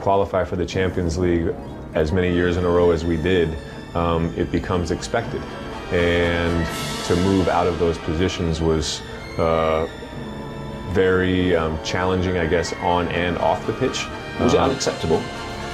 qualify 0.00 0.44
for 0.44 0.56
the 0.56 0.66
Champions 0.66 1.18
League 1.18 1.54
as 1.94 2.12
many 2.12 2.32
years 2.32 2.56
in 2.56 2.64
a 2.64 2.68
row 2.68 2.90
as 2.90 3.04
we 3.04 3.16
did, 3.16 3.56
um, 3.94 4.32
it 4.36 4.50
becomes 4.50 4.90
expected. 4.90 5.42
And 5.92 6.66
to 7.06 7.16
move 7.16 7.48
out 7.48 7.66
of 7.66 7.78
those 7.78 7.98
positions 7.98 8.60
was 8.60 9.00
uh, 9.38 9.86
very 10.90 11.56
um, 11.56 11.78
challenging, 11.84 12.38
I 12.38 12.46
guess, 12.46 12.72
on 12.74 13.08
and 13.08 13.36
off 13.38 13.64
the 13.66 13.72
pitch. 13.74 14.06
Was 14.40 14.54
it 14.54 14.60
Um, 14.60 14.70
unacceptable? 14.70 15.20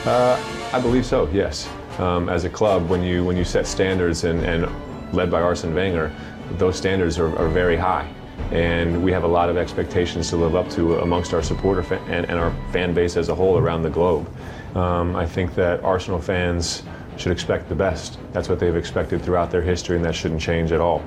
uh, 0.06 0.38
I 0.72 0.80
believe 0.80 1.04
so. 1.06 1.28
Yes. 1.32 1.68
Um, 1.98 2.28
as 2.28 2.44
a 2.44 2.50
club, 2.50 2.88
when 2.88 3.02
you 3.02 3.24
when 3.24 3.36
you 3.36 3.44
set 3.44 3.66
standards 3.66 4.24
and, 4.24 4.44
and 4.44 4.66
led 5.14 5.30
by 5.30 5.40
Arsene 5.40 5.74
Wenger, 5.74 6.10
those 6.58 6.76
standards 6.76 7.18
are, 7.18 7.34
are 7.38 7.48
very 7.48 7.76
high, 7.76 8.06
and 8.52 9.02
we 9.02 9.12
have 9.12 9.24
a 9.24 9.28
lot 9.28 9.48
of 9.48 9.56
expectations 9.56 10.30
to 10.30 10.36
live 10.36 10.54
up 10.54 10.68
to 10.70 11.00
amongst 11.00 11.34
our 11.34 11.42
supporter 11.42 11.82
fa- 11.82 12.00
and, 12.08 12.26
and 12.30 12.38
our 12.38 12.52
fan 12.72 12.94
base 12.94 13.16
as 13.16 13.28
a 13.28 13.34
whole 13.34 13.58
around 13.58 13.82
the 13.82 13.90
globe. 13.90 14.28
Um, 14.76 15.16
I 15.16 15.26
think 15.26 15.54
that 15.54 15.82
Arsenal 15.82 16.20
fans 16.20 16.82
should 17.16 17.32
expect 17.32 17.68
the 17.68 17.74
best. 17.74 18.18
That's 18.32 18.48
what 18.48 18.60
they've 18.60 18.76
expected 18.76 19.22
throughout 19.22 19.50
their 19.50 19.62
history, 19.62 19.96
and 19.96 20.04
that 20.04 20.14
shouldn't 20.14 20.40
change 20.40 20.72
at 20.72 20.80
all. 20.80 21.02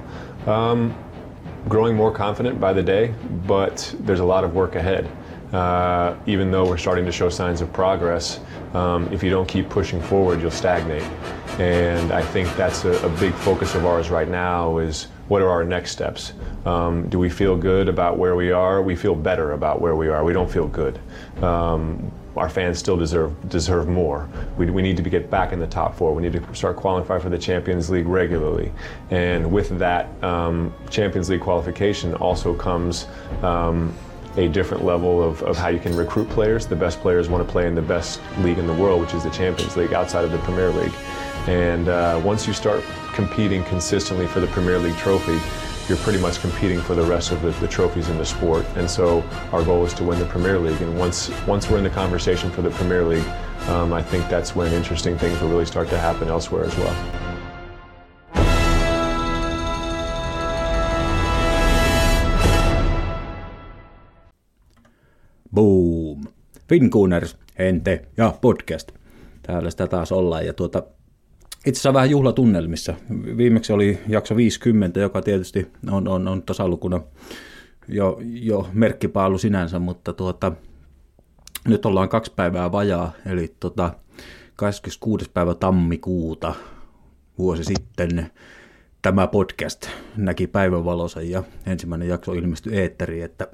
Um, 0.47 0.95
growing 1.67 1.95
more 1.95 2.11
confident 2.11 2.59
by 2.59 2.73
the 2.73 2.83
day, 2.83 3.13
but 3.45 3.93
there's 3.99 4.21
a 4.21 4.25
lot 4.25 4.43
of 4.43 4.55
work 4.55 4.75
ahead. 4.75 5.09
Uh, 5.53 6.15
even 6.27 6.51
though 6.51 6.65
we're 6.65 6.77
starting 6.77 7.05
to 7.05 7.11
show 7.11 7.29
signs 7.29 7.61
of 7.61 7.71
progress, 7.73 8.39
um, 8.73 9.11
if 9.11 9.23
you 9.23 9.29
don't 9.29 9.47
keep 9.47 9.67
pushing 9.69 10.01
forward, 10.01 10.41
you'll 10.41 10.51
stagnate. 10.51 11.03
And 11.59 12.11
I 12.11 12.21
think 12.21 12.55
that's 12.55 12.85
a, 12.85 12.91
a 13.05 13.09
big 13.19 13.33
focus 13.33 13.75
of 13.75 13.85
ours 13.85 14.09
right 14.09 14.27
now 14.27 14.77
is 14.77 15.07
what 15.29 15.41
are 15.41 15.49
our 15.49 15.63
next 15.63 15.91
steps? 15.91 16.33
Um, 16.65 17.07
do 17.07 17.17
we 17.17 17.29
feel 17.29 17.55
good 17.55 17.87
about 17.87 18.17
where 18.17 18.35
we 18.35 18.51
are? 18.51 18.81
We 18.81 18.95
feel 18.95 19.15
better 19.15 19.53
about 19.53 19.79
where 19.79 19.95
we 19.95 20.09
are. 20.09 20.23
We 20.23 20.33
don't 20.33 20.51
feel 20.51 20.67
good. 20.67 20.99
Um, 21.41 22.11
our 22.35 22.49
fans 22.49 22.79
still 22.79 22.97
deserve 22.97 23.49
deserve 23.49 23.87
more. 23.87 24.27
We, 24.57 24.69
we 24.69 24.81
need 24.81 24.97
to 24.97 25.03
be, 25.03 25.09
get 25.09 25.29
back 25.29 25.51
in 25.53 25.59
the 25.59 25.67
top 25.67 25.95
four. 25.95 26.13
We 26.13 26.21
need 26.21 26.33
to 26.33 26.55
start 26.55 26.77
qualifying 26.77 27.21
for 27.21 27.29
the 27.29 27.37
Champions 27.37 27.89
League 27.89 28.07
regularly, 28.07 28.71
and 29.11 29.51
with 29.51 29.77
that 29.79 30.11
um, 30.23 30.73
Champions 30.89 31.29
League 31.29 31.41
qualification 31.41 32.13
also 32.15 32.53
comes. 32.53 33.07
Um, 33.41 33.93
a 34.37 34.47
different 34.47 34.85
level 34.85 35.23
of, 35.23 35.41
of 35.41 35.57
how 35.57 35.69
you 35.69 35.79
can 35.79 35.95
recruit 35.95 36.29
players. 36.29 36.67
The 36.67 36.75
best 36.75 37.01
players 37.01 37.27
want 37.27 37.45
to 37.45 37.51
play 37.51 37.67
in 37.67 37.73
the 37.73 37.81
best 37.81 38.21
league 38.37 38.59
in 38.59 38.67
the 38.67 38.73
world, 38.73 39.01
which 39.01 39.15
is 39.15 39.23
the 39.23 39.31
Champions 39.31 39.75
League, 39.75 39.91
outside 39.91 40.23
of 40.23 40.31
the 40.31 40.37
Premier 40.39 40.69
League. 40.69 40.93
And 41.47 41.87
uh, 41.87 42.21
once 42.23 42.47
you 42.47 42.53
start 42.53 42.83
competing 43.13 43.63
consistently 43.63 44.27
for 44.27 44.39
the 44.39 44.47
Premier 44.47 44.79
League 44.79 44.97
trophy, 44.97 45.39
you're 45.87 45.97
pretty 45.97 46.19
much 46.19 46.39
competing 46.39 46.79
for 46.79 46.95
the 46.95 47.03
rest 47.03 47.31
of 47.31 47.41
the, 47.41 47.49
the 47.59 47.67
trophies 47.67 48.09
in 48.09 48.17
the 48.17 48.25
sport. 48.25 48.65
And 48.75 48.89
so 48.89 49.23
our 49.51 49.63
goal 49.63 49.85
is 49.85 49.93
to 49.95 50.03
win 50.03 50.19
the 50.19 50.25
Premier 50.25 50.59
League. 50.59 50.81
And 50.81 50.99
once 50.99 51.31
once 51.47 51.69
we're 51.69 51.79
in 51.79 51.83
the 51.83 51.89
conversation 51.89 52.51
for 52.51 52.61
the 52.61 52.69
Premier 52.69 53.03
League, 53.03 53.27
um, 53.67 53.93
I 53.93 54.03
think 54.03 54.29
that's 54.29 54.55
when 54.55 54.71
interesting 54.73 55.17
things 55.17 55.41
will 55.41 55.49
really 55.49 55.65
start 55.65 55.89
to 55.89 55.97
happen 55.97 56.27
elsewhere 56.27 56.65
as 56.65 56.77
well. 56.77 56.95
Boom. 65.51 66.23
Finkuners, 66.67 67.35
Hente 67.57 68.05
ja 68.17 68.33
podcast. 68.41 68.91
Täällä 69.41 69.71
sitä 69.71 69.87
taas 69.87 70.11
ollaan. 70.11 70.45
Ja 70.45 70.53
tuota, 70.53 70.83
itse 71.65 71.71
asiassa 71.71 71.93
vähän 71.93 72.09
juhlatunnelmissa. 72.09 72.93
Viimeksi 73.37 73.73
oli 73.73 73.99
jakso 74.07 74.35
50, 74.35 74.99
joka 74.99 75.21
tietysti 75.21 75.67
on, 75.91 76.07
on, 76.07 76.27
on 76.27 76.43
tasalukuna 76.43 77.01
jo, 77.87 78.19
jo 78.21 78.67
merkkipaalu 78.73 79.37
sinänsä, 79.37 79.79
mutta 79.79 80.13
tuota, 80.13 80.51
nyt 81.67 81.85
ollaan 81.85 82.09
kaksi 82.09 82.33
päivää 82.35 82.71
vajaa, 82.71 83.11
eli 83.25 83.55
tuota, 83.59 83.93
26. 84.55 85.31
päivä 85.33 85.55
tammikuuta 85.55 86.53
vuosi 87.37 87.63
sitten 87.63 88.31
tämä 89.01 89.27
podcast 89.27 89.87
näki 90.17 90.47
päivänvalonsa 90.47 91.21
ja 91.21 91.43
ensimmäinen 91.65 92.07
jakso 92.07 92.33
ilmestyi 92.33 92.77
eetteriin, 92.77 93.25
että 93.25 93.47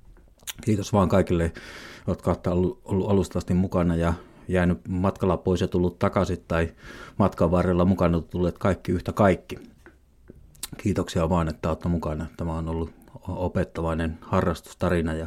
kiitos 0.64 0.92
vaan 0.92 1.08
kaikille, 1.08 1.52
jotka 2.06 2.30
olette 2.30 2.50
ollut 2.50 3.10
alusta 3.10 3.38
asti 3.38 3.54
mukana 3.54 3.96
ja 3.96 4.14
jäänyt 4.48 4.78
matkalla 4.88 5.36
pois 5.36 5.60
ja 5.60 5.68
tullut 5.68 5.98
takaisin 5.98 6.44
tai 6.48 6.68
matkan 7.18 7.50
varrella 7.50 7.84
mukana 7.84 8.20
tulleet 8.20 8.58
kaikki 8.58 8.92
yhtä 8.92 9.12
kaikki. 9.12 9.58
Kiitoksia 10.76 11.28
vaan, 11.28 11.48
että 11.48 11.68
olette 11.68 11.88
mukana. 11.88 12.26
Tämä 12.36 12.54
on 12.54 12.68
ollut 12.68 12.90
opettavainen 13.28 14.18
harrastustarina 14.20 15.14
ja 15.14 15.26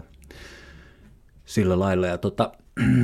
sillä 1.45 1.79
lailla. 1.79 2.07
Ja 2.07 2.17
tota, 2.17 2.51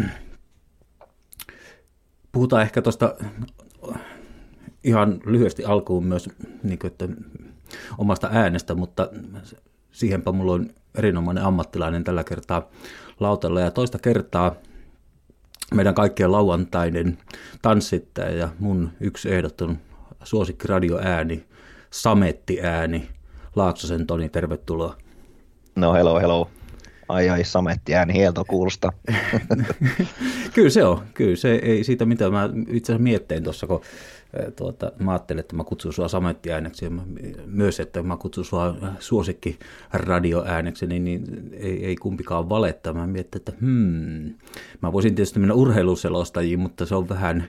puhutaan 2.31 2.61
ehkä 2.61 2.81
tuosta 2.81 3.15
ihan 4.83 5.19
lyhyesti 5.25 5.65
alkuun 5.65 6.05
myös 6.05 6.29
niin 6.63 6.79
kuin, 6.79 6.91
että 6.91 7.07
omasta 7.97 8.29
äänestä, 8.31 8.75
mutta 8.75 9.09
siihenpä 9.91 10.31
mulla 10.31 10.53
on 10.53 10.69
erinomainen 10.95 11.43
ammattilainen 11.43 12.03
tällä 12.03 12.23
kertaa 12.23 12.69
lautalla 13.19 13.59
ja 13.61 13.71
toista 13.71 13.99
kertaa 13.99 14.55
meidän 15.75 15.95
kaikkien 15.95 16.31
lauantainen 16.31 17.17
tanssittaja 17.61 18.37
ja 18.37 18.49
mun 18.59 18.91
yksi 18.99 19.33
ehdoton 19.33 19.77
suosikkiradioääni, 20.23 21.45
samettiääni, 21.89 23.09
Laaksosen 23.55 24.07
Toni, 24.07 24.29
tervetuloa. 24.29 24.97
No 25.75 25.93
hello, 25.93 26.19
hello. 26.19 26.49
Ai 27.09 27.29
ai, 27.29 27.43
sametti 27.43 27.95
ääni 27.95 28.13
hielto 28.13 28.45
kuulostaa. 28.45 28.91
kyllä 30.53 30.69
se 30.69 30.83
on, 30.83 31.01
kyllä 31.13 31.35
se 31.35 31.55
ei 31.55 31.83
siitä 31.83 32.05
mitään. 32.05 32.31
Mä 32.31 32.49
itse 32.67 32.91
asiassa 32.91 33.03
miettein 33.03 33.43
tuossa, 33.43 33.67
kun 33.67 33.81
tuota, 34.55 34.91
mä 34.99 35.11
ajattelin, 35.11 35.39
että 35.39 35.55
mä 35.55 35.63
kutsun 35.63 35.93
sua 35.93 36.07
samettiääneksi 36.07 36.85
myös, 37.45 37.79
että 37.79 38.03
mä 38.03 38.17
kutsun 38.17 38.45
sua 38.45 38.75
suosikki 38.99 39.59
radioääneksi, 39.93 40.87
niin, 40.87 41.03
niin 41.03 41.49
ei, 41.53 41.85
ei 41.85 41.95
kumpikaan 41.95 42.49
valetta. 42.49 42.93
Mä 42.93 43.07
mietin, 43.07 43.39
että 43.39 43.53
hmm, 43.61 44.33
mä 44.81 44.93
voisin 44.93 45.15
tietysti 45.15 45.39
mennä 45.39 45.53
urheiluselostajiin, 45.53 46.59
mutta 46.59 46.85
se 46.85 46.95
on 46.95 47.09
vähän, 47.09 47.47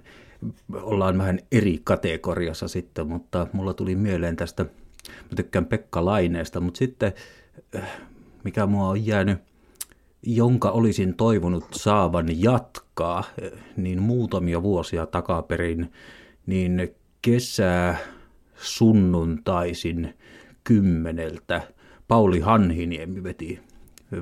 ollaan 0.75 1.19
vähän 1.19 1.39
eri 1.53 1.81
kategoriassa 1.85 2.69
sitten, 2.69 3.07
mutta 3.07 3.47
mulla 3.53 3.75
tuli 3.75 3.97
mieleen 3.97 4.37
tästä, 4.37 4.63
mä 4.63 5.37
tykkään 5.37 5.67
Pekka 5.67 6.05
Laineesta, 6.05 6.61
mutta 6.61 6.79
sitten 6.79 7.13
mikä 8.45 8.67
mua 8.67 8.89
on 8.89 9.07
jäänyt, 9.07 9.39
jonka 10.23 10.71
olisin 10.71 11.15
toivonut 11.15 11.65
saavan 11.73 12.43
jatkaa, 12.43 13.25
niin 13.77 14.03
muutamia 14.03 14.63
vuosia 14.63 15.07
takaperin, 15.07 15.93
niin 16.47 16.95
kesää 17.23 17.97
sunnuntaisin 18.57 20.15
kymmeneltä 20.65 21.63
Pauli 22.09 22.41
Hanhiniemi 22.41 23.23
veti, 23.23 23.61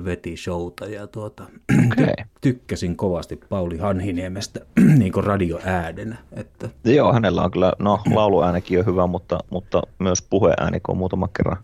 veti 0.05 0.37
showta 0.37 0.85
ja 0.85 1.07
tuota, 1.07 1.43
Okay. 1.91 2.13
tykkäsin 2.41 2.95
kovasti 2.95 3.35
Pauli 3.49 3.77
Hanhiniemestä 3.77 4.59
niin 4.99 5.11
kuin 5.11 5.23
radioäänenä. 5.23 6.17
Että, 6.33 6.69
Joo, 6.83 7.13
hänellä 7.13 7.43
on 7.43 7.51
kyllä, 7.51 7.73
no 7.79 7.99
lauluäänikin 8.15 8.79
on 8.79 8.85
hyvä, 8.85 9.07
mutta, 9.07 9.39
mutta 9.49 9.81
myös 9.99 10.21
puheääni, 10.21 10.79
kun 10.79 10.93
on 10.93 10.97
muutama 10.97 11.29
kerran 11.37 11.57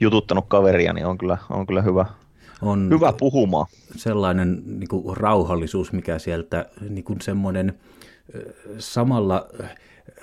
jututtanut 0.00 0.44
kaveria, 0.48 0.92
niin 0.92 1.06
on 1.06 1.18
kyllä, 1.18 1.38
on 1.50 1.66
kyllä 1.66 1.82
hyvä, 1.82 2.06
on 2.62 2.88
hyvä 2.90 3.12
puhumaan. 3.12 3.66
sellainen 3.96 4.62
niin 4.66 4.88
kuin 4.88 5.16
rauhallisuus, 5.16 5.92
mikä 5.92 6.18
sieltä 6.18 6.66
niin 6.88 7.04
kuin 7.04 7.20
semmoinen 7.20 7.74
samalla 8.78 9.46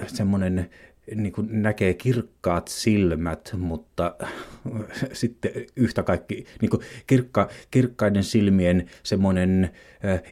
semmoinen 0.08 0.70
niin 1.16 1.34
kuin 1.34 1.48
näkee 1.52 1.94
kirkkaat 1.94 2.68
silmät, 2.68 3.56
mutta 3.58 4.16
sitten 5.14 5.52
yhtä 5.76 6.04
kaikki 6.04 6.46
niin 6.62 6.70
kuin 6.70 6.82
kirkka, 7.08 7.50
kirkkaiden 7.72 8.24
silmien 8.24 8.86
semmoinen 9.04 9.70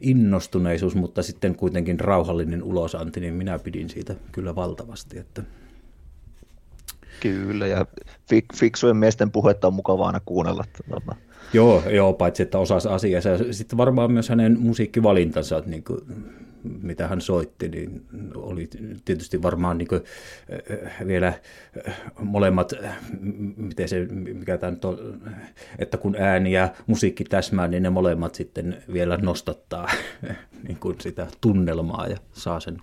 innostuneisuus, 0.01 0.95
mutta 0.95 1.23
sitten 1.23 1.55
kuitenkin 1.55 1.99
rauhallinen 1.99 2.63
ulosanti, 2.63 3.19
niin 3.19 3.33
minä 3.33 3.59
pidin 3.59 3.89
siitä 3.89 4.15
kyllä 4.31 4.55
valtavasti. 4.55 5.19
Että 5.19 5.43
Kyllä, 7.19 7.67
ja 7.67 7.85
fik, 8.29 8.45
fiksujen 8.55 8.97
miesten 8.97 9.31
puhetta 9.31 9.67
on 9.67 9.73
mukava 9.73 10.05
aina 10.05 10.21
kuunnella. 10.25 10.63
Tota. 10.89 11.15
Joo, 11.53 11.83
joo, 11.89 12.13
paitsi 12.13 12.43
että 12.43 12.59
osasi 12.59 12.89
asiassa. 12.89 13.53
Sitten 13.53 13.77
varmaan 13.77 14.11
myös 14.11 14.29
hänen 14.29 14.59
musiikkivalintansa, 14.59 15.63
niin 15.65 15.83
kuin, 15.83 15.99
mitä 16.81 17.07
hän 17.07 17.21
soitti, 17.21 17.69
niin 17.69 18.05
oli 18.35 18.69
tietysti 19.05 19.41
varmaan 19.41 19.77
niin 19.77 19.87
kuin, 19.87 20.01
äh, 20.71 21.07
vielä 21.07 21.27
äh, 21.87 22.01
molemmat, 22.19 22.73
miten 23.57 23.89
se, 23.89 24.05
mikä 24.33 24.57
tämä 24.57 24.71
nyt 24.71 24.85
on, 24.85 25.21
että 25.79 25.97
kun 25.97 26.15
ääni 26.19 26.51
ja 26.51 26.69
musiikki 26.87 27.23
täsmää, 27.23 27.67
niin 27.67 27.83
ne 27.83 27.89
molemmat 27.89 28.35
sitten 28.35 28.83
vielä 28.93 29.17
nostattaa 29.17 29.89
niin 30.67 30.77
kuin 30.79 30.95
sitä 31.01 31.27
tunnelmaa 31.41 32.07
ja 32.07 32.17
saa 32.33 32.59
sen 32.59 32.77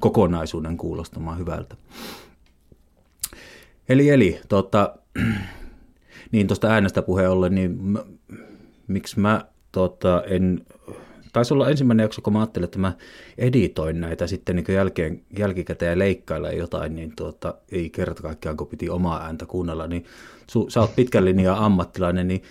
kokonaisuuden 0.00 0.76
kuulostamaan 0.76 1.38
hyvältä. 1.38 1.76
Eli, 3.88 4.10
eli 4.10 4.40
tota, 4.48 4.96
niin 6.32 6.46
tuosta 6.46 6.68
äänestä 6.68 7.02
puheen 7.02 7.30
ollen, 7.30 7.54
niin 7.54 7.82
mä, 7.82 8.04
miksi 8.86 9.20
mä 9.20 9.44
tota, 9.72 10.22
en 10.26 10.66
taisi 11.34 11.54
olla 11.54 11.70
ensimmäinen 11.70 12.04
jakso, 12.04 12.22
kun 12.22 12.32
mä 12.32 12.38
ajattelin, 12.38 12.64
että 12.64 12.78
mä 12.78 12.92
editoin 13.38 14.00
näitä 14.00 14.26
sitten 14.26 14.56
niin 14.56 14.64
jälkeen, 14.68 15.22
jälkikäteen 15.38 15.90
ja 15.90 15.98
leikkailla 15.98 16.52
jotain, 16.52 16.94
niin 16.94 17.12
tuota, 17.16 17.54
ei 17.72 17.90
kerta 17.90 18.22
kaikkiaan, 18.22 18.56
kun 18.56 18.66
piti 18.66 18.90
omaa 18.90 19.24
ääntä 19.24 19.46
kuunnella, 19.46 19.86
niin 19.86 20.04
su, 20.50 20.70
sä 20.70 20.80
oot 20.80 20.96
pitkän 20.96 21.24
linjan 21.24 21.58
ammattilainen, 21.58 22.28
niin 22.28 22.42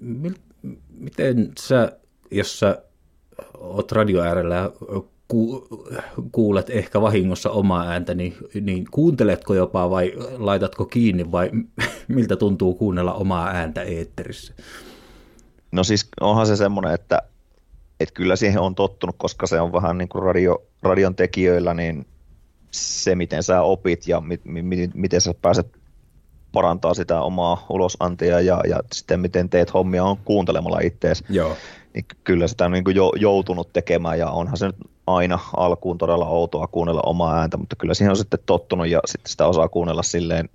mi, 0.00 0.32
miten 0.90 1.52
sä, 1.60 1.92
jos 2.30 2.58
sä 2.58 2.82
oot 3.58 3.92
radio 3.92 4.20
äärellä 4.22 4.54
ja 4.54 4.72
ku, 5.28 5.68
kuulet 6.32 6.70
ehkä 6.70 7.00
vahingossa 7.00 7.50
omaa 7.50 7.88
ääntä, 7.88 8.14
niin, 8.14 8.36
niin 8.60 8.84
kuunteletko 8.90 9.54
jopa 9.54 9.90
vai 9.90 10.12
laitatko 10.38 10.84
kiinni 10.84 11.32
vai 11.32 11.50
miltä 12.08 12.36
tuntuu 12.36 12.74
kuunnella 12.74 13.14
omaa 13.14 13.48
ääntä 13.48 13.82
eetterissä? 13.82 14.54
No 15.72 15.84
siis 15.84 16.08
onhan 16.20 16.46
se 16.46 16.56
semmoinen, 16.56 16.94
että, 16.94 17.22
että 18.00 18.14
kyllä 18.14 18.36
siihen 18.36 18.60
on 18.60 18.74
tottunut, 18.74 19.16
koska 19.18 19.46
se 19.46 19.60
on 19.60 19.72
vähän 19.72 19.98
niin 19.98 20.08
kuin 20.08 20.22
radio, 20.22 20.62
radion 20.82 21.14
tekijöillä, 21.14 21.74
niin 21.74 22.06
se 22.70 23.14
miten 23.14 23.42
sä 23.42 23.62
opit 23.62 24.08
ja 24.08 24.20
mi, 24.20 24.40
mi, 24.44 24.90
miten 24.94 25.20
sä 25.20 25.34
pääset 25.42 25.66
parantaa 26.52 26.94
sitä 26.94 27.20
omaa 27.20 27.66
ulosantia 27.68 28.40
ja, 28.40 28.60
ja 28.68 28.80
sitten 28.92 29.20
miten 29.20 29.48
teet 29.48 29.74
hommia 29.74 30.04
on 30.04 30.16
kuuntelemalla 30.16 30.80
ittees. 30.80 31.24
Joo. 31.28 31.56
Niin 31.94 32.04
kyllä 32.24 32.48
sitä 32.48 32.64
on 32.64 32.72
niin 32.72 32.84
kuin 32.84 32.96
jo, 32.96 33.12
joutunut 33.16 33.72
tekemään 33.72 34.18
ja 34.18 34.30
onhan 34.30 34.56
se 34.56 34.66
nyt 34.66 34.76
aina 35.06 35.38
alkuun 35.56 35.98
todella 35.98 36.26
outoa 36.26 36.66
kuunnella 36.66 37.02
omaa 37.06 37.38
ääntä, 37.38 37.56
mutta 37.56 37.76
kyllä 37.76 37.94
siihen 37.94 38.10
on 38.10 38.16
sitten 38.16 38.40
tottunut 38.46 38.88
ja 38.88 39.00
sitten 39.04 39.30
sitä 39.30 39.46
osaa 39.46 39.68
kuunnella 39.68 40.02
silleen 40.02 40.48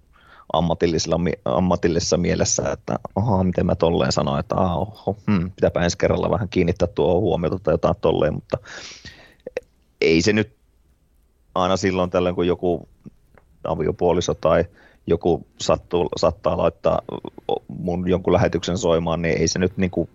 ammatillisella, 0.53 1.19
ammatillisessa 1.45 2.17
mielessä, 2.17 2.71
että 2.71 2.99
oha, 3.15 3.43
miten 3.43 3.65
mä 3.65 3.75
tolleen 3.75 4.11
sanoin, 4.11 4.39
että 4.39 4.55
oho, 4.55 5.15
hmm, 5.27 5.51
pitääpä 5.51 5.83
ensi 5.83 5.97
kerralla 5.97 6.29
vähän 6.29 6.49
kiinnittää 6.49 6.87
tuo 6.87 7.21
huomiota 7.21 7.59
tai 7.59 7.73
jotain 7.73 7.95
tolleen, 8.01 8.33
mutta 8.33 8.57
ei 10.01 10.21
se 10.21 10.33
nyt 10.33 10.55
aina 11.55 11.77
silloin 11.77 12.09
tällöin, 12.09 12.35
kun 12.35 12.47
joku 12.47 12.89
aviopuoliso 13.63 14.33
tai 14.33 14.65
joku 15.07 15.47
sattuu, 15.59 16.09
saattaa 16.17 16.57
laittaa 16.57 17.01
mun 17.67 18.09
jonkun 18.09 18.33
lähetyksen 18.33 18.77
soimaan, 18.77 19.21
niin 19.21 19.37
ei 19.37 19.47
se 19.47 19.59
nyt 19.59 19.77
niin 19.77 19.91
kuin 19.91 20.09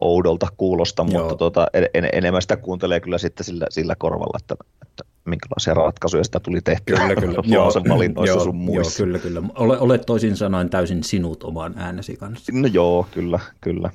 oudolta 0.00 0.48
kuulosta, 0.56 1.06
Joo. 1.08 1.22
mutta 1.22 1.36
tuota, 1.36 1.66
en, 1.94 2.08
enemmän 2.12 2.42
sitä 2.42 2.56
kuuntelee 2.56 3.00
kyllä 3.00 3.18
sitten 3.18 3.44
sillä, 3.44 3.66
sillä 3.70 3.94
korvalla, 3.98 4.38
että, 4.42 4.54
että 4.82 5.04
minkälaisia 5.24 5.74
ratkaisuja 5.74 6.24
sitä 6.24 6.40
tuli 6.40 6.60
tehtyä 6.60 6.98
kyllä, 6.98 7.14
kyllä. 7.14 7.42
joo, 7.54 7.72
valinnoissa 7.88 8.36
joo, 8.36 8.44
sun 8.44 8.56
muissa. 8.56 9.02
Joo, 9.02 9.06
kyllä, 9.06 9.18
kyllä. 9.18 9.42
Ole, 9.54 9.78
olet 9.78 10.02
toisin 10.06 10.36
sanoen 10.36 10.70
täysin 10.70 11.04
sinut 11.04 11.44
oman 11.44 11.74
äänesi 11.76 12.16
kanssa. 12.16 12.52
No 12.54 12.66
joo, 12.66 13.06
kyllä, 13.10 13.40
kyllä. 13.60 13.90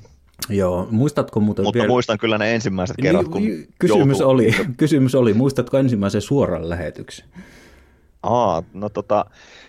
Joo, 0.48 0.88
muistatko 0.90 1.40
muuten 1.40 1.64
Mutta 1.64 1.78
vielä... 1.78 1.88
muistan 1.88 2.18
kyllä 2.18 2.38
ne 2.38 2.54
ensimmäiset 2.54 2.96
niin, 2.96 3.02
kerrat, 3.02 3.28
kun 3.28 3.42
kysymys 3.78 4.20
oli, 4.20 4.54
kysymys 4.76 5.14
oli, 5.14 5.34
muistatko 5.34 5.78
ensimmäisen 5.78 6.20
suoran 6.20 6.68
lähetyksen? 6.68 7.26
Aa, 8.22 8.62
no 8.74 8.88
tota, 8.88 9.24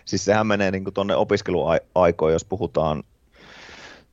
siis 0.06 0.26
sehän 0.26 0.48
menee 0.48 0.72
niin 0.72 0.84
tuonne 0.94 1.16
opiskeluaikoihin, 1.16 2.34
jos 2.34 2.46
puhutaan 2.46 3.04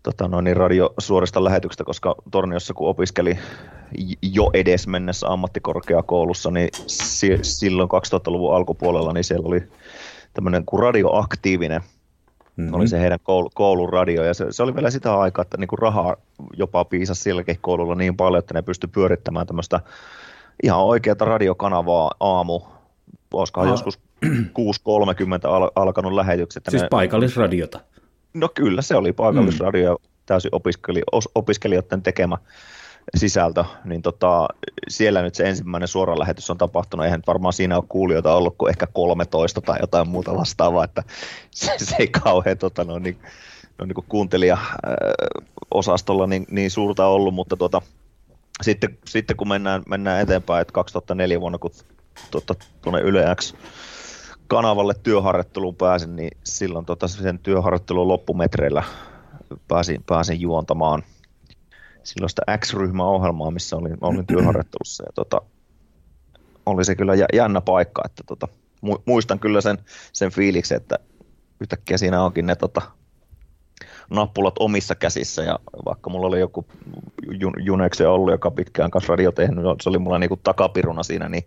tota 0.03 0.29
noin, 0.29 0.45
niin 0.45 0.57
radiosuorista 0.57 1.45
lähetyksistä, 1.45 1.85
koska 1.85 2.15
Torniossa 2.31 2.75
kun 2.75 2.89
opiskeli 2.89 3.39
jo 4.23 4.51
edes 4.55 4.87
mennessä 4.87 5.29
ammattikorkeakoulussa, 5.29 6.51
niin 6.51 6.69
si- 6.87 7.39
silloin 7.43 7.89
2000-luvun 7.89 8.55
alkupuolella 8.55 9.13
niin 9.13 9.25
siellä 9.25 9.49
oli 9.49 9.63
tämmöinen 10.35 10.65
kuin 10.65 10.81
radioaktiivinen, 10.81 11.81
mm-hmm. 12.57 12.75
oli 12.75 12.89
se 12.89 13.01
heidän 13.01 13.19
koul- 13.19 13.51
koulun 13.55 13.93
radio, 13.93 14.25
ja 14.25 14.35
se, 14.35 14.47
se 14.51 14.63
oli 14.63 14.75
vielä 14.75 14.91
sitä 14.91 15.19
aikaa, 15.19 15.43
että 15.43 15.57
niin 15.57 15.69
kuin 15.69 15.79
rahaa 15.79 16.17
jopa 16.57 16.85
piisasi 16.85 17.23
silläkin 17.23 17.59
koululla 17.61 17.95
niin 17.95 18.17
paljon, 18.17 18.39
että 18.39 18.55
ne 18.55 18.63
pystyi 18.63 18.91
pyörittämään 18.93 19.47
tämmöistä 19.47 19.81
ihan 20.63 20.81
oikeata 20.81 21.25
radiokanavaa 21.25 22.11
aamu, 22.21 22.61
olisikohan 23.33 23.69
ah. 23.69 23.73
joskus 23.73 23.99
6.30 24.27 24.31
al- 25.49 25.71
alkanut 25.75 26.13
lähetykset. 26.13 26.65
Siis 26.71 26.83
ne, 26.83 26.89
paikallisradiota. 26.89 27.81
No 28.35 28.49
kyllä, 28.55 28.83
se 28.83 28.97
oli 28.97 29.13
paikallisradio 29.13 29.95
mm. 29.95 30.09
täysin 30.27 30.55
opiskeli, 30.55 31.03
opiskelijoiden 31.35 32.03
tekemä 32.03 32.39
sisältö, 33.17 33.65
niin 33.85 34.03
tota, 34.03 34.49
siellä 34.89 35.23
nyt 35.23 35.35
se 35.35 35.49
ensimmäinen 35.49 35.89
suora 35.89 36.19
lähetys 36.19 36.51
on 36.51 36.59
tapahtunut. 36.59 37.05
Eihän 37.05 37.23
varmaan 37.27 37.53
siinä 37.53 37.77
ole 37.77 37.85
kuulijoita 37.89 38.35
ollut 38.35 38.55
kuin 38.59 38.71
ehkä 38.71 38.87
13 38.87 39.61
tai 39.61 39.79
jotain 39.81 40.09
muuta 40.09 40.37
vastaavaa, 40.37 40.85
että 40.85 41.03
se, 41.51 41.73
se 41.79 41.97
ei 41.99 42.09
kauhean 42.09 42.59
tota, 42.59 42.85
no, 42.85 42.99
niin, 42.99 43.19
no, 43.79 43.85
niin 43.85 44.05
kuuntelija-osastolla 44.09 46.27
niin, 46.27 46.47
niin, 46.51 46.71
suurta 46.71 47.07
ollut, 47.07 47.35
mutta 47.35 47.57
tota, 47.57 47.83
sitten, 48.63 48.99
sitten 49.05 49.37
kun 49.37 49.49
mennään, 49.49 49.83
mennään 49.89 50.23
eteenpäin, 50.23 50.63
että 50.63 50.73
2004 50.73 51.41
vuonna, 51.41 51.59
kun 51.59 51.71
tota, 52.31 52.55
tuonne 52.83 53.01
Yle 53.01 53.25
X 53.35 53.55
kanavalle 54.49 54.95
työharjoitteluun 55.03 55.77
pääsin, 55.77 56.17
niin 56.17 56.31
silloin 56.45 56.85
tota 56.85 57.09
sen 57.09 57.39
työharjoittelun 57.39 58.09
loppumetreillä 58.09 58.83
pääsin, 59.69 60.05
pääsin 60.07 60.41
juontamaan 60.41 61.03
silloin 62.03 62.31
sitä 62.31 62.43
X-ryhmäohjelmaa, 62.59 63.51
missä 63.51 63.77
olin, 63.77 63.97
olin 64.01 64.27
työharjoittelussa. 64.27 65.05
Ja 65.07 65.13
tota, 65.15 65.41
oli 66.67 66.85
se 66.85 66.95
kyllä 66.95 67.13
jännä 67.33 67.61
paikka, 67.61 68.03
että 68.05 68.23
tota, 68.27 68.49
muistan 69.05 69.39
kyllä 69.39 69.61
sen, 69.61 69.79
sen 70.13 70.31
fiiliksen, 70.31 70.77
että 70.77 70.99
yhtäkkiä 71.61 71.99
siinä 71.99 72.23
onkin 72.23 72.47
ne 72.47 72.57
tota, 72.57 72.83
nappulat 74.11 74.55
omissa 74.59 74.95
käsissä 74.95 75.43
ja 75.43 75.59
vaikka 75.85 76.11
mulla 76.11 76.27
oli 76.27 76.41
joku 76.41 76.67
Junexe 77.59 78.07
ollut, 78.07 78.33
joka 78.33 78.51
pitkään 78.51 78.91
kanssa 78.91 79.11
radio 79.13 79.33
tehnyt, 79.33 79.65
se 79.83 79.89
oli 79.89 79.99
mulla 79.99 80.19
niinku 80.19 80.41
takapiruna 80.43 81.03
siinä, 81.03 81.29
niin 81.29 81.45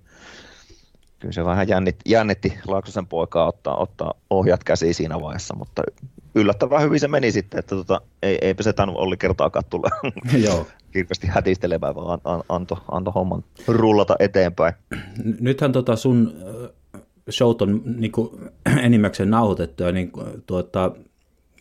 kyllä 1.21 1.33
se 1.33 1.45
vähän 1.45 1.67
jännitti, 1.67 2.11
jännitti 2.11 2.53
Laaksosen 2.67 3.07
poikaa 3.07 3.47
ottaa, 3.47 3.77
ottaa 3.77 4.13
ohjat 4.29 4.63
käsiin 4.63 4.93
siinä 4.93 5.21
vaiheessa, 5.21 5.55
mutta 5.55 5.83
yllättävän 6.35 6.81
hyvin 6.81 6.99
se 6.99 7.07
meni 7.07 7.31
sitten, 7.31 7.59
että 7.59 7.75
tota, 7.75 8.01
ei, 8.23 8.37
eipä 8.41 8.63
se 8.63 8.73
tainnut 8.73 8.97
Olli 8.97 9.17
kertaakaan 9.17 9.65
tulla 9.69 9.89
Joo. 10.45 10.67
hirveästi 10.95 11.27
hätistelemään, 11.27 11.95
vaan 11.95 12.19
an, 12.23 12.43
anto, 12.49 12.83
anto 12.91 13.11
homman 13.11 13.43
rullata 13.67 14.15
eteenpäin. 14.19 14.73
Nythän 15.39 15.71
tota 15.71 15.95
sun 15.95 16.33
showt 17.29 17.61
on 17.61 17.81
niin 17.85 18.11
kuin, 18.11 18.29
enimmäkseen 18.83 19.29
nauhoitettuja, 19.29 19.91
niin 19.91 20.11
tuota, 20.45 20.91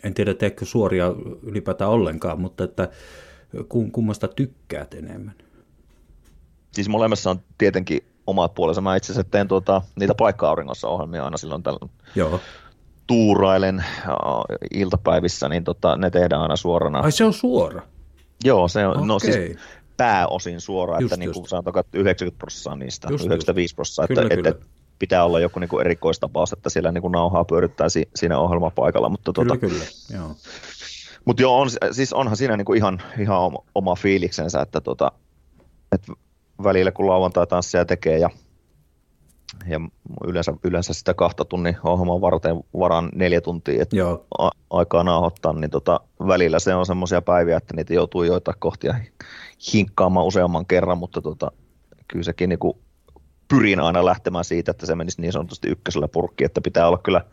en 0.05 0.15
tiedä 0.15 0.35
teekö 0.35 0.65
suoria 0.65 1.15
ylipäätään 1.43 1.91
ollenkaan, 1.91 2.41
mutta 2.41 2.65
että 2.65 2.89
kummasta 3.93 4.29
tykkäät 4.29 4.95
enemmän? 4.95 5.35
Siis 6.73 6.89
molemmissa 6.89 7.31
on 7.31 7.41
tietenkin 7.59 8.10
omat 8.27 8.55
puolensa. 8.55 8.81
Mä 8.81 8.97
itse 8.97 9.13
asiassa 9.13 9.31
teen 9.31 9.49
tuota, 9.49 9.83
niitä 10.01 10.15
paikka-auringossa 10.15 10.89
ohjelmia 10.89 11.25
aina 11.25 11.37
silloin 11.37 11.63
tällä 11.63 11.89
Joo. 12.15 12.41
tuurailen 13.07 13.85
iltapäivissä, 14.75 15.49
niin 15.49 15.65
tota, 15.65 15.97
ne 15.97 16.11
tehdään 16.11 16.43
aina 16.43 16.57
suorana. 16.57 16.99
Ai 16.99 17.13
se 17.13 17.25
on 17.25 17.33
suora? 17.33 17.83
Joo, 18.45 18.69
se 18.69 18.87
on, 18.87 18.97
okay. 18.97 19.07
no 19.07 19.19
siis 19.19 19.37
pääosin 19.97 20.61
suora, 20.61 21.01
just, 21.01 21.13
että 21.13 21.17
niin 21.17 21.33
kuin 21.33 21.49
sanotaan 21.49 21.85
90 21.93 22.39
prosenttia 22.39 22.77
niistä, 22.77 23.09
just, 23.11 23.25
95 23.25 23.75
prosenttia, 23.75 24.23
että, 24.23 24.37
kyllä, 24.37 24.49
että 24.49 24.61
kyllä. 24.61 24.75
pitää 24.99 25.25
olla 25.25 25.41
joku 25.41 25.61
niin 25.61 25.69
kuin 25.69 25.81
erikoistapaus, 25.81 26.53
että 26.53 26.71
siellä 26.71 26.93
niin 26.93 27.03
kuin 27.03 27.13
nauhaa 27.13 27.45
pyörittää 27.45 27.89
si, 27.89 28.09
siinä 28.15 28.39
ohjelmapaikalla. 28.39 29.09
Mutta 29.09 29.33
kyllä, 29.33 29.49
tuota, 29.49 29.61
kyllä, 29.61 29.85
joo. 30.15 30.37
Mutta 31.25 31.43
joo, 31.43 31.61
on, 31.61 31.71
siis 31.93 32.13
onhan 32.13 32.37
siinä 32.37 32.57
niin 32.57 32.65
kuin 32.65 32.77
ihan, 32.77 33.03
ihan 33.19 33.53
oma 33.75 33.95
fiiliksensä, 33.95 34.61
että, 34.61 34.81
tota, 34.81 35.13
että 35.93 36.13
välillä, 36.65 36.93
kun 36.93 37.07
lauantai-tanssia 37.07 37.85
tekee 37.85 38.19
ja, 38.19 38.31
ja 39.67 39.81
yleensä, 40.27 40.53
yleensä 40.65 40.95
sitä 40.95 41.15
kahta 41.15 41.45
tunnin 41.45 41.77
ohjelman 41.85 42.21
varten 42.21 42.57
varan 42.79 43.09
neljä 43.15 43.41
tuntia 43.41 43.83
että 43.83 43.97
a- 44.39 44.51
aikaa 44.71 45.05
nauhoittaa, 45.05 45.53
niin 45.53 45.71
tota, 45.71 46.01
välillä 46.27 46.59
se 46.59 46.75
on 46.75 46.87
semmoisia 46.87 47.23
päiviä, 47.23 47.57
että 47.57 47.77
niitä 47.77 47.95
joutuu 47.95 48.23
joita 48.23 48.53
kohtia 48.59 48.95
hinkkaamaan 49.73 50.27
useamman 50.27 50.67
kerran, 50.67 50.99
mutta 50.99 51.23
tota, 51.23 51.53
kyllä 52.09 52.25
sekin 52.25 52.49
niin 52.49 52.59
kuin 52.59 52.79
pyrin 53.49 53.81
aina 53.81 54.05
lähtemään 54.05 54.45
siitä, 54.45 54.71
että 54.71 54.87
se 54.87 54.95
menisi 54.95 55.21
niin 55.21 55.33
sanotusti 55.33 55.69
ykkösellä 55.69 56.09
purkki, 56.09 56.45
että 56.45 56.61
pitää 56.61 56.89
olla 56.89 56.99
kyllä 56.99 57.25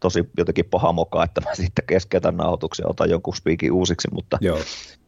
tosi 0.00 0.24
jotenkin 0.38 0.64
paha 0.64 0.92
moka, 0.92 1.24
että 1.24 1.40
mä 1.40 1.54
sitten 1.54 1.84
keskeytän 1.86 2.36
nauhoituksen 2.36 2.84
ja 2.84 2.90
otan 2.90 3.10
joku 3.10 3.32
spiikin 3.32 3.72
uusiksi, 3.72 4.08
mutta 4.12 4.38
Joo 4.40 4.58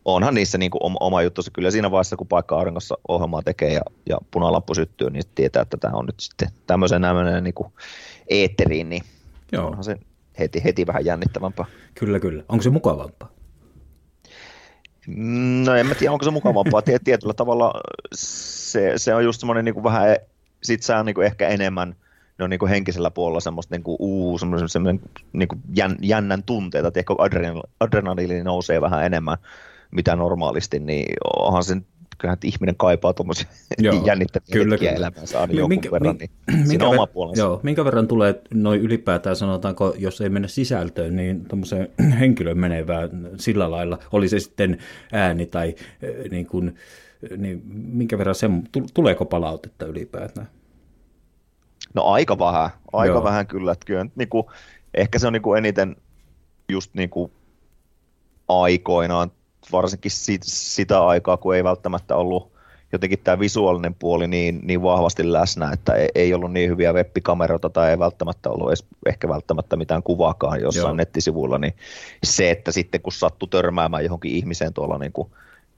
onhan 0.05 0.35
niissä 0.35 0.59
niin 0.59 0.71
kuin 0.71 0.81
oma, 1.01 1.23
juttu. 1.23 1.43
Kyllä 1.53 1.71
siinä 1.71 1.91
vaiheessa, 1.91 2.17
kun 2.17 2.27
paikka 2.27 2.59
auringossa 2.59 2.99
ohjelmaa 3.09 3.43
tekee 3.43 3.73
ja, 3.73 3.81
ja 4.09 4.19
punalappu 4.31 4.75
syttyy, 4.75 5.11
niin 5.11 5.23
tietää, 5.35 5.63
että 5.63 5.77
tämä 5.77 5.97
on 5.97 6.07
nyt 6.07 6.21
sitten 6.21 6.49
tämmöisen 6.67 7.01
nämmöinen 7.01 7.45
niin 7.45 7.55
kuin 7.55 7.73
eetteriin, 8.29 8.89
niin 8.89 9.03
Joo. 9.53 9.67
onhan 9.67 9.85
se 9.85 9.97
heti, 10.39 10.65
heti 10.65 10.87
vähän 10.87 11.05
jännittävämpää. 11.05 11.65
Kyllä, 11.95 12.21
kyllä. 12.21 12.45
Onko 12.49 12.63
se 12.63 12.71
mukavampaa? 12.71 13.33
No 15.65 15.75
en 15.75 15.87
mä 15.87 15.95
tiedä, 15.95 16.13
onko 16.13 16.25
se 16.25 16.31
mukavampaa. 16.31 16.83
Tietyllä 17.05 17.35
tavalla 17.35 17.73
se, 18.15 18.93
se 18.97 19.15
on 19.15 19.25
just 19.25 19.41
semmoinen 19.41 19.65
niin 19.65 19.75
kuin 19.75 19.85
vähän, 19.85 20.17
sit 20.63 20.83
saa 20.83 21.03
niin 21.03 21.15
kuin 21.15 21.27
ehkä 21.27 21.49
enemmän 21.49 21.97
ne 22.39 22.45
on 22.45 22.51
niin 22.51 22.59
kuin 22.59 22.71
henkisellä 22.71 23.11
puolella 23.11 23.41
semmoista 23.41 23.75
niin 23.75 23.83
kuin, 23.83 23.97
uu, 24.01 24.39
semmoinen, 24.39 24.69
semmoinen 24.69 25.01
niin 25.33 25.49
kuin 25.49 25.61
jän, 25.77 25.97
jännän 26.01 26.43
tunteita, 26.43 26.89
että 26.89 27.01
ehkä 27.01 27.15
adrenaliini 27.81 28.43
nousee 28.43 28.81
vähän 28.81 29.07
enemmän 29.07 29.39
mitä 29.91 30.17
normaalisti, 30.17 30.79
niin 30.79 31.15
onhan 31.37 31.65
se 31.65 31.77
kyllähän 32.19 32.39
ihminen 32.45 32.77
kaipaa 32.77 33.15
tuommoisia 33.15 33.49
jännittäviä 34.07 34.53
kyllä, 34.53 34.75
hetkiä 34.75 34.93
elämänsä 34.93 35.41
aina 35.41 35.53
jonkun 35.53 35.69
minkä, 35.69 35.91
verran, 35.91 36.17
niin 36.17 36.31
minkä 36.47 36.69
siinä 36.69 36.85
ver- 36.85 36.89
oma 36.89 37.07
puolensa. 37.07 37.43
Joo, 37.43 37.61
minkä 37.63 37.85
verran 37.85 38.09
tulee 38.09 38.43
noin 38.55 38.81
ylipäätään, 38.81 39.37
sanotaanko, 39.37 39.95
jos 39.99 40.21
ei 40.21 40.29
mene 40.29 40.49
sisältöön, 40.49 41.17
niin 41.17 41.45
tuommoiseen 41.45 41.89
henkilön 42.21 42.59
menevää 42.59 43.09
sillä 43.37 43.71
lailla, 43.71 43.99
oli 44.13 44.29
se 44.29 44.39
sitten 44.39 44.79
ääni 45.13 45.47
tai 45.47 45.75
niin 46.31 46.47
kuin, 46.47 46.75
niin 47.37 47.63
minkä 47.75 48.19
verran 48.19 48.35
se, 48.35 48.51
tuleeko 48.95 49.25
palautetta 49.25 49.87
ylipäätään? 49.87 50.49
No 51.95 52.05
aika 52.05 52.39
vähän, 52.39 52.71
aika 52.93 53.15
Joo. 53.15 53.25
vähän 53.25 53.47
kyllä. 53.47 53.73
Että 53.73 53.87
kyllä 53.87 54.07
niin 54.17 54.29
kuin, 54.29 54.47
ehkä 54.95 55.19
se 55.19 55.27
on 55.27 55.33
niin 55.33 55.43
kuin 55.43 55.59
eniten 55.59 55.97
just 56.69 56.95
niin 56.95 57.11
kuin 57.11 57.33
aikoinaan, 58.49 59.31
varsinkin 59.73 60.11
sit, 60.11 60.43
sitä 60.45 61.07
aikaa, 61.07 61.37
kun 61.37 61.57
ei 61.57 61.65
välttämättä 61.65 62.17
ollut 62.17 62.53
jotenkin 62.93 63.19
tämä 63.25 63.39
visuaalinen 63.39 63.95
puoli 63.95 64.29
niin, 64.29 64.61
niin 64.63 64.83
vahvasti 64.83 65.33
läsnä, 65.33 65.71
että 65.73 65.95
ei, 65.95 66.09
ei 66.15 66.35
ollut 66.35 66.53
niin 66.53 66.71
hyviä 66.71 66.93
webbikameroita 66.93 67.71
tai 67.71 67.91
ei 67.91 67.99
välttämättä 67.99 68.51
ollut 68.51 68.69
edes 68.69 68.85
ehkä 69.07 69.29
välttämättä 69.29 69.77
mitään 69.77 70.03
kuvaakaan 70.03 70.61
jossain 70.61 70.85
Joo. 70.85 70.95
nettisivuilla, 70.95 71.59
niin 71.59 71.75
se, 72.25 72.51
että 72.51 72.73
sitten 72.73 73.01
kun 73.01 73.13
sattuu 73.13 73.49
törmäämään 73.49 74.05
johonkin 74.05 74.33
ihmiseen 74.33 74.75
tuolla 74.75 74.99
niin 74.99 75.13
kuin 75.13 75.31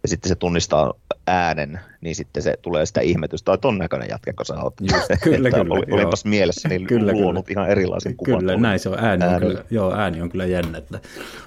ja 0.04 0.08
sitten 0.08 0.28
se 0.28 0.34
tunnistaa 0.34 0.94
äänen, 1.26 1.80
niin 2.00 2.14
sitten 2.14 2.42
se 2.42 2.54
tulee 2.62 2.86
sitä 2.86 3.00
ihmetystä, 3.00 3.52
että 3.52 3.62
ton 3.62 3.78
näköinen 3.78 4.08
jätkä, 4.10 4.32
sä 4.42 4.54
oot. 4.54 4.74
Just, 4.80 5.22
kyllä, 5.22 5.48
että 5.48 5.60
kyllä. 5.60 5.74
Oli, 5.74 5.92
olipas 5.92 6.24
mielessä 6.24 6.68
niin 6.68 6.86
kyllä, 6.86 7.12
luonut 7.12 7.46
kyllä. 7.46 7.60
ihan 7.60 7.70
erilaisen 7.70 8.16
kuvan. 8.16 8.38
Kyllä, 8.38 8.56
näin 8.56 8.78
se 8.78 8.88
on. 8.88 8.98
Ääni 8.98 9.24
on, 9.24 9.40
kyllä, 9.40 9.64
joo, 9.70 9.94
ääni 9.94 10.22
on 10.22 10.28
kyllä 10.28 10.46
jännä, 10.46 10.78
että 10.78 11.00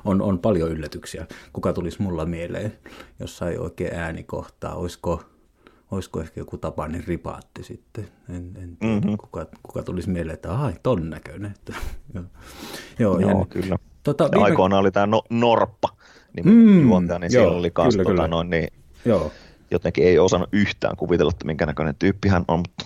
on, 0.05 0.21
on 0.21 0.39
paljon 0.39 0.71
yllätyksiä. 0.71 1.25
Kuka 1.53 1.73
tulisi 1.73 2.01
mulla 2.01 2.25
mieleen, 2.25 2.73
jos 3.19 3.37
sai 3.37 3.57
oikein 3.57 3.95
ääni 3.95 4.23
kohtaa, 4.23 4.75
olisiko, 4.75 5.23
olisiko 5.91 6.21
ehkä 6.21 6.41
joku 6.41 6.57
Tapanin 6.57 7.03
ripaatti 7.07 7.63
sitten. 7.63 8.07
En, 8.29 8.35
en 8.35 8.77
tiedä, 8.77 8.95
mm-hmm. 8.95 9.17
kuka, 9.17 9.45
kuka 9.63 9.83
tulisi 9.83 10.09
mieleen, 10.09 10.33
että 10.33 10.51
ai, 10.51 10.73
ton 10.83 11.09
näköinen. 11.09 11.51
Että, 11.51 11.73
joo, 12.13 12.25
joo, 12.99 13.19
joo 13.19 13.45
kyllä. 13.49 13.77
Tota, 14.03 14.29
viime... 14.31 14.45
Aikoina 14.45 14.77
oli 14.77 14.91
tämä 14.91 15.05
no, 15.05 15.21
Norppa 15.29 15.96
mm, 16.45 16.81
juontaja, 16.81 17.19
niin 17.19 17.33
joo, 17.33 17.43
siellä 17.43 17.57
oli 17.57 17.71
kanssa 17.71 17.97
kyllä, 17.97 18.03
tota, 18.03 18.13
kyllä. 18.15 18.27
Noin, 18.27 18.49
niin 18.49 18.67
joo. 19.05 19.31
jotenkin 19.71 20.03
ei 20.03 20.19
osannut 20.19 20.49
yhtään 20.51 20.95
kuvitella, 20.95 21.31
että 21.31 21.45
minkä 21.45 21.65
näköinen 21.65 21.95
tyyppi 21.95 22.29
hän 22.29 22.45
on, 22.47 22.59
mutta 22.59 22.85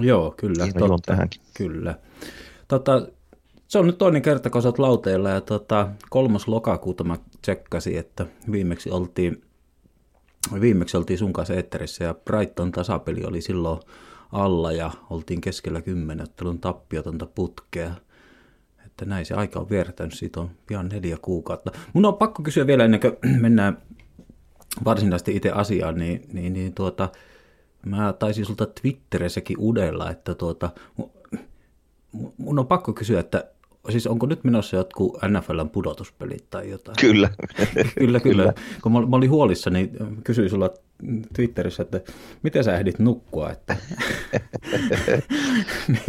Joo, 0.00 0.34
kyllä. 0.36 0.66
Totta, 0.78 1.28
kyllä. 1.56 1.94
Tota, 2.68 3.06
se 3.68 3.78
on 3.78 3.86
nyt 3.86 3.98
toinen 3.98 4.22
kerta, 4.22 4.50
kun 4.50 4.62
sä 4.62 4.68
oot 4.68 4.78
lauteilla 4.78 5.30
ja 5.30 5.40
tota, 5.40 5.88
kolmas 6.10 6.48
lokakuuta 6.48 7.04
mä 7.04 7.16
tsekkasin, 7.42 7.98
että 7.98 8.26
viimeksi 8.52 8.90
oltiin, 8.90 9.42
viimeksi 10.60 10.96
oltiin 10.96 11.18
sun 11.18 11.32
kanssa 11.32 11.54
eetterissä 11.54 12.04
ja 12.04 12.14
Brighton 12.14 12.72
tasapeli 12.72 13.24
oli 13.24 13.40
silloin 13.40 13.80
alla 14.32 14.72
ja 14.72 14.90
oltiin 15.10 15.40
keskellä 15.40 15.82
kymmenettelun 15.82 16.60
tappiotonta 16.60 17.26
putkea– 17.26 17.90
että 19.00 19.10
näin 19.10 19.26
se 19.26 19.34
aika 19.34 19.60
on 19.60 19.70
viertänyt, 19.70 20.14
siitä 20.14 20.40
on 20.40 20.50
pian 20.66 20.88
neljä 20.88 21.16
kuukautta. 21.22 21.72
Mun 21.92 22.04
on 22.04 22.14
pakko 22.14 22.42
kysyä 22.42 22.66
vielä 22.66 22.84
ennen 22.84 23.00
kuin 23.00 23.16
mennään 23.42 23.78
varsinaisesti 24.84 25.36
itse 25.36 25.50
asiaan, 25.50 25.94
niin, 25.94 26.28
niin, 26.32 26.52
niin 26.52 26.74
tuota, 26.74 27.08
mä 27.86 28.12
taisin 28.12 28.44
sulta 28.44 28.66
Twitterissäkin 28.66 29.56
udella, 29.60 30.10
että 30.10 30.34
tuota, 30.34 30.70
mun 32.36 32.58
on 32.58 32.66
pakko 32.66 32.92
kysyä, 32.92 33.20
että 33.20 33.44
siis 33.88 34.06
onko 34.06 34.26
nyt 34.26 34.44
menossa 34.44 34.76
jotkut 34.76 35.18
NFLn 35.28 35.70
pudotuspelit 35.70 36.50
tai 36.50 36.70
jotain? 36.70 36.96
Kyllä. 37.00 37.30
kyllä, 37.74 37.90
kyllä. 37.98 38.20
kyllä. 38.20 38.52
Kun 38.82 38.92
mä, 38.92 39.06
mä 39.06 39.16
olin 39.16 39.30
huolissa, 39.30 39.70
niin 39.70 39.90
kysyin 40.24 40.50
sulla 40.50 40.70
Twitterissä, 41.34 41.82
että 41.82 42.00
miten 42.42 42.64
sä 42.64 42.76
ehdit 42.76 42.98
nukkua? 42.98 43.50
Että... 43.50 43.76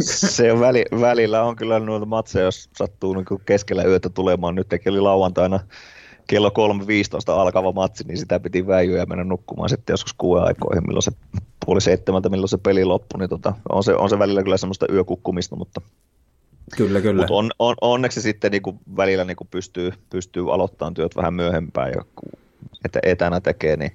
se 0.00 0.52
on 0.52 0.60
väli, 0.60 0.84
välillä 1.00 1.42
on 1.42 1.56
kyllä 1.56 1.78
noita 1.78 2.06
matseja, 2.06 2.44
jos 2.44 2.70
sattuu 2.76 3.14
niin 3.14 3.26
keskellä 3.46 3.84
yötä 3.84 4.08
tulemaan. 4.08 4.54
Nyt 4.54 4.66
oli 4.88 5.00
lauantaina 5.00 5.60
kello 6.26 6.48
3.15 6.48 7.32
alkava 7.32 7.72
matsi, 7.72 8.04
niin 8.04 8.18
sitä 8.18 8.40
piti 8.40 8.66
väijyä 8.66 8.98
ja 8.98 9.06
mennä 9.06 9.24
nukkumaan 9.24 9.68
sitten 9.68 9.92
joskus 9.92 10.14
kuuden 10.18 10.44
aikoihin, 10.44 10.86
milloin 10.86 11.02
se 11.02 11.12
puoli 11.66 11.80
seitsemältä, 11.80 12.28
milloin 12.28 12.48
se 12.48 12.58
peli 12.58 12.84
loppui, 12.84 13.18
niin 13.18 13.30
tota, 13.30 13.54
on, 13.68 13.84
se, 13.84 13.94
on 13.94 14.10
se 14.10 14.18
välillä 14.18 14.42
kyllä 14.42 14.56
semmoista 14.56 14.86
yökukkumista, 14.92 15.56
mutta 15.56 15.80
Kyllä, 16.76 17.00
kyllä. 17.00 17.22
Mutta 17.22 17.34
on, 17.34 17.50
on, 17.58 17.74
onneksi 17.80 18.22
sitten 18.22 18.50
niin 18.50 18.62
kuin 18.62 18.80
välillä 18.96 19.24
niin 19.24 19.36
kuin 19.36 19.48
pystyy, 19.50 19.92
pystyy 20.10 20.54
aloittamaan 20.54 20.94
työt 20.94 21.16
vähän 21.16 21.34
myöhempään 21.34 21.92
ja 21.96 22.04
että 22.84 23.00
etänä 23.02 23.40
tekee, 23.40 23.76
niin 23.76 23.92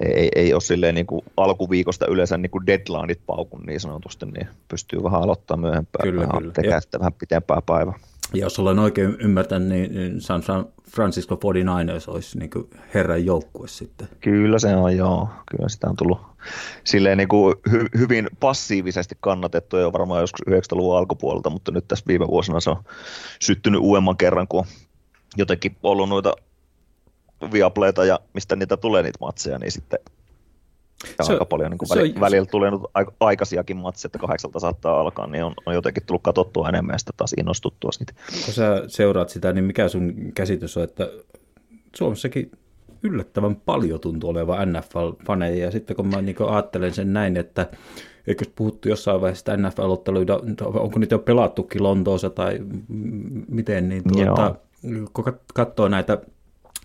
ei, 0.00 0.28
ei 0.36 0.52
ole 0.52 0.60
silleen 0.60 0.94
niin 0.94 1.06
kuin 1.06 1.24
alkuviikosta 1.36 2.06
yleensä 2.06 2.38
niin 2.38 2.50
kuin 2.50 2.66
deadlineit 2.66 3.20
paukun 3.26 3.62
niin 3.66 3.80
sanotusti, 3.80 4.26
niin 4.26 4.48
pystyy 4.68 5.02
vähän 5.02 5.22
aloittamaan 5.22 5.60
myöhempään 5.60 6.08
kyllä, 6.08 6.20
vähän, 6.20 6.42
kyllä. 6.42 6.52
tekee 6.52 6.80
sitten 6.80 7.00
vähän 7.00 7.12
pitempää 7.12 7.62
päivää. 7.66 7.98
Ja 8.32 8.40
jos 8.40 8.58
olen 8.58 8.78
oikein 8.78 9.16
ymmärtänyt, 9.20 9.90
niin 9.90 10.20
San 10.20 10.42
Francisco 10.90 11.34
49ers 11.34 12.14
olisi 12.14 12.38
niin 12.38 12.50
herran 12.94 13.24
joukkue 13.24 13.68
sitten. 13.68 14.08
Kyllä 14.20 14.58
se 14.58 14.76
on, 14.76 14.96
joo. 14.96 15.28
Kyllä 15.50 15.68
sitä 15.68 15.90
on 15.90 15.96
tullut 15.96 16.20
silleen 16.84 17.18
niin 17.18 17.28
kuin 17.28 17.54
hy, 17.70 17.86
hyvin 17.98 18.28
passiivisesti 18.40 19.14
kannatettu 19.20 19.76
jo 19.76 19.92
varmaan 19.92 20.20
joskus 20.20 20.40
90-luvun 20.50 20.96
alkupuolelta, 20.96 21.50
mutta 21.50 21.72
nyt 21.72 21.88
tässä 21.88 22.04
viime 22.08 22.28
vuosina 22.28 22.60
se 22.60 22.70
on 22.70 22.84
syttynyt 23.40 23.80
uudemman 23.80 24.16
kerran, 24.16 24.48
kun 24.48 24.60
on 24.60 24.66
jotenkin 25.36 25.76
ollut 25.82 26.08
noita 26.08 26.34
viapleita 27.52 28.04
ja 28.04 28.20
mistä 28.34 28.56
niitä 28.56 28.76
tulee 28.76 29.02
niitä 29.02 29.18
matseja, 29.20 29.58
niin 29.58 29.72
sitten 29.72 29.98
ja 31.18 31.24
se, 31.24 31.32
aika 31.32 31.44
paljon 31.44 31.70
niin 31.70 31.78
väli, 31.96 32.12
on, 32.14 32.20
välillä 32.20 32.46
tulee 32.46 32.70
nyt 32.70 32.80
aikaisiakin 33.20 33.76
matseja, 33.76 34.08
että 34.08 34.18
kahdeksalta 34.18 34.60
saattaa 34.60 35.00
alkaa, 35.00 35.26
niin 35.26 35.44
on, 35.44 35.54
on 35.66 35.74
jotenkin 35.74 36.02
tullut 36.06 36.22
katsottua 36.22 36.68
enemmän 36.68 36.94
ja 36.94 36.98
sitä 36.98 37.12
taas 37.16 37.32
innostuttua 37.32 37.92
siitä. 37.92 38.12
Kun 38.44 38.54
sä 38.54 38.84
seuraat 38.86 39.28
sitä, 39.28 39.52
niin 39.52 39.64
mikä 39.64 39.88
sun 39.88 40.14
käsitys 40.34 40.76
on, 40.76 40.84
että 40.84 41.10
Suomessakin 41.96 42.50
yllättävän 43.02 43.56
paljon 43.56 44.00
tuntuu 44.00 44.30
olevan 44.30 44.68
NFL-faneja, 44.68 45.58
ja 45.58 45.70
sitten 45.70 45.96
kun 45.96 46.08
mä 46.08 46.22
niin 46.22 46.36
ajattelen 46.48 46.94
sen 46.94 47.12
näin, 47.12 47.36
että 47.36 47.66
eikö 48.26 48.44
puhuttu 48.56 48.88
jossain 48.88 49.20
vaiheessa 49.20 49.56
NFL-otteluita, 49.56 50.40
onko 50.64 50.98
niitä 50.98 51.14
jo 51.14 51.18
pelattukin 51.18 51.82
Lontoossa 51.82 52.30
tai 52.30 52.60
miten, 53.48 53.88
niin 53.88 54.02
tuota, 54.12 54.54
kun 55.12 55.24
katsoo 55.54 55.88
näitä 55.88 56.18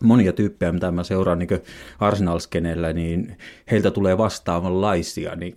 monia 0.04 0.34
tyyppejä, 0.34 0.72
mitä 0.72 0.92
mä 0.92 1.04
seuraan 1.04 1.40
niin 1.40 1.50
arsenal 2.00 2.40
niin 2.94 3.38
heiltä 3.72 3.92
tulee 3.92 4.18
vastaavanlaisia 4.18 5.36
niin 5.36 5.56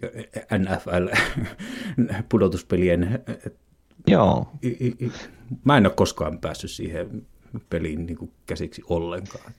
NFL-pudotuspelien. 0.59 3.23
Joo. 4.07 4.49
Mä 5.65 5.77
en 5.77 5.87
ole 5.87 5.95
koskaan 5.97 6.39
päässyt 6.39 6.71
siihen 6.71 7.27
peliin 7.71 8.07
niin 8.07 8.33
käsiksi 8.47 8.83
ollenkaan. 8.89 9.53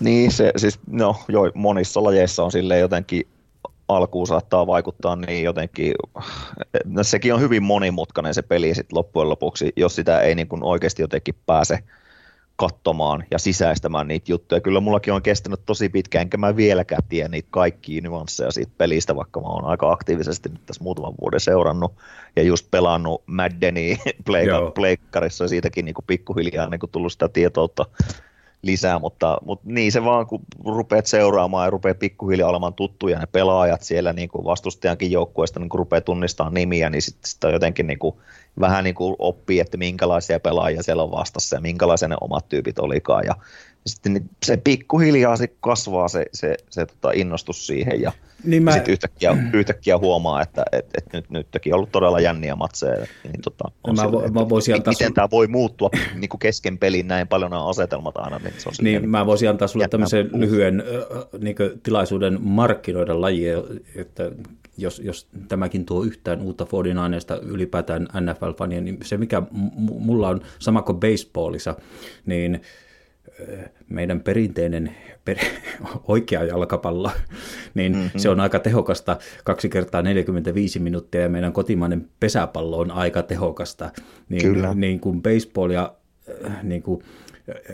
Niin, 0.00 0.32
se 0.32 0.52
siis, 0.56 0.78
no 0.90 1.16
joo, 1.28 1.50
monissa 1.54 2.04
lajeissa 2.04 2.44
on 2.44 2.52
silleen 2.52 2.80
jotenkin 2.80 3.26
alkuun 3.88 4.26
saattaa 4.26 4.66
vaikuttaa 4.66 5.16
niin 5.16 5.44
jotenkin, 5.44 5.92
no 6.84 7.02
sekin 7.02 7.34
on 7.34 7.40
hyvin 7.40 7.62
monimutkainen 7.62 8.34
se 8.34 8.42
peli 8.42 8.74
sitten 8.74 8.96
loppujen 8.96 9.28
lopuksi, 9.28 9.72
jos 9.76 9.94
sitä 9.94 10.20
ei 10.20 10.34
niin 10.34 10.48
kuin 10.48 10.62
oikeasti 10.62 11.02
jotenkin 11.02 11.34
pääse 11.46 11.78
katsomaan 12.58 13.24
ja 13.30 13.38
sisäistämään 13.38 14.08
niitä 14.08 14.32
juttuja. 14.32 14.60
Kyllä 14.60 14.80
mullakin 14.80 15.12
on 15.12 15.22
kestänyt 15.22 15.60
tosi 15.66 15.88
pitkään, 15.88 16.22
enkä 16.22 16.36
mä 16.36 16.56
vieläkään 16.56 17.02
tiedä 17.08 17.28
niitä 17.28 17.48
kaikkia 17.50 18.02
nyansseja 18.02 18.50
siitä 18.50 18.72
pelistä, 18.78 19.16
vaikka 19.16 19.40
mä 19.40 19.46
oon 19.46 19.64
aika 19.64 19.92
aktiivisesti 19.92 20.48
nyt 20.48 20.66
tässä 20.66 20.84
muutaman 20.84 21.14
vuoden 21.20 21.40
seurannut 21.40 21.92
ja 22.36 22.42
just 22.42 22.70
pelannut 22.70 23.22
Maddenia 23.26 23.96
pleikkarissa 24.74 25.44
ja 25.44 25.48
siitäkin 25.48 25.84
niin 25.84 25.94
kuin 25.94 26.04
pikkuhiljaa 26.06 26.68
niin 26.68 26.80
kuin 26.80 26.90
tullut 26.90 27.12
sitä 27.12 27.28
tietoutta 27.28 27.84
lisää, 28.62 28.98
mutta, 28.98 29.38
mutta 29.44 29.64
niin 29.68 29.92
se 29.92 30.04
vaan, 30.04 30.26
kun 30.26 30.42
rupeat 30.64 31.06
seuraamaan 31.06 31.66
ja 31.66 31.70
rupeat 31.70 31.98
pikkuhiljaa 31.98 32.48
olemaan 32.48 32.74
tuttuja 32.74 33.18
ne 33.18 33.26
pelaajat 33.26 33.82
siellä 33.82 34.12
niin 34.12 34.28
kuin 34.28 34.44
vastustajankin 34.44 35.10
joukkueesta, 35.10 35.60
niin 35.60 35.68
kun 35.68 35.78
rupeat 35.78 36.04
tunnistamaan 36.04 36.54
nimiä, 36.54 36.90
niin 36.90 37.02
sitten 37.02 37.30
sitä 37.30 37.48
jotenkin 37.48 37.86
niin 37.86 37.98
kuin, 37.98 38.16
vähän 38.60 38.84
niin 38.84 38.94
kuin 38.94 39.16
oppii, 39.18 39.60
että 39.60 39.76
minkälaisia 39.76 40.40
pelaajia 40.40 40.82
siellä 40.82 41.02
on 41.02 41.10
vastassa 41.10 41.56
ja 41.56 41.60
minkälaisia 41.60 42.08
ne 42.08 42.16
omat 42.20 42.48
tyypit 42.48 42.78
olikaan. 42.78 43.24
Ja 43.26 43.34
sitten 43.88 44.12
niin 44.12 44.30
se 44.46 44.56
pikkuhiljaa 44.56 45.36
se 45.36 45.48
kasvaa 45.60 46.08
se, 46.08 46.26
se, 46.32 46.56
se 46.70 46.86
tota 46.86 47.10
innostus 47.10 47.66
siihen 47.66 48.02
ja 48.02 48.12
niin 48.44 48.62
mä... 48.62 48.72
sitten 48.72 48.92
yhtäkkiä, 48.92 49.36
yhtäkkiä 49.52 49.98
huomaa, 49.98 50.42
että 50.42 50.64
et, 50.72 50.86
et 50.94 51.12
nyt, 51.12 51.30
nytkin 51.30 51.74
on 51.74 51.76
ollut 51.76 51.92
todella 51.92 52.20
jänniä 52.20 52.56
matseja. 52.56 53.06
Niin 53.24 53.42
tota, 53.42 53.64
on 53.84 53.96
mä, 53.96 54.02
sille, 54.02 54.30
mä 54.30 54.48
voisin 54.48 54.74
antaa 54.74 54.92
miten 54.92 55.06
sun... 55.06 55.14
tämä 55.14 55.28
voi 55.30 55.46
muuttua 55.46 55.90
niin 56.14 56.28
kuin 56.28 56.38
kesken 56.38 56.78
pelin 56.78 57.08
näin 57.08 57.28
paljon 57.28 57.50
nämä 57.50 57.68
asetelmat 57.68 58.16
aina. 58.16 58.38
Niin, 58.38 58.54
se 58.58 58.68
on 58.68 58.74
niin, 58.80 59.02
niin 59.02 59.10
mä 59.10 59.26
voisin 59.26 59.50
antaa 59.50 59.68
sulle 59.68 59.88
tämmöisen 59.88 60.30
lyhyen 60.32 60.82
niin 61.38 61.56
tilaisuuden 61.82 62.38
markkinoida 62.42 63.20
lajia, 63.20 63.58
että 63.94 64.30
jos, 64.76 64.98
jos 65.04 65.28
tämäkin 65.48 65.84
tuo 65.84 66.02
yhtään 66.02 66.40
uutta 66.40 66.66
49 66.72 67.38
ylipäätään 67.42 68.08
NFL-fania, 68.14 68.80
niin 68.80 68.98
se 69.02 69.16
mikä 69.16 69.42
mulla 69.78 70.28
on 70.28 70.40
sama 70.58 70.82
kuin 70.82 71.00
baseballissa, 71.00 71.76
niin 72.26 72.60
meidän 73.88 74.20
perinteinen 74.20 74.94
per, 75.24 75.36
oikea 76.08 76.44
jalkapallo, 76.44 77.10
niin 77.74 77.92
mm-hmm. 77.92 78.10
se 78.16 78.28
on 78.28 78.40
aika 78.40 78.58
tehokasta 78.58 79.16
kaksi 79.44 79.68
kertaa 79.68 80.02
45 80.02 80.78
minuuttia 80.78 81.20
ja 81.20 81.28
meidän 81.28 81.52
kotimainen 81.52 82.08
pesäpallo 82.20 82.78
on 82.78 82.90
aika 82.90 83.22
tehokasta. 83.22 83.90
Niin, 84.28 84.42
Kyllä. 84.42 84.74
niin 84.74 85.00
kuin 85.00 85.22
baseball 85.22 85.70
ja 85.70 85.94
niin 86.62 86.82
kuin 86.82 87.02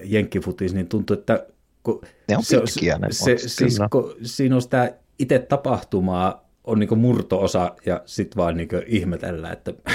jenkkifutis, 0.04 0.74
niin 0.74 0.88
tuntuu, 0.88 1.14
että 1.14 1.46
kun 1.82 2.00
ne 2.28 2.36
on 2.36 2.42
pitkiä 2.60 2.98
ne 2.98 3.06
se, 3.10 3.38
se, 3.38 3.48
siis, 3.48 3.78
kun 3.90 4.14
siinä 4.22 4.54
on 4.54 4.62
sitä 4.62 4.94
itse 5.18 5.38
tapahtumaa 5.38 6.44
on 6.64 6.78
niin 6.78 6.98
murto-osa 6.98 7.74
ja 7.86 8.02
sitten 8.06 8.36
vaan 8.36 8.56
niin 8.56 8.68
ihmetellä, 8.86 9.50
että 9.50 9.72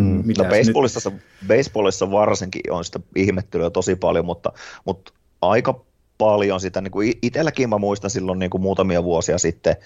mm. 0.00 0.24
no 0.38 0.44
baseballissa, 0.44 1.10
nyt... 1.10 1.22
baseballissa 1.48 2.10
varsinkin 2.10 2.72
on 2.72 2.84
sitä 2.84 3.00
ihmettelyä 3.16 3.70
tosi 3.70 3.96
paljon, 3.96 4.26
mutta, 4.26 4.52
mutta 4.84 5.12
aika 5.42 5.84
paljon 6.18 6.60
sitä, 6.60 6.80
niin 6.80 6.92
kuin 6.92 7.12
itselläkin 7.22 7.68
mä 7.68 7.78
muistan 7.78 8.10
silloin 8.10 8.38
niin 8.38 8.50
kuin 8.50 8.62
muutamia 8.62 9.04
vuosia 9.04 9.38
sitten, 9.38 9.76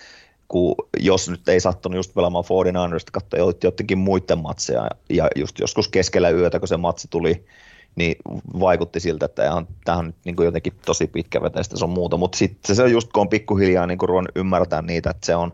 kun 0.49 0.75
jos 1.00 1.28
nyt 1.28 1.49
ei 1.49 1.61
sattunut 1.61 1.97
just 1.97 2.14
pelaamaan 2.14 2.45
49erista, 2.45 3.11
katsoa 3.12 3.38
jotenkin 3.64 3.99
muiden 3.99 4.38
matseja, 4.38 4.88
ja 5.11 5.28
just 5.37 5.59
joskus 5.59 5.88
keskellä 5.88 6.31
yötä, 6.31 6.59
kun 6.59 6.69
se 6.69 6.76
matsi 6.76 7.09
tuli, 7.11 7.45
niin 7.97 8.16
vaikutti 8.61 9.00
siltä, 9.00 9.26
että 9.26 9.62
tämä 9.85 9.99
on 9.99 10.07
nyt 10.07 10.16
niin 10.25 10.37
kuin 10.37 10.45
jotenkin 10.45 10.73
tosi 10.87 11.07
pitkävetäistä, 11.07 11.78
se 11.78 11.85
on 11.85 11.90
muuta, 11.90 12.16
mutta 12.16 12.38
sitten 12.38 12.76
se 12.76 12.83
on 12.83 12.93
just, 12.93 13.12
kun 13.12 13.21
on 13.21 13.28
pikkuhiljaa 13.28 13.87
niin 13.87 13.99
kuin 13.99 14.28
ymmärtää 14.37 14.83
niitä, 14.83 15.11
että 15.11 15.26
se 15.26 15.37
on 15.37 15.52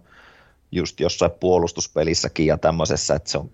just 0.72 1.00
jossain 1.00 1.30
puolustuspelissäkin 1.40 2.46
ja 2.46 2.58
tämmöisessä, 2.58 3.14
että 3.14 3.30
se 3.30 3.38
on 3.38 3.50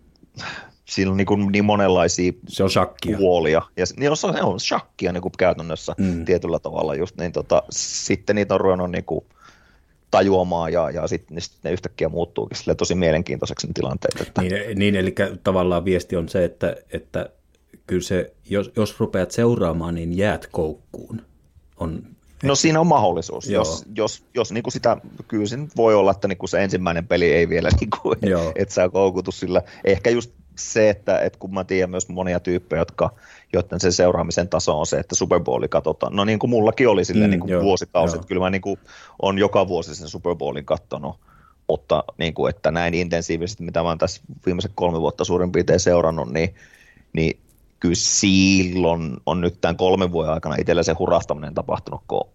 siinä 0.89 1.11
on 1.11 1.17
niin, 1.17 1.27
kuin 1.27 1.53
niin 1.53 1.65
monenlaisia 1.65 2.33
se 2.49 2.63
on 2.63 2.71
shakkia. 2.71 3.19
puolia. 3.19 3.63
Ja 3.77 3.85
niin 3.97 4.11
on, 4.11 4.17
se 4.17 4.27
on 4.27 4.61
shakkia 4.61 5.13
niin 5.13 5.23
kuin 5.23 5.33
käytännössä 5.39 5.95
mm. 5.99 6.25
tietyllä 6.25 6.59
tavalla 6.59 6.95
just, 6.95 7.17
niin 7.17 7.33
tota, 7.33 7.63
sitten 7.71 8.37
niitä 8.37 8.55
on 8.55 8.61
ruvennut 8.61 8.91
niin 8.91 9.05
kuin 9.05 9.25
tajuamaan 10.11 10.73
ja, 10.73 10.91
ja 10.91 11.07
sitten 11.07 11.35
niin 11.35 11.43
sit 11.43 11.59
ne 11.63 11.73
yhtäkkiä 11.73 12.09
muuttuukin 12.09 12.57
sille 12.57 12.75
tosi 12.75 12.95
mielenkiintoiseksi 12.95 13.67
ne 13.67 13.73
tilanteet. 13.73 14.21
Että... 14.21 14.43
Niin, 14.43 14.79
niin, 14.79 14.97
eli 14.97 15.15
tavallaan 15.45 15.85
viesti 15.85 16.17
on 16.17 16.29
se, 16.29 16.45
että, 16.45 16.77
että 16.93 17.31
kyllä 17.87 18.03
se, 18.03 18.33
jos, 18.51 18.73
jos 18.77 19.01
rupeat 19.01 19.31
seuraamaan, 19.31 19.95
niin 19.95 20.17
jäät 20.17 20.47
koukkuun. 20.47 21.23
On 21.77 22.03
No 22.43 22.55
siinä 22.55 22.81
on 22.81 22.87
mahdollisuus, 22.87 23.51
Joo. 23.51 23.61
jos, 23.61 23.85
jos, 23.95 24.25
jos 24.35 24.53
niin 24.53 24.63
kuin 24.63 24.73
sitä, 24.73 24.97
kyllä 25.29 25.47
se 25.47 25.59
voi 25.77 25.95
olla, 25.95 26.11
että 26.11 26.29
niin 26.29 26.39
kuin 26.39 26.49
se 26.49 26.65
ensimmäinen 26.65 27.07
peli 27.07 27.33
ei 27.33 27.49
vielä, 27.49 27.69
niin 27.81 27.91
kuin, 28.03 28.19
että 28.57 28.75
sä 28.75 28.89
koukutu 28.89 29.33
sillä. 29.33 29.63
Ehkä 29.85 30.11
just 30.11 30.33
se, 30.59 30.91
että, 30.91 31.19
että 31.19 31.39
kun 31.39 31.55
mä 31.55 31.65
tiedän 31.65 31.91
myös 31.91 32.09
monia 32.09 32.41
tyyppejä, 32.41 32.81
jotka, 32.81 33.11
joiden 33.53 33.81
se 33.81 33.91
seuraamisen 33.91 34.49
taso 34.49 34.81
on 34.81 34.87
se, 34.87 34.99
että 34.99 35.15
Super 35.15 35.41
Bowli 35.41 35.69
katsotaan. 35.69 36.17
No 36.17 36.25
niin 36.25 36.39
kuin 36.39 36.51
mullakin 36.51 36.89
oli 36.89 37.05
sille 37.05 37.25
mm, 37.25 37.31
niin 37.31 37.41
kuin 37.41 37.61
vuosikausi, 37.61 38.17
että 38.17 38.29
kyllä 38.29 38.41
mä 38.41 38.51
niin 38.51 38.63
kuin 38.63 38.79
on 39.23 39.39
joka 39.39 39.69
vuosi 39.69 39.95
sen 39.95 40.09
Super 40.09 40.35
Bowlin 40.37 40.65
katsonut, 40.65 41.17
mutta 41.69 42.05
niin 42.19 42.35
kuin, 42.35 42.51
että 42.51 42.71
näin 42.71 42.95
intensiivisesti, 42.95 43.63
mitä 43.63 43.83
mä 43.83 43.89
oon 43.89 43.99
tässä 43.99 44.23
viimeiset 44.47 44.73
kolme 44.75 45.01
vuotta 45.01 45.25
suurin 45.25 45.53
piirtein 45.53 45.81
seurannut, 45.81 46.33
niin, 46.33 46.55
niin 47.13 47.39
kyllä 47.81 47.95
silloin 47.95 49.17
on 49.27 49.41
nyt 49.41 49.61
tämän 49.61 49.77
kolmen 49.77 50.13
vuoden 50.13 50.33
aikana 50.33 50.57
itsellä 50.59 50.83
se 50.83 50.93
hurastaminen 50.93 51.55
tapahtunut, 51.55 52.01
kun 52.09 52.29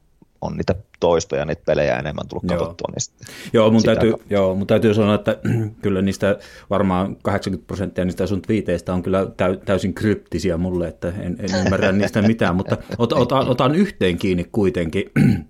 on 0.44 0.58
niitä 0.58 0.76
toistoja, 1.00 1.46
niitä 1.46 1.62
pelejä 1.66 2.00
enemmän 2.00 2.28
tullut 2.28 2.44
joo. 2.50 2.60
katsottua. 2.60 2.88
Niin 2.96 3.28
joo, 3.54 3.72
mun 3.72 3.84
täytyy, 3.84 4.14
joo, 4.30 4.56
mun 4.56 4.68
täytyy 4.68 4.94
sanoa, 4.94 5.16
että 5.16 5.38
kyllä 5.84 6.02
niistä 6.02 6.38
varmaan 6.70 7.16
80 7.16 7.68
prosenttia 7.68 8.06
niistä 8.06 8.28
sun 8.28 8.42
twiiteistä 8.42 8.94
on 8.94 9.04
kyllä 9.04 9.28
täysin 9.66 9.94
kryptisiä 9.94 10.58
mulle, 10.58 10.88
että 10.88 11.08
en, 11.08 11.36
en 11.40 11.66
ymmärrä 11.66 11.92
niistä 11.92 12.22
mitään, 12.22 12.56
mutta 12.56 12.78
ot, 12.98 13.14
otan, 13.14 13.48
otan 13.48 13.76
yhteen 13.76 14.18
kiinni 14.18 14.46
kuitenkin, 14.52 15.12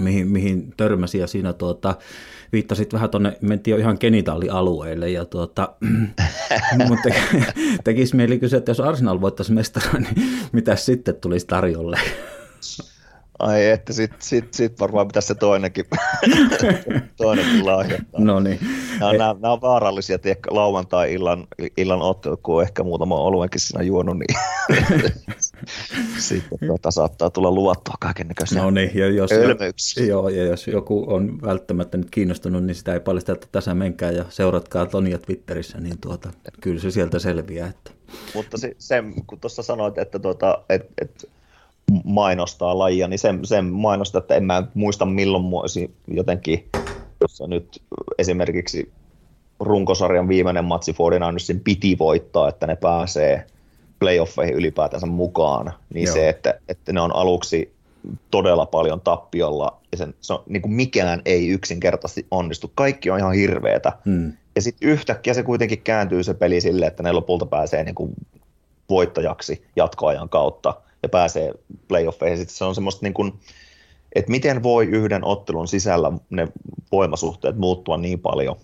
mihin, 0.00 0.28
mihin 0.28 0.74
törmäsin 0.76 1.20
ja 1.20 1.26
siinä 1.26 1.52
tuota, 1.52 1.94
viittasit 2.52 2.92
vähän 2.92 3.10
tuonne, 3.10 3.38
mentiin 3.40 3.72
jo 3.72 3.78
ihan 3.78 3.96
genitaalialueelle 4.00 5.10
ja 5.10 5.24
tuota, 5.24 5.68
mutta 6.88 7.08
tekisi 7.84 8.16
mieli 8.16 8.38
kysyä, 8.38 8.56
että 8.56 8.70
jos 8.70 8.80
Arsenal 8.80 9.20
voittaisi 9.20 9.52
mestara, 9.52 9.98
niin 9.98 10.28
mitä 10.52 10.76
sitten 10.76 11.14
tulisi 11.14 11.46
tarjolle? 11.46 12.00
Ai 13.38 13.66
että 13.66 13.92
sit, 13.92 14.12
sit, 14.18 14.54
sit 14.54 14.80
varmaan 14.80 15.08
pitäisi 15.08 15.28
se 15.28 15.34
toinenkin, 15.34 15.84
toinenkin 17.16 17.66
lahjoittaa. 17.66 18.20
No 18.20 18.40
niin. 18.40 18.58
Nämä, 19.00 19.12
nämä, 19.12 19.36
nämä 19.40 19.52
on 19.52 19.60
vaarallisia, 19.60 20.18
tiedätkö, 20.18 20.54
lauantai-illan 20.54 21.46
illan 21.76 22.02
ottelut, 22.02 22.40
kun 22.42 22.56
on 22.56 22.62
ehkä 22.62 22.82
muutama 22.82 23.16
oluenkin 23.16 23.60
siinä 23.60 23.82
juonut, 23.82 24.16
niin 24.18 24.36
sitten 26.18 26.58
tuota, 26.66 26.90
saattaa 26.90 27.30
tulla 27.30 27.50
luottoa 27.50 27.94
kaiken 28.00 28.28
näköisiä 28.28 28.62
no 28.62 28.70
niin, 28.70 28.90
ja 28.94 29.10
jos, 29.10 29.30
joo, 30.06 30.28
ja 30.28 30.44
jos 30.44 30.66
joku 30.66 31.04
on 31.08 31.42
välttämättä 31.42 31.96
nyt 31.96 32.10
kiinnostunut, 32.10 32.64
niin 32.64 32.74
sitä 32.74 32.94
ei 32.94 33.00
paljasta, 33.00 33.32
että 33.32 33.46
tässä 33.52 33.74
menkää 33.74 34.10
ja 34.10 34.24
seuratkaa 34.28 34.86
Tonia 34.86 35.18
Twitterissä, 35.18 35.80
niin 35.80 35.98
tuota, 36.00 36.30
kyllä 36.60 36.80
se 36.80 36.90
sieltä 36.90 37.18
selviää. 37.18 37.68
Että. 37.68 37.90
Mutta 38.34 38.58
se, 38.58 38.72
se 38.78 39.04
kun 39.26 39.40
tuossa 39.40 39.62
sanoit, 39.62 39.98
että, 39.98 40.18
tuota, 40.18 40.64
että, 40.68 40.88
että 41.00 41.26
mainostaa 42.04 42.78
lajia, 42.78 43.08
niin 43.08 43.18
sen, 43.18 43.44
sen 43.44 43.64
mainostaa, 43.64 44.18
että 44.18 44.34
en 44.34 44.44
mä 44.44 44.62
muista 44.74 45.04
milloin 45.04 45.44
muosi 45.44 45.94
jotenkin, 46.08 46.68
jossa 47.20 47.46
nyt 47.46 47.82
esimerkiksi 48.18 48.92
runkosarjan 49.60 50.28
viimeinen 50.28 50.64
matsi 50.64 50.92
49ersin 50.92 51.60
piti 51.64 51.98
voittaa, 51.98 52.48
että 52.48 52.66
ne 52.66 52.76
pääsee 52.76 53.46
playoffeihin 53.98 54.54
ylipäätänsä 54.54 55.06
mukaan, 55.06 55.72
niin 55.94 56.04
Joo. 56.04 56.14
se, 56.14 56.28
että, 56.28 56.60
että 56.68 56.92
ne 56.92 57.00
on 57.00 57.16
aluksi 57.16 57.74
todella 58.30 58.66
paljon 58.66 59.00
tappiolla, 59.00 59.80
ja 59.92 59.98
sen, 59.98 60.14
se 60.20 60.32
on, 60.32 60.42
niin 60.48 60.62
kuin 60.62 60.72
mikään 60.72 61.22
ei 61.24 61.48
yksinkertaisesti 61.48 62.26
onnistu. 62.30 62.72
Kaikki 62.74 63.10
on 63.10 63.18
ihan 63.18 63.32
hirveetä. 63.32 63.92
Hmm. 64.04 64.32
Ja 64.56 64.62
sitten 64.62 64.88
yhtäkkiä 64.88 65.34
se 65.34 65.42
kuitenkin 65.42 65.82
kääntyy 65.82 66.22
se 66.22 66.34
peli 66.34 66.60
sille, 66.60 66.86
että 66.86 67.02
ne 67.02 67.12
lopulta 67.12 67.46
pääsee 67.46 67.84
niin 67.84 67.94
kuin 67.94 68.14
voittajaksi 68.90 69.66
jatkoajan 69.76 70.28
kautta 70.28 70.74
ja 71.04 71.08
pääsee 71.08 71.52
playoffeihin. 71.88 72.38
Sitten 72.38 72.56
se 72.56 72.64
on 72.64 72.74
semmoista 72.74 73.00
niin 73.02 73.14
kuin, 73.14 73.32
että 74.14 74.30
miten 74.30 74.62
voi 74.62 74.86
yhden 74.86 75.24
ottelun 75.24 75.68
sisällä 75.68 76.12
ne 76.30 76.48
voimasuhteet 76.92 77.56
muuttua 77.56 77.96
niin 77.96 78.20
paljon, 78.20 78.56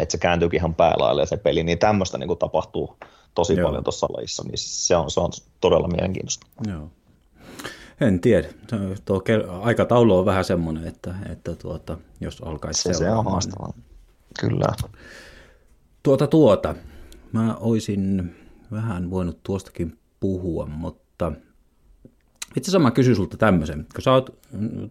että 0.00 0.12
se 0.12 0.18
kääntyykin 0.18 0.58
ihan 0.58 0.74
päälaille 0.74 1.26
se 1.26 1.36
peli, 1.36 1.64
niin 1.64 1.78
tämmöistä 1.78 2.18
niin 2.18 2.28
kuin 2.28 2.38
tapahtuu 2.38 2.96
tosi 3.34 3.54
Joo. 3.54 3.68
paljon 3.68 3.84
tuossa 3.84 4.06
lajissa, 4.16 4.42
niin 4.42 4.58
se 4.58 4.96
on, 4.96 5.10
se 5.10 5.20
on 5.20 5.30
todella 5.60 5.88
mielenkiintoista. 5.88 6.46
Joo. 6.68 6.90
En 8.00 8.20
tiedä. 8.20 8.48
Tuo 9.04 9.22
aikataulu 9.60 10.18
on 10.18 10.24
vähän 10.24 10.44
semmoinen, 10.44 10.86
että, 10.86 11.14
että 11.32 11.54
tuota, 11.54 11.98
jos 12.20 12.42
alkaisi 12.42 12.82
se, 12.82 12.94
se 12.94 13.10
on 13.10 13.24
haastavaa. 13.24 13.72
Kyllä. 14.40 14.66
Tuota 16.02 16.26
tuota. 16.26 16.74
Mä 17.32 17.54
olisin 17.54 18.36
vähän 18.72 19.10
voinut 19.10 19.42
tuostakin 19.42 19.98
puhua, 20.20 20.66
mutta 20.66 21.32
itse 22.56 22.70
asiassa 22.70 22.78
mä 22.78 22.90
kysyn 22.90 23.16
sulta 23.16 23.36
tämmöisen, 23.36 23.86
kun 23.94 24.02
sä 24.02 24.12
oot 24.12 24.38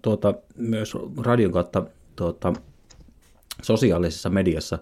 tuota, 0.01 0.33
myös 0.55 0.93
radion 1.17 1.51
kautta 1.51 1.85
tuota, 2.15 2.53
sosiaalisessa 3.61 4.29
mediassa, 4.29 4.79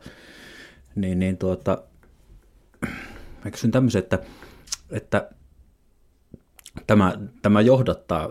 niin, 0.96 1.20
niin 1.20 1.38
tuota, 1.38 1.84
mä 3.46 3.52
kysyn 3.52 3.72
tämmöisen, 3.72 4.00
että, 4.00 4.20
että 4.92 5.30
tämä, 6.88 7.18
tämä 7.42 7.62
johdattaa 7.62 8.30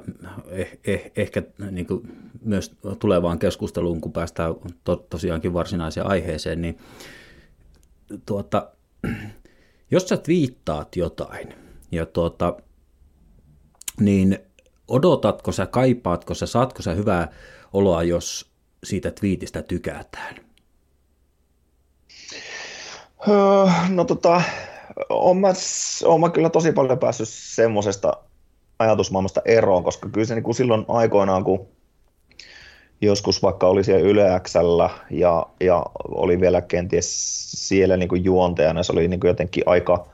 eh, 0.49 0.79
eh, 0.85 1.13
ehkä 1.17 1.43
niin 1.71 1.87
kuin 1.87 2.31
myös 2.43 2.77
tulevaan 2.99 3.39
keskusteluun, 3.39 4.01
kun 4.01 4.13
päästään 4.13 4.55
to, 4.85 4.97
tosiaankin 4.97 5.53
varsinaiseen 5.53 6.07
aiheeseen, 6.07 6.63
niin 6.63 6.79
tuota, 8.27 8.71
jos 9.91 10.09
sä 10.09 10.19
viittaat 10.27 10.97
jotain 10.97 11.55
ja 11.93 12.07
tuota, 12.07 12.57
niin 14.01 14.39
odotatko 14.89 15.53
sä, 15.53 15.67
kaipaatko 15.67 16.35
sä, 16.35 16.47
saatko 16.47 16.83
sä 16.83 16.95
hyvää 16.95 17.29
oloa, 17.73 18.03
jos 18.03 18.51
siitä 18.85 19.11
twiitistä 19.11 19.63
tykätään? 19.63 20.37
Öö, 23.29 23.67
no 23.89 24.05
tota, 24.05 24.43
on 25.11 25.37
mä, 25.37 25.49
on 26.05 26.21
mä 26.21 26.31
kyllä 26.31 26.51
tosi 26.51 26.73
paljon 26.73 26.99
päässyt 26.99 27.29
semmoisesta 27.29 28.13
ajatusmaailmasta 28.79 29.43
eroon, 29.45 29.85
koska 29.85 30.09
kyllä 30.09 30.27
se 30.27 30.35
niin 30.35 30.43
kuin 30.43 30.55
silloin 30.55 30.85
aikoinaan, 30.89 31.45
kun 31.45 31.67
joskus 33.01 33.43
vaikka 33.43 33.67
oli 33.67 33.85
siellä 33.85 34.05
Yle 34.05 34.23
ja, 35.11 35.47
ja 35.61 35.87
oli 36.09 36.41
vielä 36.41 36.61
kenties 36.61 37.09
siellä 37.69 37.97
niin 37.97 38.09
kuin 38.09 38.25
juontajana, 38.25 38.83
se 38.83 38.93
oli 38.93 39.09
niin 39.09 39.21
kuin 39.21 39.29
jotenkin 39.29 39.63
aika, 39.67 40.07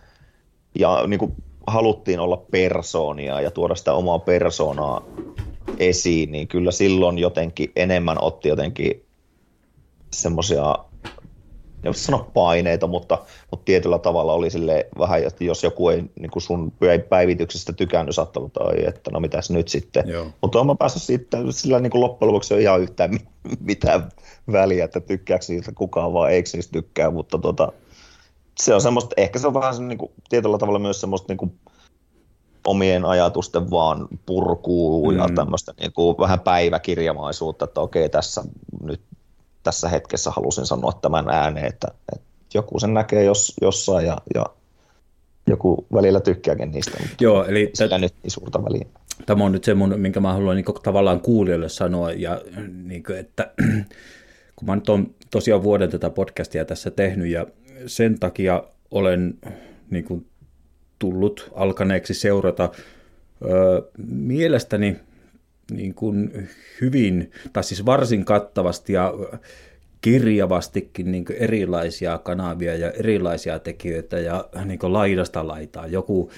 ja 0.78 1.06
niin 1.06 1.18
kuin 1.18 1.34
haluttiin 1.66 2.20
olla 2.20 2.44
persoonia 2.50 3.40
ja 3.40 3.50
tuoda 3.50 3.74
sitä 3.74 3.92
omaa 3.92 4.18
persoonaa 4.18 5.02
esiin, 5.78 6.32
niin 6.32 6.48
kyllä 6.48 6.70
silloin 6.70 7.18
jotenkin 7.18 7.72
enemmän 7.76 8.16
otti 8.20 8.48
jotenkin 8.48 9.04
semmoisia 10.12 10.74
jos 11.84 12.04
sano 12.04 12.30
paineita, 12.34 12.86
mutta, 12.86 13.18
mutta 13.50 13.64
tietyllä 13.64 13.98
tavalla 13.98 14.32
oli 14.32 14.50
sille 14.50 14.86
vähän, 14.98 15.24
että 15.24 15.44
jos 15.44 15.62
joku 15.62 15.88
ei 15.88 16.04
niin 16.20 16.30
kuin 16.30 16.42
sun 16.42 16.72
päivityksestä 17.08 17.72
tykännyt, 17.72 18.14
saattanut, 18.14 18.52
tai 18.52 18.86
että 18.86 19.10
no 19.10 19.20
mitäs 19.20 19.50
nyt 19.50 19.68
sitten. 19.68 20.08
Joo. 20.08 20.26
Mutta 20.42 20.60
olen 20.60 20.78
päässyt 20.78 21.02
siitä, 21.02 21.38
sillä 21.50 21.80
niin 21.80 21.90
kuin 21.90 22.00
loppujen 22.00 22.32
lopuksi 22.32 22.54
on 22.54 22.60
ihan 22.60 22.80
yhtään 22.80 23.18
mitään 23.60 24.08
väliä, 24.52 24.84
että 24.84 25.00
tykkääkö 25.00 25.44
siitä 25.44 25.72
kukaan 25.74 26.12
vai 26.12 26.32
eikö 26.32 26.48
siis 26.48 26.68
tykkää, 26.68 27.10
mutta 27.10 27.38
tota, 27.38 27.72
se 28.58 28.74
on 28.74 28.80
semmoista, 28.80 29.14
ehkä 29.16 29.38
se 29.38 29.46
on 29.46 29.54
vähän 29.54 29.88
niin 29.88 29.98
kuin, 29.98 30.12
tietyllä 30.28 30.58
tavalla 30.58 30.78
myös 30.78 31.00
semmoista 31.00 31.26
niin 31.32 31.38
kuin, 31.38 31.58
omien 32.66 33.04
ajatusten 33.04 33.70
vaan 33.70 34.08
purkuu 34.26 35.10
mm. 35.10 35.18
ja 35.18 35.28
tämmöistä 35.34 35.74
niin 35.80 35.92
kuin 35.92 36.18
vähän 36.18 36.40
päiväkirjamaisuutta, 36.40 37.64
että 37.64 37.80
okei, 37.80 38.08
tässä 38.08 38.44
nyt 38.82 39.00
tässä 39.62 39.88
hetkessä 39.88 40.30
halusin 40.30 40.66
sanoa 40.66 40.92
tämän 41.02 41.28
ääneen, 41.28 41.66
että, 41.66 41.88
että 42.12 42.26
joku 42.54 42.78
sen 42.78 42.94
näkee 42.94 43.24
jos, 43.24 43.52
jossain 43.60 44.06
ja, 44.06 44.18
ja 44.34 44.46
joku 45.46 45.86
välillä 45.92 46.20
tykkääkin 46.20 46.70
niistä, 46.70 46.96
mutta 47.00 47.24
Joo, 47.24 47.44
eli 47.44 47.70
sillä 47.74 47.98
nyt 47.98 48.14
niin 48.22 48.30
suurta 48.30 48.64
väliä. 48.64 48.86
Tämä 49.26 49.44
on 49.44 49.52
nyt 49.52 49.64
se, 49.64 49.74
mun, 49.74 50.00
minkä 50.00 50.20
mä 50.20 50.32
haluan 50.32 50.56
niin 50.56 50.64
tavallaan 50.82 51.20
kuulijoille 51.20 51.68
sanoa, 51.68 52.12
ja 52.12 52.40
niin 52.84 53.02
kuin, 53.02 53.18
että 53.18 53.50
kun 54.56 54.66
mä 54.66 54.74
nyt 54.74 54.88
olen 54.88 55.14
tosiaan 55.30 55.62
vuoden 55.62 55.90
tätä 55.90 56.10
podcastia 56.10 56.64
tässä 56.64 56.90
tehnyt, 56.90 57.28
ja 57.28 57.46
sen 57.86 58.20
takia 58.20 58.64
olen 58.90 59.34
niin 59.90 60.04
kuin, 60.04 60.26
tullut 60.98 61.52
alkaneeksi 61.54 62.14
seurata 62.14 62.70
ö, 63.44 63.82
mielestäni 64.06 64.96
niin 65.70 65.94
kuin 65.94 66.48
hyvin, 66.80 67.30
tai 67.52 67.64
siis 67.64 67.86
varsin 67.86 68.24
kattavasti 68.24 68.92
ja 68.92 69.14
kirjavastikin 70.00 71.12
niin 71.12 71.24
erilaisia 71.38 72.18
kanavia 72.18 72.74
ja 72.74 72.90
erilaisia 72.90 73.58
tekijöitä 73.58 74.18
ja 74.18 74.48
niin 74.64 74.78
laidasta 74.82 75.46
laitaa. 75.46 75.86
Joku, 75.86 76.30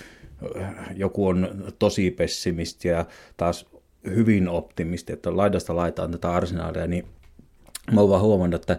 joku 0.96 1.26
on 1.26 1.64
tosi 1.78 2.10
pessimisti 2.10 2.88
ja 2.88 3.04
taas 3.36 3.66
hyvin 4.04 4.48
optimisti, 4.48 5.12
että 5.12 5.36
laidasta 5.36 5.76
laitaan 5.76 6.10
tätä 6.10 6.30
arsenaalia, 6.30 6.86
niin 6.86 7.06
mä 7.92 8.00
oon 8.00 8.10
vaan 8.10 8.22
huomannut, 8.22 8.60
että 8.60 8.78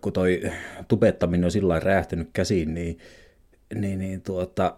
kun 0.00 0.12
toi 0.12 0.42
tubettaminen 0.88 1.44
on 1.44 1.50
sillä 1.50 1.80
räjähtynyt 1.80 2.30
käsiin, 2.32 2.74
niin, 2.74 2.98
niin, 3.74 3.98
niin 3.98 4.22
tuota, 4.22 4.76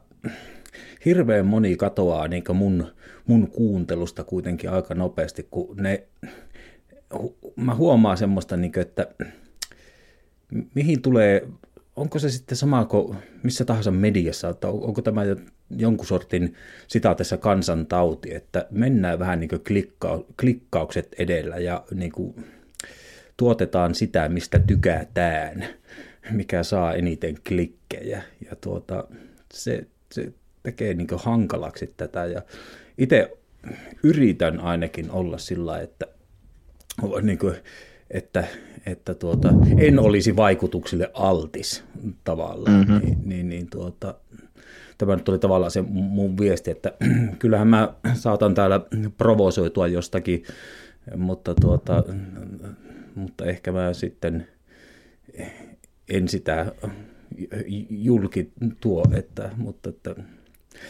hirveän 1.04 1.46
moni 1.46 1.76
katoaa 1.76 2.28
niin 2.28 2.44
mun, 2.54 2.86
mun 3.26 3.50
kuuntelusta 3.50 4.24
kuitenkin 4.24 4.70
aika 4.70 4.94
nopeasti, 4.94 5.48
kun 5.50 5.76
ne, 5.76 6.02
mä 7.56 7.74
huomaan 7.74 8.16
semmoista, 8.16 8.56
niin 8.56 8.72
kuin, 8.72 8.82
että 8.82 9.08
mihin 10.74 11.02
tulee, 11.02 11.48
onko 11.96 12.18
se 12.18 12.30
sitten 12.30 12.58
sama 12.58 12.84
kuin 12.84 13.16
missä 13.42 13.64
tahansa 13.64 13.90
mediassa, 13.90 14.48
että 14.48 14.68
onko 14.68 15.02
tämä 15.02 15.22
jonkun 15.76 16.06
sortin 16.06 16.54
sitaatessa 16.88 17.36
kansantauti, 17.36 18.34
että 18.34 18.66
mennään 18.70 19.18
vähän 19.18 19.40
niin 19.40 19.50
klikka, 19.68 20.24
klikkaukset 20.40 21.14
edellä 21.18 21.58
ja 21.58 21.84
niin 21.94 22.12
kuin 22.12 22.34
tuotetaan 23.40 23.94
sitä, 23.94 24.28
mistä 24.28 24.58
tykätään, 24.58 25.64
mikä 26.30 26.62
saa 26.62 26.94
eniten 26.94 27.34
klikkejä. 27.48 28.22
Ja 28.50 28.56
tuota, 28.56 29.04
se, 29.54 29.86
se 30.12 30.32
tekee 30.62 30.94
niin 30.94 31.08
hankalaksi 31.16 31.94
tätä. 31.96 32.26
Ja 32.26 32.42
itse 32.98 33.36
yritän 34.02 34.60
ainakin 34.60 35.10
olla 35.10 35.38
sillä 35.38 35.80
että, 35.80 36.06
niin 37.22 37.38
kuin, 37.38 37.54
että, 38.10 38.44
että 38.86 39.14
tuota, 39.14 39.48
en 39.78 39.98
olisi 39.98 40.36
vaikutuksille 40.36 41.10
altis 41.14 41.84
tavallaan. 42.24 42.86
Mm-hmm. 42.86 43.06
Niin, 43.06 43.18
niin, 43.24 43.48
niin 43.48 43.70
tuota, 43.70 44.14
tämä 44.98 45.16
nyt 45.16 45.28
oli 45.28 45.38
tavallaan 45.38 45.70
se 45.70 45.82
mun 45.88 46.38
viesti, 46.38 46.70
että 46.70 46.92
kyllähän 47.38 47.68
mä 47.68 47.94
saatan 48.14 48.54
täällä 48.54 48.80
provosoitua 49.18 49.86
jostakin, 49.86 50.42
mutta, 51.16 51.54
tuota, 51.60 52.04
mutta 53.14 53.44
ehkä 53.44 53.72
mä 53.72 53.92
sitten 53.92 54.46
en 56.08 56.28
sitä 56.28 56.72
julki 57.90 58.52
tuo, 58.80 59.04
että, 59.14 59.50
mutta 59.56 59.88
että 59.88 60.14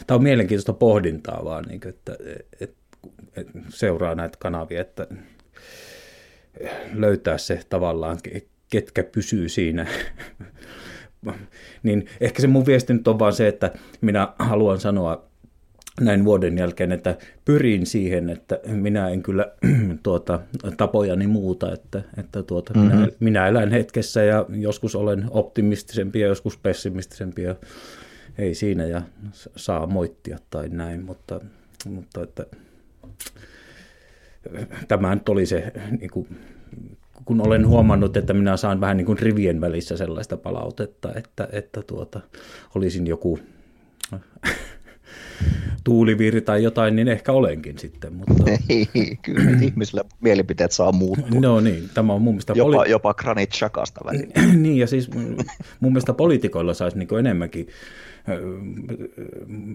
Tämä 0.07 0.15
on 0.15 0.23
mielenkiintoista 0.23 0.73
pohdintaa 0.73 1.45
vaan, 1.45 1.65
niin 1.65 1.81
kuin, 1.81 1.89
että, 1.89 2.15
että, 2.61 2.81
että 3.35 3.59
seuraa 3.69 4.15
näitä 4.15 4.37
kanavia, 4.39 4.81
että 4.81 5.07
löytää 6.93 7.37
se 7.37 7.61
tavallaan, 7.69 8.17
ketkä 8.69 9.03
pysyy 9.03 9.49
siinä. 9.49 9.87
niin 11.83 12.07
ehkä 12.21 12.41
se 12.41 12.47
mun 12.47 12.65
viesti 12.65 12.93
nyt 12.93 13.07
on 13.07 13.19
vaan 13.19 13.33
se, 13.33 13.47
että 13.47 13.71
minä 14.01 14.33
haluan 14.39 14.79
sanoa 14.79 15.30
näin 15.99 16.25
vuoden 16.25 16.57
jälkeen, 16.57 16.91
että 16.91 17.17
pyrin 17.45 17.85
siihen, 17.85 18.29
että 18.29 18.59
minä 18.65 19.09
en 19.09 19.23
kyllä 19.23 19.51
tuota, 20.03 20.39
tapojani 20.77 21.27
muuta, 21.27 21.73
että, 21.73 22.01
että 22.17 22.43
tuota, 22.43 22.73
mm-hmm. 22.73 22.97
minä, 22.97 23.07
minä 23.19 23.47
elän 23.47 23.71
hetkessä 23.71 24.23
ja 24.23 24.45
joskus 24.49 24.95
olen 24.95 25.25
optimistisempi 25.29 26.19
ja 26.19 26.27
joskus 26.27 26.57
pessimistisempi 26.57 27.43
ja 27.43 27.55
ei 28.37 28.55
siinä 28.55 28.85
ja 28.85 29.01
saa 29.55 29.87
moittia 29.87 30.37
tai 30.49 30.69
näin, 30.69 31.05
mutta, 31.05 31.41
mutta 31.85 32.23
että, 32.23 32.45
tämä 34.87 35.15
nyt 35.15 35.29
oli 35.29 35.45
se, 35.45 35.71
niin 35.99 36.11
kuin, 36.11 36.27
kun 37.25 37.47
olen 37.47 37.67
huomannut, 37.67 38.17
että 38.17 38.33
minä 38.33 38.57
saan 38.57 38.81
vähän 38.81 38.97
niin 38.97 39.05
kuin 39.05 39.19
rivien 39.19 39.61
välissä 39.61 39.97
sellaista 39.97 40.37
palautetta, 40.37 41.13
että, 41.15 41.47
että 41.51 41.81
tuota, 41.81 42.21
olisin 42.75 43.07
joku 43.07 43.39
tuuliviiri 45.83 46.41
tai 46.41 46.63
jotain, 46.63 46.95
niin 46.95 47.07
ehkä 47.07 47.31
olenkin 47.31 47.77
sitten. 47.77 48.13
Mutta... 48.13 48.43
Ei, 48.69 48.87
kyllä 49.21 49.57
ihmisillä 49.67 50.03
mielipiteet 50.21 50.71
saa 50.71 50.91
muuttua. 50.91 51.39
No 51.39 51.59
niin, 51.59 51.89
tämä 51.93 52.13
on 52.13 52.21
mun 52.21 52.33
mielestä... 52.33 52.53
Jopa, 52.55 52.71
poli... 52.71 52.89
jopa 52.89 53.13
Granit 53.13 53.49
Chakasta 53.49 54.01
välillä. 54.05 54.33
niin, 54.63 54.77
ja 54.77 54.87
siis 54.87 55.09
mun 55.79 55.91
mielestä 55.91 56.13
poliitikoilla 56.13 56.73
saisi 56.73 56.97
niin 56.97 57.19
enemmänkin 57.19 57.67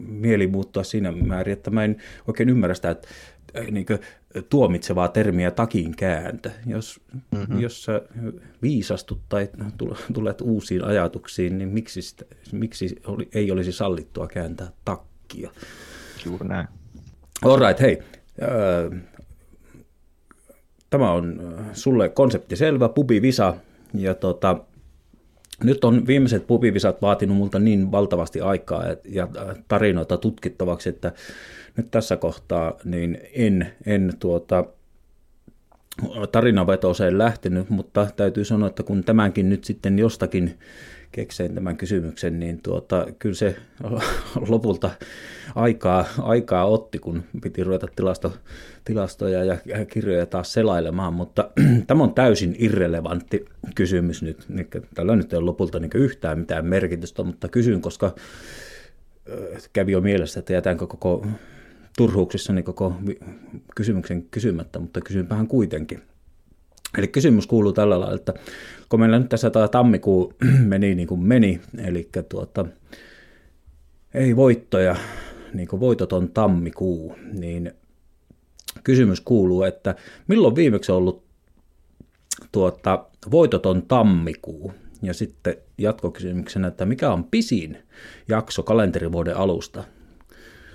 mieli 0.08 0.46
muuttua 0.46 0.84
siinä 0.84 1.12
määrin, 1.12 1.52
että 1.52 1.70
mä 1.70 1.84
en 1.84 1.96
oikein 2.26 2.48
ymmärrä 2.48 2.74
sitä, 2.74 2.90
että 2.90 3.08
niin 3.70 3.86
kuin, 3.86 3.98
tuomitsevaa 4.48 5.08
termiä 5.08 5.50
takin 5.50 5.96
kääntö. 5.96 6.50
Jos, 6.66 7.00
mm-hmm. 7.30 7.60
jos 7.60 7.84
sä 7.84 8.02
viisastut 8.62 9.20
tai 9.28 9.48
tulet 10.12 10.40
uusiin 10.40 10.84
ajatuksiin, 10.84 11.58
niin 11.58 11.68
miksi, 11.68 12.02
sitä, 12.02 12.24
miksi 12.52 12.96
ei 13.34 13.50
olisi 13.50 13.72
sallittua 13.72 14.26
kääntää 14.26 14.68
takkia? 15.26 15.50
Juuri 16.24 16.48
näin. 16.48 16.68
All 17.44 17.58
right, 17.58 17.80
hei. 17.80 18.02
Tämä 20.90 21.12
on 21.12 21.40
sulle 21.72 22.08
konsepti 22.08 22.56
selvä, 22.56 22.88
pubi 22.88 23.22
visa, 23.22 23.54
ja 23.94 24.14
tota, 24.14 24.56
nyt 25.64 25.84
on 25.84 26.06
viimeiset 26.06 26.46
pubivisat 26.46 27.02
vaatinut 27.02 27.36
multa 27.36 27.58
niin 27.58 27.92
valtavasti 27.92 28.40
aikaa 28.40 28.84
ja 29.04 29.28
tarinoita 29.68 30.16
tutkittavaksi, 30.16 30.88
että 30.88 31.12
nyt 31.76 31.90
tässä 31.90 32.16
kohtaa 32.16 32.74
niin 32.84 33.18
en, 33.34 33.72
en 33.86 34.12
tuota, 34.18 34.64
tarinavetoiseen 36.32 37.18
lähtenyt, 37.18 37.70
mutta 37.70 38.06
täytyy 38.16 38.44
sanoa, 38.44 38.68
että 38.68 38.82
kun 38.82 39.04
tämänkin 39.04 39.48
nyt 39.48 39.64
sitten 39.64 39.98
jostakin 39.98 40.58
keksein 41.12 41.54
tämän 41.54 41.76
kysymyksen, 41.76 42.40
niin 42.40 42.62
tuota, 42.62 43.06
kyllä 43.18 43.34
se 43.34 43.56
lopulta 44.48 44.90
aikaa, 45.54 46.04
aikaa 46.18 46.66
otti, 46.66 46.98
kun 46.98 47.22
piti 47.42 47.64
ruveta 47.64 47.86
tilasto, 47.96 48.36
tilastoja 48.84 49.44
ja 49.44 49.56
kirjoja 49.86 50.26
taas 50.26 50.52
selailemaan, 50.52 51.14
mutta 51.14 51.50
tämä 51.86 52.02
on 52.02 52.14
täysin 52.14 52.56
irrelevantti 52.58 53.44
kysymys 53.74 54.22
nyt. 54.22 54.46
Tällä 54.94 55.16
nyt 55.16 55.32
ei 55.32 55.36
ole 55.36 55.44
lopulta 55.44 55.78
niin 55.78 55.90
yhtään 55.94 56.38
mitään 56.38 56.66
merkitystä, 56.66 57.22
mutta 57.22 57.48
kysyn, 57.48 57.80
koska 57.80 58.14
kävi 59.72 59.92
jo 59.92 60.00
mielessä, 60.00 60.40
että 60.40 60.52
jätänkö 60.52 60.86
koko 60.86 61.26
turhuuksissani 61.96 62.62
koko 62.62 62.94
kysymyksen 63.74 64.22
kysymättä, 64.22 64.78
mutta 64.78 65.00
kysynpähän 65.00 65.48
kuitenkin. 65.48 66.02
Eli 66.98 67.08
kysymys 67.08 67.46
kuuluu 67.46 67.72
tällä 67.72 68.00
lailla, 68.00 68.14
että 68.14 68.34
kun 68.88 69.00
meillä 69.00 69.18
nyt 69.18 69.28
tässä 69.28 69.50
tämä 69.50 69.68
tammikuu 69.68 70.32
meni 70.72 70.94
niin 70.94 71.08
kuin 71.08 71.20
meni, 71.20 71.60
eli 71.78 72.08
tuota, 72.28 72.66
ei 74.14 74.36
voittoja, 74.36 74.96
niin 75.54 75.68
kuin 75.68 75.80
voitoton 75.80 76.28
tammikuu, 76.28 77.16
niin 77.32 77.72
kysymys 78.84 79.20
kuuluu, 79.20 79.62
että 79.62 79.94
milloin 80.28 80.56
viimeksi 80.56 80.92
on 80.92 80.98
ollut 80.98 81.24
tuota, 82.52 83.04
voitoton 83.30 83.82
tammikuu? 83.82 84.72
Ja 85.02 85.14
sitten 85.14 85.56
jatkokysymyksenä, 85.78 86.68
että 86.68 86.86
mikä 86.86 87.12
on 87.12 87.24
pisin 87.24 87.78
jakso 88.28 88.62
kalenterivuoden 88.62 89.36
alusta, 89.36 89.84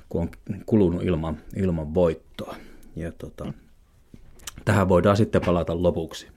kun 0.10 0.22
on 0.22 0.30
kulunut 0.66 1.04
ilman, 1.04 1.38
ilman 1.56 1.94
voittoa. 1.94 2.56
Ja 2.96 3.12
tota, 3.12 3.54
tähän 4.66 4.90
voidaan 4.90 5.18
sitten 5.18 5.42
palata 5.46 5.84
lopuksi. 5.84 6.28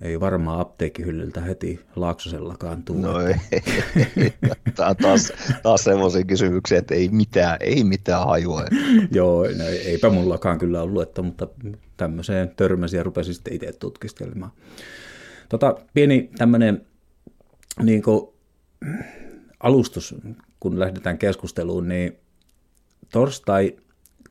ei 0.00 0.20
varmaan 0.20 0.60
apteekkihyllyltä 0.60 1.40
heti 1.40 1.80
Laaksosellakaan 1.96 2.82
tule. 2.82 3.00
No 3.00 3.20
ei, 3.20 3.34
Tämä 4.76 4.88
on 4.88 4.96
taas, 4.96 5.32
taas 5.62 5.84
semmoisia 5.84 6.24
kysymyksiä, 6.24 6.78
että 6.78 6.94
ei 6.94 7.08
mitään, 7.08 7.56
ei 7.60 7.84
mitään 7.84 8.26
hajua. 8.26 8.64
Joo, 9.10 9.42
no, 9.42 9.64
eipä 9.84 10.10
mullakaan 10.10 10.58
kyllä 10.58 10.82
ollut, 10.82 11.02
että, 11.02 11.22
mutta 11.22 11.48
tämmöiseen 11.96 12.52
törmäsin 12.56 12.96
ja 12.96 13.02
rupesin 13.02 13.34
sitten 13.34 13.54
itse 13.54 13.72
tutkiskelemaan. 13.72 14.52
Tota, 15.48 15.74
pieni 15.94 16.30
tämmöinen 16.38 16.86
niin 17.82 18.02
kuin, 18.02 18.28
alustus, 19.60 20.14
kun 20.60 20.80
lähdetään 20.80 21.18
keskusteluun, 21.18 21.88
niin 21.88 22.18
torstai, 23.12 23.76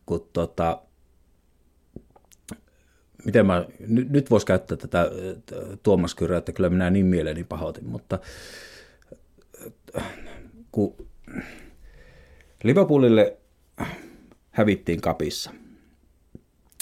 kun 0.08 0.30
tota, 0.34 0.82
miten 3.26 3.46
mä, 3.46 3.66
nyt, 3.88 4.10
nyt 4.10 4.32
voisi 4.32 4.46
käyttää 4.46 4.78
tätä 4.78 5.12
Tuomas 5.84 6.16
Kyrä, 6.16 6.38
että 6.38 6.52
kyllä 6.52 6.70
minä 6.70 6.90
niin 6.90 7.06
mieleni 7.06 7.44
pahoitin, 7.44 7.86
mutta 7.86 8.20
kun 10.72 11.08
Liverpoolille 12.64 13.38
hävittiin 14.52 15.02
kapissa. 15.02 15.52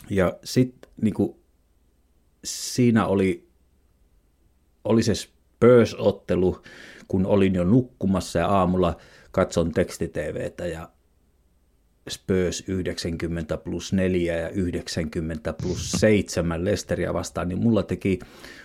Ja 0.09 0.38
sitten 0.43 0.91
niin 1.01 1.35
siinä 2.43 3.05
oli, 3.07 3.47
oli 4.83 5.03
se 5.03 5.13
Spurs-ottelu, 5.13 6.61
kun 7.07 7.25
olin 7.25 7.55
jo 7.55 7.63
nukkumassa 7.63 8.39
ja 8.39 8.47
aamulla 8.47 8.97
katson 9.31 9.71
tekstitvtä 9.71 10.65
ja 10.67 10.89
Spurs 12.09 12.63
90 12.67 13.57
plus 13.57 13.93
4 13.93 14.37
ja 14.37 14.49
90 14.49 15.53
plus 15.53 15.91
7 15.91 16.65
Lesteria 16.65 17.13
vastaan, 17.13 17.49
niin 17.49 17.59
mulla 17.59 17.83
teki, 17.83 18.19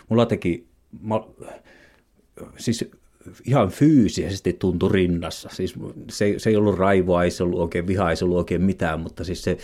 mulla 0.08 0.26
teki 0.26 0.66
ma, 1.00 1.28
siis 2.56 2.90
ihan 3.44 3.68
fyysisesti 3.68 4.52
tuntui 4.52 4.92
rinnassa. 4.92 5.48
Siis 5.52 5.74
se, 6.10 6.34
se 6.38 6.50
ei 6.50 6.56
ollut 6.56 6.78
raivoa, 6.78 7.24
ei 7.24 7.30
se 7.30 7.42
ollut 7.42 7.60
oikein 7.60 7.86
vihaa, 7.86 8.10
ei 8.10 8.16
se 8.16 8.24
ollut 8.24 8.38
oikein 8.38 8.62
mitään, 8.62 9.00
mutta 9.00 9.24
siis 9.24 9.42
se 9.42 9.58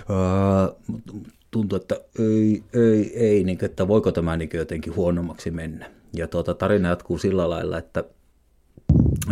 uh, 0.00 0.96
tuntui, 1.50 1.76
että 1.76 2.00
ei, 2.18 2.62
ei, 2.72 3.18
ei, 3.18 3.44
niin 3.44 3.64
että 3.64 3.88
voiko 3.88 4.12
tämä 4.12 4.36
niin 4.36 4.50
jotenkin 4.54 4.96
huonommaksi 4.96 5.50
mennä. 5.50 5.90
Ja 6.12 6.28
tuota, 6.28 6.54
tarina 6.54 6.88
jatkuu 6.88 7.18
sillä 7.18 7.50
lailla, 7.50 7.78
että, 7.78 8.04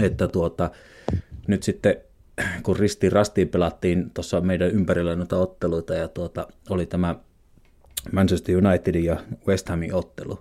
että 0.02 0.28
tuota, 0.28 0.70
nyt 1.46 1.62
sitten 1.62 1.96
kun 2.62 2.77
ristiin 2.77 3.12
rastiin 3.12 3.49
pelattiin 3.49 4.11
tuossa 4.14 4.40
meidän 4.40 4.71
ympärillä 4.71 5.16
noita 5.16 5.37
otteluita 5.37 5.95
ja 5.95 6.09
tuota, 6.09 6.49
oli 6.71 6.87
tämä 6.87 7.16
Manchester 8.12 8.57
Unitedin 8.57 9.05
ja 9.05 9.16
West 9.47 9.68
Hamin 9.68 9.95
ottelu. 9.95 10.40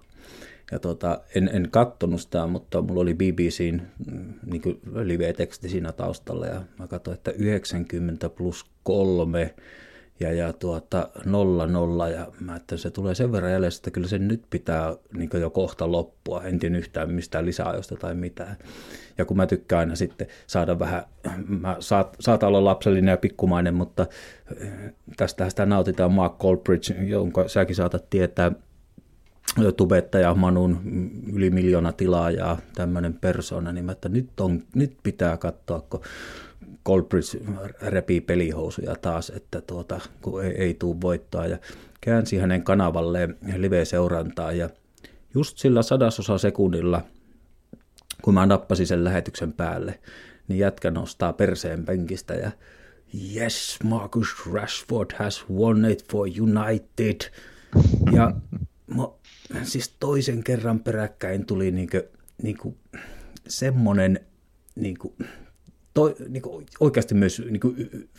Ja 0.72 0.80
tuota, 0.80 1.22
en, 1.36 1.50
en 1.54 1.68
kattonut 1.72 2.22
sitä, 2.22 2.48
mutta 2.48 2.82
mulla 2.82 3.02
oli 3.02 3.14
BBCn 3.14 3.82
mm, 4.12 4.34
niin 4.46 4.62
live-teksti 5.04 5.70
siinä 5.70 5.92
taustalla 5.92 6.46
ja 6.46 6.62
mä 6.80 6.88
katsoin, 6.88 7.16
että 7.16 7.32
90 7.32 8.30
plus 8.30 8.66
kolme 8.84 9.56
ja, 10.22 10.34
ja 10.34 10.54
tuota, 10.54 11.10
nolla 11.26 11.68
nolla 11.68 12.10
ja 12.10 12.28
mä 12.40 12.56
että 12.56 12.78
se 12.78 12.92
tulee 12.92 13.16
sen 13.16 13.32
verran 13.32 13.52
jäljessä, 13.52 13.80
että 13.80 13.92
kyllä 13.92 14.08
se 14.08 14.18
nyt 14.18 14.44
pitää 14.50 14.96
niin 15.18 15.30
jo 15.40 15.50
kohta 15.50 15.92
loppua, 15.92 16.44
en 16.44 16.60
tiedä 16.60 16.78
yhtään 16.78 17.12
mistään 17.12 17.46
lisäajosta 17.46 17.96
tai 17.96 18.16
mitään. 18.16 18.58
Ja 19.18 19.26
kun 19.26 19.38
mä 19.38 19.48
tykkään 19.48 19.80
aina 19.80 19.96
sitten 19.96 20.28
saada 20.48 20.80
vähän, 20.80 21.04
mä 21.48 21.78
saat, 21.80 22.18
saat 22.20 22.44
olla 22.44 22.64
lapsellinen 22.64 23.12
ja 23.12 23.18
pikkumainen, 23.18 23.74
mutta 23.74 24.08
eh, 24.62 24.72
tästä 25.18 25.50
sitä 25.50 25.66
nautitaan 25.66 26.14
Mark 26.14 26.38
Colbridge, 26.38 26.94
jonka 26.94 27.48
säkin 27.48 27.76
saatat 27.76 28.10
tietää, 28.10 28.52
tubettaja 29.78 30.36
Manun 30.36 30.80
yli 31.34 31.50
miljoona 31.50 31.92
tilaajaa, 31.92 32.58
tämmöinen 32.76 33.14
persona, 33.14 33.72
niin 33.72 33.86
mä, 33.86 33.92
että 33.92 34.10
nyt, 34.10 34.40
on, 34.40 34.64
nyt 34.76 34.98
pitää 35.04 35.38
katsoa, 35.38 35.82
kun 35.82 36.02
Colbridge 36.86 37.40
repii 37.82 38.22
pelihousuja 38.22 38.96
taas, 38.96 39.30
että 39.36 39.62
tuota, 39.62 40.00
kun 40.22 40.44
ei, 40.44 40.52
ei 40.52 40.74
tule 40.74 41.02
voittoa 41.02 41.48
ja 41.48 41.58
käänsi 42.02 42.38
hänen 42.38 42.64
kanavalleen 42.64 43.38
live-seurantaa 43.56 44.52
ja 44.52 44.70
just 45.34 45.58
sillä 45.58 45.82
sadasosa 45.82 46.38
sekunnilla, 46.38 47.02
kun 48.22 48.34
mä 48.34 48.46
nappasin 48.46 48.88
sen 48.88 49.04
lähetyksen 49.04 49.54
päälle, 49.54 50.00
niin 50.48 50.60
jätkä 50.60 50.92
nostaa 50.92 51.34
perseen 51.34 51.86
penkistä 51.86 52.34
ja 52.34 52.52
Yes, 53.36 53.80
Marcus 53.84 54.28
Rashford 54.54 55.12
has 55.18 55.46
won 55.50 55.86
it 55.86 56.06
for 56.12 56.28
United. 56.42 57.32
Ja 58.12 58.32
mä, 58.88 59.08
siis 59.64 59.96
toisen 60.00 60.44
kerran 60.44 60.80
peräkkäin 60.80 61.46
tuli 61.46 61.72
niinku, 61.72 61.98
niinku 62.44 62.78
semmonen 63.48 64.20
niinku, 64.76 65.16
toi, 65.94 66.16
niin 66.30 66.42
kuin 66.42 66.66
oikeasti 66.80 67.16
myös 67.16 67.42
niin 67.50 67.60
kuin 67.60 68.10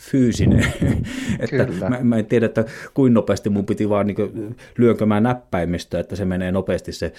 fyysinen. 0.00 0.66
että 1.40 1.88
mä, 1.88 1.98
mä, 2.02 2.16
en 2.16 2.26
tiedä, 2.26 2.46
että 2.46 2.64
kuinka 2.94 3.14
nopeasti 3.14 3.50
mun 3.50 3.66
piti 3.66 3.88
vaan 3.88 4.06
niin 4.06 4.56
lyönkö 4.78 5.06
näppäimistä, 5.20 6.00
että 6.00 6.16
se 6.16 6.24
menee 6.24 6.52
nopeasti 6.52 6.92
se 6.92 7.12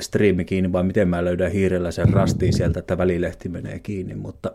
striimi 0.00 0.44
kiinni, 0.44 0.72
vai 0.72 0.84
miten 0.84 1.08
mä 1.08 1.24
löydän 1.24 1.52
hiirellä 1.52 1.90
sen 1.90 2.12
rastiin 2.12 2.52
sieltä, 2.52 2.80
että 2.80 2.98
välilehti 2.98 3.48
menee 3.48 3.78
kiinni, 3.78 4.14
mutta 4.14 4.52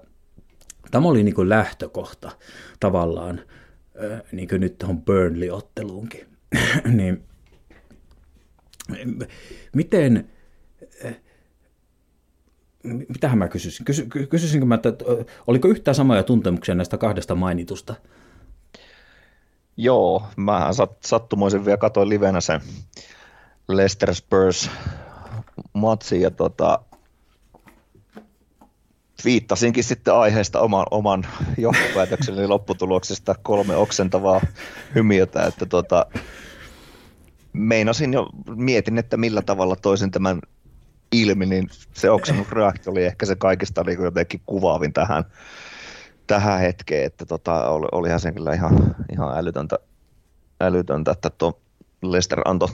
tämä 0.91 1.07
oli 1.07 1.23
niin 1.23 1.35
kuin 1.35 1.49
lähtökohta 1.49 2.31
tavallaan, 2.79 3.41
niin 4.31 4.47
kuin 4.47 4.61
nyt 4.61 4.83
on 4.83 5.01
Burnley-otteluunkin. 5.01 6.25
niin, 6.97 7.23
miten 9.73 10.29
mitähän 12.87 13.37
mä 13.37 13.47
kysyisin? 13.47 13.85
Kysy, 13.85 14.05
kysyisinkö 14.05 14.65
mä, 14.65 14.75
että 14.75 14.89
oliko 15.47 15.67
yhtään 15.67 15.95
samoja 15.95 16.23
tuntemuksia 16.23 16.75
näistä 16.75 16.97
kahdesta 16.97 17.35
mainitusta? 17.35 17.95
Joo, 19.77 20.23
mä 20.37 20.73
sat, 20.73 20.97
sattumoisin 21.05 21.65
vielä 21.65 21.77
katsoin 21.77 22.09
livenä 22.09 22.41
sen 22.41 22.61
Leicester 23.67 24.15
Spurs 24.15 24.69
matsin 25.73 26.21
ja 26.21 26.31
tota, 26.31 26.79
viittasinkin 29.25 29.83
sitten 29.83 30.13
aiheesta 30.13 30.59
oman, 30.59 30.85
oman 30.91 31.27
johtopäätökseni 31.57 32.47
lopputuloksesta 32.47 33.35
kolme 33.41 33.75
oksentavaa 33.75 34.41
hymiötä, 34.95 35.45
että 35.45 35.65
tota, 35.65 36.05
meinasin 37.53 38.13
jo, 38.13 38.29
mietin, 38.55 38.97
että 38.97 39.17
millä 39.17 39.41
tavalla 39.41 39.75
toisin 39.75 40.11
tämän 40.11 40.39
ilmi, 41.11 41.45
niin 41.45 41.69
se 41.93 42.09
oksennut 42.09 42.51
reaktio 42.51 42.91
oli 42.91 43.05
ehkä 43.05 43.25
se 43.25 43.35
kaikista 43.35 43.83
niin 43.83 44.03
jotenkin 44.03 44.41
kuvaavin 44.45 44.93
tähän, 44.93 45.23
tähän 46.27 46.59
hetkeen, 46.59 47.05
että 47.05 47.25
tota, 47.25 47.69
oli, 47.69 47.87
olihan 47.91 48.19
se 48.19 48.31
kyllä 48.31 48.53
ihan, 48.53 48.95
ihan 49.11 49.37
älytöntä, 49.37 49.79
älytöntä, 50.61 51.11
että 51.11 51.29
tuo 51.29 51.59
Lester 52.01 52.41
anto, 52.45 52.69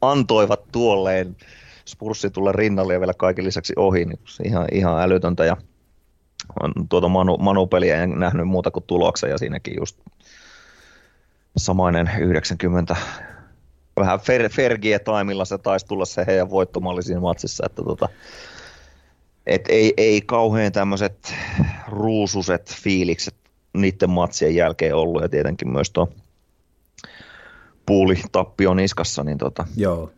antoivat 0.00 0.60
tuolleen 0.72 1.36
Spurssi 1.84 2.30
tulla 2.30 2.52
rinnalle 2.52 2.94
ja 2.94 3.00
vielä 3.00 3.14
kaiken 3.14 3.44
lisäksi 3.44 3.72
ohi, 3.76 4.04
niin 4.04 4.18
ihan, 4.44 4.66
ihan 4.72 5.02
älytöntä 5.02 5.44
ja 5.44 5.56
on 6.62 6.72
tuota 6.88 7.08
Manu, 7.08 7.38
Manu-peliä 7.38 8.02
en 8.02 8.10
nähnyt 8.10 8.48
muuta 8.48 8.70
kuin 8.70 8.84
tuloksen 8.86 9.30
ja 9.30 9.38
siinäkin 9.38 9.74
just 9.80 10.00
samainen 11.56 12.10
90 12.20 12.96
vähän 13.96 14.20
fer, 14.20 14.48
Fergie 14.48 14.98
taimilla 14.98 15.44
se 15.44 15.58
taisi 15.58 15.86
tulla 15.86 16.04
se 16.04 16.24
heidän 16.26 16.50
voittomalli 16.50 17.02
siinä 17.02 17.20
matsissa, 17.20 17.66
että 17.66 17.82
tota, 17.82 18.08
et 19.46 19.64
ei, 19.68 19.94
ei 19.96 20.20
kauhean 20.20 20.72
tämmöiset 20.72 21.34
ruususet 21.88 22.74
fiilikset 22.74 23.34
niiden 23.74 24.10
matsien 24.10 24.54
jälkeen 24.54 24.94
ollut 24.94 25.22
ja 25.22 25.28
tietenkin 25.28 25.68
myös 25.68 25.90
tuo 25.90 26.08
puuli 27.86 28.20
tappio 28.32 28.74
niskassa. 28.74 29.24
Niin 29.24 29.38
tota. 29.38 29.66
Joo. 29.76 30.10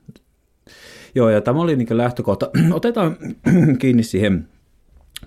Joo, 1.14 1.28
ja 1.28 1.40
tämä 1.40 1.60
oli 1.60 1.76
niin 1.76 1.96
lähtökohta. 1.96 2.50
Otetaan 2.72 3.16
kiinni 3.80 4.02
siihen 4.02 4.48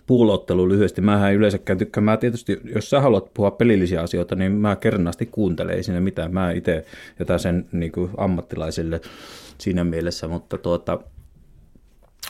puulottelu 0.07 0.69
lyhyesti. 0.69 1.01
Mä 1.01 1.29
en 1.29 1.35
yleensäkään 1.35 1.77
tykkää. 1.77 2.03
Mä 2.03 2.17
tietysti, 2.17 2.61
jos 2.75 2.89
sä 2.89 3.01
haluat 3.01 3.33
puhua 3.33 3.51
pelillisiä 3.51 4.01
asioita, 4.01 4.35
niin 4.35 4.51
mä 4.51 4.75
kernaasti 4.75 5.25
kuuntelen, 5.25 5.75
ei 5.75 5.83
siinä 5.83 6.01
mitään. 6.01 6.33
Mä 6.33 6.51
itse 6.51 6.85
jotain 7.19 7.39
sen 7.39 7.65
niin 7.71 7.91
kuin 7.91 8.11
ammattilaisille 8.17 9.01
siinä 9.57 9.83
mielessä, 9.83 10.27
mutta 10.27 10.57
tuota, 10.57 10.99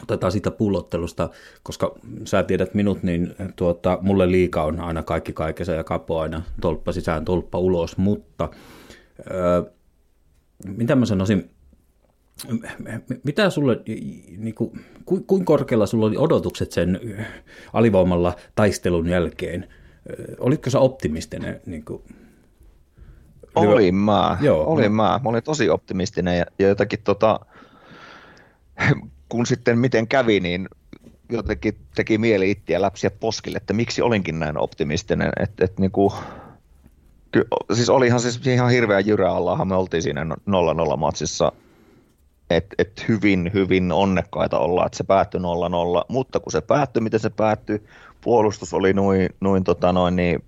otetaan 0.03 0.32
siitä 0.32 0.51
pullottelusta, 0.51 1.30
koska 1.63 1.95
sä 2.25 2.43
tiedät 2.43 2.73
minut, 2.73 3.03
niin 3.03 3.36
tuota, 3.56 3.97
mulle 4.01 4.32
liika 4.32 4.63
on 4.63 4.80
aina 4.80 5.03
kaikki 5.03 5.34
kaikessa 5.34 5.73
ja 5.73 5.84
kapo 5.84 6.19
aina 6.19 6.41
tolppa 6.62 6.91
sisään, 6.91 7.25
tolppa 7.25 7.60
ulos, 7.60 7.97
mutta 7.97 8.49
öö, 9.32 9.63
mitä 10.67 10.95
mä 10.95 11.06
sanoisin, 11.06 11.49
mitä 13.23 13.50
sulle, 13.50 13.82
niin 14.38 14.56
kuin, 14.56 14.86
kuinka 15.06 15.45
korkealla 15.45 15.86
sulla 15.86 16.06
oli 16.06 16.17
odotukset 16.17 16.71
sen 16.71 17.00
alivoimalla 17.73 18.36
taistelun 18.56 19.08
jälkeen? 19.08 19.67
Olitko 20.39 20.69
sä 20.69 20.80
optimistinen? 20.80 21.62
Niin 21.65 21.86
kuin, 21.86 22.04
olin 23.56 23.95
mä, 23.95 24.38
Joo, 24.41 24.63
olin 24.63 24.84
no. 24.84 25.04
mä. 25.04 25.19
Mä 25.23 25.30
olin 25.30 25.43
tosi 25.43 25.69
optimistinen 25.69 26.38
ja, 26.38 26.45
ja 26.60 26.67
jotakin 26.67 27.00
tota, 27.04 27.39
kun 29.30 29.45
sitten 29.45 29.80
miten 29.80 30.08
kävi, 30.08 30.39
niin 30.39 30.67
jotenkin 31.30 31.78
teki 31.95 32.17
mieli 32.17 32.52
ittiä 32.52 32.82
läpsiä 32.82 33.12
poskille, 33.12 33.58
että 33.58 33.73
miksi 33.73 34.02
olinkin 34.02 34.39
näin 34.39 34.58
optimistinen. 34.58 35.32
Että 35.39 35.65
et 35.65 35.80
niinku, 35.80 36.13
ky, 37.32 37.47
siis 37.73 37.89
olihan 37.89 38.19
siis 38.19 38.47
ihan 38.47 38.69
hirveä 38.69 39.00
jyrä 39.00 39.32
allahan 39.32 39.67
me 39.67 39.76
oltiin 39.76 40.04
siinä 40.04 40.23
0-0 40.23 40.97
matsissa. 40.97 41.52
Että 42.49 42.75
et 42.77 43.05
hyvin, 43.07 43.51
hyvin 43.53 43.91
onnekkaita 43.91 44.60
olla, 44.60 44.86
että 44.86 44.97
se 44.97 45.03
päättyi 45.03 45.39
0-0, 45.39 45.43
mutta 46.07 46.39
kun 46.39 46.51
se 46.51 46.62
päättyi, 46.62 47.01
miten 47.01 47.19
se 47.19 47.29
päättyi, 47.29 47.83
puolustus 48.21 48.73
oli 48.73 48.93
noin, 48.93 49.29
noin, 49.41 49.63
tota 49.63 49.93
noin 49.93 50.15
niin 50.15 50.43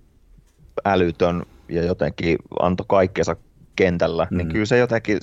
älytön 0.84 1.42
ja 1.68 1.84
jotenkin 1.84 2.38
antoi 2.60 2.86
kaikkensa 2.88 3.36
kentällä, 3.76 4.26
niin 4.30 4.30
mm. 4.30 4.38
niin 4.38 4.52
kyllä 4.52 4.66
se 4.66 4.78
jotenkin 4.78 5.18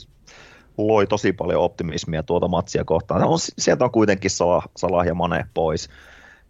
loi 0.78 1.08
tosi 1.08 1.34
paljon 1.34 1.62
optimismia 1.62 2.24
tuota 2.24 2.48
matsia 2.48 2.84
kohtaan. 2.84 3.24
On, 3.24 3.40
sieltä 3.40 3.86
on 3.86 3.92
kuitenkin 3.92 4.32
Salah, 4.32 4.70
Salah 4.78 5.06
ja 5.06 5.16
Mane 5.16 5.46
pois. 5.54 5.90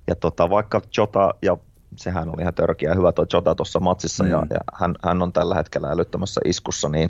Ja 0.08 0.16
tota, 0.16 0.50
vaikka 0.50 0.82
Jota, 0.98 1.34
ja 1.42 1.58
sehän 1.96 2.30
oli 2.30 2.42
ihan 2.42 2.54
törkeä 2.54 2.96
hyvä 2.96 3.12
tuo 3.12 3.26
Jota 3.34 3.56
tuossa 3.56 3.80
matsissa, 3.80 4.24
mm. 4.24 4.30
ja, 4.30 4.44
ja 4.50 4.60
hän, 4.74 4.96
hän, 5.04 5.22
on 5.22 5.34
tällä 5.34 5.56
hetkellä 5.56 5.92
älyttömässä 5.92 6.42
iskussa, 6.46 6.90
niin, 6.90 7.10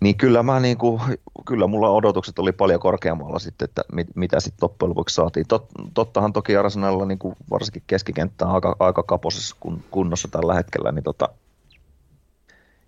niin 0.00 0.16
kyllä, 0.16 0.42
mä 0.42 0.60
niin 0.60 0.78
kuin, 0.78 1.02
kyllä 1.46 1.66
mulla 1.66 1.90
odotukset 1.90 2.38
oli 2.38 2.52
paljon 2.52 2.80
korkeammalla 2.80 3.38
sitten, 3.38 3.64
että 3.64 3.82
mit, 3.92 4.06
mitä 4.14 4.40
sitten 4.40 4.58
loppujen 4.62 4.90
lopuksi 4.90 5.14
saatiin. 5.14 5.46
Tot, 5.48 5.66
tottahan 5.94 6.32
toki 6.32 6.56
Arsenalilla 6.56 7.06
niin 7.06 7.18
kuin 7.18 7.36
varsinkin 7.50 7.82
keskikenttä 7.86 8.46
on 8.46 8.54
aika, 8.54 8.76
aika 8.78 9.02
kaposessa 9.02 9.56
kunnossa 9.90 10.28
tällä 10.28 10.54
hetkellä, 10.54 10.92
niin 10.92 11.04
tota, 11.04 11.28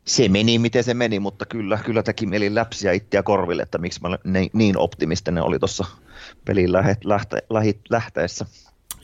se 0.05 0.29
meni 0.29 0.59
miten 0.59 0.85
se 0.85 0.95
meni, 0.95 1.21
mutta 1.21 1.47
kyllä, 1.47 1.79
kyllä 1.85 2.03
teki 2.03 2.27
mieli 2.27 2.55
läpsiä 2.55 2.93
itseä 2.93 3.23
korville, 3.23 3.63
että 3.63 3.79
miksi 3.79 4.01
mä 4.03 4.19
niin, 4.25 4.51
niin 4.53 4.79
optimistinen 4.79 5.43
oli 5.43 5.59
tuossa 5.59 5.85
pelin 6.45 6.73
lähe, 6.73 6.97
lähte, 7.05 7.43
lähi, 7.51 7.79
lähteessä. 7.91 8.47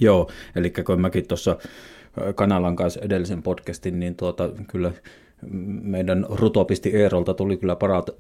Joo, 0.00 0.30
eli 0.56 0.70
kun 0.70 1.00
mäkin 1.00 1.28
tuossa 1.28 1.56
kanalan 2.34 2.76
kanssa 2.76 3.00
edellisen 3.00 3.42
podcastin, 3.42 4.00
niin 4.00 4.16
tuota, 4.16 4.48
kyllä 4.68 4.92
meidän 5.82 6.26
rutopisti 6.28 6.90
Eerolta 6.90 7.34
tuli 7.34 7.56
kyllä 7.56 7.76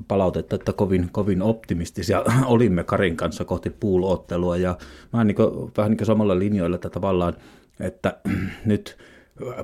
palautetta, 0.08 0.56
että 0.56 0.72
kovin, 0.72 1.08
kovin 1.12 1.42
optimistisia 1.42 2.24
olimme 2.46 2.84
Karin 2.84 3.16
kanssa 3.16 3.44
kohti 3.44 3.70
puulottelua 3.70 4.56
ja 4.56 4.78
mä 5.12 5.24
niin 5.24 5.34
kuin, 5.34 5.72
vähän 5.76 5.90
niin 5.90 5.98
kuin 5.98 6.06
samalla 6.06 6.38
linjoilla, 6.38 6.74
että 6.74 6.90
tavallaan, 6.90 7.34
että 7.80 8.16
nyt 8.64 8.96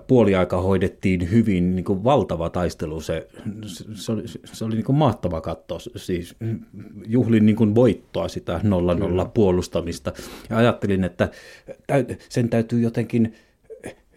puoliaika 0.07 0.61
hoidettiin 0.61 1.31
hyvin, 1.31 1.77
niin 1.77 1.85
kuin 1.85 2.05
valtava 2.05 2.51
taistelu, 2.51 3.01
se, 3.01 3.29
se 3.94 4.12
oli, 4.12 4.23
se 4.44 4.64
oli 4.64 4.75
niin 4.75 4.85
kuin 4.85 4.96
mahtava 4.96 5.40
katto, 5.40 5.79
siis 5.96 6.37
juhlin 7.07 7.46
niin 7.46 7.57
kuin 7.57 7.75
voittoa 7.75 8.29
sitä 8.29 8.61
0-0 9.27 9.31
puolustamista. 9.35 10.12
Ja 10.51 10.57
ajattelin, 10.57 11.05
että 11.05 11.29
sen 12.29 12.49
täytyy 12.49 12.81
jotenkin 12.81 13.35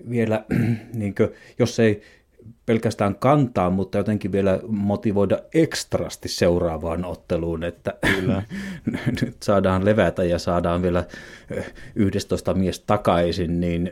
vielä, 0.09 0.45
niin 0.93 1.15
kuin, 1.15 1.29
jos 1.59 1.79
ei 1.79 2.01
pelkästään 2.65 3.15
kantaa, 3.15 3.69
mutta 3.69 3.97
jotenkin 3.97 4.31
vielä 4.31 4.59
motivoida 4.67 5.39
ekstrasti 5.53 6.29
seuraavaan 6.29 7.05
otteluun, 7.05 7.63
että 7.63 7.93
Kyllä. 8.15 8.43
nyt 9.21 9.43
saadaan 9.43 9.85
levätä 9.85 10.23
ja 10.23 10.39
saadaan 10.39 10.81
vielä 10.81 11.05
11 11.95 12.53
mies 12.53 12.79
takaisin, 12.79 13.59
niin 13.59 13.91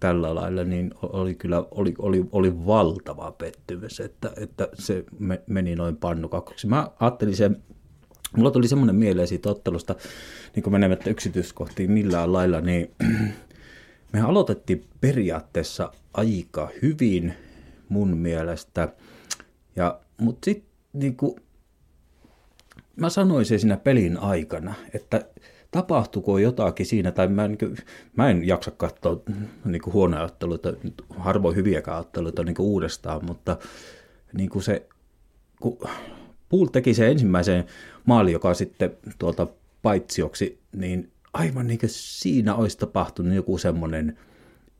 tällä 0.00 0.34
lailla, 0.34 0.64
niin 0.64 0.94
oli 1.02 1.34
kyllä 1.34 1.64
oli, 1.70 1.94
oli, 1.98 2.24
oli 2.32 2.66
valtava 2.66 3.32
pettymys, 3.32 4.00
että, 4.00 4.30
että 4.36 4.68
se 4.74 5.04
meni 5.46 5.76
noin 5.76 5.96
pannukaksi. 5.96 6.66
Mä 6.66 6.88
ajattelin 7.00 7.36
sen, 7.36 7.62
mulla 8.36 8.50
tuli 8.50 8.68
semmoinen 8.68 8.96
mieleen 8.96 9.28
siitä 9.28 9.50
ottelusta, 9.50 9.94
niin 10.54 10.62
kuin 10.62 10.72
menemättä 10.72 11.10
yksityiskohtiin 11.10 11.92
millään 11.92 12.32
lailla, 12.32 12.60
niin 12.60 12.90
me 14.12 14.20
aloitettiin 14.20 14.84
periaatteessa 15.00 15.92
aika 16.14 16.68
hyvin 16.82 17.34
mun 17.88 18.16
mielestä, 18.16 18.88
ja, 19.76 20.00
mutta 20.20 20.44
sitten 20.44 20.70
niin 20.92 21.16
kuin, 21.16 21.36
mä 22.96 23.10
sanoin 23.10 23.46
se 23.46 23.58
siinä 23.58 23.76
pelin 23.76 24.18
aikana, 24.18 24.74
että 24.94 25.24
tapahtuko 25.70 26.38
jotakin 26.38 26.86
siinä, 26.86 27.12
tai 27.12 27.28
mä, 27.28 27.48
niin 27.48 27.58
kuin, 27.58 27.76
mä 28.16 28.30
en 28.30 28.46
jaksa 28.46 28.70
katsoa 28.70 29.22
niin 29.64 29.82
kuin 29.82 29.94
huonoja 29.94 30.22
otteluita, 30.22 30.72
harvoin 31.16 31.56
hyviäkään 31.56 32.00
otteluita 32.00 32.44
niin 32.44 32.54
kuin 32.54 32.66
uudestaan, 32.66 33.24
mutta 33.24 33.56
niin 34.32 34.50
kuin 34.50 34.62
se, 34.62 34.86
kun 35.60 35.78
Pool 36.48 36.66
teki 36.66 36.94
se 36.94 37.10
ensimmäisen 37.10 37.64
maali, 38.04 38.32
joka 38.32 38.54
sitten 38.54 38.96
tuolta 39.18 39.46
paitsioksi, 39.82 40.60
niin 40.72 41.10
aivan 41.32 41.66
niin 41.66 41.78
kuin 41.78 41.90
siinä 41.90 42.54
olisi 42.54 42.78
tapahtunut 42.78 43.34
joku 43.34 43.58
semmoinen 43.58 44.18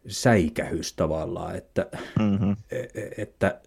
säikähys 0.08 0.92
tavallaan, 0.92 1.56
että, 1.56 1.86
mm-hmm. 2.18 2.56
että 3.18 3.60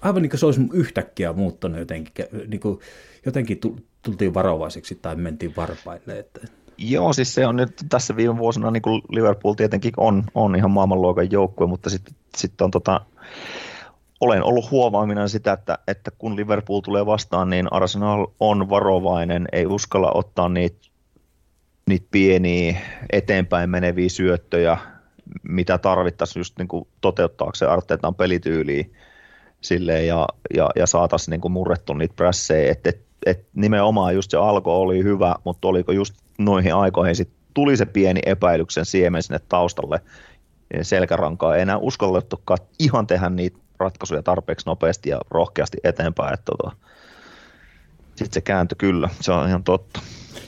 aivan 0.00 0.22
niin 0.22 0.30
kuin 0.30 0.40
se 0.40 0.46
olisi 0.46 0.60
yhtäkkiä 0.72 1.32
muuttunut 1.32 1.78
jotenkin, 1.78 2.26
niin 2.46 2.60
kuin, 2.60 2.78
jotenkin 3.26 3.60
tultiin 4.02 4.34
varovaiseksi 4.34 4.98
tai 5.02 5.16
mentiin 5.16 5.56
varpaille. 5.56 6.18
Että... 6.18 6.40
Joo, 6.78 7.12
siis 7.12 7.34
se 7.34 7.46
on 7.46 7.56
nyt 7.56 7.72
tässä 7.88 8.16
viime 8.16 8.38
vuosina, 8.38 8.70
niin 8.70 8.82
kuin 8.82 9.02
Liverpool 9.08 9.54
tietenkin 9.54 9.92
on, 9.96 10.24
on 10.34 10.56
ihan 10.56 10.70
maailmanluokan 10.70 11.30
joukkue, 11.30 11.66
mutta 11.66 11.90
sitten 11.90 12.14
sit 12.36 12.60
on 12.60 12.70
tota, 12.70 13.00
olen 14.20 14.44
ollut 14.44 14.70
huomaaminen 14.70 15.28
sitä, 15.28 15.52
että, 15.52 15.78
että 15.88 16.10
kun 16.18 16.36
Liverpool 16.36 16.80
tulee 16.80 17.06
vastaan, 17.06 17.50
niin 17.50 17.72
Arsenal 17.72 18.26
on 18.40 18.70
varovainen, 18.70 19.48
ei 19.52 19.66
uskalla 19.66 20.12
ottaa 20.14 20.48
niitä, 20.48 20.88
niitä 21.86 22.06
pieniä 22.10 22.80
eteenpäin 23.12 23.70
meneviä 23.70 24.08
syöttöjä, 24.08 24.78
mitä 25.42 25.78
tarvittaisiin 25.78 26.40
just 26.40 26.58
niin 26.58 26.68
kuin 26.68 26.88
toteuttaakseen 27.00 27.70
Arteetan 27.70 28.14
pelityyliä 28.14 28.84
silleen, 29.60 30.06
ja, 30.06 30.26
ja, 30.54 30.70
ja 30.76 30.86
saataisiin 30.86 31.32
niin 31.32 31.40
kuin 31.40 31.52
murrettu 31.52 31.94
niitä 31.94 32.14
prässejä, 32.16 32.72
että 32.72 32.90
et, 32.90 33.00
et 33.26 33.46
nimenomaan 33.54 34.14
just 34.14 34.30
se 34.30 34.36
alko 34.36 34.80
oli 34.80 35.02
hyvä, 35.02 35.34
mutta 35.44 35.68
oliko 35.68 35.92
just 35.92 36.14
noihin 36.38 36.74
aikoihin 36.74 37.16
sit 37.16 37.30
tuli 37.54 37.76
se 37.76 37.86
pieni 37.86 38.20
epäilyksen 38.26 38.84
siemen 38.84 39.22
sinne 39.22 39.40
taustalle 39.48 40.00
selkärankaa. 40.82 41.56
Ei 41.56 41.62
enää 41.62 41.78
uskallettukaan 41.78 42.58
ihan 42.78 43.06
tehdä 43.06 43.30
niitä 43.30 43.58
ratkaisuja 43.78 44.22
tarpeeksi 44.22 44.66
nopeasti 44.66 45.10
ja 45.10 45.20
rohkeasti 45.30 45.78
eteenpäin. 45.84 46.34
Että 46.34 46.44
tota, 46.44 46.76
sitten 48.08 48.34
se 48.34 48.40
kääntyi 48.40 48.76
kyllä, 48.78 49.08
se 49.20 49.32
on 49.32 49.48
ihan 49.48 49.64
totta. 49.64 50.00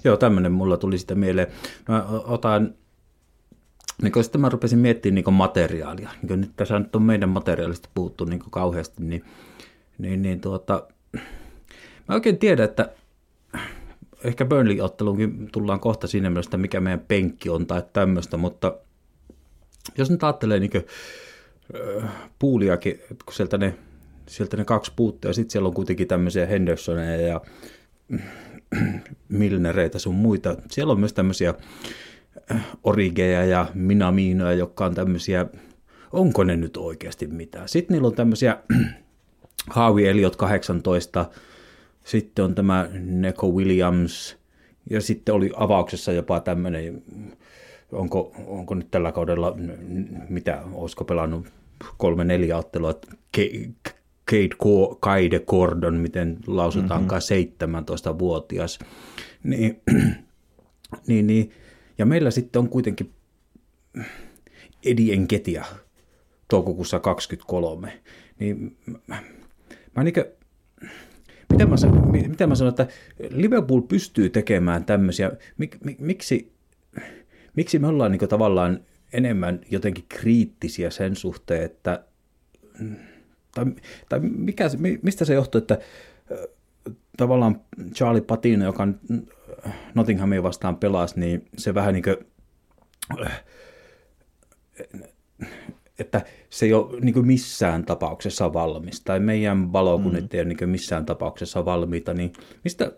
Joo, 0.04 0.16
tämmöinen 0.16 0.52
mulla 0.52 0.76
tuli 0.76 0.98
sitä 0.98 1.14
mieleen. 1.14 1.46
Mä 1.88 2.04
otan, 2.08 2.74
niin 4.02 4.12
kun 4.12 4.24
sitten 4.24 4.40
mä 4.40 4.48
rupesin 4.48 4.78
miettimään 4.78 5.24
niin 5.24 5.34
materiaalia. 5.34 6.10
Niin 6.28 6.40
nyt 6.40 6.50
tässä 6.56 6.78
nyt 6.78 6.96
on 6.96 7.02
meidän 7.02 7.28
materiaalista 7.28 7.88
puhuttu 7.94 8.24
niin 8.24 8.40
kauheasti, 8.50 9.02
niin, 9.04 9.24
niin, 9.98 10.22
niin 10.22 10.40
tuota, 10.40 10.86
Mä 12.08 12.14
oikein 12.14 12.38
tiedän, 12.38 12.64
että 12.64 12.88
ehkä 14.24 14.44
Burnley-otteluunkin 14.44 15.48
tullaan 15.52 15.80
kohta 15.80 16.06
siinä 16.06 16.30
mielessä, 16.30 16.58
mikä 16.58 16.80
meidän 16.80 17.04
penkki 17.08 17.48
on 17.50 17.66
tai 17.66 17.82
tämmöistä, 17.92 18.36
mutta 18.36 18.76
jos 19.98 20.10
nyt 20.10 20.24
ajattelee 20.24 20.60
niin 20.60 20.70
kuin, 20.70 20.86
puuliakin, 22.38 23.00
kun 23.24 23.34
sieltä 23.34 23.58
ne, 23.58 23.74
sieltä 24.26 24.56
ne 24.56 24.64
kaksi 24.64 24.92
puuttuu 24.96 25.28
ja 25.28 25.32
sitten 25.34 25.50
siellä 25.50 25.66
on 25.66 25.74
kuitenkin 25.74 26.08
tämmöisiä 26.08 26.46
Hendersoneja 26.46 27.28
ja 27.28 27.40
Milnereitä 29.28 29.98
sun 29.98 30.14
muita. 30.14 30.56
Siellä 30.70 30.92
on 30.92 31.00
myös 31.00 31.12
tämmöisiä 31.12 31.54
Origeja 32.84 33.44
ja 33.44 33.66
Minaminoja, 33.74 34.52
jotka 34.52 34.84
on 34.84 34.94
tämmöisiä, 34.94 35.46
onko 36.12 36.44
ne 36.44 36.56
nyt 36.56 36.76
oikeasti 36.76 37.26
mitään. 37.26 37.68
Sitten 37.68 37.94
niillä 37.94 38.08
on 38.08 38.14
tämmöisiä 38.14 38.58
Haavi 39.70 40.06
Eliot 40.08 40.36
18, 40.36 41.26
sitten 42.04 42.44
on 42.44 42.54
tämä 42.54 42.88
Neko 43.04 43.50
Williams, 43.50 44.36
ja 44.90 45.00
sitten 45.00 45.34
oli 45.34 45.50
avauksessa 45.56 46.12
jopa 46.12 46.40
tämmöinen, 46.40 47.02
onko, 47.92 48.32
onko 48.46 48.74
nyt 48.74 48.90
tällä 48.90 49.12
kaudella, 49.12 49.56
mitä, 50.28 50.62
olisiko 50.72 51.04
pelannut 51.04 51.46
kolme 51.98 52.24
neljä 52.24 52.56
ottelua, 52.56 52.94
Kate 54.24 54.56
Kaide 55.00 55.40
Gordon, 55.40 55.96
miten 55.96 56.38
lausutaankaan, 56.46 57.22
mm-hmm. 57.30 57.76
17-vuotias. 58.08 58.78
Niin, 59.44 59.82
niin, 61.06 61.26
niin, 61.26 61.52
ja 61.98 62.06
meillä 62.06 62.30
sitten 62.30 62.60
on 62.60 62.68
kuitenkin 62.68 63.12
Eddie 64.84 65.14
Enketia 65.14 65.64
toukokuussa 66.48 67.00
23. 67.00 68.00
Niin 68.38 68.76
mä, 69.06 69.22
mä 69.96 70.04
niin 70.04 70.14
miten 71.52 71.68
mä, 71.68 71.76
miten 72.28 72.48
mä 72.48 72.54
sanon, 72.54 72.68
että 72.70 72.86
Liverpool 73.30 73.80
pystyy 73.80 74.30
tekemään 74.30 74.84
tämmöisiä, 74.84 75.32
mik, 75.58 75.76
mik, 75.84 75.98
miksi, 75.98 76.52
miksi 77.56 77.78
me 77.78 77.86
ollaan 77.86 78.12
niin 78.12 78.28
tavallaan 78.28 78.80
enemmän 79.12 79.60
jotenkin 79.70 80.04
kriittisiä 80.08 80.90
sen 80.90 81.16
suhteen, 81.16 81.62
että 81.62 82.04
tai, 83.54 83.64
tai 84.08 84.20
mikä, 84.20 84.70
mistä 85.02 85.24
se 85.24 85.34
johtuu, 85.34 85.58
että 85.58 85.78
tavallaan 87.16 87.60
Charlie 87.94 88.22
Patino, 88.22 88.64
joka 88.64 88.88
Nottinghamia 89.94 90.42
vastaan 90.42 90.76
pelasi, 90.76 91.20
niin 91.20 91.48
se 91.58 91.74
vähän 91.74 91.94
niin 91.94 92.04
kuin, 92.04 92.16
että 95.98 96.24
se 96.50 96.66
ei 96.66 96.72
ole 96.72 97.00
niin 97.00 97.26
missään 97.26 97.84
tapauksessa 97.84 98.52
valmis, 98.52 99.00
tai 99.00 99.20
meidän 99.20 99.72
valokunnit 99.72 100.24
mm. 100.24 100.28
ei 100.32 100.40
ole 100.40 100.54
niin 100.54 100.68
missään 100.68 101.06
tapauksessa 101.06 101.64
valmiita, 101.64 102.14
niin 102.14 102.32
mistä, 102.64 102.92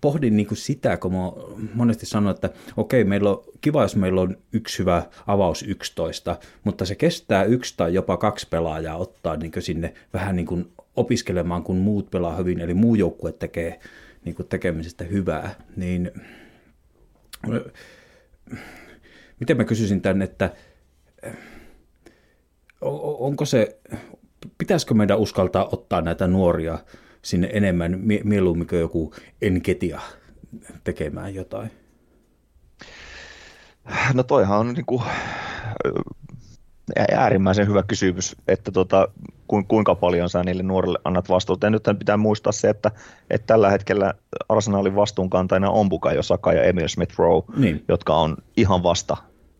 pohdin 0.00 0.36
niin 0.36 0.48
sitä, 0.52 0.96
kun 0.96 1.12
mä 1.12 1.18
monesti 1.74 2.06
sanon, 2.06 2.34
että 2.34 2.50
okei, 2.76 3.04
meillä 3.04 3.30
on 3.30 3.44
kiva, 3.60 3.82
jos 3.82 3.96
meillä 3.96 4.20
on 4.20 4.36
yksi 4.52 4.78
hyvä 4.78 5.02
avaus 5.26 5.62
11, 5.62 6.36
mutta 6.64 6.84
se 6.84 6.94
kestää 6.94 7.44
yksi 7.44 7.74
tai 7.76 7.94
jopa 7.94 8.16
kaksi 8.16 8.48
pelaajaa 8.50 8.96
ottaa 8.96 9.36
niin 9.36 9.52
sinne 9.58 9.94
vähän 10.12 10.36
niin 10.36 10.46
kuin 10.46 10.72
opiskelemaan, 10.96 11.62
kun 11.62 11.76
muut 11.76 12.10
pelaa 12.10 12.36
hyvin, 12.36 12.60
eli 12.60 12.74
muu 12.74 12.94
joukkue 12.94 13.32
tekee 13.32 13.80
niin 14.24 14.34
kuin 14.34 14.48
tekemisestä 14.48 15.04
hyvää, 15.04 15.54
niin 15.76 16.10
miten 19.40 19.56
mä 19.56 19.64
kysyisin 19.64 20.00
tänne, 20.00 20.24
että 20.24 20.52
onko 23.20 23.44
se, 23.44 23.78
pitäisikö 24.58 24.94
meidän 24.94 25.18
uskaltaa 25.18 25.68
ottaa 25.72 26.00
näitä 26.00 26.26
nuoria 26.26 26.78
sinne 27.22 27.50
enemmän 27.52 28.00
mieluummin 28.24 28.66
kuin 28.66 28.80
joku 28.80 29.14
enketia 29.42 30.00
tekemään 30.84 31.34
jotain? 31.34 31.70
No 34.14 34.22
toihan 34.22 34.58
on 34.58 34.74
niin 34.74 34.86
kuin 34.86 35.02
äärimmäisen 37.16 37.68
hyvä 37.68 37.82
kysymys, 37.82 38.36
että 38.48 38.70
tota, 38.72 39.08
kuinka 39.68 39.94
paljon 39.94 40.30
sä 40.30 40.42
niille 40.42 40.62
nuorille 40.62 40.98
annat 41.04 41.28
vastuuta. 41.28 41.66
Ja 41.66 41.70
nyt 41.70 41.82
pitää 41.98 42.16
muistaa 42.16 42.52
se, 42.52 42.68
että, 42.68 42.90
että 43.30 43.46
tällä 43.46 43.70
hetkellä 43.70 44.14
Arsenalin 44.48 44.96
vastuunkantajana 44.96 45.70
on 45.70 45.88
Bukayo 45.88 46.22
Saka 46.22 46.52
ja 46.52 46.62
Emil 46.62 46.88
Smith 46.88 47.18
Rowe, 47.18 47.42
niin. 47.56 47.84
jotka 47.88 48.16
on 48.16 48.36
ihan 48.56 48.82
vasta 48.82 49.16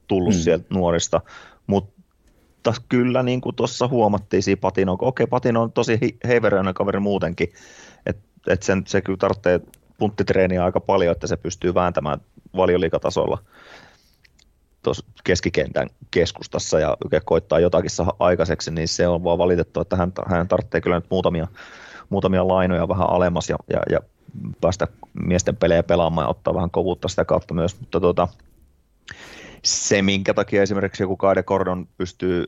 tullut 0.09 0.35
mm. 0.35 0.41
sieltä 0.41 0.66
nuorista. 0.70 1.20
Mutta 1.66 2.75
kyllä 2.89 3.22
niin 3.22 3.41
kuin 3.41 3.57
tuossa 3.57 3.89
huomattiin 3.89 4.43
siinä 4.43 4.61
Patino, 4.61 4.93
okei 4.93 5.07
okay, 5.07 5.27
Patino 5.27 5.62
on 5.62 5.72
tosi 5.72 5.99
heiveröinen 6.27 6.75
kaveri 6.75 7.01
muutenkin, 7.01 7.53
että 8.07 8.22
et 8.49 8.62
sen, 8.62 8.83
se 8.87 9.01
kyllä 9.01 9.16
tarvitsee 9.16 9.61
punttitreeniä 9.99 10.64
aika 10.64 10.81
paljon, 10.81 11.12
että 11.12 11.27
se 11.27 11.37
pystyy 11.37 11.75
vääntämään 11.75 12.20
valioliikatasolla 12.57 13.39
tuossa 14.85 15.07
keskikentän 15.24 15.89
keskustassa 16.11 16.80
ja 16.80 16.97
koittaa 17.24 17.61
jotakin 17.61 17.91
saada 17.91 18.12
aikaiseksi, 18.18 18.70
niin 18.70 18.89
se 18.89 19.09
on 19.09 19.24
vaan 19.24 19.39
valitettava, 19.39 19.82
että 19.82 19.97
hän, 19.97 20.12
hän 20.26 20.49
tarvitsee 20.49 20.80
kyllä 20.80 20.97
nyt 20.97 21.11
muutamia, 21.11 21.49
muutamia 22.09 22.49
lainoja 22.49 22.89
vähän 22.89 23.11
alemmas 23.11 23.51
ja, 23.51 23.57
ja, 23.70 23.80
ja 23.91 24.01
päästä 24.61 24.89
miesten 25.12 25.57
pelejä 25.57 25.82
pelaamaan 25.82 26.24
ja 26.24 26.28
ottaa 26.28 26.55
vähän 26.55 26.70
kovuutta 26.70 27.09
sitä 27.09 27.24
kautta 27.24 27.55
myös, 27.55 27.80
mutta 27.80 28.01
tuota, 28.01 28.28
se, 29.62 30.03
minkä 30.03 30.35
takia 30.35 30.62
esimerkiksi 30.62 31.03
joku 31.03 31.16
Kaide 31.16 31.43
Kordon 31.43 31.89
pystyy 31.97 32.45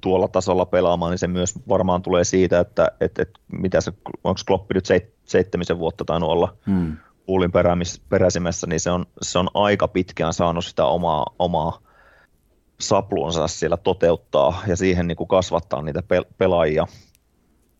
tuolla 0.00 0.28
tasolla 0.28 0.66
pelaamaan, 0.66 1.10
niin 1.10 1.18
se 1.18 1.26
myös 1.26 1.54
varmaan 1.68 2.02
tulee 2.02 2.24
siitä, 2.24 2.60
että 2.60 2.92
et, 3.00 3.18
et, 3.18 3.30
mitä 3.52 3.80
se, 3.80 3.92
onko 4.24 4.40
Kloppi 4.46 4.74
nyt 4.74 4.86
seit, 4.86 5.14
seitsemisen 5.24 5.78
vuotta 5.78 6.04
tainnut 6.04 6.30
olla 6.30 6.56
hmm. 6.66 6.96
Puulin 7.28 7.52
peräsimessä, 8.08 8.66
niin 8.66 8.80
se 8.80 8.90
on, 8.90 9.06
se 9.22 9.38
on 9.38 9.48
aika 9.54 9.88
pitkään 9.88 10.32
saanut 10.32 10.64
sitä 10.64 10.84
omaa, 10.84 11.26
omaa 11.38 11.80
sapluunsa 12.80 13.48
siellä 13.48 13.76
toteuttaa 13.76 14.62
ja 14.66 14.76
siihen 14.76 15.06
niin 15.06 15.16
kuin 15.16 15.28
kasvattaa 15.28 15.82
niitä 15.82 16.02
pelaajia. 16.38 16.86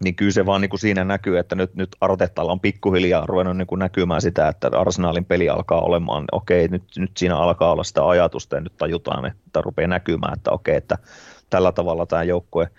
Niin 0.04 0.14
kyllä 0.14 0.32
se 0.32 0.46
vaan 0.46 0.60
niin 0.60 0.68
kuin 0.68 0.80
siinä 0.80 1.04
näkyy, 1.04 1.38
että 1.38 1.54
nyt, 1.54 1.74
nyt 1.74 1.96
Artettalla 2.00 2.52
on 2.52 2.60
pikkuhiljaa 2.60 3.26
ruvennut 3.26 3.56
niin 3.56 3.66
kuin 3.66 3.78
näkymään 3.78 4.22
sitä, 4.22 4.48
että 4.48 4.70
Arsenalin 4.72 5.24
peli 5.24 5.48
alkaa 5.48 5.80
olemaan, 5.80 6.24
okei, 6.32 6.68
nyt, 6.68 6.84
nyt 6.96 7.16
siinä 7.16 7.36
alkaa 7.36 7.72
olla 7.72 7.84
sitä 7.84 8.08
ajatusta 8.08 8.56
ja 8.56 8.60
nyt 8.60 8.76
tajutaan, 8.76 9.26
että 9.26 9.60
rupeaa 9.60 9.88
näkymään, 9.88 10.34
että 10.36 10.50
okei, 10.50 10.76
että 10.76 10.98
tällä 11.50 11.72
tavalla 11.72 12.06
tämä 12.06 12.22
joukkue 12.22 12.70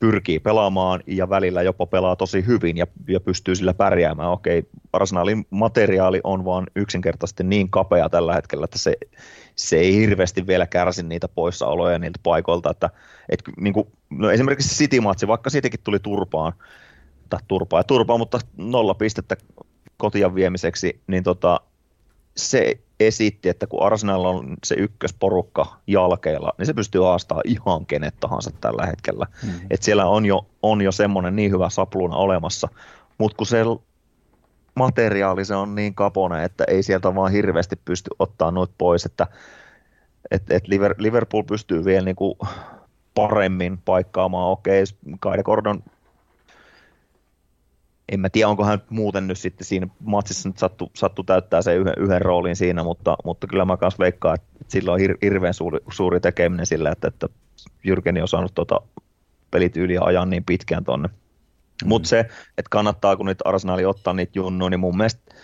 pyrkii 0.00 0.38
pelaamaan 0.38 1.00
ja 1.06 1.28
välillä 1.28 1.62
jopa 1.62 1.86
pelaa 1.86 2.16
tosi 2.16 2.46
hyvin 2.46 2.76
ja, 2.76 2.86
ja 3.08 3.20
pystyy 3.20 3.54
sillä 3.54 3.74
pärjäämään. 3.74 4.30
Okei, 4.30 4.62
Arsenalin 4.92 5.46
materiaali 5.50 6.20
on 6.24 6.44
vaan 6.44 6.66
yksinkertaisesti 6.76 7.44
niin 7.44 7.70
kapea 7.70 8.08
tällä 8.08 8.34
hetkellä, 8.34 8.64
että 8.64 8.78
se, 8.78 8.96
se 9.54 9.76
ei 9.76 9.94
hirveästi 9.96 10.46
vielä 10.46 10.66
kärsi 10.66 11.02
niitä 11.02 11.28
poissaoloja 11.28 11.98
niiltä 11.98 12.20
paikoilta, 12.22 12.70
että 12.70 12.90
et, 13.28 13.42
niin 13.60 13.74
kuin, 13.74 13.86
no 14.10 14.30
esimerkiksi 14.30 14.84
City-matsi, 14.84 15.26
vaikka 15.26 15.50
siitäkin 15.50 15.80
tuli 15.84 15.98
turpaan, 15.98 16.52
tai 17.28 17.40
turpaa 17.48 17.80
ja 17.80 17.84
turpaa, 17.84 18.18
mutta 18.18 18.38
nolla 18.56 18.94
pistettä 18.94 19.36
kotia 19.96 20.34
viemiseksi, 20.34 21.00
niin 21.06 21.22
tota, 21.22 21.60
se 22.36 22.80
esitti, 23.00 23.48
että 23.48 23.66
kun 23.66 23.82
Arsenal 23.82 24.24
on 24.24 24.56
se 24.64 24.74
ykkösporukka 24.74 25.76
jalkeilla, 25.86 26.52
niin 26.58 26.66
se 26.66 26.74
pystyy 26.74 27.00
haastamaan 27.00 27.42
ihan 27.46 27.86
kenet 27.86 28.14
tahansa 28.20 28.50
tällä 28.60 28.86
hetkellä. 28.86 29.26
Mm-hmm. 29.42 29.66
Et 29.70 29.82
siellä 29.82 30.06
on 30.06 30.26
jo, 30.26 30.46
on 30.62 30.80
jo 30.80 30.92
semmoinen 30.92 31.36
niin 31.36 31.50
hyvä 31.50 31.70
sapluuna 31.70 32.16
olemassa, 32.16 32.68
mutta 33.18 33.36
kun 33.36 33.46
se 33.46 33.64
materiaali 34.74 35.44
se 35.44 35.54
on 35.54 35.74
niin 35.74 35.94
kapone, 35.94 36.44
että 36.44 36.64
ei 36.68 36.82
sieltä 36.82 37.14
vaan 37.14 37.32
hirveästi 37.32 37.76
pysty 37.84 38.10
ottaa 38.18 38.50
noit 38.50 38.70
pois, 38.78 39.06
että 39.06 39.26
et, 40.30 40.42
et 40.50 40.64
Liverpool 40.98 41.42
pystyy 41.42 41.84
vielä 41.84 42.04
niinku 42.04 42.38
paremmin 43.14 43.78
paikkaamaan, 43.84 44.50
okei, 44.50 44.82
okay, 44.82 45.16
Kaide 45.20 45.42
Gordon 45.42 45.82
en 48.12 48.20
mä 48.20 48.30
tiedä, 48.30 48.48
onko 48.48 48.64
hän 48.64 48.82
muuten 48.90 49.26
nyt 49.26 49.38
sitten 49.38 49.66
siinä 49.66 49.86
matsissa 50.00 50.48
nyt 50.48 50.58
sattu, 50.58 50.90
sattu 50.94 51.24
täyttää 51.24 51.62
se 51.62 51.74
yhden, 51.74 51.94
yhden 51.96 52.22
roolin 52.22 52.56
siinä, 52.56 52.84
mutta, 52.84 53.16
mutta 53.24 53.46
kyllä 53.46 53.64
mä 53.64 53.76
kanssa 53.76 54.02
veikkaan, 54.02 54.34
että 54.34 54.64
sillä 54.68 54.92
on 54.92 54.98
hir, 54.98 55.16
hirveän 55.22 55.54
suuri, 55.54 55.78
suuri 55.90 56.20
tekeminen 56.20 56.66
sillä, 56.66 56.90
että, 56.90 57.08
että 57.08 57.28
Jyrkeni 57.84 58.22
on 58.22 58.28
saanut 58.28 58.54
tuota 58.54 58.80
pelityyliä 59.50 60.00
ajan 60.02 60.30
niin 60.30 60.44
pitkään 60.44 60.84
tonne. 60.84 61.08
Mm. 61.08 61.88
Mutta 61.88 62.08
se, 62.08 62.18
että 62.58 62.70
kannattaa 62.70 63.16
kun 63.16 63.26
nyt 63.26 63.38
Arsenali 63.44 63.84
ottaa 63.84 64.12
niitä 64.12 64.32
junnuja, 64.34 64.70
niin 64.70 64.80
mun 64.80 64.96
mielestä 64.96 65.34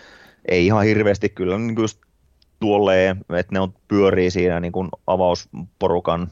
ei 0.47 0.65
ihan 0.65 0.85
hirveästi 0.85 1.29
kyllä 1.29 1.57
niin 1.57 1.75
just 1.79 1.99
tuolleen, 2.59 3.17
että 3.29 3.53
ne 3.53 3.59
on 3.59 3.73
pyörii 3.87 4.31
siinä 4.31 4.59
niin 4.59 4.71
kuin 4.71 4.89
avausporukan 5.07 6.31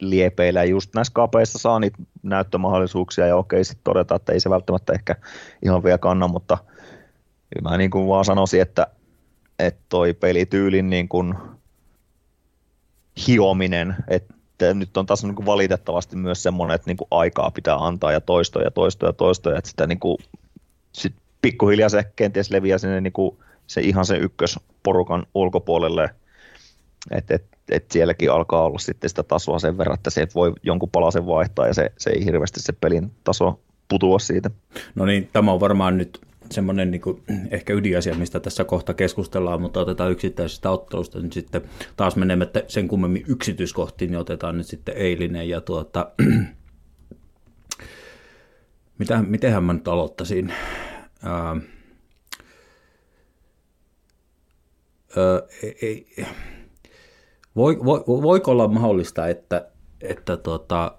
liepeillä. 0.00 0.64
Just 0.64 0.94
näissä 0.94 1.12
kapeissa 1.14 1.58
saa 1.58 1.80
niitä 1.80 1.98
näyttömahdollisuuksia 2.22 3.26
ja 3.26 3.36
okei 3.36 3.64
sitten 3.64 3.84
todeta, 3.84 4.14
että 4.14 4.32
ei 4.32 4.40
se 4.40 4.50
välttämättä 4.50 4.92
ehkä 4.92 5.16
ihan 5.62 5.84
vielä 5.84 5.98
kanna, 5.98 6.28
mutta 6.28 6.58
mä 7.62 7.76
niin 7.76 7.90
kuin 7.90 8.08
vaan 8.08 8.24
sanoisin, 8.24 8.62
että, 8.62 8.86
että 9.58 9.82
toi 9.88 10.14
pelityylin 10.14 10.90
niin 10.90 11.08
kuin 11.08 11.34
hiominen, 13.26 13.96
että 14.08 14.34
nyt 14.74 14.96
on 14.96 15.06
taas 15.06 15.24
niin 15.24 15.34
kuin 15.34 15.46
valitettavasti 15.46 16.16
myös 16.16 16.42
semmoinen, 16.42 16.74
että 16.74 16.90
niin 16.90 16.96
kuin 16.96 17.08
aikaa 17.10 17.50
pitää 17.50 17.76
antaa 17.76 18.12
ja 18.12 18.20
toistoja 18.20 18.66
ja 18.66 18.70
toistoja 18.70 19.08
ja 19.08 19.12
toistoja, 19.12 19.58
että 19.58 19.70
sitä 19.70 19.86
niin 19.86 20.00
kuin, 20.00 20.16
sit 20.92 21.14
pikkuhiljaa 21.42 21.88
se 21.88 22.04
kenties 22.16 22.50
leviää 22.50 22.78
sinne 22.78 23.00
niin 23.00 23.12
kuin 23.12 23.38
se 23.66 23.80
ihan 23.80 24.06
se 24.06 24.16
ykkösporukan 24.16 25.26
ulkopuolelle, 25.34 26.10
että 27.10 27.34
et, 27.34 27.57
et 27.70 27.90
sielläkin 27.90 28.32
alkaa 28.32 28.64
olla 28.64 28.78
sitten 28.78 29.10
sitä 29.10 29.22
tasoa 29.22 29.58
sen 29.58 29.78
verran, 29.78 29.94
että 29.94 30.10
se 30.10 30.26
voi 30.34 30.52
jonkun 30.62 30.90
palasen 30.90 31.26
vaihtaa 31.26 31.66
ja 31.66 31.74
se, 31.74 31.92
se 31.98 32.10
ei 32.10 32.24
hirveästi 32.24 32.60
se 32.60 32.72
pelin 32.72 33.12
taso 33.24 33.60
putua 33.88 34.18
siitä. 34.18 34.50
No 34.94 35.06
niin, 35.06 35.28
tämä 35.32 35.52
on 35.52 35.60
varmaan 35.60 35.98
nyt 35.98 36.20
semmoinen 36.50 36.90
niin 36.90 37.02
ehkä 37.50 37.72
ydinasia, 37.72 38.14
mistä 38.14 38.40
tässä 38.40 38.64
kohta 38.64 38.94
keskustellaan, 38.94 39.62
mutta 39.62 39.80
otetaan 39.80 40.12
yksittäisestä 40.12 40.70
ottelusta 40.70 41.20
nyt 41.20 41.32
sitten 41.32 41.62
taas 41.96 42.16
menemättä 42.16 42.62
sen 42.68 42.88
kummemmin 42.88 43.24
yksityiskohtiin, 43.28 44.10
niin 44.10 44.18
otetaan 44.18 44.58
nyt 44.58 44.66
sitten 44.66 44.96
eilinen 44.96 45.48
ja 45.48 45.60
tuota, 45.60 46.10
mitä, 48.98 49.22
mitenhän 49.22 49.64
mä 49.64 49.72
nyt 49.72 49.88
aloittaisin? 49.88 50.52
Ää, 51.22 51.56
ää, 55.16 55.42
ei, 55.62 55.76
ei, 55.82 56.26
voi, 57.56 57.78
voi, 57.84 58.04
voiko 58.06 58.50
olla 58.50 58.68
mahdollista, 58.68 59.28
että, 59.28 59.68
että 60.00 60.36
tuota, 60.36 60.98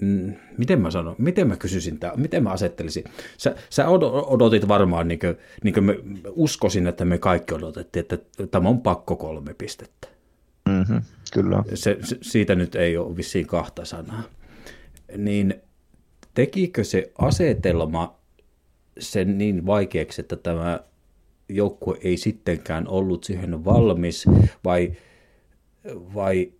mm, 0.00 0.34
miten 0.58 0.80
mä 0.80 0.90
sanon, 0.90 1.14
miten 1.18 1.48
mä 1.48 1.56
kysyisin 1.56 1.98
tämä, 1.98 2.12
miten 2.16 2.42
mä 2.42 2.50
asettelisin. 2.50 3.04
Sä, 3.38 3.54
sä 3.70 3.88
odotit 4.26 4.68
varmaan, 4.68 5.08
niin 5.08 5.18
kuin, 5.18 5.36
niin 5.64 5.74
kuin 5.74 5.84
me 5.84 5.98
uskoisin, 6.30 6.86
että 6.86 7.04
me 7.04 7.18
kaikki 7.18 7.54
odotettiin, 7.54 8.00
että 8.00 8.46
tämä 8.50 8.68
on 8.68 8.80
pakko 8.80 9.16
kolme 9.16 9.54
pistettä. 9.54 10.08
Mm-hmm, 10.68 11.02
kyllä. 11.32 11.64
Se, 11.74 11.98
se, 12.02 12.18
siitä 12.22 12.54
nyt 12.54 12.74
ei 12.74 12.96
ole 12.96 13.16
vissiin 13.16 13.46
kahta 13.46 13.84
sanaa. 13.84 14.22
Niin 15.16 15.54
tekikö 16.34 16.84
se 16.84 17.12
asetelma 17.18 18.18
sen 18.98 19.38
niin 19.38 19.66
vaikeaksi, 19.66 20.20
että 20.20 20.36
tämä 20.36 20.80
joukkue 21.56 21.98
ei 22.04 22.16
sittenkään 22.16 22.88
ollut 22.88 23.24
siihen 23.24 23.64
valmis, 23.64 24.24
vai, 24.64 24.92
vai 26.14 26.52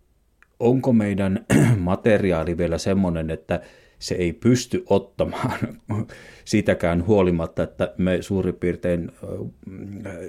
onko 0.61 0.92
meidän 0.92 1.47
materiaali 1.78 2.59
vielä 2.59 2.78
semmoinen, 2.78 3.30
että 3.30 3.61
se 3.99 4.14
ei 4.14 4.32
pysty 4.32 4.84
ottamaan 4.90 5.59
sitäkään 6.45 7.07
huolimatta, 7.07 7.62
että 7.62 7.95
me 7.99 8.22
suurin 8.22 8.55
piirtein 8.55 9.12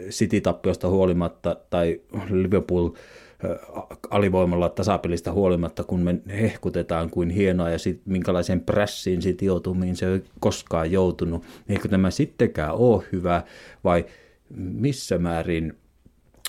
City-tappiosta 0.10 0.90
huolimatta 0.90 1.58
tai 1.70 2.02
Liverpool 2.30 2.90
alivoimalla 4.10 4.70
tasapelistä 4.70 5.32
huolimatta, 5.32 5.84
kun 5.84 6.00
me 6.00 6.16
hehkutetaan 6.42 7.10
kuin 7.10 7.30
hienoa 7.30 7.70
ja 7.70 7.80
sit, 7.80 8.02
minkälaiseen 8.06 8.62
prässiin 8.62 9.22
sitten 9.22 9.46
joutuu, 9.46 9.74
mihin 9.74 9.96
se 9.96 10.14
ei 10.14 10.24
koskaan 10.40 10.92
joutunut. 10.92 11.44
Eikö 11.70 11.88
tämä 11.88 12.12
sittenkään 12.12 12.74
ole 12.74 13.04
hyvä 13.12 13.44
vai 13.84 14.06
missä 14.56 15.18
määrin 15.18 15.78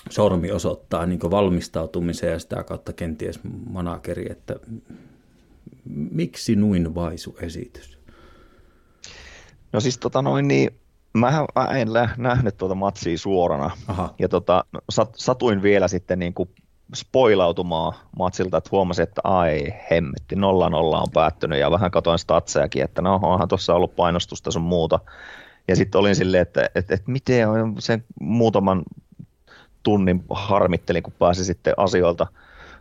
sormi 0.09 0.51
osoittaa 0.51 1.05
niin 1.05 1.19
valmistautumiseen 1.19 2.33
ja 2.33 2.39
sitä 2.39 2.63
kautta 2.63 2.93
kenties 2.93 3.39
manakeri, 3.69 4.25
että 4.29 4.55
miksi 6.11 6.55
nuin 6.55 6.95
vaisu 6.95 7.37
esitys? 7.41 7.97
No 9.73 9.79
siis 9.79 9.97
tota 9.97 10.21
noin 10.21 10.47
niin, 10.47 10.69
mä 11.13 11.45
en 11.75 11.87
nähnyt 12.17 12.57
tuota 12.57 12.75
matsia 12.75 13.17
suorana 13.17 13.71
Aha. 13.87 14.13
ja 14.19 14.29
tota, 14.29 14.65
sat, 14.89 15.09
satuin 15.15 15.61
vielä 15.61 15.87
sitten 15.87 16.19
niin 16.19 16.33
kuin 16.33 16.49
spoilautumaan 16.95 17.93
matsilta, 18.19 18.57
että 18.57 18.69
huomasin, 18.71 19.03
että 19.03 19.21
ai 19.23 19.73
hemmetti, 19.91 20.35
nolla 20.35 20.69
nolla 20.69 21.01
on 21.01 21.11
päättynyt 21.13 21.59
ja 21.59 21.71
vähän 21.71 21.91
katoin 21.91 22.19
statsejakin, 22.19 22.83
että 22.83 23.01
no 23.01 23.19
onhan 23.23 23.47
tuossa 23.47 23.73
ollut 23.73 23.95
painostusta 23.95 24.51
sun 24.51 24.61
muuta. 24.61 24.99
Ja 25.67 25.75
sitten 25.75 25.99
olin 25.99 26.15
silleen, 26.15 26.41
että, 26.41 26.69
että, 26.75 26.93
että, 26.93 27.11
miten 27.11 27.49
on 27.49 27.75
sen 27.79 28.03
muutaman 28.21 28.83
tunnin 29.83 30.23
harmittelin, 30.29 31.03
kun 31.03 31.13
pääsi 31.19 31.45
sitten 31.45 31.73
asioilta 31.77 32.27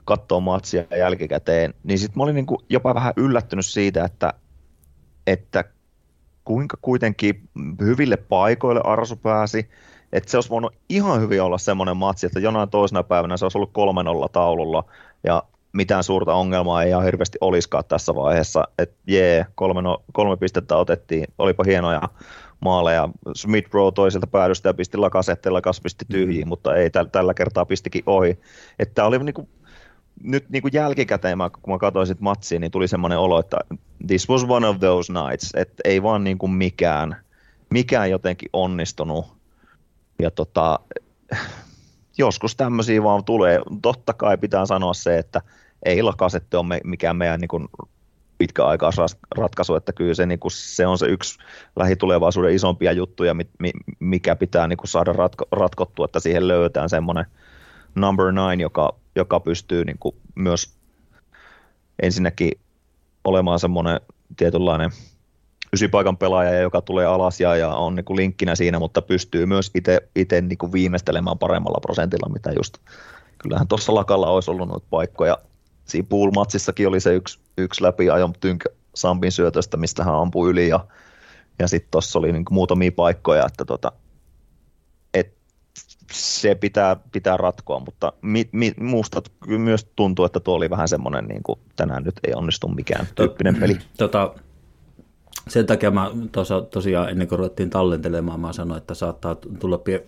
katsoa 0.05 0.41
matsia 0.41 0.85
jälkikäteen, 0.99 1.75
niin 1.85 1.99
sitten 1.99 2.19
mä 2.19 2.23
olin 2.23 2.35
niin 2.35 2.47
kuin 2.47 2.59
jopa 2.69 2.95
vähän 2.95 3.13
yllättynyt 3.17 3.67
siitä, 3.67 4.05
että, 4.05 4.35
että 5.27 5.65
kuinka 6.45 6.79
kuitenkin 6.83 7.49
hyville 7.81 8.17
paikoille 8.17 8.81
Arsu 8.85 9.17
pääsi, 9.17 9.71
että 10.13 10.31
se 10.31 10.37
olisi 10.37 10.51
voinut 10.51 10.75
ihan 10.89 11.21
hyvin 11.21 11.43
olla 11.43 11.59
semmoinen 11.59 11.97
matsi, 11.97 12.27
että 12.27 12.41
jonain 12.41 12.71
toisena 12.71 13.03
päivänä 13.03 13.37
se 13.37 13.45
olisi 13.45 13.59
ollut 13.59 13.71
3-0 14.27 14.29
taululla 14.33 14.85
ja 15.25 15.43
mitään 15.73 16.05
suurta 16.05 16.35
ongelmaa 16.35 16.83
ei 16.83 16.89
ihan 16.89 17.05
hirveästi 17.05 17.39
olisikaan 17.41 17.85
tässä 17.89 18.15
vaiheessa, 18.15 18.65
että 18.79 18.97
jee, 19.07 19.47
kolme, 19.55 19.81
kolme 20.13 20.37
pistettä 20.37 20.77
otettiin, 20.77 21.25
olipa 21.39 21.65
hienoja 21.65 22.03
maaleja. 22.61 23.09
Smith 23.35 23.71
Rowe 23.73 23.93
toiselta 23.93 24.27
päädystä 24.27 24.69
ja 24.69 24.75
pisti 24.75 24.97
lakasette, 24.97 25.51
lakas 25.51 25.81
pisti 25.81 26.05
tyhjiin, 26.09 26.47
mm. 26.47 26.49
mutta 26.49 26.77
ei, 26.77 26.91
täl, 26.91 27.05
tällä 27.05 27.35
kertaa 27.35 27.67
pistikin 27.67 28.03
ohi. 28.07 28.39
Että 28.79 29.05
oli 29.05 29.19
niinku, 29.19 29.49
nyt 30.23 30.51
niinku 30.51 30.69
jälkikäteen, 30.73 31.39
kun 31.63 31.75
mä 31.75 31.79
katsoin 31.79 32.07
sit 32.07 32.21
matsia, 32.21 32.61
niin 32.61 32.71
tuli 32.71 32.89
semmoinen 32.89 33.19
olo, 33.19 33.39
että 33.39 33.57
this 34.07 34.29
was 34.29 34.45
one 34.49 34.67
of 34.69 34.81
those 34.81 35.13
nights, 35.13 35.51
että 35.55 35.83
ei 35.85 36.03
vaan 36.03 36.25
niinku 36.25 36.49
mikään, 36.49 37.17
mikään 37.71 38.11
jotenkin 38.11 38.51
onnistunut. 38.53 39.27
Ja 40.19 40.31
tota, 40.31 40.79
joskus 42.19 42.57
tämmöisiä 42.57 43.03
vaan 43.03 43.25
tulee. 43.25 43.61
Totta 43.83 44.13
kai 44.13 44.39
pitää 44.39 44.67
sanoa 44.67 44.95
se, 44.95 45.19
että 45.19 45.41
ei 45.85 46.03
lakasette 46.03 46.57
ole 46.57 46.81
mikään 46.85 47.17
meidän 47.17 47.41
niin 47.41 47.69
pitkäaikaisratkaisu, 48.39 49.75
että 49.75 49.93
kyllä 49.93 50.15
se, 50.15 50.27
niin 50.27 50.39
kuin, 50.39 50.53
se 50.53 50.87
on 50.87 50.99
se 50.99 51.07
yksi 51.07 51.39
lähitulevaisuuden 51.77 52.55
isompia 52.55 52.93
juttuja, 52.93 53.37
mikä 53.99 54.37
pitää 54.37 54.69
niin 54.69 54.77
kuin 54.77 54.89
saada 54.89 55.13
ratko, 55.13 55.45
ratkottua, 55.53 56.05
että 56.05 56.21
siihen 56.21 56.49
löytää 56.49 56.89
semmoinen 56.89 57.27
number 57.95 58.33
nine, 58.33 58.63
joka, 58.63 58.95
joka 59.17 59.41
pystyy 59.41 59.85
niin 59.85 59.99
kuin 60.01 60.17
myös 60.35 60.77
ensinnäkin 62.03 62.51
olemaan 63.25 63.59
semmoinen 63.59 64.01
tietynlainen 64.37 64.91
ysipaikan 65.73 66.17
pelaaja, 66.17 66.61
joka 66.61 66.81
tulee 66.81 67.07
alas 67.07 67.41
ja, 67.41 67.57
ja 67.57 67.69
on 67.69 67.95
niin 67.95 68.05
kuin 68.05 68.17
linkkinä 68.17 68.55
siinä, 68.55 68.79
mutta 68.79 69.03
pystyy 69.03 69.47
myös 69.47 69.71
itse 70.17 70.41
niin 70.41 70.73
viimeistelemään 70.73 71.39
paremmalla 71.39 71.81
prosentilla, 71.81 72.33
mitä 72.33 72.53
just 72.57 72.79
kyllähän 73.39 73.69
tuossa 73.69 73.95
lakalla 73.95 74.31
olisi 74.31 74.51
ollut 74.51 74.69
noita 74.69 74.87
paikkoja. 74.91 75.39
Siinä 75.85 76.09
pool-matsissakin 76.09 76.89
oli 76.89 77.01
se 77.01 77.15
yksi, 77.15 77.39
yksi 77.59 77.85
ajon 78.13 78.33
tynkä 78.41 78.69
Sampin 78.95 79.33
syötöstä, 79.33 79.77
mistä 79.77 80.05
hän 80.05 80.15
ampui 80.15 80.51
yli 80.51 80.69
ja, 80.69 80.87
ja 81.59 81.69
sitten 81.69 81.91
tuossa 81.91 82.19
oli 82.19 82.33
niinku 82.33 82.55
muutamia 82.55 82.93
paikkoja, 82.93 83.47
että 83.47 83.65
tota, 83.65 83.93
et 85.15 85.35
se 86.13 86.55
pitää, 86.55 86.97
pitää 87.13 87.37
ratkoa, 87.37 87.81
mutta 87.81 88.13
mi, 88.23 88.49
mi, 88.53 88.73
muusta 88.81 89.23
myös 89.47 89.87
tuntuu, 89.97 90.25
että 90.25 90.41
tuo 90.41 90.55
oli 90.55 90.71
vähän 90.71 90.89
semmoinen, 90.89 91.25
niin 91.25 91.43
kuin 91.43 91.59
tänään 91.77 92.03
nyt 92.03 92.21
ei 92.27 92.35
onnistu 92.35 92.69
mikään 92.69 93.07
tyyppinen 93.15 93.57
peli. 93.57 93.79
Tota, 93.99 94.35
sen 95.49 95.67
takia 95.67 95.91
mä 95.91 96.11
tosa, 96.33 96.63
tosiaan 96.63 97.11
ennen 97.11 97.29
kuin 97.29 97.39
ruvettiin 97.39 97.71
tallentelemaan, 97.71 98.41
mä 98.41 98.53
sanoin, 98.53 98.79
että 98.79 98.95
saattaa 98.95 99.35
tulla 99.35 99.79
pie, 99.79 100.07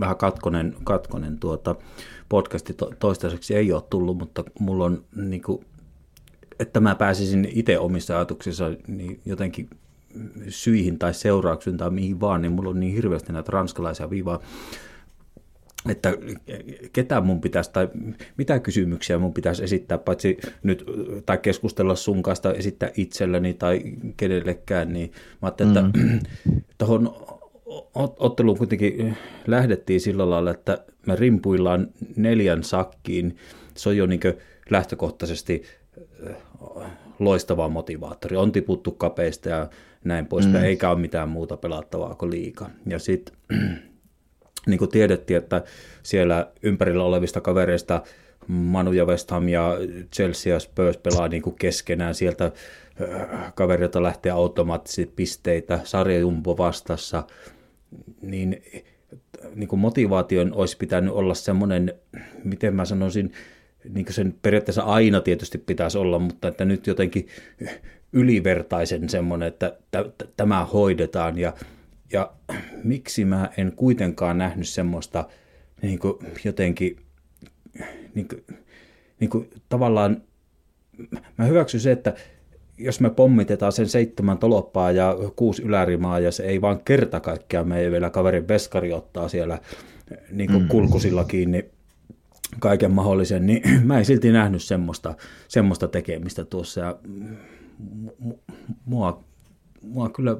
vähän 0.00 0.16
katkonen, 0.16 0.76
katkonen 0.84 1.38
tuota, 1.38 1.74
podcasti 2.28 2.74
to, 2.74 2.90
toistaiseksi 2.98 3.54
ei 3.54 3.72
ole 3.72 3.82
tullut, 3.90 4.18
mutta 4.18 4.44
mulla 4.58 4.84
on 4.84 5.04
niin 5.16 5.42
kuin, 5.42 5.66
että 6.58 6.80
mä 6.80 6.94
pääsisin 6.94 7.48
itse 7.52 7.78
omissa 7.78 8.16
ajatuksissa 8.16 8.70
niin 8.86 9.20
jotenkin 9.24 9.68
syihin 10.48 10.98
tai 10.98 11.14
seurauksiin 11.14 11.76
tai 11.76 11.90
mihin 11.90 12.20
vaan, 12.20 12.42
niin 12.42 12.52
mulla 12.52 12.70
on 12.70 12.80
niin 12.80 12.94
hirveästi 12.94 13.32
näitä 13.32 13.52
ranskalaisia 13.52 14.10
viivaa, 14.10 14.40
että 15.88 16.12
ketä 16.92 17.20
mun 17.20 17.40
pitäisi, 17.40 17.72
tai 17.72 17.88
mitä 18.36 18.58
kysymyksiä 18.58 19.18
mun 19.18 19.34
pitäisi 19.34 19.64
esittää, 19.64 19.98
paitsi 19.98 20.38
nyt, 20.62 20.84
tai 21.26 21.38
keskustella 21.38 21.94
sun 21.94 22.22
kanssa, 22.22 22.54
esittää 22.54 22.90
itselleni 22.96 23.54
tai 23.54 23.80
kenellekään, 24.16 24.92
niin 24.92 25.12
mä 25.42 25.46
ajattelin, 25.46 25.72
mm. 25.72 26.16
että 26.70 26.78
tuohon 26.78 27.14
otteluun 27.94 28.58
kuitenkin 28.58 29.16
lähdettiin 29.46 30.00
sillä 30.00 30.30
lailla, 30.30 30.50
että 30.50 30.84
me 31.06 31.16
rimpuillaan 31.16 31.88
neljän 32.16 32.62
sakkiin. 32.62 33.36
Se 33.74 33.88
on 33.88 33.96
jo 33.96 34.06
niin 34.06 34.20
lähtökohtaisesti 34.70 35.62
äh, 35.64 35.83
loistava 37.18 37.68
motivaattori. 37.68 38.36
On 38.36 38.52
tiputtu 38.52 38.90
kapeista 38.90 39.48
ja 39.48 39.68
näin 40.04 40.26
poispäin, 40.26 40.64
mm. 40.64 40.64
eikä 40.64 40.90
ole 40.90 41.00
mitään 41.00 41.28
muuta 41.28 41.56
pelattavaa 41.56 42.14
kuin 42.14 42.30
liika. 42.30 42.70
Ja 42.86 42.98
sitten 42.98 43.36
niin 44.66 44.78
kuin 44.78 44.90
tiedettiin, 44.90 45.36
että 45.36 45.62
siellä 46.02 46.52
ympärillä 46.62 47.04
olevista 47.04 47.40
kavereista 47.40 48.02
Manu 48.46 48.92
ja 48.92 49.04
West 49.04 49.30
Ham 49.30 49.48
ja 49.48 49.76
Chelsea 50.14 50.52
ja 50.52 50.60
Spurs 50.60 50.96
pelaa 50.96 51.28
niin 51.28 51.42
kuin 51.42 51.56
keskenään. 51.56 52.14
Sieltä 52.14 52.44
äh, 52.44 53.54
kaverilta 53.54 54.02
lähtee 54.02 54.32
automaattisesti 54.32 55.12
pisteitä, 55.16 55.80
sarjajumpo 55.84 56.56
vastassa, 56.56 57.24
niin, 58.22 58.62
niin 59.54 59.68
kuin 59.68 59.80
motivaation 59.80 60.54
olisi 60.54 60.76
pitänyt 60.76 61.14
olla 61.14 61.34
semmoinen, 61.34 61.94
miten 62.44 62.74
mä 62.74 62.84
sanoisin, 62.84 63.32
niin 63.88 64.04
kuin 64.04 64.14
sen 64.14 64.34
periaatteessa 64.42 64.82
aina 64.82 65.20
tietysti 65.20 65.58
pitäisi 65.58 65.98
olla, 65.98 66.18
mutta 66.18 66.48
että 66.48 66.64
nyt 66.64 66.86
jotenkin 66.86 67.28
ylivertaisen 68.12 69.08
semmoinen, 69.08 69.48
että 69.48 69.76
tämä 70.36 70.64
hoidetaan 70.64 71.38
ja 71.38 71.52
ja 72.12 72.32
miksi 72.84 73.24
mä 73.24 73.50
en 73.56 73.72
kuitenkaan 73.76 74.38
nähnyt 74.38 74.68
semmoista 74.68 75.28
niin 75.82 75.98
kuin 75.98 76.14
jotenkin 76.44 76.96
niin 78.14 78.28
kuin, 78.28 78.44
niin 79.20 79.30
kuin 79.30 79.50
tavallaan, 79.68 80.22
mä 81.38 81.44
hyväksyn 81.44 81.80
se, 81.80 81.92
että 81.92 82.14
jos 82.78 83.00
me 83.00 83.10
pommitetaan 83.10 83.72
sen 83.72 83.88
seitsemän 83.88 84.38
toloppaa 84.38 84.92
ja 84.92 85.16
kuusi 85.36 85.62
ylärimaa 85.62 86.20
ja 86.20 86.32
se 86.32 86.42
ei 86.42 86.60
vaan 86.60 86.80
kerta 86.84 87.20
kaikkiaan 87.20 87.68
me 87.68 87.90
vielä 87.90 88.10
kaverin 88.10 88.48
veskari 88.48 88.92
ottaa 88.92 89.28
siellä 89.28 89.58
niin 90.30 90.50
kuin 90.50 90.62
mm. 90.62 90.68
kulkusilla 90.68 91.24
kiinni 91.24 91.70
kaiken 92.58 92.92
mahdollisen, 92.92 93.46
niin 93.46 93.62
mä 93.86 93.98
en 93.98 94.04
silti 94.04 94.32
nähnyt 94.32 94.62
semmoista, 94.62 95.14
semmoista 95.48 95.88
tekemistä 95.88 96.44
tuossa 96.44 96.80
ja 96.80 96.98
mua, 98.84 99.24
mua 99.82 100.08
kyllä 100.08 100.36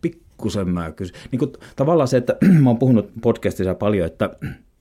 pikkusen 0.00 0.68
mä 0.68 0.92
kysyn. 0.92 1.16
Niin 1.30 1.38
kuin, 1.38 1.52
tavallaan 1.76 2.08
se, 2.08 2.16
että 2.16 2.36
mä 2.62 2.70
oon 2.70 2.78
puhunut 2.78 3.10
podcastissa 3.22 3.74
paljon, 3.74 4.06
että 4.06 4.30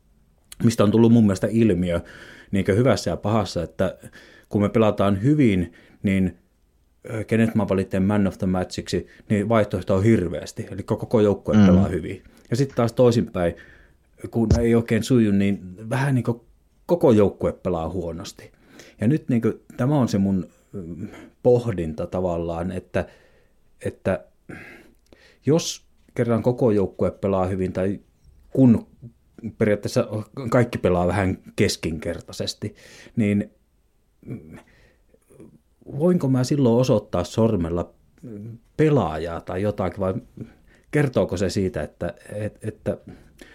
mistä 0.63 0.83
on 0.83 0.91
tullut 0.91 1.11
mun 1.11 1.23
mielestä 1.23 1.47
ilmiö 1.51 2.01
niin 2.51 2.65
hyvässä 2.67 3.09
ja 3.09 3.17
pahassa, 3.17 3.63
että 3.63 3.97
kun 4.49 4.61
me 4.61 4.69
pelataan 4.69 5.23
hyvin, 5.23 5.73
niin 6.03 6.37
kenet 7.27 7.55
mä 7.55 7.69
valitsen 7.69 8.03
man 8.03 8.27
of 8.27 8.37
the 8.37 8.47
matchiksi, 8.47 9.07
niin 9.29 9.49
vaihtoehto 9.49 9.95
on 9.95 10.03
hirveästi. 10.03 10.67
Eli 10.71 10.83
koko 10.83 11.21
joukkue 11.21 11.57
mm. 11.57 11.65
pelaa 11.65 11.87
hyvin. 11.87 12.23
Ja 12.49 12.55
sitten 12.55 12.75
taas 12.75 12.93
toisinpäin, 12.93 13.55
kun 14.31 14.49
ei 14.59 14.75
oikein 14.75 15.03
suju, 15.03 15.31
niin 15.31 15.59
vähän 15.89 16.15
niin 16.15 16.23
kuin 16.23 16.41
koko 16.85 17.11
joukkue 17.11 17.51
pelaa 17.53 17.89
huonosti. 17.89 18.51
Ja 19.01 19.07
nyt 19.07 19.29
niin 19.29 19.41
kuin, 19.41 19.53
tämä 19.77 19.99
on 19.99 20.09
se 20.09 20.17
mun 20.17 20.47
pohdinta 21.43 22.07
tavallaan, 22.07 22.71
että, 22.71 23.07
että 23.85 24.25
jos 25.45 25.85
kerran 26.15 26.43
koko 26.43 26.71
joukkue 26.71 27.11
pelaa 27.11 27.45
hyvin 27.45 27.73
tai 27.73 27.99
kun 28.49 28.87
periaatteessa 29.57 30.07
kaikki 30.49 30.77
pelaa 30.77 31.07
vähän 31.07 31.37
keskinkertaisesti, 31.55 32.75
niin 33.15 33.51
voinko 35.99 36.27
mä 36.29 36.43
silloin 36.43 36.81
osoittaa 36.81 37.23
sormella 37.23 37.93
pelaajaa 38.77 39.41
tai 39.41 39.61
jotakin, 39.61 39.99
vai 39.99 40.13
kertooko 40.91 41.37
se 41.37 41.49
siitä, 41.49 41.83
että, 41.83 42.13
että, 42.33 42.59
että 42.67 42.97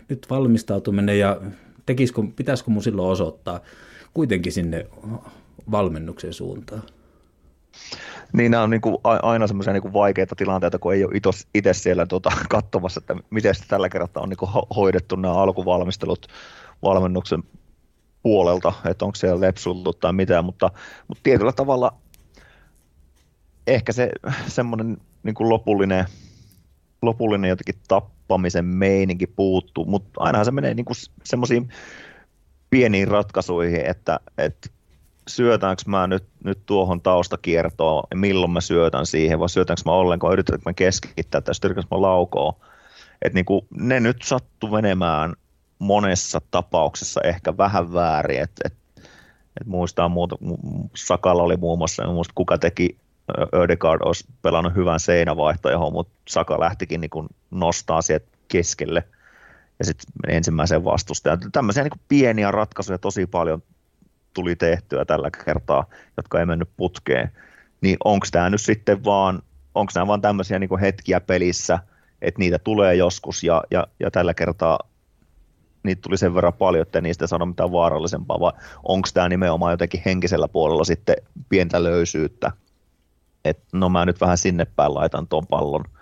nyt 0.09 0.27
valmistautuminen 0.31 1.19
ja 1.19 1.41
tekisikö, 1.91 2.23
pitäisikö 2.37 2.71
mun 2.71 2.83
silloin 2.83 3.13
osoittaa 3.13 3.61
kuitenkin 4.15 4.53
sinne 4.53 4.87
valmennuksen 5.71 6.33
suuntaan? 6.33 6.83
Niin 8.33 8.51
nämä 8.51 8.63
on 8.63 8.71
niin 8.71 8.81
kuin 8.81 8.97
aina 9.03 9.47
semmoisia 9.47 9.73
niin 9.73 9.93
vaikeita 9.93 10.35
tilanteita, 10.37 10.79
kun 10.79 10.95
ei 10.95 11.05
ole 11.05 11.35
itse 11.55 11.75
siellä 11.75 12.07
tuota, 12.07 12.33
katsomassa, 12.49 13.01
että 13.01 13.17
miten 13.31 13.55
sitä 13.55 13.67
tällä 13.69 13.89
kertaa 13.89 14.23
on 14.23 14.29
niin 14.29 14.37
kuin 14.37 14.51
hoidettu 14.77 15.17
nämä 15.17 15.35
alkuvalmistelut 15.35 16.27
valmennuksen 16.83 17.43
puolelta, 18.23 18.73
että 18.91 19.05
onko 19.05 19.15
siellä 19.15 19.41
lepsultu 19.41 19.93
tai 19.93 20.13
mitään, 20.13 20.45
mutta, 20.45 20.71
mutta 21.09 21.23
tietyllä 21.23 21.53
tavalla 21.53 21.93
ehkä 23.67 23.93
se 23.93 24.11
semmoinen 24.47 24.97
niin 25.23 25.35
kuin 25.35 25.49
lopullinen, 25.49 26.05
lopullinen 27.03 27.49
jotenkin 27.49 27.83
tappamisen 27.89 28.65
meininki 28.65 29.27
puuttuu, 29.27 29.85
mutta 29.85 30.11
aina 30.17 30.45
se 30.45 30.51
menee 30.51 30.75
niin 30.75 30.85
kuin 30.85 30.97
semmoisiin 31.25 31.69
pieniin 32.71 33.09
ratkaisuihin, 33.09 33.87
että, 33.87 34.21
että 34.39 34.69
syötäänkö 35.29 35.83
mä 35.87 36.07
nyt, 36.07 36.25
nyt 36.45 36.59
tuohon 36.67 37.01
taustakiertoon, 37.01 38.05
milloin 38.15 38.51
mä 38.51 38.61
syötän 38.61 39.07
siihen, 39.07 39.41
vai 39.41 39.49
syötäänkö 39.49 39.83
mä 39.85 39.93
ollenkaan, 39.93 40.33
yritänkö 40.33 40.63
mä 40.67 40.73
keskittää 40.73 41.41
tai 41.41 41.55
yritänkö 41.65 41.97
mä 41.97 42.03
laukoa. 42.03 42.55
Että 43.23 43.35
niin 43.35 43.45
kuin, 43.45 43.67
ne 43.71 44.01
nyt 44.01 44.23
sattu 44.23 44.69
menemään 44.69 45.35
monessa 45.79 46.41
tapauksessa 46.51 47.21
ehkä 47.21 47.57
vähän 47.57 47.93
väärin, 47.93 48.41
että 48.41 48.63
et, 48.65 48.75
et 49.61 49.67
muistaa 49.67 50.09
muuta, 50.09 50.37
Sakalla 50.97 51.43
oli 51.43 51.57
muun 51.57 51.79
muassa, 51.79 52.03
en 52.03 52.11
muista 52.11 52.33
kuka 52.35 52.59
teki, 52.59 52.97
Ödegaard 53.55 54.01
olisi 54.05 54.25
pelannut 54.43 54.75
hyvän 54.75 55.01
seinävaihtoehon, 55.01 55.93
mutta 55.93 56.13
Saka 56.29 56.61
lähtikin 56.61 57.01
niin 57.01 57.29
nostaa 57.51 58.03
sieltä 58.03 58.27
keskelle 58.49 59.05
ja 59.79 59.85
sitten 59.85 60.13
ensimmäisen 60.29 60.85
vastustajan. 60.85 61.39
Tämmöisiä 61.53 61.83
niin 61.83 62.01
pieniä 62.09 62.51
ratkaisuja 62.51 62.99
tosi 62.99 63.27
paljon 63.27 63.63
tuli 64.35 64.57
tehtyä 64.57 65.05
tällä 65.05 65.31
kertaa, 65.45 65.87
jotka 66.17 66.41
ei 66.41 66.47
mennyt 66.47 66.71
putkeen, 66.77 67.33
niin 67.81 67.97
onko 68.05 68.27
tämä 68.31 68.51
nyt 68.51 68.61
sitten 68.61 69.05
vaan, 69.05 69.43
onko 69.75 69.93
nämä 69.95 70.07
vaan 70.07 70.21
tämmöisiä 70.21 70.59
niin 70.59 70.79
hetkiä 70.81 71.21
pelissä, 71.21 71.79
että 72.23 72.39
niitä 72.39 72.59
tulee 72.59 72.95
joskus 72.95 73.45
ja, 73.45 73.63
ja, 73.71 73.87
ja 74.01 74.11
tällä 74.11 74.35
kertaa 74.35 74.79
niitä 75.83 76.03
tuli 76.03 76.19
sen 76.19 76.35
verran 76.35 76.53
paljon, 76.53 76.83
että 76.83 77.01
niistä 77.01 77.27
sano 77.27 77.47
mitään 77.47 77.73
vaarallisempaa, 77.73 78.41
vai 78.41 78.53
onko 78.83 79.09
tämä 79.15 79.29
nimenomaan 79.29 79.73
jotenkin 79.73 80.03
henkisellä 80.05 80.49
puolella 80.49 80.85
sitten 80.85 81.17
pientä 81.49 81.83
löysyyttä, 81.83 82.53
että 83.45 83.65
no 83.73 83.89
mä 83.89 84.07
nyt 84.07 84.21
vähän 84.21 84.39
sinne 84.39 84.67
päin 84.77 84.95
laitan 84.95 85.29
tuon 85.29 85.47
pallon– 85.47 85.85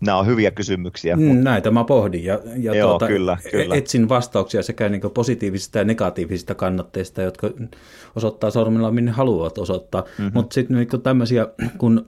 Nämä 0.00 0.18
on 0.18 0.26
hyviä 0.26 0.50
kysymyksiä. 0.50 1.16
Mm, 1.16 1.22
mutta... 1.22 1.42
Näitä 1.42 1.70
mä 1.70 1.84
pohdin 1.84 2.24
ja, 2.24 2.40
ja 2.56 2.74
Joo, 2.74 2.88
tuota, 2.88 3.06
kyllä, 3.06 3.38
kyllä. 3.50 3.74
etsin 3.74 4.08
vastauksia 4.08 4.62
sekä 4.62 4.88
niin 4.88 5.00
positiivisista 5.14 5.78
ja 5.78 5.84
negatiivisista 5.84 6.54
kannatteista, 6.54 7.22
jotka 7.22 7.50
osoittaa 8.16 8.50
sormilla 8.50 8.90
minne 8.90 9.10
haluavat 9.10 9.58
osoittaa. 9.58 10.00
Mm-hmm. 10.02 10.30
Mutta 10.34 10.54
sitten 10.54 10.76
niin 10.76 11.02
tämmöisiä, 11.02 11.46
kun 11.78 12.06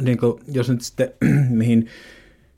niin 0.00 0.18
kuin, 0.18 0.40
jos 0.48 0.70
nyt 0.70 0.80
sitten 0.80 1.12
mihin 1.50 1.86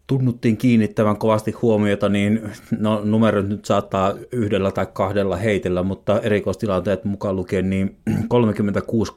tunnuttiin 0.07 0.57
kiinnittävän 0.57 1.17
kovasti 1.17 1.51
huomiota, 1.51 2.09
niin 2.09 2.51
no, 2.79 3.01
numerot 3.05 3.49
nyt 3.49 3.65
saattaa 3.65 4.15
yhdellä 4.33 4.71
tai 4.71 4.87
kahdella 4.93 5.37
heitellä, 5.37 5.83
mutta 5.83 6.21
erikoistilanteet 6.21 7.05
mukaan 7.05 7.37
lukien 7.37 7.71
niin 7.71 7.97
36 8.29 9.13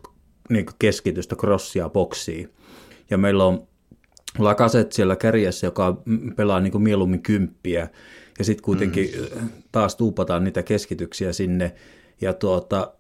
niin 0.50 0.66
keskitystä 0.80 1.36
crossia 1.36 1.90
boksiin. 1.90 2.50
Ja 3.10 3.18
meillä 3.18 3.46
on 3.46 3.68
Lakaset 4.40 4.92
siellä 4.92 5.16
kärjessä, 5.16 5.68
joka 5.68 6.02
pelaa 6.36 6.60
niin 6.60 6.72
kuin 6.72 6.84
mieluummin 6.84 7.22
kymppiä, 7.22 7.90
ja 8.40 8.46
sitten 8.46 8.64
kuitenkin 8.64 9.10
mm. 9.42 9.50
taas 9.72 9.96
tuupataan 9.96 10.44
niitä 10.44 10.64
keskityksiä 10.64 11.34
sinne, 11.34 11.76
ja 12.22 12.34
tuota, 12.34 12.94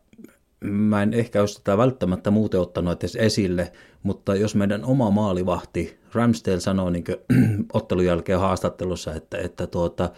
mä 0.60 1.04
en 1.04 1.14
ehkä 1.14 1.40
olisi 1.40 1.56
tätä 1.64 1.78
välttämättä 1.78 2.32
muuten 2.32 2.60
ottanut 2.60 3.04
edes 3.04 3.16
esille, 3.16 3.72
mutta 4.04 4.36
jos 4.36 4.56
meidän 4.56 4.86
oma 4.86 5.12
maalivahti 5.12 6.00
Ramsdale 6.14 6.60
sanoo 6.60 6.90
niin 6.90 7.04
ottelun 7.74 8.06
jälkeen 8.06 8.40
haastattelussa, 8.40 9.16
että, 9.16 9.38
että 9.38 9.68
tuota, 9.68 10.10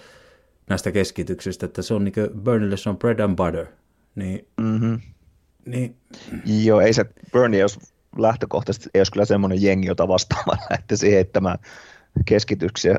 näistä 0.70 0.92
keskityksistä, 0.92 1.66
että 1.66 1.82
se 1.82 1.94
on 1.94 2.04
niin 2.04 2.14
Burnley, 2.44 2.78
se 2.78 2.90
on 2.90 2.98
bread 2.98 3.20
and 3.20 3.36
butter, 3.36 3.66
niin, 4.16 4.48
mm-hmm. 4.62 5.00
Niin 5.66 5.96
Joo, 6.46 6.82
ei 6.82 6.94
se 6.94 7.06
Burnley, 7.32 7.60
jos 7.60 7.80
lähtökohtaisesti 8.18 8.90
ei 8.94 9.00
olisi 9.00 9.12
kyllä 9.12 9.26
semmoinen 9.26 9.62
jengi, 9.62 9.88
jota 9.88 10.08
vastaan 10.08 10.58
lähtisi 10.70 11.12
heittämään 11.12 11.60
keskityksiä. 12.26 12.96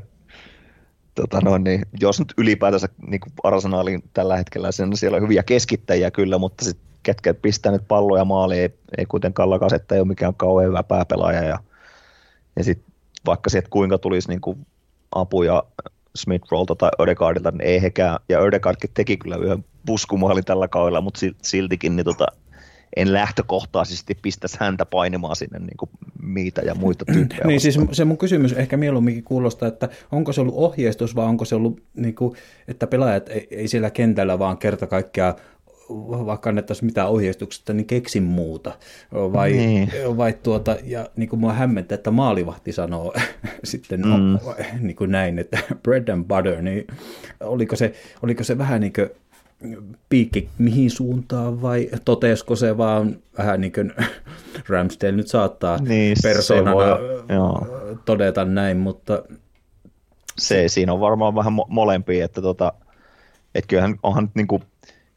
Tota 1.14 1.40
noin, 1.40 1.64
niin, 1.64 1.82
jos 2.00 2.18
nyt 2.18 2.34
ylipäätänsä 2.38 2.88
niin 3.06 3.20
Arsenalin 3.42 4.02
tällä 4.12 4.36
hetkellä 4.36 4.72
sen, 4.72 4.96
siellä 4.96 5.16
on 5.16 5.22
hyviä 5.22 5.42
keskittäjiä 5.42 6.10
kyllä, 6.10 6.38
mutta 6.38 6.64
sitten 6.64 6.86
ketkä 7.02 7.34
pistää 7.34 7.72
nyt 7.72 7.88
palloja 7.88 8.24
maaliin, 8.24 8.60
ei, 8.60 8.74
ei 8.98 9.06
kuitenkaan 9.06 9.50
lakasetta, 9.50 9.94
ei 9.94 10.00
ole 10.00 10.08
mikään 10.08 10.34
kauhean 10.34 10.68
hyvä 10.68 10.82
pääpelaaja. 10.82 11.42
Ja, 11.42 11.58
ja 12.56 12.64
sitten 12.64 12.94
vaikka 13.26 13.50
sieltä 13.50 13.68
kuinka 13.70 13.98
tulisi 13.98 14.28
niin 14.28 14.40
kuin 14.40 14.66
apuja 15.12 15.62
Smith 16.16 16.52
Rollta 16.52 16.74
tai 16.74 16.90
Ödegaardilta, 17.00 17.50
niin 17.50 17.60
ei 17.60 17.82
hekään, 17.82 18.18
ja 18.28 18.40
Ödegaardkin 18.40 18.90
teki 18.94 19.16
kyllä 19.16 19.36
yhden 19.36 19.64
puskumaalin 19.86 20.44
tällä 20.44 20.68
kaudella, 20.68 21.00
mutta 21.00 21.20
siltikin 21.42 21.96
niin 21.96 22.04
tota, 22.04 22.26
en 22.96 23.12
lähtökohtaisesti 23.12 24.14
pistäisi 24.22 24.56
häntä 24.60 24.86
painimaan 24.86 25.36
sinne 25.36 25.58
niin 25.58 25.76
kuin 25.76 25.90
miitä 26.22 26.60
ja 26.60 26.74
muita 26.74 27.04
tyyppejä. 27.04 27.44
niin 27.44 27.60
siis 27.60 27.78
se 27.92 28.04
mun 28.04 28.18
kysymys 28.18 28.52
ehkä 28.52 28.76
mieluumminkin 28.76 29.24
kuulostaa, 29.24 29.68
että 29.68 29.88
onko 30.12 30.32
se 30.32 30.40
ollut 30.40 30.54
ohjeistus 30.56 31.16
vai 31.16 31.26
onko 31.26 31.44
se 31.44 31.54
ollut, 31.54 31.82
niin 31.96 32.14
kuin, 32.14 32.36
että 32.68 32.86
pelaajat 32.86 33.28
ei, 33.28 33.48
ei 33.50 33.68
siellä 33.68 33.90
kentällä 33.90 34.38
vaan 34.38 34.58
kerta 34.58 34.86
kaikkiaan 34.86 35.34
vaikka 36.26 36.50
annettaisiin 36.50 36.86
mitään 36.86 37.08
ohjeistuksesta, 37.08 37.72
niin 37.72 37.86
keksin 37.86 38.22
muuta. 38.22 38.72
Vai, 39.12 39.52
niin. 39.52 39.90
vai 40.16 40.32
tuota, 40.42 40.76
ja 40.84 41.10
niin 41.16 41.28
kuin 41.28 41.40
mua 41.40 41.52
hämmentää, 41.52 41.94
että 41.94 42.10
maalivahti 42.10 42.72
sanoo 42.72 43.14
sitten 43.64 44.00
mm. 44.00 44.08
no, 44.08 44.54
niin 44.80 44.96
kuin 44.96 45.10
näin, 45.10 45.38
että 45.38 45.58
bread 45.82 46.08
and 46.08 46.24
butter, 46.24 46.62
niin 46.62 46.86
oliko 47.40 47.76
se, 47.76 47.92
oliko 48.22 48.44
se 48.44 48.58
vähän 48.58 48.80
niin 48.80 48.92
kuin 48.92 49.10
piikki 50.08 50.48
mihin 50.58 50.90
suuntaan 50.90 51.62
vai 51.62 51.90
totesko 52.04 52.56
se 52.56 52.76
vaan 52.76 53.16
vähän 53.38 53.60
niin 53.60 53.72
kuin 53.72 53.92
Ramsdale 54.68 55.12
nyt 55.12 55.28
saattaa 55.28 55.78
niin, 55.78 56.16
persoonana 56.22 56.74
voi, 56.74 57.96
todeta 58.04 58.44
näin, 58.44 58.76
mutta... 58.76 59.22
Se, 60.38 60.68
siinä 60.68 60.92
on 60.92 61.00
varmaan 61.00 61.34
vähän 61.34 61.52
molempia, 61.68 62.24
että 62.24 62.42
tota, 62.42 62.72
et 63.54 63.66
kyllähän 63.66 63.94
onhan 64.02 64.30
niin 64.34 64.46
kuin, 64.46 64.62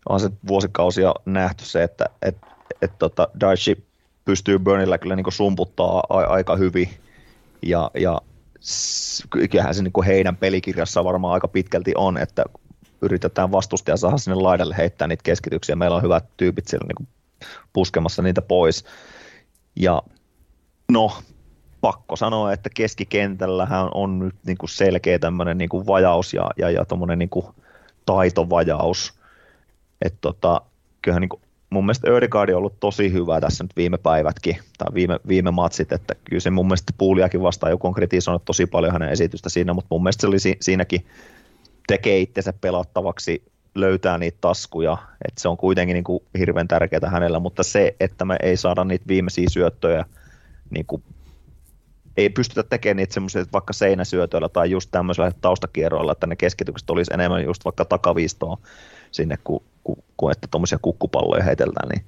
onhan 0.09 0.19
se 0.19 0.29
vuosikausia 0.47 1.13
nähty 1.25 1.65
se, 1.65 1.83
että 1.83 2.05
et, 2.21 2.37
et 2.81 2.91
tota, 2.99 3.27
Daichi 3.39 3.83
pystyy 4.25 4.59
Burnilla 4.59 4.97
kyllä 4.97 5.15
niin 5.15 5.31
sumputtaa 5.31 6.03
a- 6.09 6.33
aika 6.33 6.55
hyvin 6.55 6.89
ja, 7.61 7.91
ja 7.99 8.21
kyllähän 9.29 9.75
se 9.75 9.83
niin 9.83 9.91
kuin 9.91 10.07
heidän 10.07 10.37
pelikirjassa 10.37 11.03
varmaan 11.03 11.33
aika 11.33 11.47
pitkälti 11.47 11.91
on, 11.95 12.17
että 12.17 12.43
yritetään 13.01 13.51
vastustaja 13.51 13.97
saada 13.97 14.17
sinne 14.17 14.35
laidalle 14.35 14.75
heittää 14.77 15.07
niitä 15.07 15.23
keskityksiä. 15.23 15.75
Meillä 15.75 15.95
on 15.95 16.03
hyvät 16.03 16.25
tyypit 16.37 16.67
siellä 16.67 16.87
niin 16.87 17.07
puskemassa 17.73 18.21
niitä 18.21 18.41
pois. 18.41 18.85
Ja 19.75 20.03
no, 20.91 21.11
pakko 21.81 22.15
sanoa, 22.15 22.53
että 22.53 22.69
keskikentällähän 22.75 23.89
on 23.93 24.19
nyt 24.19 24.35
niin 24.45 24.57
kuin 24.57 24.69
selkeä 24.69 25.19
tämmöinen 25.19 25.57
niin 25.57 25.69
kuin 25.69 25.87
vajaus 25.87 26.33
ja, 26.33 26.49
ja, 26.57 26.69
ja 26.69 26.85
niin 27.15 27.29
kuin 27.29 27.45
taitovajaus. 28.05 29.13
Että 30.01 30.17
tota, 30.21 30.61
kyllähän 31.01 31.21
niin 31.21 31.29
kuin, 31.29 31.41
mun 31.69 31.85
mielestä 31.85 32.11
Ödegaard 32.11 32.49
on 32.49 32.57
ollut 32.57 32.79
tosi 32.79 33.13
hyvä 33.13 33.41
tässä 33.41 33.63
nyt 33.63 33.75
viime 33.75 33.97
päivätkin, 33.97 34.57
tai 34.77 34.93
viime, 34.93 35.19
viime 35.27 35.51
matsit, 35.51 35.91
että 35.91 36.15
kyllä 36.23 36.39
se 36.39 36.49
mun 36.49 36.67
mielestä 36.67 36.93
Puuliakin 36.97 37.41
vastaan 37.41 37.71
joku 37.71 37.87
on 37.87 37.93
kritisoinut 37.93 38.45
tosi 38.45 38.65
paljon 38.65 38.93
hänen 38.93 39.09
esitystä 39.09 39.49
siinä, 39.49 39.73
mutta 39.73 39.87
mun 39.91 40.03
mielestä 40.03 40.21
se 40.21 40.27
oli 40.27 40.39
si- 40.39 40.57
siinäkin 40.61 41.05
tekee 41.87 42.19
itsensä 42.19 42.53
pelattavaksi, 42.53 43.43
löytää 43.75 44.17
niitä 44.17 44.37
taskuja, 44.41 44.97
että 45.27 45.41
se 45.41 45.47
on 45.47 45.57
kuitenkin 45.57 45.93
niin 45.93 46.03
kuin 46.03 46.23
hirveän 46.37 46.67
tärkeää 46.67 47.09
hänellä, 47.09 47.39
mutta 47.39 47.63
se, 47.63 47.95
että 47.99 48.25
me 48.25 48.35
ei 48.43 48.57
saada 48.57 48.83
niitä 48.83 49.05
viimeisiä 49.07 49.47
syöttöjä, 49.49 50.05
niin 50.69 50.85
kuin, 50.85 51.03
ei 52.17 52.29
pystytä 52.29 52.63
tekemään 52.63 52.97
niitä 52.97 53.13
semmoisia 53.13 53.45
vaikka 53.53 53.73
seinäsyötöillä 53.73 54.49
tai 54.49 54.71
just 54.71 54.91
tämmöisillä 54.91 55.31
taustakierroilla, 55.41 56.11
että 56.11 56.27
ne 56.27 56.35
keskitykset 56.35 56.89
olisi 56.89 57.13
enemmän 57.13 57.43
just 57.43 57.65
vaikka 57.65 57.85
takaviistoon 57.85 58.57
sinne, 59.11 59.37
kuin, 59.43 59.63
kuin, 59.83 60.03
kuin 60.17 60.31
että 60.31 60.47
tuommoisia 60.51 60.79
kukkupalloja 60.81 61.43
heitellään, 61.43 61.89
niin 61.89 62.05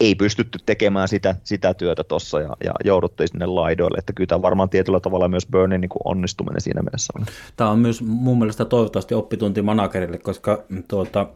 ei 0.00 0.14
pystytty 0.14 0.58
tekemään 0.66 1.08
sitä, 1.08 1.34
sitä 1.44 1.74
työtä 1.74 2.04
tuossa 2.04 2.40
ja, 2.40 2.56
ja 2.64 2.72
jouduttiin 2.84 3.28
sinne 3.28 3.46
laidoille, 3.46 3.98
että 3.98 4.12
kyllä 4.12 4.28
tämä 4.28 4.42
varmaan 4.42 4.68
tietyllä 4.68 5.00
tavalla 5.00 5.28
myös 5.28 5.46
Burnin 5.46 5.80
niin 5.80 5.90
onnistuminen 6.04 6.60
siinä 6.60 6.82
mielessä 6.82 7.12
on. 7.18 7.26
Tämä 7.56 7.70
on 7.70 7.78
myös 7.78 8.02
mun 8.02 8.38
mielestä 8.38 8.64
toivottavasti 8.64 9.14
oppitunti 9.14 9.62
managerille, 9.62 10.18
koska 10.18 10.62
tuota, 10.88 11.26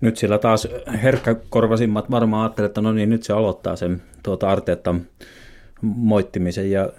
nyt 0.00 0.16
siellä 0.16 0.38
taas 0.38 0.68
herkkäkorvasimmat 1.02 2.10
varmaan 2.10 2.42
ajattelevat, 2.42 2.70
että 2.70 2.80
no 2.80 2.92
niin, 2.92 3.10
nyt 3.10 3.22
se 3.22 3.32
aloittaa 3.32 3.76
sen 3.76 4.02
tuota 4.22 4.50
Arteetta 4.50 4.94
moittimisen 5.82 6.70
ja 6.70 6.92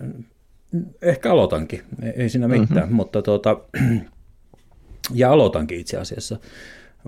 ehkä 1.02 1.32
aloitankin, 1.32 1.82
ei 2.16 2.30
siinä 2.30 2.48
mitään, 2.48 2.68
mm-hmm. 2.74 2.96
mutta 2.96 3.22
tuota, 3.22 3.58
ja 5.14 5.32
aloitankin 5.32 5.80
itse 5.80 5.98
asiassa, 5.98 6.38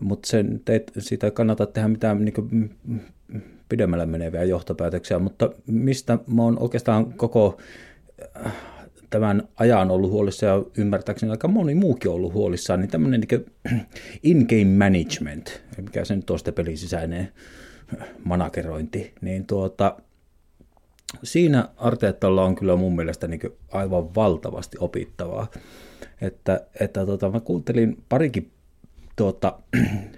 mutta 0.01 0.27
sen, 0.27 0.61
teet, 0.65 0.91
siitä 0.99 1.27
ei 1.27 1.31
kannata 1.31 1.65
tehdä 1.65 1.87
mitään 1.87 2.25
niin 2.25 2.75
pidemmälle 3.69 4.05
meneviä 4.05 4.43
johtopäätöksiä, 4.43 5.19
mutta 5.19 5.49
mistä 5.67 6.17
mä 6.27 6.41
oon 6.41 6.59
oikeastaan 6.59 7.13
koko 7.13 7.57
äh, 8.45 8.53
tämän 9.09 9.47
ajan 9.55 9.91
ollut 9.91 10.11
huolissa 10.11 10.45
ja 10.45 10.63
ymmärtääkseni 10.77 11.31
aika 11.31 11.47
moni 11.47 11.75
muukin 11.75 12.11
ollut 12.11 12.33
huolissaan, 12.33 12.79
niin 12.79 12.89
tämmöinen 12.89 13.23
niin 13.29 13.45
in-game 14.23 14.85
management, 14.85 15.61
mikä 15.77 16.05
se 16.05 16.15
nyt 16.15 16.29
on 16.29 16.39
sitten 16.39 16.53
pelisisäinen 16.53 17.31
managerointi, 18.23 19.13
niin 19.21 19.45
tuota, 19.45 19.97
siinä 21.23 21.69
Arteettalla 21.77 22.43
on 22.43 22.55
kyllä 22.55 22.75
mun 22.75 22.95
mielestä 22.95 23.27
niin 23.27 23.41
aivan 23.71 24.15
valtavasti 24.15 24.77
opittavaa. 24.79 25.47
Että, 26.21 26.67
että 26.79 27.05
tota, 27.05 27.29
mä 27.29 27.39
kuuntelin 27.39 28.03
parikin 28.09 28.51
tuota, 29.17 29.59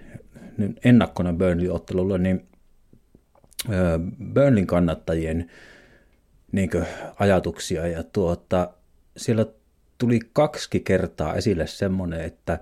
ennakkona 0.85 1.33
Burnley-ottelulla, 1.33 2.17
niin 2.17 2.47
Burnlin 4.33 4.67
kannattajien 4.67 5.51
niin 6.51 6.69
ajatuksia. 7.19 7.87
Ja 7.87 8.03
tuota, 8.03 8.73
siellä 9.17 9.45
tuli 9.97 10.19
kaksi 10.33 10.79
kertaa 10.79 11.35
esille 11.35 11.67
semmoinen, 11.67 12.21
että 12.21 12.59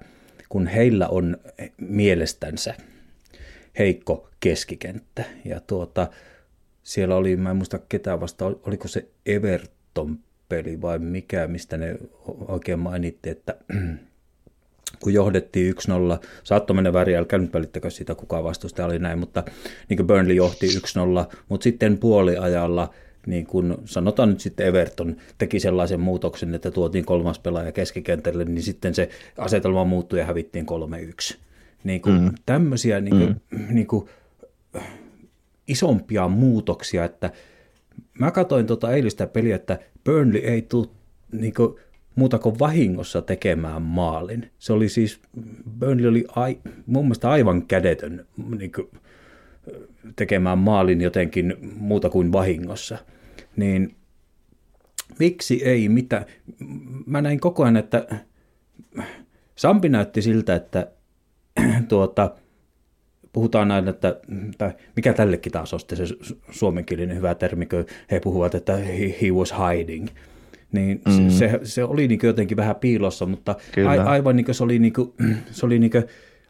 kun 0.49 0.67
heillä 0.67 1.07
on 1.07 1.38
mielestänsä 1.77 2.75
heikko 3.79 4.29
keskikenttä 4.39 5.23
ja 5.45 5.59
tuota, 5.59 6.07
siellä 6.83 7.15
oli, 7.15 7.38
mä 7.38 7.49
en 7.49 7.55
muista 7.55 7.79
ketään 7.89 8.21
vasta, 8.21 8.45
oliko 8.45 8.88
se 8.88 9.07
Everton 9.25 10.19
peli 10.49 10.81
vai 10.81 10.99
mikä, 10.99 11.47
mistä 11.47 11.77
ne 11.77 11.97
oikein 12.47 12.79
mainitti, 12.79 13.29
että 13.29 13.55
kun 15.04 15.14
johdettiin 15.14 15.76
1-0, 16.20 16.28
saattoi 16.43 16.76
mennä 16.76 16.93
väri, 16.93 17.16
älkää 17.16 17.39
nyt 17.39 17.54
välittäkö 17.54 17.89
sitä, 17.89 18.16
kuka 18.16 18.43
vastustaja 18.43 18.86
oli 18.86 19.00
näin, 19.00 19.20
mutta 19.20 19.43
niin 19.89 19.98
kuin 19.98 20.08
Burnley 20.08 20.36
johti 20.36 20.68
1-0, 20.68 21.36
mutta 21.50 21.64
sitten 21.64 21.98
puoliajalla 21.98 22.93
niin 23.26 23.45
kuin 23.45 23.76
sanotaan 23.86 24.30
nyt 24.30 24.39
sitten 24.39 24.68
Everton 24.68 25.16
teki 25.38 25.60
sellaisen 25.60 26.00
muutoksen, 26.00 26.56
että 26.56 26.72
tuotiin 26.72 27.06
kolmas 27.06 27.39
pelaaja 27.39 27.72
keskikentälle, 27.72 28.45
niin 28.45 28.64
sitten 28.64 28.95
se 28.95 29.10
asetelma 29.38 29.86
muuttui 29.86 30.20
ja 30.20 30.26
hävittiin 30.26 30.66
3-1. 31.34 31.38
Niin 31.84 32.02
kuin 32.02 32.22
mm. 32.22 32.32
Tämmöisiä 32.45 33.02
niin 33.02 33.18
kuin, 33.18 33.36
mm. 33.50 33.76
niin 33.76 33.88
kuin, 33.88 34.10
isompia 35.68 36.28
muutoksia, 36.28 37.06
että 37.06 37.32
mä 38.20 38.32
katsoin 38.32 38.68
tuota 38.68 38.91
eilistä 38.91 39.28
peliä, 39.28 39.56
että 39.56 39.80
Burnley 40.04 40.41
ei 40.41 40.62
tule 40.62 40.88
niin 41.32 41.54
muuta 42.18 42.39
kuin 42.39 42.59
vahingossa 42.59 43.22
tekemään 43.22 43.82
maalin. 43.82 44.51
Se 44.59 44.74
oli 44.74 44.89
siis, 44.89 45.20
Burnley 45.80 46.09
oli 46.09 46.26
ai, 46.36 46.57
mun 46.86 47.05
mielestä 47.05 47.30
aivan 47.30 47.68
kädetön 47.68 48.26
niin 48.57 48.72
kuin, 48.72 48.88
tekemään 50.15 50.57
maalin 50.57 51.01
jotenkin 51.01 51.55
muuta 51.78 52.09
kuin 52.09 52.32
vahingossa. 52.32 52.97
Niin 53.55 53.95
miksi 55.20 55.65
ei 55.65 55.89
mitä? 55.89 56.26
Mä 57.05 57.22
näin 57.22 57.39
koko 57.39 57.63
ajan, 57.63 57.78
että 57.78 58.07
Sampi 59.55 59.89
näytti 59.89 60.22
siltä, 60.22 60.55
että 60.55 60.88
tuota, 61.89 62.36
puhutaan 63.34 63.72
aina, 63.72 63.89
että 63.89 64.20
tai 64.57 64.72
mikä 64.95 65.13
tällekin 65.13 65.51
taas 65.51 65.74
on 65.74 65.80
se 65.80 66.03
suomenkielinen 66.51 67.18
hyvä 67.18 67.36
termi, 67.36 67.65
kun 67.65 67.86
he 68.11 68.20
puhuvat, 68.20 68.55
että 68.55 68.76
he, 68.76 69.15
he 69.22 69.32
was 69.32 69.53
hiding. 69.53 70.07
Niin 70.72 71.01
mm. 71.07 71.30
se, 71.30 71.59
se, 71.63 71.84
oli 71.84 72.07
niin 72.07 72.20
jotenkin 72.24 72.57
vähän 72.57 72.76
piilossa, 72.76 73.26
mutta 73.26 73.55
a, 73.88 74.03
aivan 74.09 74.36
niin 74.36 74.45
kuin 74.45 74.55
se 74.55 74.63
oli, 74.63 74.80
niin 74.80 74.93
kuin, 74.93 75.13
se 75.51 75.65
oli 75.65 75.80
niin 75.80 75.91
kuin, 75.91 76.03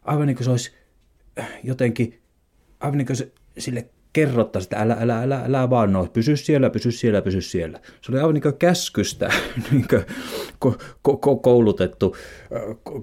aivan 0.03 0.27
niin 0.27 0.35
kuin 0.35 0.45
se 0.45 0.51
olisi 0.51 0.71
jotenkin, 1.63 2.19
aivan 2.79 2.97
niin 2.97 3.05
kuin 3.05 3.17
se, 3.17 3.31
sille 3.57 3.89
kerrottaisi, 4.13 4.65
että 4.65 4.77
älä, 4.77 4.97
älä, 4.99 5.21
älä, 5.21 5.41
älä 5.45 5.69
vaan 5.69 5.93
noin, 5.93 6.09
pysy 6.09 6.37
siellä, 6.37 6.69
pysy 6.69 6.91
siellä, 6.91 7.21
pysy 7.21 7.41
siellä. 7.41 7.79
Se 8.01 8.11
oli 8.11 8.19
aivan 8.19 8.33
niin 8.33 8.41
kuin 8.41 8.57
käskystä 8.57 9.29
niin 9.71 9.85
kuin 9.89 10.03
ko, 10.59 10.77
ko, 11.01 11.35
koulutettu 11.35 12.15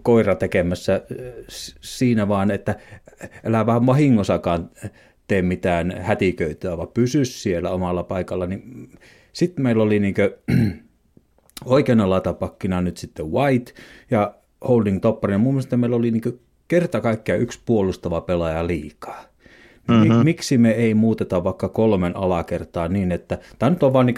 koira 0.03 0.35
tekemässä 0.35 1.03
siinä 1.81 2.29
vaan, 2.29 2.51
että 2.51 2.75
älä 3.45 3.67
vähän 3.67 3.87
vahingossakaan 3.87 4.71
tee 5.27 5.43
mitään 5.43 5.95
hätiköityä, 6.01 6.77
vaan 6.77 6.89
pysy 6.95 7.25
siellä 7.25 7.71
omalla 7.71 8.03
paikalla. 8.03 8.47
Niin 8.47 8.91
sitten 9.33 9.63
meillä 9.63 9.83
oli 9.83 9.99
niin 9.99 10.15
kuin, 10.15 10.31
oikeana 11.67 12.11
latapakkina 12.11 12.81
nyt 12.81 12.97
sitten 12.97 13.33
White 13.33 13.73
ja 14.11 14.35
holding 14.69 15.01
topparina. 15.01 15.39
Mun 15.39 15.55
mielestä 15.55 15.77
meillä 15.77 15.97
oli 15.97 16.11
niin 16.11 16.41
kerta 16.69 17.01
kaikkiaan 17.01 17.41
yksi 17.41 17.61
puolustava 17.67 18.21
pelaaja 18.21 18.67
liikaa. 18.67 19.25
Mm-hmm. 19.89 20.25
Miksi 20.25 20.59
me 20.59 20.71
ei 20.71 20.95
muuteta 20.95 21.45
vaikka 21.45 21.69
kolmen 21.69 22.17
alakertaa 22.17 22.89
niin, 22.89 23.13
että 23.13 23.39
tämä 23.59 23.71
nyt 23.71 23.83
on 23.83 23.93
vain 23.93 24.07
niin 24.07 24.17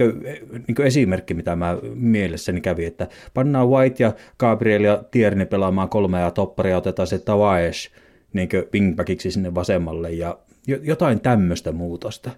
niin 0.69 0.87
esimerkki, 0.87 1.35
mitä 1.35 1.57
mä 1.57 1.79
mielessäni 1.95 2.61
kävi, 2.61 2.85
että 2.85 3.09
pannaan 3.35 3.69
White 3.69 4.03
ja 4.03 4.13
Gabriel 4.39 4.85
ja 4.85 5.05
Tierney 5.11 5.47
pelaamaan 5.47 5.89
kolmea 5.89 6.21
ja 6.21 6.31
topparia 6.31 6.71
ja 6.71 6.79
otetaan 6.79 7.07
se 7.07 7.19
Tawaesh 7.19 7.91
niin 8.33 8.49
wingbackiksi 8.75 9.31
sinne 9.31 9.55
vasemmalle 9.55 10.11
ja 10.11 10.39
jotain 10.67 11.21
tämmöistä 11.21 11.73
muutosta. 11.73 12.31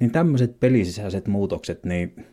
Niin 0.00 0.10
tämmöiset 0.10 0.60
pelisisäiset 0.60 1.28
muutokset, 1.28 1.84
niin 1.84 2.26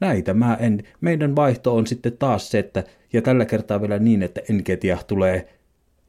näitä 0.00 0.34
mä 0.34 0.54
en. 0.60 0.82
Meidän 1.00 1.36
vaihto 1.36 1.76
on 1.76 1.86
sitten 1.86 2.16
taas 2.18 2.50
se, 2.50 2.58
että, 2.58 2.84
ja 3.12 3.22
tällä 3.22 3.44
kertaa 3.44 3.80
vielä 3.80 3.98
niin, 3.98 4.22
että 4.22 4.40
Enketia 4.50 4.98
tulee 5.06 5.48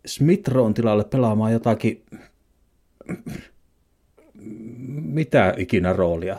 Smithroon 0.06 0.74
tilalle 0.74 1.04
pelaamaan 1.04 1.54
jotakin, 1.54 2.04
mitä 5.04 5.54
ikinä 5.58 5.94
roolia. 5.94 6.38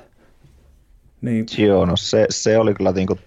Niin. 1.21 1.47
Joo, 1.59 1.87
no 1.87 1.97
se, 1.97 2.27
se 2.31 2.59
oli 2.59 2.75
kyllä 2.75 2.93
niinku 2.93 3.19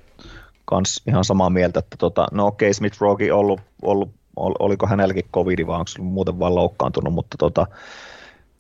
kans 0.66 1.02
ihan 1.08 1.24
samaa 1.24 1.50
mieltä, 1.50 1.80
että 1.80 1.98
tota, 1.98 2.28
no 2.32 2.48
okei, 2.48 2.74
Smith 2.74 3.02
Rogi 3.02 3.32
ollut, 3.32 3.62
ollut, 3.82 4.10
oliko 4.36 4.88
hänelläkin 4.88 5.26
covid 5.34 5.68
vai 5.68 5.80
onko 5.80 5.88
se 5.88 6.02
muuten 6.02 6.40
vaan 6.40 6.56
loukkaantunut, 6.56 7.14
mutta 7.14 7.38
tota, 7.40 7.68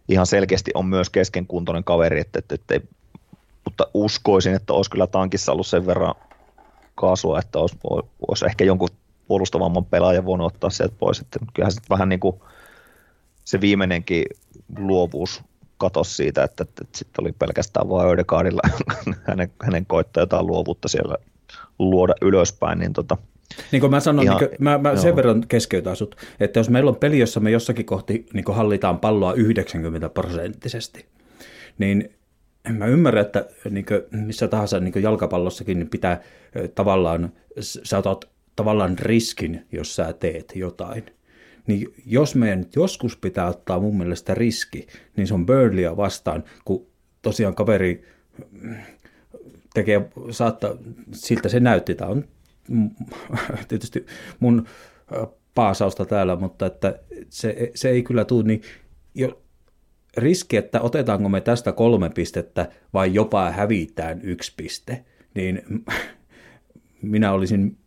ihan 0.09 0.25
selkeästi 0.25 0.71
on 0.73 0.85
myös 0.85 1.09
keskenkuntoinen 1.09 1.83
kaveri, 1.83 2.19
että, 2.19 2.39
että, 2.39 2.55
että 2.55 2.79
mutta 3.65 3.87
uskoisin, 3.93 4.53
että 4.53 4.73
olisi 4.73 4.91
kyllä 4.91 5.07
tankissa 5.07 5.51
ollut 5.51 5.67
sen 5.67 5.85
verran 5.85 6.15
kaasua, 6.95 7.39
että 7.39 7.59
olisi, 7.59 7.77
olisi 8.27 8.45
ehkä 8.45 8.63
jonkun 8.63 8.89
puolustavamman 9.27 9.85
pelaajan 9.85 10.25
voinut 10.25 10.53
ottaa 10.53 10.69
sieltä 10.69 10.95
pois. 10.99 11.19
Että 11.19 11.39
kyllähän 11.53 11.71
sitten 11.71 11.89
vähän 11.89 12.09
niin 12.09 12.19
kuin 12.19 12.35
se 13.45 13.61
viimeinenkin 13.61 14.25
luovuus 14.77 15.43
katosi 15.77 16.15
siitä, 16.15 16.43
että, 16.43 16.63
että, 16.63 16.83
että 16.83 16.97
sitten 16.97 17.23
oli 17.23 17.31
pelkästään 17.31 17.89
vain 17.89 18.09
Ödekaardilla 18.09 18.61
hänen, 19.27 19.51
hänen 19.61 19.85
koittaa 19.85 20.21
jotain 20.21 20.47
luovuutta 20.47 20.87
siellä 20.87 21.17
luoda 21.79 22.13
ylöspäin, 22.21 22.79
niin 22.79 22.93
tota, 22.93 23.17
niin 23.71 23.81
kuin 23.81 23.91
mä 23.91 23.99
sanon, 23.99 24.23
ihan, 24.23 24.37
niin 24.37 24.49
kuin, 24.49 24.57
mä, 24.59 24.77
mä 24.77 24.95
sen 24.95 25.15
verran 25.15 25.47
keskeytän 25.47 25.95
sut, 25.95 26.15
että 26.39 26.59
jos 26.59 26.69
meillä 26.69 26.89
on 26.89 26.95
peli, 26.95 27.19
jossa 27.19 27.39
me 27.39 27.51
jossakin 27.51 27.85
kohti 27.85 28.25
niin 28.33 28.45
hallitaan 28.53 28.99
palloa 28.99 29.33
90 29.33 30.09
prosenttisesti, 30.09 31.05
niin 31.77 32.14
mä 32.73 32.85
ymmärrän, 32.85 33.25
että 33.25 33.45
niin 33.69 33.85
missä 34.11 34.47
tahansa 34.47 34.79
niin 34.79 35.03
jalkapallossakin 35.03 35.79
niin 35.79 35.89
pitää 35.89 36.21
tavallaan, 36.75 37.33
sä 37.59 37.97
otat 37.97 38.29
tavallaan 38.55 38.99
riskin, 38.99 39.65
jos 39.71 39.95
sä 39.95 40.13
teet 40.13 40.53
jotain. 40.55 41.03
Niin 41.67 41.93
jos 42.05 42.35
meidän 42.35 42.65
joskus 42.75 43.17
pitää 43.17 43.47
ottaa 43.47 43.79
mun 43.79 43.97
mielestä 43.97 44.35
riski, 44.35 44.87
niin 45.17 45.27
se 45.27 45.33
on 45.33 45.45
Burnleyä 45.45 45.97
vastaan, 45.97 46.43
kun 46.65 46.87
tosiaan 47.21 47.55
kaveri 47.55 48.05
tekee, 49.73 50.09
saattaa, 50.31 50.77
siltä 51.11 51.49
se 51.49 51.59
näytti, 51.59 51.95
tämä 51.95 52.11
on 52.11 52.25
tietysti 53.67 54.05
mun 54.39 54.67
paasausta 55.55 56.05
täällä, 56.05 56.35
mutta 56.35 56.65
että 56.65 56.99
se, 57.29 57.71
se 57.75 57.89
ei 57.89 58.03
kyllä 58.03 58.25
tule, 58.25 58.43
niin 58.43 58.61
riski, 60.17 60.57
että 60.57 60.81
otetaanko 60.81 61.29
me 61.29 61.41
tästä 61.41 61.71
kolme 61.71 62.09
pistettä 62.09 62.67
vai 62.93 63.13
jopa 63.13 63.51
hävitään 63.51 64.21
yksi 64.23 64.53
piste, 64.57 65.05
niin 65.33 65.61
minä 67.01 67.31
olisin 67.31 67.77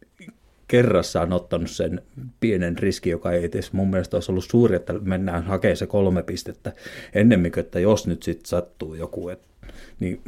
kerrassaan 0.68 1.33
ottanut 1.33 1.70
sen 1.70 2.03
pienen 2.41 2.79
riski, 2.79 3.11
joka 3.11 3.33
ei 3.33 3.45
edes 3.45 3.72
mun 3.72 3.91
mielestä 3.91 4.16
olisi 4.16 4.33
ollut 4.33 4.45
suuri, 4.45 4.76
että 4.76 4.93
mennään 4.93 5.45
hakemaan 5.45 5.76
se 5.76 5.87
kolme 5.87 6.22
pistettä 6.22 6.72
ennemmin, 7.14 7.53
että 7.57 7.81
jos 7.81 8.07
nyt 8.07 8.22
sitten 8.22 8.47
sattuu 8.47 8.95
joku, 8.95 9.29
et, 9.29 9.41
niin 10.01 10.20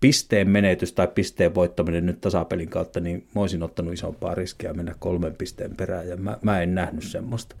pisteen 0.00 0.50
menetys 0.50 0.92
tai 0.92 1.08
pisteen 1.08 1.54
voittaminen 1.54 2.06
nyt 2.06 2.20
tasapelin 2.20 2.68
kautta, 2.68 3.00
niin 3.00 3.26
mä 3.34 3.40
olisin 3.40 3.62
ottanut 3.62 3.94
isompaa 3.94 4.34
riskiä 4.34 4.72
mennä 4.72 4.94
kolmen 4.98 5.34
pisteen 5.34 5.76
perään, 5.76 6.08
ja 6.08 6.16
mä, 6.16 6.38
mä 6.42 6.62
en 6.62 6.74
nähnyt 6.74 7.04
semmoista. 7.04 7.56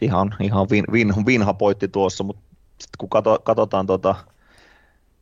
Ihan, 0.00 0.34
ihan 0.40 0.66
vin, 0.70 0.84
vin, 0.92 1.14
vinha 1.26 1.54
poitti 1.54 1.88
tuossa, 1.88 2.24
mutta 2.24 2.42
sitten 2.68 2.98
kun 2.98 3.08
kato, 3.08 3.38
katsotaan 3.44 3.86
tota, 3.86 4.14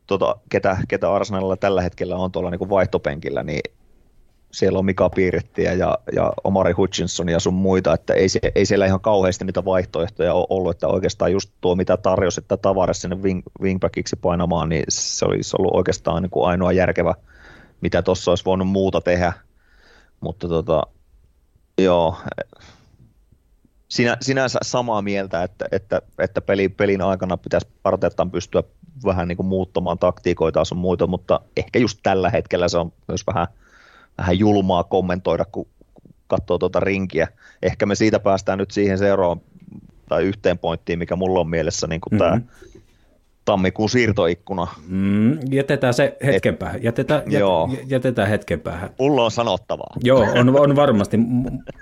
tota, 0.07 0.35
ketä, 0.49 0.77
ketä 0.87 1.13
Arsenalilla 1.13 1.57
tällä 1.57 1.81
hetkellä 1.81 2.15
on 2.15 2.31
tuolla 2.31 2.49
niin 2.49 2.69
vaihtopenkillä, 2.69 3.43
niin 3.43 3.61
siellä 4.51 4.79
on 4.79 4.85
Mika 4.85 5.09
Piirittiä 5.09 5.73
ja, 5.73 5.97
ja 6.15 6.33
Omari 6.43 6.71
Hutchinson 6.71 7.29
ja 7.29 7.39
sun 7.39 7.53
muita, 7.53 7.93
että 7.93 8.13
ei, 8.13 8.27
ei 8.55 8.65
siellä 8.65 8.85
ihan 8.85 9.01
kauheasti 9.01 9.45
niitä 9.45 9.65
vaihtoehtoja 9.65 10.33
ole 10.33 10.47
ollut, 10.49 10.71
että 10.71 10.87
oikeastaan 10.87 11.31
just 11.31 11.51
tuo 11.61 11.75
mitä 11.75 11.97
tarjosi, 11.97 12.41
että 12.41 12.57
tavares 12.57 13.01
sinne 13.01 13.15
wing, 13.15 13.41
wingbackiksi 13.61 14.15
painamaan, 14.15 14.69
niin 14.69 14.83
se 14.89 15.25
olisi 15.25 15.55
ollut 15.59 15.75
oikeastaan 15.75 16.23
niin 16.23 16.29
kuin 16.29 16.47
ainoa 16.49 16.71
järkevä, 16.71 17.15
mitä 17.81 18.01
tuossa 18.01 18.31
olisi 18.31 18.45
voinut 18.45 18.67
muuta 18.67 19.01
tehdä, 19.01 19.33
mutta 20.19 20.47
tota, 20.47 20.83
joo, 21.77 22.17
sinä, 23.93 24.17
sinänsä 24.21 24.59
samaa 24.61 25.01
mieltä, 25.01 25.43
että, 25.43 25.65
että, 25.71 26.01
että 26.19 26.41
peli, 26.41 26.69
pelin 26.69 27.01
aikana 27.01 27.37
pitäisi 27.37 27.67
Arteettaan 27.83 28.31
pystyä 28.31 28.63
vähän 29.05 29.27
niin 29.27 29.37
kuin 29.37 29.47
muuttamaan 29.47 29.99
taktiikoita 29.99 30.65
sun 30.65 30.77
muita, 30.77 31.07
mutta 31.07 31.39
ehkä 31.57 31.79
just 31.79 31.99
tällä 32.03 32.29
hetkellä 32.29 32.67
se 32.67 32.77
on 32.77 32.93
myös 33.07 33.27
vähän, 33.27 33.47
vähän 34.17 34.39
julmaa 34.39 34.83
kommentoida, 34.83 35.45
kun 35.45 35.67
katsoo 36.27 36.57
tuota 36.57 36.79
rinkiä. 36.79 37.27
Ehkä 37.63 37.85
me 37.85 37.95
siitä 37.95 38.19
päästään 38.19 38.57
nyt 38.57 38.71
siihen 38.71 38.97
seuraavaan 38.97 39.41
tai 40.09 40.23
yhteen 40.23 40.57
pointtiin, 40.57 40.99
mikä 40.99 41.15
mulla 41.15 41.39
on 41.39 41.49
mielessä 41.49 41.87
niin 41.87 42.01
kuin 42.01 42.19
mm-hmm. 42.19 42.41
tämä 42.41 42.53
tammikuun 43.45 43.89
siirtoikkuna. 43.89 44.67
Mm, 44.87 45.37
jätetään 45.51 45.93
se 45.93 46.17
hetken 46.25 46.57
päähän. 46.57 46.83
Jätetään, 46.83 47.23
jät, 47.27 47.39
joo. 47.39 47.69
jätetään 47.87 48.29
hetken 48.29 48.59
päähän. 48.59 48.89
Mulla 48.99 49.25
on 49.25 49.31
sanottavaa. 49.31 49.95
Joo, 50.03 50.27
on, 50.35 50.59
on 50.59 50.75
varmasti. 50.75 51.17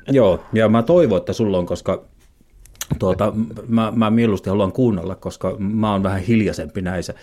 joo, 0.07 0.43
ja 0.53 0.69
mä 0.69 0.83
toivon, 0.83 1.17
että 1.17 1.33
sulla 1.33 1.57
on, 1.57 1.65
koska 1.65 2.05
tuota, 2.99 3.33
mä, 3.67 3.93
mä 3.95 4.09
mieluusti 4.09 4.49
haluan 4.49 4.71
kuunnella, 4.71 5.15
koska 5.15 5.55
mä 5.59 5.91
oon 5.91 6.03
vähän 6.03 6.21
hiljaisempi 6.21 6.81
näissä. 6.81 7.13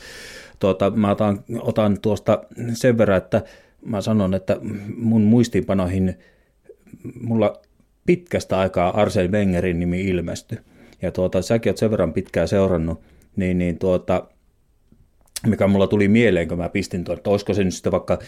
Tuota, 0.58 0.90
mä 0.90 1.10
otan, 1.10 1.44
otan 1.60 2.00
tuosta 2.00 2.42
sen 2.72 2.98
verran, 2.98 3.18
että 3.18 3.42
mä 3.84 4.00
sanon, 4.00 4.34
että 4.34 4.56
mun 4.96 5.22
muistiinpanoihin 5.22 6.18
mulla 7.20 7.52
pitkästä 8.06 8.58
aikaa 8.58 9.00
Arsene 9.00 9.28
Wengerin 9.28 9.80
nimi 9.80 10.08
ilmestyi. 10.08 10.58
Ja 11.02 11.12
tuota, 11.12 11.42
säkin 11.42 11.70
oot 11.70 11.76
sen 11.76 11.90
verran 11.90 12.12
pitkään 12.12 12.48
seurannut 12.48 13.00
niin, 13.38 13.58
niin 13.58 13.78
tuota, 13.78 14.24
mikä 15.46 15.66
mulla 15.66 15.86
tuli 15.86 16.08
mieleen, 16.08 16.48
kun 16.48 16.58
mä 16.58 16.68
pistin 16.68 17.04
tuon, 17.04 17.18
että 17.18 17.30
olisiko 17.30 17.54
se 17.54 17.64
nyt 17.64 17.74
sitten 17.74 17.92
vaikka 17.92 18.18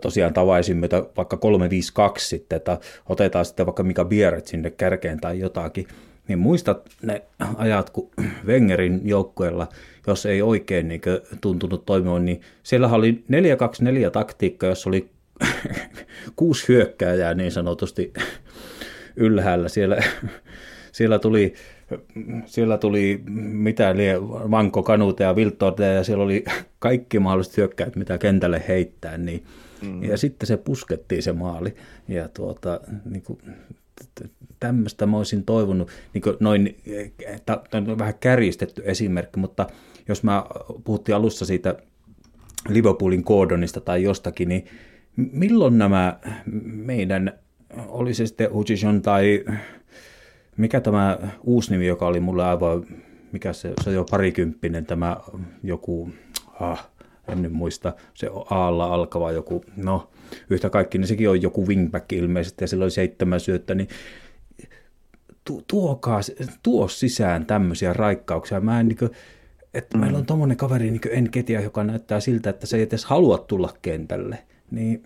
tosiaan 0.00 0.34
tavaisimme, 0.34 0.88
vaikka 1.16 1.36
352 1.36 2.28
sitten, 2.28 2.56
että 2.56 2.78
otetaan 3.08 3.44
sitten 3.44 3.66
vaikka 3.66 3.82
mikä 3.82 4.04
Bieret 4.04 4.46
sinne 4.46 4.70
kärkeen 4.70 5.20
tai 5.20 5.38
jotakin, 5.38 5.86
niin 6.28 6.38
muistat 6.38 6.88
ne 7.02 7.22
ajat, 7.56 7.90
kun 7.90 8.10
Wengerin 8.46 9.00
joukkueella, 9.04 9.68
jos 10.06 10.26
ei 10.26 10.42
oikein 10.42 10.88
niin 10.88 11.00
tuntunut 11.40 11.86
toimia, 11.86 12.18
niin 12.18 12.40
siellä 12.62 12.88
oli 12.88 13.24
4-2-4 14.08 14.10
taktiikka, 14.10 14.66
jossa 14.66 14.90
oli 14.90 15.10
kuusi 16.36 16.68
hyökkääjää 16.68 17.34
niin 17.34 17.52
sanotusti 17.52 18.12
ylhäällä. 19.16 19.68
Siellä, 19.68 20.02
siellä 20.92 21.18
tuli 21.18 21.54
siellä 22.46 22.78
tuli 22.78 23.22
mitä 23.36 23.96
lie, 23.96 24.20
Vanko 24.22 24.82
Kanute 24.82 25.24
ja 25.24 25.36
Viltorte 25.36 25.84
ja 25.84 26.04
siellä 26.04 26.24
oli 26.24 26.44
kaikki 26.78 27.18
mahdolliset 27.18 27.56
hyökkäät, 27.56 27.96
mitä 27.96 28.18
kentälle 28.18 28.62
heittää, 28.68 29.18
niin, 29.18 29.44
mm. 29.82 30.02
ja 30.02 30.16
sitten 30.16 30.46
se 30.46 30.56
puskettiin 30.56 31.22
se 31.22 31.32
maali. 31.32 31.74
Ja 32.08 32.28
tuota, 32.28 32.80
niin 33.10 33.22
kuin, 33.22 33.38
tämmöistä 34.60 35.06
mä 35.06 35.16
olisin 35.16 35.44
toivonut, 35.44 35.88
niin 36.14 36.22
kuin 36.22 36.36
noin, 36.40 36.76
tämä 37.46 37.60
on 37.74 37.98
vähän 37.98 38.14
kärjistetty 38.20 38.82
esimerkki, 38.84 39.40
mutta 39.40 39.66
jos 40.08 40.22
mä 40.22 40.44
puhuttiin 40.84 41.16
alussa 41.16 41.46
siitä 41.46 41.76
Liverpoolin 42.68 43.24
koodonista 43.24 43.80
tai 43.80 44.02
jostakin, 44.02 44.48
niin 44.48 44.64
milloin 45.16 45.78
nämä 45.78 46.18
meidän, 46.64 47.32
oli 47.88 48.14
se 48.14 48.26
sitten 48.26 48.52
Hutchison 48.52 49.02
tai 49.02 49.44
mikä 50.58 50.80
tämä 50.80 51.18
uusi 51.44 51.70
nimi, 51.70 51.86
joka 51.86 52.06
oli 52.06 52.20
mulle 52.20 52.44
aivan, 52.44 52.86
mikä 53.32 53.52
se, 53.52 53.72
se 53.84 53.90
on 53.90 53.96
jo 53.96 54.04
parikymppinen, 54.10 54.86
tämä 54.86 55.16
joku, 55.62 56.10
ah, 56.60 56.88
en 57.28 57.42
nyt 57.42 57.52
muista, 57.52 57.92
se 58.14 58.30
Aalla 58.50 58.94
alkava 58.94 59.32
joku, 59.32 59.64
no 59.76 60.10
yhtä 60.50 60.70
kaikki, 60.70 60.98
niin 60.98 61.08
sekin 61.08 61.30
on 61.30 61.42
joku 61.42 61.66
wingback 61.66 62.12
ilmeisesti 62.12 62.64
ja 62.64 62.68
sillä 62.68 62.84
oli 62.84 62.90
seitsemän 62.90 63.40
syöttä, 63.40 63.74
niin 63.74 63.88
tu, 65.44 65.62
tuokaa, 65.66 66.20
tuo 66.62 66.88
sisään 66.88 67.46
tämmöisiä 67.46 67.92
raikkauksia. 67.92 68.60
Mä 68.60 68.80
en 68.80 68.88
niin 68.88 68.98
kuin, 68.98 69.10
että 69.74 69.96
mm. 69.96 70.00
meillä 70.00 70.18
on 70.18 70.26
tommonen 70.26 70.56
kaveri 70.56 70.90
niin 70.90 71.00
Enketia, 71.10 71.60
joka 71.60 71.84
näyttää 71.84 72.20
siltä, 72.20 72.50
että 72.50 72.66
se 72.66 72.76
ei 72.76 72.82
edes 72.82 73.04
halua 73.04 73.38
tulla 73.38 73.74
kentälle. 73.82 74.38
Niin 74.70 75.04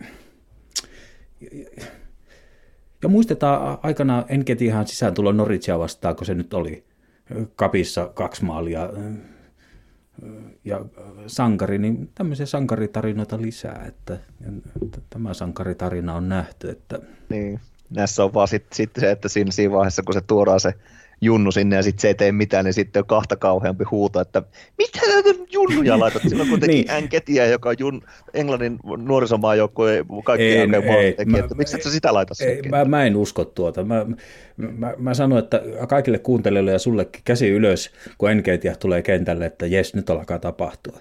ja 3.02 3.08
muistetaan 3.08 3.78
aikana 3.82 4.24
Enketihan 4.28 4.86
sisään 4.86 5.14
tulla 5.14 5.32
Noritsia 5.32 5.78
vastaan, 5.78 6.16
kun 6.16 6.26
se 6.26 6.34
nyt 6.34 6.54
oli 6.54 6.84
kapissa 7.56 8.08
kaksi 8.14 8.44
maalia 8.44 8.90
ja 10.64 10.84
sankari, 11.26 11.78
niin 11.78 12.10
tämmöisiä 12.14 12.46
sankaritarinoita 12.46 13.42
lisää, 13.42 13.84
että 13.88 14.18
tämä 15.10 15.34
sankaritarina 15.34 16.14
on 16.14 16.28
nähty. 16.28 16.70
Että... 16.70 16.98
Niin, 17.28 17.60
näissä 17.90 18.24
on 18.24 18.34
vaan 18.34 18.48
sitten 18.48 18.76
sit 18.76 18.90
se, 18.98 19.10
että 19.10 19.28
siinä, 19.28 19.50
siinä 19.50 19.74
vaiheessa, 19.74 20.02
kun 20.02 20.14
se 20.14 20.20
tuodaan 20.20 20.60
se 20.60 20.74
junnu 21.22 21.52
sinne 21.52 21.76
ja 21.76 21.82
sitten 21.82 22.00
se 22.00 22.08
ei 22.08 22.14
tee 22.14 22.32
mitään, 22.32 22.64
niin 22.64 22.74
sitten 22.74 23.00
on 23.00 23.06
kahta 23.06 23.36
kauheampi 23.36 23.84
huuto, 23.90 24.20
että 24.20 24.42
mitä 24.78 25.00
junnuja 25.52 26.00
laitat? 26.00 26.22
Silloin 26.28 26.48
kuitenkin 26.48 26.76
niin. 26.76 26.90
Änketiä, 26.90 27.46
joka 27.46 27.68
on 27.68 27.76
jun, 27.78 28.02
Englannin 28.34 28.78
nuorisomaajoukkue 28.96 30.04
kaikki 30.24 30.44
ei, 30.44 30.58
ei, 31.00 31.12
teki, 31.12 31.38
että 31.38 31.54
miksi 31.54 31.76
et 31.76 31.82
sä 31.82 31.90
sitä 31.90 32.14
laita 32.14 32.34
ei, 32.44 32.62
mä, 32.70 32.84
mä, 32.84 33.04
en 33.04 33.16
usko 33.16 33.44
tuota. 33.44 33.84
Mä, 33.84 34.06
mä, 34.56 34.94
mä 34.98 35.14
sanon, 35.14 35.38
että 35.38 35.62
kaikille 35.88 36.18
kuuntelijoille 36.18 36.72
ja 36.72 36.78
sullekin 36.78 37.22
käsi 37.24 37.48
ylös, 37.48 37.90
kun 38.18 38.30
Enketiä 38.30 38.76
tulee 38.76 39.02
kentälle, 39.02 39.46
että 39.46 39.66
jes, 39.66 39.94
nyt 39.94 40.10
alkaa 40.10 40.38
tapahtua. 40.38 40.98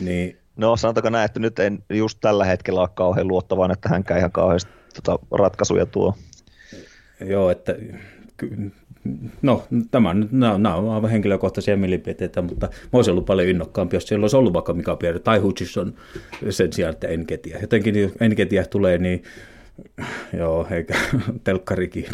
Niin, 0.00 0.38
No 0.56 0.76
sanotaanko 0.76 1.10
näin, 1.10 1.24
että 1.24 1.40
nyt 1.40 1.58
en 1.58 1.78
just 1.90 2.18
tällä 2.20 2.44
hetkellä 2.44 2.80
ole 2.80 2.88
kauhean 2.94 3.28
luottavan, 3.28 3.70
että 3.70 3.88
hänkään 3.88 4.18
ihan 4.18 4.32
kauheasti 4.32 4.70
tota, 4.94 5.18
ratkaisuja 5.30 5.86
tuo. 5.86 6.14
Joo, 7.20 7.50
että 7.50 7.74
no, 9.42 9.64
tämä 9.90 10.14
nyt, 10.14 10.32
nämä, 10.32 10.74
on 10.74 10.90
aivan 10.90 11.10
henkilökohtaisia 11.10 11.76
mielipiteitä, 11.76 12.42
mutta 12.42 12.66
mä 12.66 12.88
olisin 12.92 13.12
ollut 13.12 13.24
paljon 13.26 13.48
innokkaampi, 13.48 13.96
jos 13.96 14.08
siellä 14.08 14.24
olisi 14.24 14.36
ollut 14.36 14.52
vaikka 14.52 14.74
Mika 14.74 14.96
Pierre 14.96 15.20
tai 15.20 15.38
Hutchison 15.38 15.94
sen 16.50 16.72
sijaan, 16.72 16.92
että 16.92 17.08
Enketiä. 17.08 17.58
Jotenkin 17.60 18.12
Enketiä 18.20 18.64
tulee, 18.64 18.98
niin 18.98 19.22
joo, 20.38 20.66
eikä 20.70 20.94
telkkarikin, 21.44 22.06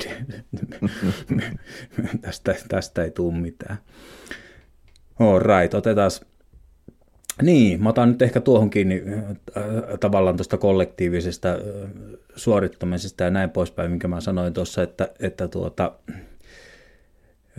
tästä, 2.23 2.55
tästä 2.69 3.05
ei 3.05 3.11
tule 3.11 3.35
mitään. 3.35 3.79
All 5.19 5.39
right, 5.39 5.75
otetaan 5.75 6.11
niin, 7.43 7.83
mä 7.83 7.89
otan 7.89 8.09
nyt 8.09 8.23
ehkä 8.23 8.41
tuohon 8.41 8.71
kiinni 8.71 9.03
äh, 9.57 9.65
tavallaan 10.01 10.37
tuosta 10.37 10.59
kollektiivisesta 10.59 11.49
äh, 11.49 11.59
suorittamisesta 12.37 13.25
ja 13.25 13.31
näin 13.31 13.51
poispäin, 13.51 13.91
minkä 13.91 14.09
mä 14.09 14.21
sanoin 14.21 14.53
tuossa, 14.53 14.83
että, 14.83 15.09
että 15.21 15.49
tuota, 15.49 15.93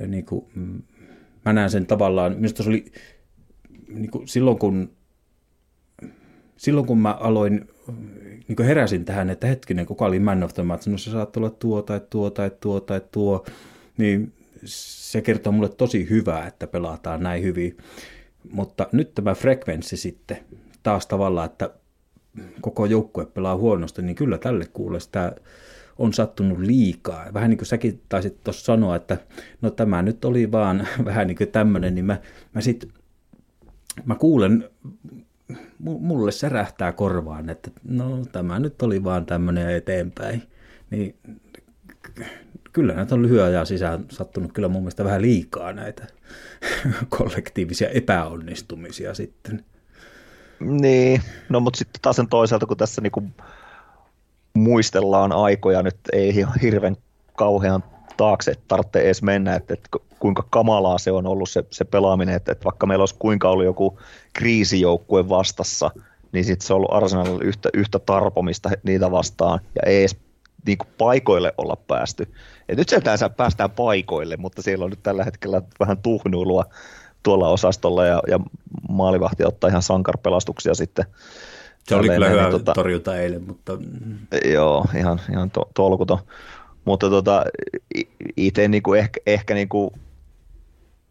niin 0.08 0.26
kuin, 0.26 0.46
mm, 0.56 0.82
mä 1.46 1.54
näen 1.54 1.70
sen 1.70 1.86
tavallaan, 1.86 2.36
minusta 2.36 2.64
se 2.64 2.70
oli 2.70 2.86
niin 3.90 4.12
kuin 4.12 4.28
silloin, 4.28 4.60
kun, 4.60 4.92
silloin 6.58 6.88
kun 6.88 6.98
mä 6.98 7.14
aloin, 7.14 7.68
niin 8.48 8.56
kuin 8.56 8.68
heräsin 8.68 9.06
tähän, 9.06 9.30
että 9.30 9.48
hetkinen, 9.48 9.86
kuka 9.86 10.06
oli 10.06 10.20
man 10.20 10.44
of 10.44 10.54
the 10.54 10.64
match, 10.64 10.88
no 10.88 10.98
se 10.98 11.12
saattaa 11.12 11.42
olla 11.42 11.50
tuo 11.50 11.82
tai 11.82 12.02
tuo 12.10 12.30
tai 12.30 12.52
tuo 12.60 12.80
tai 12.80 13.02
tuo, 13.12 13.46
niin 13.98 14.34
se 14.66 15.22
kertoo 15.22 15.54
mulle 15.54 15.70
tosi 15.70 16.10
hyvää, 16.10 16.48
että 16.48 16.68
pelataan 16.68 17.24
näin 17.24 17.44
hyvin. 17.44 17.78
Mutta 18.52 18.88
nyt 18.92 19.16
tämä 19.16 19.34
frekvenssi 19.36 19.98
sitten, 19.98 20.38
taas 20.84 21.08
tavallaan, 21.08 21.46
että 21.46 21.70
koko 22.62 22.86
joukkue 22.86 23.26
pelaa 23.26 23.58
huonosti, 23.58 24.02
niin 24.02 24.16
kyllä 24.16 24.38
tälle 24.38 24.66
kuulee 24.74 25.00
sitä 25.00 25.36
on 26.02 26.14
sattunut 26.14 26.60
liikaa. 26.60 27.34
Vähän 27.34 27.50
niin 27.50 27.58
kuin 27.58 27.68
säkin 27.68 28.02
taisit 28.10 28.44
tuossa 28.44 28.66
sanoa, 28.66 28.96
että 28.96 29.18
no 29.62 29.70
tämä 29.70 30.02
nyt 30.02 30.26
oli 30.26 30.52
vaan 30.52 30.88
vähän 31.06 31.28
niin 31.28 31.38
kuin 31.38 31.52
tämmöinen, 31.52 31.96
niin 31.96 32.06
mä, 32.06 32.18
mä 32.54 32.62
sitten 32.62 32.90
mä 34.06 34.16
kuulen, 34.16 34.70
mulle 35.80 36.32
särähtää 36.32 36.92
korvaan, 36.92 37.50
että 37.50 37.72
no 37.84 38.26
tämä 38.32 38.60
nyt 38.60 38.82
oli 38.82 39.04
vaan 39.04 39.26
tämmöinen 39.26 39.70
eteenpäin. 39.70 40.44
Niin 40.90 41.16
kyllä 42.74 42.94
näitä 42.94 43.16
on 43.16 43.22
lyhyen 43.22 43.44
ajan 43.44 43.66
sisään 43.66 44.06
sattunut 44.10 44.54
kyllä 44.54 44.68
mun 44.68 44.82
mielestä 44.82 45.04
vähän 45.04 45.22
liikaa 45.22 45.74
näitä 45.74 46.08
kollektiivisia 47.18 47.90
epäonnistumisia 47.90 49.14
sitten. 49.14 49.66
Niin, 50.60 51.22
no 51.50 51.60
mutta 51.60 51.78
sitten 51.78 52.02
taas 52.02 52.16
sen 52.16 52.28
toisaalta, 52.28 52.66
kun 52.66 52.78
tässä 52.78 53.02
niinku 53.02 53.24
muistellaan 54.54 55.32
aikoja 55.32 55.84
nyt 55.84 55.98
ei 56.14 56.46
hirveän 56.62 56.98
kauhean 57.36 57.84
taakse 58.18 58.54
tarvitse 58.68 59.00
edes 59.00 59.22
mennä, 59.22 59.56
että, 59.56 59.74
että 59.74 59.90
kuinka 60.20 60.48
kamalaa 60.50 60.98
se 60.98 61.12
on 61.12 61.28
ollut 61.28 61.50
se, 61.50 61.64
se 61.72 61.86
pelaaminen, 61.86 62.36
että, 62.36 62.52
että 62.52 62.66
vaikka 62.66 62.86
meillä 62.86 63.02
olisi 63.02 63.16
kuinka 63.20 63.50
ollut 63.50 63.66
joku 63.66 64.00
kriisijoukkue 64.34 65.30
vastassa, 65.30 65.92
niin 66.32 66.46
sitten 66.46 66.68
se 66.68 66.74
on 66.74 66.78
ollut 66.78 66.94
Arsenal 66.94 67.42
yhtä, 67.42 67.70
yhtä 67.74 68.00
tarpomista 68.00 68.70
niitä 68.84 69.12
vastaan 69.12 69.60
ja 69.76 69.82
ei 69.86 70.00
edes 70.00 70.18
niin 70.66 70.78
kuin 70.78 70.90
paikoille 70.98 71.54
olla 71.58 71.76
päästy. 71.76 72.34
Et 72.70 72.78
nyt 72.78 72.90
sieltä 72.90 73.30
päästään 73.30 73.72
paikoille, 73.72 74.38
mutta 74.38 74.62
siellä 74.62 74.86
on 74.86 74.90
nyt 74.90 75.04
tällä 75.04 75.24
hetkellä 75.24 75.62
vähän 75.80 75.98
tuhnuilua 75.98 76.66
tuolla 77.24 77.50
osastolla 77.50 78.06
ja, 78.06 78.22
ja 78.28 78.40
maalivahti 78.90 79.46
ottaa 79.46 79.70
ihan 79.70 79.82
sankarpelastuksia 79.82 80.76
sitten. 80.76 81.06
Se 81.88 81.96
oli 81.96 82.10
kyllä 82.10 82.30
hyvä 82.30 82.52
tota, 82.52 82.74
torjunta 82.74 83.18
eilen, 83.18 83.44
mutta... 83.44 83.78
Joo, 84.46 84.86
ihan, 84.98 85.22
ihan 85.32 85.52
to, 85.52 85.70
tolkuton. 85.74 86.20
Mutta 86.86 87.10
tota, 87.10 87.44
itse 88.38 88.68
niinku 88.68 88.94
ehkä, 88.94 89.20
ehkä 89.26 89.54
niinku, 89.54 89.94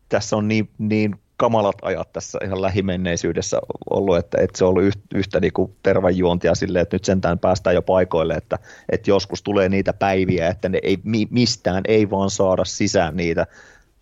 tässä 0.08 0.36
on 0.36 0.48
niin, 0.48 0.70
niin 0.78 1.16
kamalat 1.36 1.76
ajat 1.82 2.12
tässä 2.12 2.38
ihan 2.44 2.62
lähimenneisyydessä 2.62 3.60
ollut, 3.90 4.16
että, 4.16 4.38
että 4.40 4.58
se 4.58 4.64
on 4.64 4.70
ollut 4.70 4.82
yhtä, 4.82 5.02
yhtä 5.14 5.40
niin 5.40 5.52
kuin 5.52 5.76
tervajuontia 5.82 6.54
silleen, 6.54 6.82
että 6.82 6.94
nyt 6.94 7.04
sentään 7.04 7.38
päästään 7.38 7.74
jo 7.74 7.82
paikoille, 7.82 8.34
että, 8.34 8.58
että 8.88 9.10
joskus 9.10 9.42
tulee 9.42 9.68
niitä 9.68 9.92
päiviä, 9.92 10.48
että 10.48 10.68
ne 10.68 10.78
ei, 10.82 10.98
mistään 11.30 11.82
ei 11.88 12.10
vaan 12.10 12.30
saada 12.30 12.64
sisään 12.64 13.16
niitä. 13.16 13.46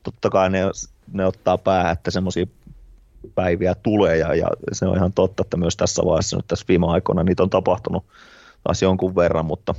Totta 0.02 0.30
kai 0.30 0.50
ne, 0.50 0.60
ne 1.12 1.26
ottaa 1.26 1.58
päähän, 1.58 1.92
että 1.92 2.10
semmoisia 2.10 2.46
päiviä 3.34 3.74
tulee 3.74 4.16
ja, 4.16 4.34
ja, 4.34 4.48
se 4.72 4.86
on 4.86 4.96
ihan 4.96 5.12
totta, 5.12 5.42
että 5.42 5.56
myös 5.56 5.76
tässä 5.76 6.02
vaiheessa 6.04 6.36
nyt 6.36 6.46
tässä 6.46 6.64
viime 6.68 6.86
aikoina 6.86 7.22
niitä 7.22 7.42
on 7.42 7.50
tapahtunut 7.50 8.04
taas 8.64 8.82
jonkun 8.82 9.16
verran, 9.16 9.46
mutta 9.46 9.74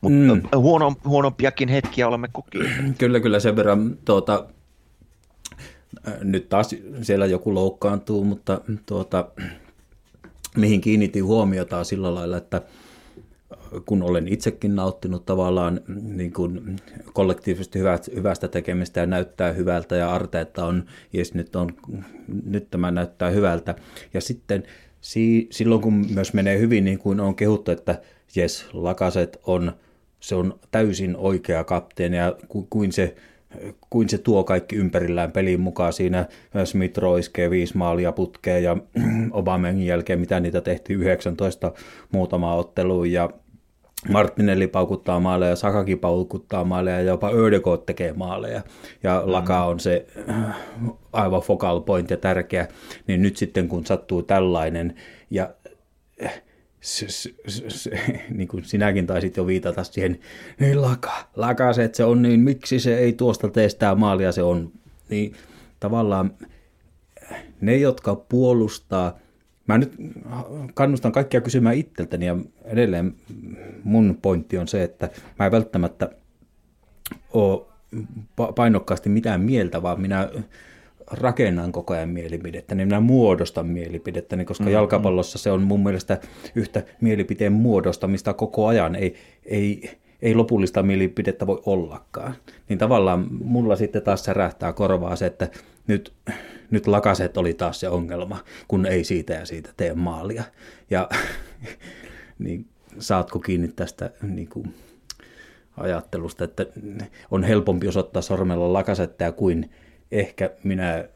mutta 0.00 0.34
mm. 0.34 0.60
huono, 0.60 0.94
huonompiakin 1.04 1.68
hetkiä 1.68 2.08
olemme 2.08 2.28
kokeilleet. 2.32 2.74
Kyllä, 2.98 3.20
kyllä 3.20 3.40
sen 3.40 3.56
verran 3.56 3.98
tuota, 4.04 4.46
nyt 6.22 6.48
taas 6.48 6.74
siellä 7.02 7.26
joku 7.26 7.54
loukkaantuu, 7.54 8.24
mutta 8.24 8.60
tuota, 8.86 9.28
mihin 10.56 10.80
kiinnitin 10.80 11.24
huomiota 11.24 11.84
sillä 11.84 12.14
lailla, 12.14 12.36
että 12.36 12.62
kun 13.86 14.02
olen 14.02 14.28
itsekin 14.28 14.74
nauttinut 14.74 15.26
tavallaan 15.26 15.80
niin 16.02 16.32
kuin 16.32 16.76
kollektiivisesti 17.12 17.78
hyvästä 18.16 18.48
tekemistä 18.48 19.00
ja 19.00 19.06
näyttää 19.06 19.52
hyvältä 19.52 19.96
ja 19.96 20.12
Arteetta 20.12 20.66
on, 20.66 20.84
jes 21.12 21.34
nyt, 21.34 21.56
on, 21.56 21.70
nyt 22.44 22.70
tämä 22.70 22.90
näyttää 22.90 23.30
hyvältä. 23.30 23.74
Ja 24.14 24.20
sitten 24.20 24.62
si, 25.00 25.48
silloin 25.50 25.80
kun 25.80 26.06
myös 26.14 26.34
menee 26.34 26.58
hyvin, 26.58 26.84
niin 26.84 26.98
kuin 26.98 27.20
on 27.20 27.34
kehuttu, 27.34 27.70
että 27.70 28.00
jes, 28.36 28.66
Lakaset 28.72 29.40
on, 29.46 29.72
se 30.20 30.34
on 30.34 30.58
täysin 30.70 31.16
oikea 31.16 31.64
kapteeni 31.64 32.16
ja 32.16 32.36
ku, 32.48 32.66
kuin 32.70 32.92
se 32.92 33.14
kuin 33.90 34.08
se 34.08 34.18
tuo 34.18 34.44
kaikki 34.44 34.76
ympärillään 34.76 35.32
pelin 35.32 35.60
mukaan. 35.60 35.92
Siinä 35.92 36.26
Smith 36.64 37.00
iskee 37.18 37.50
viisi 37.50 37.76
maalia 37.76 38.12
putkeen 38.12 38.62
ja 38.62 38.76
Obamen 39.30 39.82
jälkeen, 39.82 40.20
mitä 40.20 40.40
niitä 40.40 40.60
tehtiin 40.60 41.00
19 41.00 41.72
muutama 42.12 42.54
otteluun 42.54 43.12
ja 43.12 43.30
Martinelli 44.08 44.66
paukuttaa 44.66 45.20
maaleja, 45.20 45.56
Sakakin 45.56 45.98
paukuttaa 45.98 46.64
maaleja 46.64 46.96
ja 46.96 47.02
jopa 47.02 47.30
Ödegård 47.30 47.82
tekee 47.86 48.12
maaleja. 48.12 48.62
Ja 49.02 49.22
mm. 49.26 49.32
Laka 49.32 49.64
on 49.64 49.80
se 49.80 50.06
äh, 50.28 50.56
aivan 51.12 51.42
focal 51.42 51.80
point 51.80 52.10
ja 52.10 52.16
tärkeä. 52.16 52.68
Niin 53.06 53.22
nyt 53.22 53.36
sitten 53.36 53.68
kun 53.68 53.86
sattuu 53.86 54.22
tällainen 54.22 54.94
ja 55.30 55.54
äh, 56.24 56.42
se, 56.80 57.06
se, 57.08 57.30
se, 57.68 57.90
niin 58.30 58.48
kuin 58.48 58.64
sinäkin 58.64 59.06
taisit 59.06 59.36
jo 59.36 59.46
viitata 59.46 59.84
siihen, 59.84 60.18
niin 60.60 60.82
laka, 60.82 61.12
laka 61.36 61.72
se, 61.72 61.84
että 61.84 61.96
se 61.96 62.04
on 62.04 62.22
niin, 62.22 62.40
miksi 62.40 62.80
se 62.80 62.98
ei 62.98 63.12
tuosta 63.12 63.48
tee 63.48 63.68
sitä 63.68 63.94
maalia, 63.94 64.32
se 64.32 64.42
on, 64.42 64.72
niin 65.08 65.34
tavallaan 65.80 66.34
ne, 67.60 67.76
jotka 67.76 68.14
puolustaa, 68.14 69.18
mä 69.66 69.78
nyt 69.78 69.96
kannustan 70.74 71.12
kaikkia 71.12 71.40
kysymään 71.40 71.76
itseltäni 71.76 72.26
ja 72.26 72.36
edelleen 72.64 73.14
mun 73.84 74.18
pointti 74.22 74.58
on 74.58 74.68
se, 74.68 74.82
että 74.82 75.08
mä 75.38 75.46
en 75.46 75.52
välttämättä 75.52 76.10
ole 77.32 77.66
painokkaasti 78.54 79.08
mitään 79.08 79.40
mieltä, 79.40 79.82
vaan 79.82 80.00
minä 80.00 80.28
rakennan 81.10 81.72
koko 81.72 81.94
ajan 81.94 82.08
mielipidettä, 82.08 82.74
niin 82.74 82.88
minä 82.88 83.00
muodostan 83.00 83.66
mielipidettä, 83.66 84.44
koska 84.44 84.64
mm, 84.64 84.70
jalkapallossa 84.70 85.38
se 85.38 85.50
on 85.50 85.62
mun 85.62 85.82
mielestä 85.82 86.20
yhtä 86.54 86.82
mielipiteen 87.00 87.52
muodostamista 87.52 88.34
koko 88.34 88.66
ajan. 88.66 88.94
Ei, 88.94 89.14
ei, 89.44 89.90
ei 90.22 90.34
lopullista 90.34 90.82
mielipidettä 90.82 91.46
voi 91.46 91.62
ollakaan. 91.66 92.34
Niin 92.68 92.78
tavallaan 92.78 93.26
mulla 93.44 93.76
sitten 93.76 94.02
taas 94.02 94.24
särähtää 94.24 94.72
korvaa 94.72 95.16
se, 95.16 95.26
että 95.26 95.48
nyt, 95.86 96.12
nyt 96.70 96.86
lakaset 96.86 97.36
oli 97.36 97.54
taas 97.54 97.80
se 97.80 97.88
ongelma, 97.88 98.38
kun 98.68 98.86
ei 98.86 99.04
siitä 99.04 99.32
ja 99.32 99.46
siitä 99.46 99.70
tee 99.76 99.94
maalia. 99.94 100.44
Ja 100.90 101.08
niin 102.38 102.66
saatko 102.98 103.38
kiinni 103.38 103.68
tästä 103.68 104.10
niin 104.22 104.48
kuin, 104.48 104.74
ajattelusta, 105.76 106.44
että 106.44 106.66
on 107.30 107.44
helpompi 107.44 107.88
osoittaa 107.88 108.22
sormella 108.22 108.72
lakasettea 108.72 109.32
kuin 109.32 109.70
ehkä 110.12 110.50
minä 110.64 111.08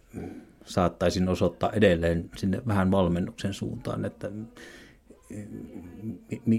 saattaisin 0.65 1.29
osoittaa 1.29 1.73
edelleen 1.73 2.31
sinne 2.37 2.63
vähän 2.67 2.91
valmennuksen 2.91 3.55
suuntaan, 3.55 4.05
että 4.05 4.31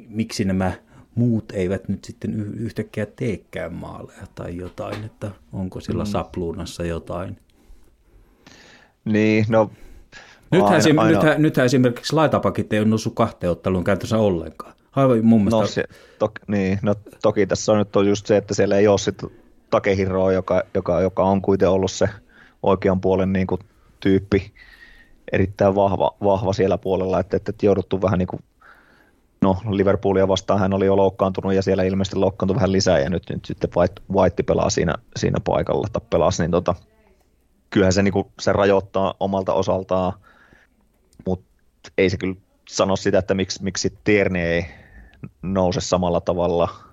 miksi 0.08 0.46
nämä 0.46 0.74
muut 1.16 1.52
eivät 1.52 1.88
nyt 1.88 2.04
sitten 2.04 2.42
yhtäkkiä 2.54 3.06
teekään 3.06 3.74
maaleja 3.74 4.28
tai 4.36 4.58
jotain, 4.58 5.04
että 5.04 5.32
onko 5.54 5.80
sillä 5.80 6.04
mm. 6.04 6.10
sapluunassa 6.10 6.86
jotain. 6.86 7.38
Niin, 9.06 9.46
no 9.50 9.72
Nythän, 10.52 10.82
aina, 10.86 11.02
aina. 11.02 11.18
Nythän, 11.18 11.42
nythän 11.42 11.66
esimerkiksi 11.66 12.16
laitapakit 12.16 12.74
ei 12.74 12.80
ole 12.80 12.88
noussut 12.88 13.16
kahteen 13.16 13.52
otteluun 13.52 13.84
käytössä 13.84 14.18
ollenkaan. 14.18 14.74
Aivan 14.96 15.26
mun 15.26 15.44
mielestä... 15.44 15.62
No, 15.62 15.68
se, 15.68 15.84
to, 16.20 16.32
niin, 16.48 16.80
no 16.82 16.96
toki 17.22 17.48
tässä 17.48 17.72
on 17.72 17.78
nyt 17.78 17.96
on 17.96 18.08
just 18.08 18.26
se, 18.26 18.38
että 18.38 18.54
siellä 18.54 18.78
ei 18.78 18.88
ole 18.88 18.98
sitten 18.98 19.30
Takehiroa, 19.70 20.32
joka, 20.32 20.64
joka, 20.74 21.02
joka 21.02 21.24
on 21.24 21.42
kuitenkin 21.42 21.74
ollut 21.74 21.92
se 21.92 22.10
oikean 22.64 23.02
puolen 23.02 23.34
niin 23.34 23.48
kuin, 23.48 23.62
tyyppi 24.00 24.54
erittäin 25.32 25.76
vahva, 25.76 26.16
vahva 26.24 26.54
siellä 26.54 26.78
puolella, 26.78 27.20
että, 27.20 27.38
että, 27.38 27.50
että 27.50 27.66
jouduttu 27.66 28.02
vähän 28.02 28.20
niin 28.20 28.28
kuin, 28.28 28.44
no 29.42 29.58
Liverpoolia 29.70 30.28
vastaan 30.28 30.60
hän 30.60 30.74
oli 30.74 30.86
jo 30.86 30.98
loukkaantunut 30.98 31.54
ja 31.54 31.62
siellä 31.62 31.84
ilmeisesti 31.84 32.16
loukkaantui 32.16 32.56
vähän 32.56 32.72
lisää 32.72 33.00
ja 33.00 33.10
nyt, 33.10 33.24
nyt 33.30 33.46
sitten 33.46 33.70
White, 33.76 34.02
White 34.14 34.44
pelaa 34.44 34.70
siinä, 34.70 34.96
siinä 35.18 35.40
paikalla 35.44 35.88
tai 35.94 36.02
pelasi, 36.10 36.44
niin 36.44 36.52
tota, 36.52 36.76
kyllähän 37.70 37.94
se, 37.94 38.04
niin 38.04 38.14
kuin, 38.14 38.28
se 38.40 38.54
rajoittaa 38.54 39.14
omalta 39.20 39.54
osaltaan, 39.54 40.14
mutta 41.26 41.46
ei 41.98 42.10
se 42.10 42.18
kyllä 42.18 42.36
sano 42.70 42.96
sitä, 42.96 43.20
että 43.20 43.34
miksi, 43.34 43.64
miksi 43.64 43.98
Tierney 44.04 44.42
ei 44.42 44.66
nouse 45.42 45.82
samalla 45.82 46.22
tavalla– 46.22 46.70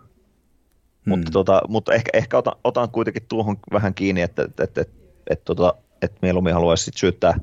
mutta, 1.06 1.30
mm. 1.30 1.32
tota, 1.32 1.60
mutta 1.68 1.94
ehkä, 1.94 2.10
ehkä 2.14 2.38
otan, 2.38 2.54
otan 2.64 2.90
kuitenkin 2.90 3.22
tuohon 3.28 3.56
vähän 3.72 3.94
kiinni, 3.94 4.22
että, 4.22 4.42
että, 4.42 4.64
että, 4.64 4.80
että, 4.80 4.94
että, 5.30 5.44
tota, 5.44 5.74
että 6.02 6.18
mieluummin 6.22 6.54
haluaisi 6.54 6.90
syyttää 6.96 7.40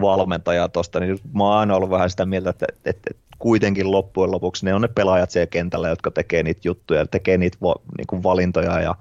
valmentajaa 0.00 0.68
tuosta, 0.68 1.00
niin 1.00 1.18
mä 1.34 1.44
oon 1.44 1.58
aina 1.58 1.76
ollut 1.76 1.90
vähän 1.90 2.10
sitä 2.10 2.26
mieltä, 2.26 2.50
että, 2.50 2.66
että, 2.84 2.90
että 3.10 3.26
kuitenkin 3.38 3.90
loppujen 3.90 4.30
lopuksi 4.30 4.64
ne 4.64 4.74
on 4.74 4.82
ne 4.82 4.88
pelaajat 4.88 5.30
siellä 5.30 5.46
kentällä, 5.46 5.88
jotka 5.88 6.10
tekee 6.10 6.42
niitä 6.42 6.60
juttuja, 6.64 7.06
tekee 7.06 7.38
niitä 7.38 7.58
niin 7.98 8.06
kuin 8.06 8.22
valintoja 8.22 8.80
ja 8.80 8.94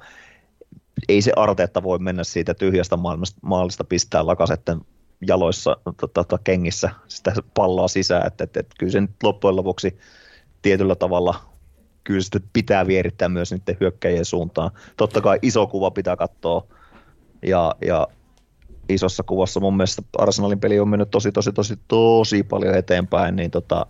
ei 1.09 1.21
se 1.21 1.31
Arteetta 1.35 1.83
voi 1.83 1.99
mennä 1.99 2.23
siitä 2.23 2.53
tyhjästä 2.53 2.97
maailmasta, 2.97 3.39
maalista 3.41 3.83
pistää 3.83 4.25
lakasetten 4.25 4.81
jaloissa 5.27 5.77
tota, 6.13 6.39
kengissä 6.43 6.89
sitä 7.07 7.33
palloa 7.53 7.87
sisään, 7.87 8.27
että, 8.27 8.43
että, 8.43 8.59
että 8.59 8.75
kyllä 8.79 8.91
se 8.91 9.01
nyt 9.01 9.23
loppujen 9.23 9.55
lopuksi 9.55 9.97
tietyllä 10.61 10.95
tavalla 10.95 11.35
kyllä 12.03 12.21
sitä 12.21 12.39
pitää 12.53 12.87
vierittää 12.87 13.29
myös 13.29 13.51
niiden 13.51 13.77
hyökkäjien 13.79 14.25
suuntaan. 14.25 14.71
Totta 14.97 15.21
kai 15.21 15.39
iso 15.41 15.67
kuva 15.67 15.91
pitää 15.91 16.15
katsoa 16.15 16.67
ja, 17.41 17.75
ja 17.85 18.07
isossa 18.89 19.23
kuvassa 19.23 19.59
mun 19.59 19.77
mielestä 19.77 20.01
Arsenalin 20.17 20.59
peli 20.59 20.79
on 20.79 20.89
mennyt 20.89 21.11
tosi, 21.11 21.31
tosi, 21.31 21.51
tosi, 21.51 21.79
tosi 21.87 22.43
paljon 22.43 22.75
eteenpäin, 22.75 23.35
niin 23.35 23.51
tota, 23.51 23.85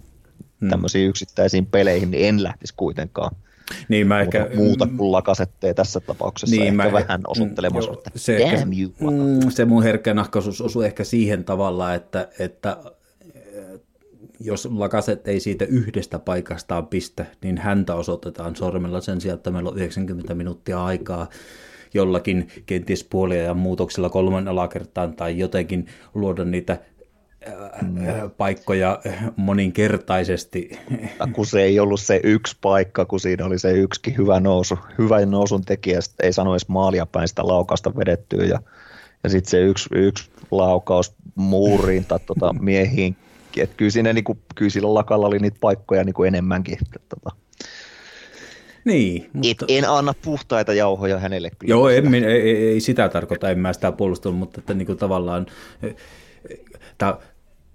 hmm. 0.61 0.69
tämmöisiin 0.69 1.09
yksittäisiin 1.09 1.65
peleihin 1.65 2.11
niin 2.11 2.27
en 2.27 2.43
lähtisi 2.43 2.73
kuitenkaan. 2.77 3.35
Niin 3.89 4.07
mä 4.07 4.21
ehkä, 4.21 4.49
muuta 4.55 4.87
kuin 4.97 5.11
lakasettee 5.11 5.73
tässä 5.73 5.99
tapauksessa 5.99 6.55
niin 6.55 6.67
ehkä 6.67 6.83
mä, 6.83 6.91
vähän 6.91 7.21
osoittelemassa, 7.27 7.91
että 7.93 8.11
se, 8.15 8.39
damn 8.39 8.73
you. 8.79 9.11
Mm, 9.11 9.49
se 9.49 9.65
mun 9.65 9.83
herkkä 9.83 10.13
nahkaisuus 10.13 10.61
osuu 10.61 10.81
ehkä 10.81 11.03
siihen 11.03 11.43
tavalla, 11.43 11.93
että, 11.93 12.29
että 12.39 12.77
jos 14.39 14.69
Lakaset 14.71 15.27
ei 15.27 15.39
siitä 15.39 15.65
yhdestä 15.65 16.19
paikastaan 16.19 16.87
pistä, 16.87 17.25
niin 17.43 17.57
häntä 17.57 17.95
osoitetaan 17.95 18.55
sormella 18.55 19.01
sen 19.01 19.21
sijaan, 19.21 19.37
että 19.37 19.51
meillä 19.51 19.69
on 19.69 19.77
90 19.77 20.35
minuuttia 20.35 20.85
aikaa 20.85 21.29
jollakin 21.93 22.47
kenties 22.65 23.03
puolia 23.03 23.43
ja 23.43 23.53
muutoksilla 23.53 24.09
kolmen 24.09 24.47
alakertaan 24.47 25.15
tai 25.15 25.37
jotenkin 25.37 25.85
luoda 26.13 26.45
niitä 26.45 26.77
paikkoja 28.37 28.99
moninkertaisesti. 29.35 30.79
Kun 31.33 31.45
se 31.45 31.61
ei 31.61 31.79
ollut 31.79 32.01
se 32.01 32.19
yksi 32.23 32.57
paikka, 32.61 33.05
kun 33.05 33.19
siinä 33.19 33.45
oli 33.45 33.59
se 33.59 33.71
yksikin 33.71 34.17
hyvä 34.17 34.39
nousu, 34.39 34.79
hyvä 34.97 35.25
nousun 35.25 35.65
tekijä, 35.65 35.99
ei 36.23 36.33
sano 36.33 36.53
edes 36.53 36.67
maalia 36.67 37.05
päin 37.05 37.27
sitä 37.27 37.47
laukasta 37.47 37.95
vedettyä 37.95 38.45
ja, 38.45 38.59
ja 39.23 39.29
sitten 39.29 39.51
se 39.51 39.61
yksi, 39.61 39.89
yksi 39.91 40.29
laukaus 40.51 41.15
muuriin 41.35 42.05
tai 42.05 42.19
tota, 42.25 42.53
miehiin. 42.59 43.15
Et 43.57 43.71
kyllä, 43.77 43.91
siinä, 43.91 44.13
niin 44.13 44.23
kuin, 44.23 44.39
kyllä 44.55 44.71
sillä 44.71 44.93
lakalla 44.93 45.27
oli 45.27 45.39
niitä 45.39 45.57
paikkoja 45.61 46.03
niin 46.03 46.13
kuin 46.13 46.27
enemmänkin. 46.27 46.77
Että, 46.81 46.99
tota, 47.09 47.35
niin, 48.85 49.29
mutta... 49.33 49.65
Et, 49.69 49.77
en 49.77 49.89
anna 49.89 50.13
puhtaita 50.21 50.73
jauhoja 50.73 51.19
hänelle. 51.19 51.49
Kyllä 51.59 51.71
Joo, 51.71 51.89
en, 51.89 52.13
ei, 52.13 52.23
ei, 52.23 52.67
ei, 52.67 52.79
sitä 52.79 53.09
tarkoita, 53.09 53.49
en 53.49 53.59
mä 53.59 53.73
sitä 53.73 53.91
puolustanut, 53.91 54.39
mutta 54.39 54.59
että 54.59 54.73
niin 54.73 54.85
kuin 54.85 54.97
tavallaan, 54.97 55.45
että, 55.81 57.17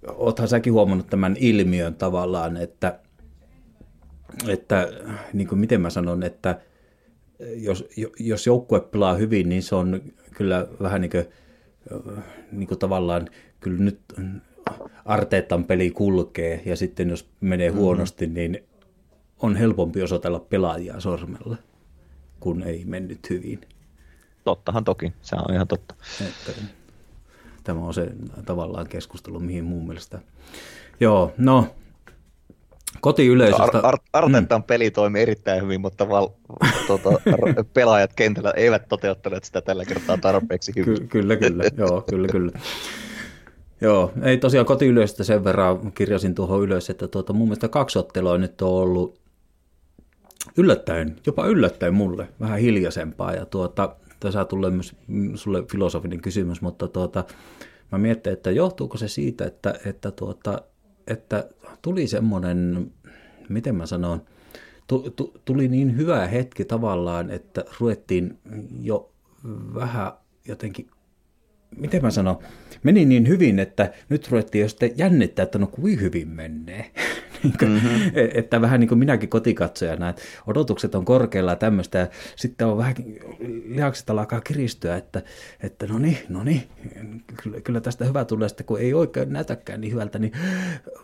oothan 0.07 0.47
säkin 0.47 0.73
huomannut 0.73 1.07
tämän 1.07 1.35
ilmiön 1.39 1.95
tavallaan, 1.95 2.57
että, 2.57 2.99
että 4.47 4.87
niin 5.33 5.47
kuin 5.47 5.59
miten 5.59 5.81
mä 5.81 5.89
sanon, 5.89 6.23
että 6.23 6.59
jos, 7.55 7.85
jos 8.19 8.47
joukkue 8.47 8.79
pelaa 8.79 9.13
hyvin, 9.13 9.49
niin 9.49 9.63
se 9.63 9.75
on 9.75 10.01
kyllä 10.33 10.67
vähän 10.81 11.01
niin 11.01 11.11
kuin, 11.11 11.25
niin 12.51 12.67
kuin 12.67 12.79
tavallaan, 12.79 13.29
kyllä 13.59 13.83
nyt 13.83 13.99
Arteetan 15.05 15.63
peli 15.63 15.91
kulkee 15.91 16.61
ja 16.65 16.75
sitten 16.75 17.09
jos 17.09 17.29
menee 17.41 17.69
mm-hmm. 17.69 17.81
huonosti, 17.81 18.27
niin 18.27 18.63
on 19.39 19.55
helpompi 19.55 20.01
osoitella 20.03 20.39
pelaajia 20.39 20.99
sormella, 20.99 21.57
kun 22.39 22.63
ei 22.63 22.85
mennyt 22.85 23.29
hyvin. 23.29 23.61
Tottahan 24.43 24.83
toki, 24.83 25.13
se 25.21 25.35
on 25.35 25.55
ihan 25.55 25.67
totta. 25.67 25.95
Että, 26.27 26.61
tämä 27.63 27.79
on 27.79 27.93
se 27.93 28.11
tavallaan 28.45 28.87
keskustelu, 28.87 29.39
mihin 29.39 29.63
mun 29.63 29.87
mielestä... 29.87 30.19
Joo, 30.99 31.33
no, 31.37 31.67
kotiyleisöstä... 33.01 33.63
Ar- 33.63 33.85
Ar- 33.85 33.99
Arteetan 34.13 34.61
mm. 34.61 34.63
peli 34.63 34.91
toimi 34.91 35.21
erittäin 35.21 35.63
hyvin, 35.63 35.81
mutta 35.81 36.09
val, 36.09 36.27
tuota, 36.87 37.09
pelaajat 37.73 38.13
kentällä 38.13 38.51
eivät 38.51 38.87
toteuttaneet 38.89 39.43
sitä 39.43 39.61
tällä 39.61 39.85
kertaa 39.85 40.17
tarpeeksi 40.17 40.71
hyvin. 40.75 40.95
Ky- 40.95 41.07
kyllä, 41.07 41.35
kyllä, 41.35 41.63
joo, 41.77 42.01
kyllä, 42.01 42.27
kyllä. 42.27 42.51
Joo, 43.81 44.11
ei 44.23 44.37
tosiaan 44.37 44.65
kotiyleisöstä 44.65 45.23
sen 45.23 45.43
verran 45.43 45.91
kirjasin 45.91 46.35
tuohon 46.35 46.61
ylös, 46.61 46.89
että 46.89 47.07
tuota, 47.07 47.33
mun 47.33 47.47
mielestä 47.47 47.67
kaksi 47.67 47.99
ottelua 47.99 48.37
nyt 48.37 48.61
on 48.61 48.69
ollut 48.69 49.19
yllättäen, 50.57 51.15
jopa 51.25 51.45
yllättäen 51.45 51.93
mulle, 51.93 52.27
vähän 52.39 52.59
hiljaisempaa. 52.59 53.33
Ja 53.33 53.45
tuota, 53.45 53.95
tässä 54.21 54.45
tulee 54.45 54.71
myös 54.71 54.95
sulle 55.35 55.63
filosofinen 55.71 56.21
kysymys, 56.21 56.61
mutta 56.61 56.87
tuota, 56.87 57.23
mä 57.91 57.97
mietin, 57.97 58.33
että 58.33 58.51
johtuuko 58.51 58.97
se 58.97 59.07
siitä, 59.07 59.45
että, 59.45 59.79
että, 59.85 60.11
tuota, 60.11 60.61
että 61.07 61.49
tuli 61.81 62.07
semmoinen, 62.07 62.91
miten 63.49 63.75
mä 63.75 63.85
sanon, 63.85 64.21
tuli 65.45 65.67
niin 65.67 65.97
hyvä 65.97 66.27
hetki 66.27 66.65
tavallaan, 66.65 67.29
että 67.29 67.65
ruvettiin 67.79 68.39
jo 68.81 69.11
vähän 69.73 70.11
jotenkin 70.47 70.89
miten 71.77 72.01
mä 72.01 72.11
sanon, 72.11 72.39
meni 72.83 73.05
niin 73.05 73.27
hyvin, 73.27 73.59
että 73.59 73.93
nyt 74.09 74.31
ruvettiin 74.31 74.61
jo 74.61 74.69
sitten 74.69 74.91
jännittää, 74.97 75.43
että 75.43 75.59
no 75.59 75.67
kuin 75.67 76.01
hyvin 76.01 76.27
menee. 76.27 76.91
Mm-hmm. 77.43 78.11
Että 78.33 78.61
vähän 78.61 78.79
niin 78.79 78.87
kuin 78.87 78.99
minäkin 78.99 79.29
kotikatsojana, 79.29 80.09
että 80.09 80.21
odotukset 80.47 80.95
on 80.95 81.05
korkealla 81.05 81.51
ja 81.51 81.55
tämmöistä, 81.55 81.97
ja 81.97 82.07
sitten 82.35 82.67
on 82.67 82.77
vähän, 82.77 82.95
lihakset 83.65 84.09
alkaa 84.09 84.41
kiristyä, 84.41 84.95
että, 84.95 85.21
että 85.63 85.87
no 85.87 85.99
niin, 85.99 86.17
no 86.29 86.43
niin, 86.43 86.63
kyllä, 87.43 87.61
kyllä 87.61 87.81
tästä 87.81 88.05
hyvä 88.05 88.25
tulee, 88.25 88.49
sitten 88.49 88.65
kun 88.65 88.79
ei 88.79 88.93
oikein 88.93 89.33
näytäkään 89.33 89.81
niin 89.81 89.93
hyvältä, 89.93 90.19
niin 90.19 90.31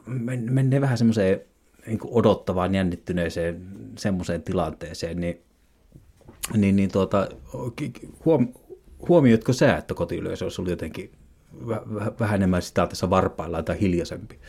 men, 0.06 0.54
menee 0.54 0.82
vähän 0.82 0.98
semmoiseen 0.98 1.42
niin 1.88 2.00
odottavaan, 2.04 2.76
jännittyneeseen 2.76 3.62
semmoiseen 3.98 4.42
tilanteeseen, 4.42 5.20
niin, 5.20 5.42
niin, 6.58 6.76
niin 6.76 6.92
tuota, 6.92 7.30
huom, 8.26 8.48
huomioitko 9.08 9.54
sä, 9.54 9.78
että 9.78 9.94
kotiyleisö 9.94 10.46
olisi 10.46 10.62
ollut 10.62 10.70
jotenkin 10.70 11.12
vähän 12.20 12.36
enemmän 12.36 12.62
sitä 12.62 12.88
tässä 12.88 13.10
varpaillaan 13.10 13.66
tai 13.66 13.80
hiljaisempi? 13.82 14.40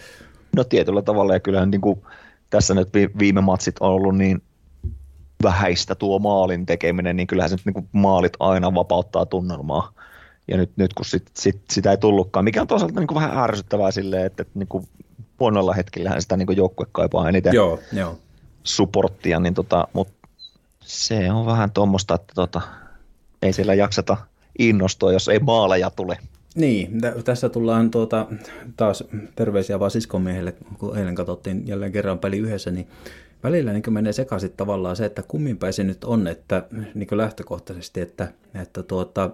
No 0.56 0.64
tietyllä 0.64 1.02
tavalla, 1.02 1.32
ja 1.32 1.40
kyllähän 1.40 1.70
niin 1.70 1.80
kuin 1.80 2.02
tässä 2.50 2.74
nyt 2.74 2.88
viime 3.18 3.40
matsit 3.40 3.76
on 3.80 3.90
ollut 3.90 4.16
niin 4.16 4.42
vähäistä 5.42 5.94
tuo 5.94 6.18
maalin 6.18 6.66
tekeminen, 6.66 7.16
niin 7.16 7.26
kyllähän 7.26 7.50
se 7.50 7.56
nyt 7.56 7.66
niin 7.66 7.74
kuin 7.74 7.88
maalit 7.92 8.32
aina 8.40 8.74
vapauttaa 8.74 9.26
tunnelmaa. 9.26 9.92
Ja 10.48 10.56
nyt, 10.56 10.70
nyt 10.76 10.94
kun 10.94 11.04
sit, 11.04 11.30
sit, 11.34 11.62
sitä 11.70 11.90
ei 11.90 11.96
tullutkaan, 11.96 12.44
mikä 12.44 12.60
on 12.60 12.66
toisaalta 12.66 13.00
niin 13.00 13.06
kuin 13.06 13.20
vähän 13.20 13.38
ärsyttävää 13.38 13.90
silleen, 13.90 14.26
että, 14.26 14.42
että 14.42 14.58
niin 14.58 14.68
kuin 14.68 14.88
huonoilla 15.40 15.72
hetkillähän 15.72 16.22
sitä 16.22 16.36
niin 16.36 16.56
joukkue 16.56 16.86
kaipaa 16.92 17.28
eniten 17.28 17.54
joo, 17.54 17.80
joo. 17.92 18.18
supporttia, 18.62 19.40
niin 19.40 19.54
tota, 19.54 19.88
mutta 19.92 20.28
se 20.80 21.32
on 21.32 21.46
vähän 21.46 21.70
tuommoista, 21.70 22.14
että 22.14 22.32
tota, 22.34 22.60
ei 23.42 23.52
siellä 23.52 23.74
jakseta 23.74 24.16
innostua, 24.58 25.12
jos 25.12 25.28
ei 25.28 25.38
maaleja 25.38 25.90
tule. 25.90 26.18
Niin, 26.54 27.00
t- 27.00 27.24
tässä 27.24 27.48
tullaan 27.48 27.90
tuota, 27.90 28.26
taas 28.76 29.04
terveisiä 29.36 29.80
vaan 29.80 29.90
siskomiehelle, 29.90 30.54
kun 30.78 30.98
eilen 30.98 31.14
katsottiin 31.14 31.66
jälleen 31.66 31.92
kerran 31.92 32.18
peli 32.18 32.38
yhdessä, 32.38 32.70
niin 32.70 32.88
välillä 33.42 33.72
niin 33.72 33.92
menee 33.92 34.12
sekaisin 34.12 34.52
tavallaan 34.56 34.96
se, 34.96 35.04
että 35.04 35.22
kumminpäin 35.22 35.72
se 35.72 35.84
nyt 35.84 36.04
on, 36.04 36.26
että 36.26 36.66
niin 36.94 37.08
lähtökohtaisesti, 37.10 38.00
että, 38.00 38.32
että 38.54 38.82
tuota, 38.82 39.30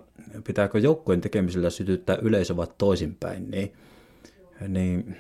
pitääkö 0.47 0.79
joukkojen 0.79 1.21
tekemisellä 1.21 1.71
sytyttää 1.71 2.19
yleisö 2.23 2.57
vai 2.57 2.67
toisinpäin, 2.79 3.51
niin, 3.51 3.73
niin 4.69 5.17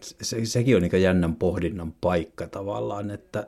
se, 0.00 0.44
sekin 0.44 0.76
on 0.76 0.82
niin 0.82 1.02
jännän 1.02 1.36
pohdinnan 1.36 1.92
paikka 2.00 2.46
tavallaan, 2.46 3.10
että 3.10 3.46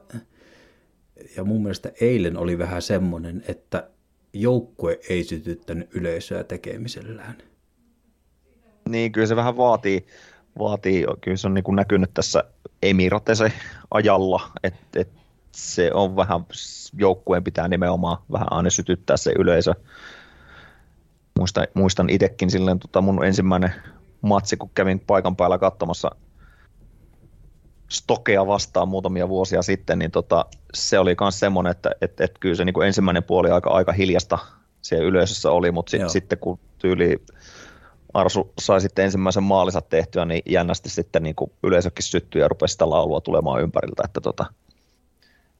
ja 1.36 1.44
mun 1.44 1.62
mielestä 1.62 1.92
eilen 2.00 2.36
oli 2.36 2.58
vähän 2.58 2.82
semmoinen, 2.82 3.44
että 3.48 3.88
joukkue 4.32 5.00
ei 5.08 5.24
sytyttänyt 5.24 5.94
yleisöä 5.94 6.44
tekemisellään. 6.44 7.47
Niin, 8.88 9.12
kyllä 9.12 9.26
se 9.26 9.36
vähän 9.36 9.56
vaatii, 9.56 10.06
vaatii 10.58 11.06
kyllä 11.20 11.36
se 11.36 11.46
on 11.46 11.54
niin 11.54 11.64
kuin 11.64 11.76
näkynyt 11.76 12.10
tässä 12.14 12.44
Emiratese 12.82 13.52
ajalla, 13.90 14.50
että 14.62 15.00
et 15.00 15.08
se 15.52 15.90
on 15.92 16.16
vähän, 16.16 16.46
joukkueen 16.98 17.44
pitää 17.44 17.68
nimenomaan 17.68 18.18
vähän 18.32 18.52
aina 18.52 18.70
sytyttää 18.70 19.16
se 19.16 19.32
yleisö. 19.38 19.74
Muistan, 21.38 21.66
muistan 21.74 22.10
itsekin 22.10 22.50
silleen 22.50 22.78
tota 22.78 23.00
mun 23.00 23.24
ensimmäinen 23.24 23.72
matsi, 24.20 24.56
kun 24.56 24.70
kävin 24.74 25.00
paikan 25.00 25.36
päällä 25.36 25.58
katsomassa 25.58 26.10
Stokea 27.88 28.46
vastaan 28.46 28.88
muutamia 28.88 29.28
vuosia 29.28 29.62
sitten, 29.62 29.98
niin 29.98 30.10
tota, 30.10 30.46
se 30.74 30.98
oli 30.98 31.16
myös 31.20 31.40
semmoinen, 31.40 31.70
että 31.70 31.90
et, 32.00 32.20
et 32.20 32.38
kyllä 32.40 32.54
se 32.54 32.64
niin 32.64 32.74
kuin 32.74 32.86
ensimmäinen 32.86 33.22
puoli 33.22 33.50
aika, 33.50 33.70
aika 33.70 33.92
hiljasta 33.92 34.38
siellä 34.82 35.08
yleisössä 35.08 35.50
oli, 35.50 35.70
mutta 35.70 35.90
sit, 35.90 36.08
sitten 36.08 36.38
kun 36.38 36.58
tyyli 36.78 37.22
Arsu 38.14 38.52
sai 38.60 38.80
sitten 38.80 39.04
ensimmäisen 39.04 39.42
maalinsa 39.42 39.80
tehtyä, 39.80 40.24
niin 40.24 40.42
jännästi 40.46 40.90
sitten 40.90 41.22
niin 41.22 41.34
kuin 41.34 41.52
yleisökin 41.62 42.02
syttyi 42.04 42.40
ja 42.40 42.48
rupesi 42.48 42.72
sitä 42.72 42.90
laulua 42.90 43.20
tulemaan 43.20 43.62
ympäriltä, 43.62 44.02
että 44.04 44.20
tota, 44.20 44.46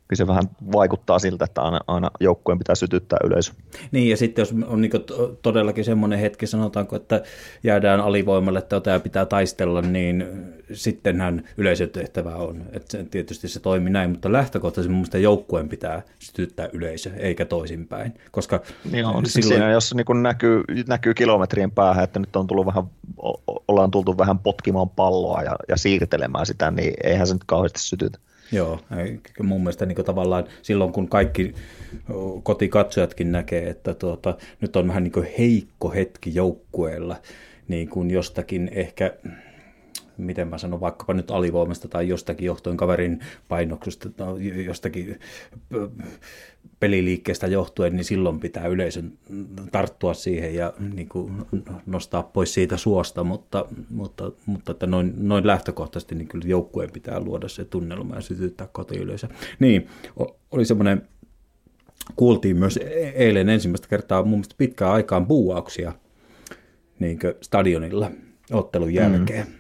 kyllä 0.09 0.19
se 0.19 0.27
vähän 0.27 0.45
vaikuttaa 0.73 1.19
siltä, 1.19 1.45
että 1.45 1.63
aina, 1.63 1.81
aina 1.87 2.11
joukkueen 2.21 2.59
pitää 2.59 2.75
sytyttää 2.75 3.19
yleisö. 3.25 3.53
Niin, 3.91 4.11
ja 4.11 4.17
sitten 4.17 4.43
jos 4.43 4.55
on 4.67 4.81
niin 4.81 4.93
todellakin 5.43 5.85
semmoinen 5.85 6.19
hetki, 6.19 6.47
sanotaanko, 6.47 6.97
että 6.97 7.23
jäädään 7.63 8.01
alivoimalle 8.01 8.63
tai 8.63 8.81
tämä 8.81 9.01
pitää 9.01 9.27
taistella, 9.27 9.83
niin 9.83 10.25
sittenhän 10.73 11.45
yleisötehtävä 11.57 12.35
on. 12.37 12.63
Että 12.73 13.05
tietysti 13.11 13.49
se 13.49 13.61
toimii 13.61 13.93
näin, 13.93 14.11
mutta 14.11 14.33
lähtökohtaisesti 14.33 14.89
mun 14.89 14.99
mielestä 14.99 15.19
joukkueen 15.19 15.69
pitää 15.69 16.03
sytyttää 16.19 16.69
yleisö, 16.73 17.11
eikä 17.17 17.45
toisinpäin. 17.45 18.15
Koska 18.31 18.61
niin 18.91 19.05
on, 19.05 19.27
silloin... 19.27 19.49
siinä, 19.49 19.71
jos 19.71 19.95
niin 19.95 20.23
näkyy, 20.23 20.63
näkyy 20.89 21.15
kilometrien 21.15 21.71
päähän, 21.71 22.05
että 22.05 22.19
nyt 22.19 22.37
on 22.37 22.47
tullut 22.47 22.67
vähän, 22.67 22.85
ollaan 23.69 23.91
tultu 23.91 24.19
vähän 24.19 24.39
potkimaan 24.39 24.91
palloa 24.91 25.43
ja, 25.43 25.57
ja 25.69 25.77
siirtelemään 25.77 26.47
sitä, 26.47 26.71
niin 26.71 26.95
eihän 27.05 27.27
se 27.27 27.35
nyt 27.35 27.45
kauheasti 27.47 27.81
sytytä. 27.81 28.19
Joo, 28.53 28.81
mun 29.43 29.61
mielestä 29.61 29.87
niin 29.87 30.05
tavallaan 30.05 30.45
silloin 30.62 30.93
kun 30.93 31.09
kaikki 31.09 31.55
kotikatsojatkin 32.43 33.33
näkee, 33.33 33.70
että 33.70 33.95
tuota, 33.95 34.37
nyt 34.61 34.77
on 34.77 34.89
vähän 34.89 35.03
niin 35.05 35.27
heikko 35.39 35.91
hetki 35.91 36.35
joukkueella, 36.35 37.16
niin 37.69 37.89
kuin 37.89 38.11
jostakin 38.11 38.70
ehkä 38.73 39.15
miten 40.19 40.49
mä 40.49 40.59
sanon, 40.59 40.81
vaikkapa 40.81 41.15
nyt 41.15 41.31
alivoimasta 41.31 41.89
tai 41.89 42.09
jostakin 42.09 42.47
johtuen 42.47 42.77
kaverin 42.77 43.20
painoksusta, 43.49 44.09
no, 44.19 44.36
jostakin 44.66 45.19
peliliikkeestä 46.81 47.47
johtuen, 47.47 47.97
niin 47.97 48.05
silloin 48.05 48.40
pitää 48.40 48.66
yleisön 48.66 49.12
tarttua 49.73 50.15
siihen 50.15 50.55
ja 50.55 50.73
niin 50.95 51.09
kuin 51.09 51.32
nostaa 51.86 52.23
pois 52.23 52.55
siitä 52.55 52.77
suosta, 52.77 53.24
mutta, 53.24 53.66
mutta, 53.90 54.32
mutta 54.47 54.73
että 54.73 54.86
noin, 54.86 55.15
noin 55.16 55.47
lähtökohtaisesti 55.47 56.15
niin 56.15 56.28
kyllä 56.28 56.49
joukkueen 56.49 56.90
pitää 56.93 57.20
luoda 57.20 57.49
se 57.49 57.65
tunnelma 57.65 58.15
ja 58.15 58.20
sytyttää 58.20 58.69
kotiyleisö. 58.73 59.28
Niin, 59.59 59.89
oli 60.51 60.65
semmoinen, 60.65 61.09
kuultiin 62.16 62.57
myös 62.57 62.77
e-, 62.77 63.12
eilen 63.15 63.49
ensimmäistä 63.49 63.89
kertaa 63.89 64.23
mun 64.23 64.31
mielestä 64.31 64.55
pitkään 64.59 64.93
aikaan 64.93 65.27
buuauksia 65.27 65.93
niin 66.99 67.19
stadionilla 67.40 68.11
ottelun 68.53 68.95
jälkeen. 68.95 69.47
Mm 69.47 69.53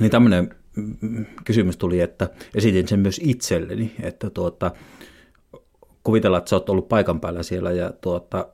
Niin 0.00 0.10
tämmöinen 0.10 0.54
mm, 0.76 1.26
kysymys 1.44 1.76
tuli, 1.76 2.00
että 2.00 2.28
esitin 2.54 2.88
sen 2.88 3.00
myös 3.00 3.20
itselleni, 3.24 3.94
että 4.02 4.30
tuota, 4.30 4.70
kuvitella, 6.04 6.38
että 6.38 6.50
sä 6.50 6.56
oot 6.56 6.70
ollut 6.70 6.88
paikan 6.88 7.20
päällä 7.20 7.42
siellä 7.42 7.72
ja 7.72 7.92
tuota, 8.00 8.48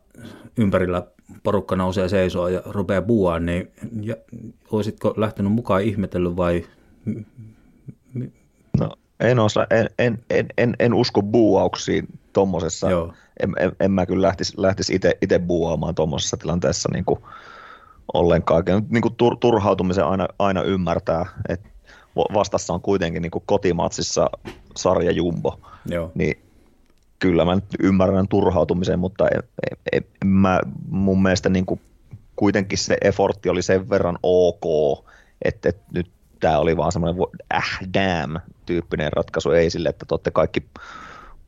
ympärillä 0.59 1.02
porukka 1.43 1.77
nousee 1.77 2.09
seisoo 2.09 2.48
ja 2.48 2.62
rupeaa 2.64 3.02
buuaa, 3.02 3.40
niin 3.40 3.70
ja, 4.01 4.16
olisitko 4.70 5.14
lähtenyt 5.16 5.52
mukaan 5.52 5.82
ihmetellyt 5.82 6.36
vai? 6.36 6.66
No, 8.81 8.90
en, 9.20 9.39
osa, 9.39 9.66
en, 9.70 9.90
en, 9.98 10.18
en, 10.31 10.47
en, 10.59 10.77
en 10.78 10.94
usko 10.94 11.23
buuauksiin 11.23 12.06
tuommoisessa. 12.32 12.89
En, 13.40 13.52
en, 13.59 13.73
en, 13.81 13.90
mä 13.90 14.06
kyllä 14.06 14.27
lähtisi, 14.27 14.52
lähtisi 14.56 14.94
itse 15.23 15.39
buuaamaan 15.39 15.94
tuommoisessa 15.94 16.36
tilanteessa 16.36 16.89
niin 16.93 17.05
kuin 17.05 17.20
ollenkaan. 18.15 18.65
Niin 18.89 19.03
kuin 19.03 19.15
tur, 19.15 19.37
turhautumisen 19.41 20.05
aina, 20.05 20.28
aina 20.39 20.62
ymmärtää, 20.62 21.27
että 21.49 21.69
vastassa 22.16 22.74
on 22.74 22.81
kuitenkin 22.81 23.23
niin 23.23 23.31
kuin 23.31 23.45
kotimatsissa 23.47 24.31
sarja 24.77 25.11
Jumbo. 25.11 25.61
Joo. 25.87 26.12
Niin 26.15 26.39
kyllä 27.19 27.45
mä 27.45 27.55
nyt 27.55 27.65
ymmärrän 27.81 28.28
turhautumisen, 28.28 28.99
mutta 28.99 29.28
en, 29.28 29.43
en, 29.93 30.05
en 30.23 30.28
mä, 30.28 30.61
mun 30.89 31.23
mielestä 31.23 31.49
niin 31.49 31.66
kuin 31.66 31.81
kuitenkin 32.37 32.78
se 32.78 32.97
effortti 33.03 33.49
oli 33.49 33.62
sen 33.62 33.91
verran 33.91 34.19
ok, 34.23 34.65
että, 35.43 35.69
että 35.69 35.83
nyt 35.95 36.11
tämä 36.41 36.59
oli 36.59 36.77
vaan 36.77 36.93
semmoinen 36.93 37.23
äh 37.55 37.78
damn 37.95 38.41
tyyppinen 38.66 39.12
ratkaisu, 39.12 39.51
ei 39.51 39.70
sille, 39.70 39.89
että 39.89 40.07
te 40.23 40.31
kaikki 40.31 40.66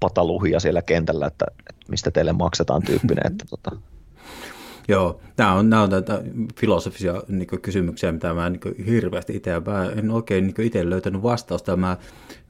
pataluhia 0.01 0.61
siellä 0.61 0.83
kentällä, 0.83 1.27
että, 1.27 1.47
että 1.59 1.91
mistä 1.91 2.11
teille 2.11 2.33
maksetaan 2.33 2.83
tyyppinen, 2.83 3.27
että 3.27 3.45
tota, 3.51 3.71
Joo, 4.89 5.21
nämä 5.37 5.55
on, 5.55 5.71
nämä 5.71 5.83
on 5.83 5.91
tätä 5.91 6.23
filosofisia 6.61 7.23
niin 7.29 7.49
kysymyksiä, 7.63 8.13
mitä 8.13 8.35
mä 8.35 8.51
niin 8.51 8.85
hirveästi 8.87 9.37
itse, 9.37 9.61
mä 9.61 9.91
en 9.97 10.11
oikein 10.11 10.47
niin 10.47 10.67
itse 10.67 10.91
löytänyt 10.91 11.23
vastausta. 11.23 11.77
Mä 11.77 11.97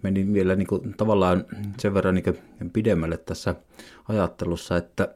menin 0.02 0.35
vielä 0.35 0.56
niin 0.56 0.66
kuin, 0.66 0.94
tavallaan 0.97 1.44
sen 1.78 1.94
verran 1.94 2.15
niin 2.15 2.70
pidemmälle 2.73 3.16
tässä 3.16 3.55
ajattelussa, 4.09 4.77
että, 4.77 5.15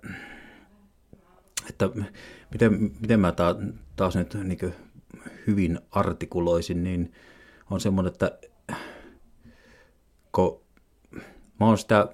että 1.68 1.88
miten, 2.52 2.90
miten 3.00 3.20
mä 3.20 3.32
taas, 3.32 3.56
taas 3.96 4.16
nyt 4.16 4.34
niin 4.44 4.74
hyvin 5.46 5.78
artikuloisin, 5.90 6.84
niin 6.84 7.12
on 7.70 7.80
semmoinen, 7.80 8.12
että 8.12 8.38
kun 10.32 10.60
mä 11.60 11.66
oon 11.66 11.78
sitä 11.78 12.08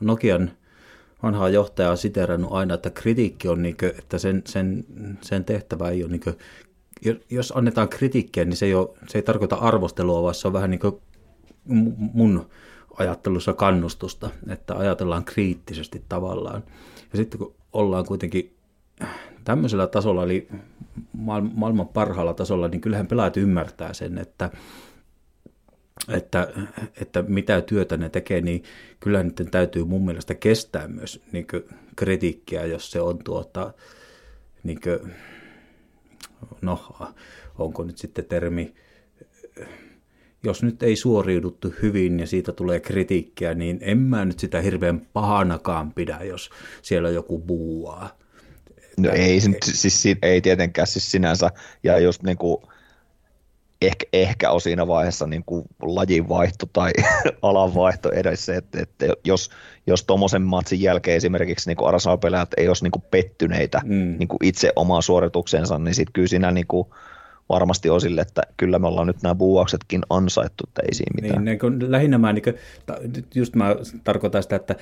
Nokian– 0.00 0.50
vanhaa 1.24 1.48
johtajaa 1.48 1.96
siterannut 1.96 2.52
aina, 2.52 2.74
että 2.74 2.90
kritiikki 2.90 3.48
on, 3.48 3.62
niin 3.62 3.76
kuin, 3.76 3.92
että 3.98 4.18
sen, 4.18 4.42
sen, 4.46 4.84
sen 5.20 5.44
tehtävä 5.44 5.90
ei 5.90 6.02
ole, 6.04 6.10
niin 6.10 6.20
kuin, 6.20 6.36
jos 7.30 7.52
annetaan 7.56 7.88
kritiikkiä, 7.88 8.44
niin 8.44 8.56
se 8.56 8.66
ei, 8.66 8.74
ole, 8.74 8.88
se 9.08 9.18
ei 9.18 9.22
tarkoita 9.22 9.56
arvostelua, 9.56 10.22
vaan 10.22 10.34
se 10.34 10.48
on 10.48 10.52
vähän 10.52 10.70
niin 10.70 10.80
kuin 10.80 11.00
mun 11.96 12.46
ajattelussa 12.98 13.52
kannustusta, 13.52 14.30
että 14.48 14.74
ajatellaan 14.74 15.24
kriittisesti 15.24 16.02
tavallaan. 16.08 16.62
Ja 17.12 17.16
sitten 17.16 17.38
kun 17.38 17.54
ollaan 17.72 18.06
kuitenkin 18.06 18.56
tämmöisellä 19.44 19.86
tasolla, 19.86 20.24
eli 20.24 20.48
maailman 21.54 21.88
parhaalla 21.88 22.34
tasolla, 22.34 22.68
niin 22.68 22.80
kyllähän 22.80 23.06
pelaajat 23.06 23.36
ymmärtää 23.36 23.92
sen, 23.92 24.18
että 24.18 24.50
että, 26.08 26.48
että 27.00 27.22
mitä 27.22 27.60
työtä 27.60 27.96
ne 27.96 28.08
tekee, 28.08 28.40
niin 28.40 28.62
kyllä 29.00 29.22
niiden 29.22 29.50
täytyy 29.50 29.84
mun 29.84 30.04
mielestä 30.04 30.34
kestää 30.34 30.88
myös 30.88 31.20
niin 31.32 31.46
kritiikkiä, 31.96 32.66
jos 32.66 32.90
se 32.90 33.00
on 33.00 33.18
tuota, 33.24 33.74
niin 34.62 34.80
kuin, 34.80 35.14
no 36.62 36.96
onko 37.58 37.84
nyt 37.84 37.98
sitten 37.98 38.24
termi, 38.24 38.74
jos 40.42 40.62
nyt 40.62 40.82
ei 40.82 40.96
suoriuduttu 40.96 41.74
hyvin 41.82 42.20
ja 42.20 42.26
siitä 42.26 42.52
tulee 42.52 42.80
kritiikkiä, 42.80 43.54
niin 43.54 43.78
en 43.80 43.98
mä 43.98 44.24
nyt 44.24 44.38
sitä 44.38 44.60
hirveän 44.60 45.00
pahanakaan 45.12 45.92
pidä, 45.92 46.18
jos 46.22 46.50
siellä 46.82 47.10
joku 47.10 47.38
buuaa. 47.38 48.18
No 48.96 49.10
ei, 49.10 49.40
siis, 49.62 50.04
ei 50.22 50.40
tietenkään 50.40 50.86
siis 50.86 51.10
sinänsä, 51.10 51.50
ja 51.82 51.98
just 51.98 52.22
niin 52.22 52.36
kuin, 52.36 52.62
ehkä, 53.86 54.06
ehkä 54.12 54.50
on 54.50 54.60
siinä 54.60 54.86
vaiheessa 54.86 55.26
niin 55.26 55.44
kuin 55.46 55.64
lajinvaihto 55.82 56.66
tai 56.72 56.92
alanvaihto 57.42 58.10
edessä, 58.10 58.56
että, 58.56 58.82
että 58.82 59.06
jos, 59.24 59.50
jos 59.86 60.04
tuommoisen 60.04 60.42
matsin 60.42 60.80
jälkeen 60.80 61.16
esimerkiksi 61.16 61.70
niin 61.70 61.86
Arsenal-pelaajat 61.86 62.50
ei 62.56 62.68
olisi 62.68 62.84
niin 62.84 62.90
kuin 62.90 63.04
pettyneitä 63.10 63.80
mm. 63.84 64.16
niin 64.18 64.28
kuin 64.28 64.38
itse 64.42 64.72
omaan 64.76 65.02
suorituksensa, 65.02 65.78
niin 65.78 65.94
sitten 65.94 66.12
kyllä 66.12 66.28
siinä 66.28 66.50
niin 66.50 66.66
kuin 66.66 66.88
varmasti 67.48 67.90
on 67.90 68.00
sille, 68.00 68.20
että 68.20 68.42
kyllä 68.56 68.78
me 68.78 68.86
ollaan 68.86 69.06
nyt 69.06 69.22
nämä 69.22 69.34
buuauksetkin 69.34 70.02
ansaittu, 70.10 70.64
että 70.68 70.82
ei 70.82 70.94
siinä 70.94 71.22
mitään. 71.22 71.44
Niin, 71.44 71.58
niin 71.78 71.92
lähinnä 71.92 72.18
mä, 72.18 72.32
niin 72.32 72.42
kuin, 72.42 72.54
just 73.34 73.54
mä 73.54 73.76
tarkoitan 74.04 74.42
sitä, 74.42 74.56
että 74.56 74.74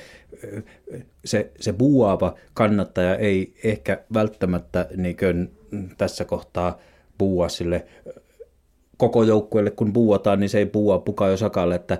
se, 1.24 1.50
se 1.60 1.72
buuaava 1.72 2.34
kannattaja 2.54 3.16
ei 3.16 3.54
ehkä 3.64 3.98
välttämättä 4.14 4.86
niin 4.96 5.16
kuin, 5.16 5.50
tässä 5.98 6.24
kohtaa 6.24 6.78
buua 7.18 7.48
sille 7.48 7.86
koko 9.02 9.22
joukkueelle, 9.22 9.70
kun 9.70 9.92
buuataan, 9.92 10.40
niin 10.40 10.50
se 10.50 10.58
ei 10.58 10.66
buua 10.66 10.98
Pukajo 10.98 11.36
Sakalle, 11.36 11.74
että 11.74 11.98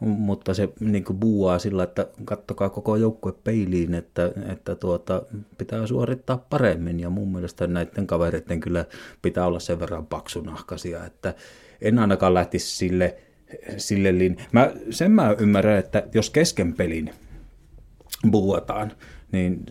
mutta 0.00 0.54
se 0.54 0.68
niin 0.80 1.04
buuaa 1.20 1.58
sillä, 1.58 1.82
että 1.82 2.06
kattokaa 2.24 2.70
koko 2.70 2.96
joukkue 2.96 3.32
peiliin, 3.44 3.94
että, 3.94 4.32
että 4.52 4.74
tuota, 4.74 5.22
pitää 5.58 5.86
suorittaa 5.86 6.46
paremmin. 6.50 7.00
Ja 7.00 7.10
mun 7.10 7.32
mielestä 7.32 7.66
näiden 7.66 8.06
kavereiden 8.06 8.60
kyllä 8.60 8.84
pitää 9.22 9.46
olla 9.46 9.60
sen 9.60 9.80
verran 9.80 10.06
paksunahkaisia, 10.06 11.04
että 11.04 11.34
en 11.80 11.98
ainakaan 11.98 12.34
lähtisi 12.34 12.76
sille, 12.76 13.16
sille 13.76 14.18
lin... 14.18 14.36
mä, 14.52 14.72
sen 14.90 15.10
mä 15.10 15.36
ymmärrän, 15.38 15.78
että 15.78 16.06
jos 16.14 16.30
kesken 16.30 16.74
pelin 16.74 17.10
buuataan, 18.30 18.92
niin 19.32 19.64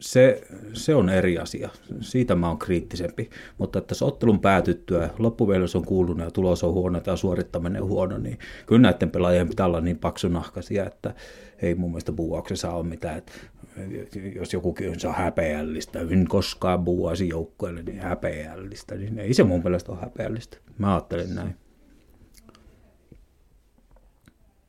se, 0.00 0.40
se 0.72 0.94
on 0.94 1.08
eri 1.08 1.38
asia. 1.38 1.68
Siitä 2.00 2.34
mä 2.34 2.48
oon 2.48 2.58
kriittisempi. 2.58 3.30
Mutta 3.58 3.78
että 3.78 3.94
se 3.94 4.04
ottelun 4.04 4.40
päätyttyä, 4.40 5.10
loppuvielessä 5.18 5.78
on 5.78 5.84
kuulunut 5.84 6.24
ja 6.24 6.30
tulos 6.30 6.64
on 6.64 6.72
huono 6.72 7.00
tai 7.00 7.18
suorittaminen 7.18 7.82
on 7.82 7.88
huono, 7.88 8.18
niin 8.18 8.38
kyllä 8.66 8.82
näiden 8.82 9.10
pelaajien 9.10 9.48
pitää 9.48 9.66
olla 9.66 9.80
niin 9.80 9.98
paksunahkaisia, 9.98 10.86
että 10.86 11.14
ei 11.62 11.74
mun 11.74 11.90
mielestä 11.90 12.12
buuauksessa 12.12 12.72
ole 12.72 12.86
mitään. 12.86 13.18
Että 13.18 13.32
jos 14.34 14.52
joku 14.52 14.74
on 15.06 15.14
häpeällistä, 15.14 16.00
en 16.10 16.26
koskaan 16.28 16.84
buuaisi 16.84 17.28
joukkueelle, 17.28 17.82
niin 17.82 18.00
häpeällistä. 18.00 18.94
Niin 18.94 19.18
ei 19.18 19.34
se 19.34 19.42
mun 19.44 19.62
mielestä 19.62 19.92
ole 19.92 20.00
häpeällistä. 20.00 20.56
Mä 20.78 20.94
ajattelen 20.94 21.34
näin. 21.34 21.56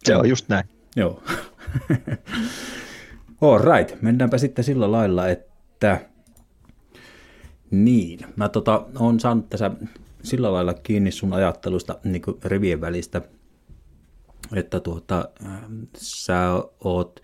Se 0.03 0.15
on 0.15 0.29
just 0.29 0.49
näin. 0.49 0.65
Joo. 0.95 1.23
All 3.41 3.57
right, 3.57 4.01
mennäänpä 4.01 4.37
sitten 4.37 4.63
sillä 4.63 4.91
lailla, 4.91 5.27
että 5.27 6.01
niin, 7.71 8.19
mä 8.35 8.49
tota, 8.49 8.85
on 8.95 9.19
saanut 9.19 9.49
tässä 9.49 9.71
sillä 10.23 10.53
lailla 10.53 10.73
kiinni 10.73 11.11
sun 11.11 11.33
ajattelusta 11.33 11.95
niin 12.03 12.21
rivien 12.45 12.81
välistä, 12.81 13.21
että 14.55 14.79
tuota, 14.79 15.29
sä 15.97 16.63
oot 16.83 17.19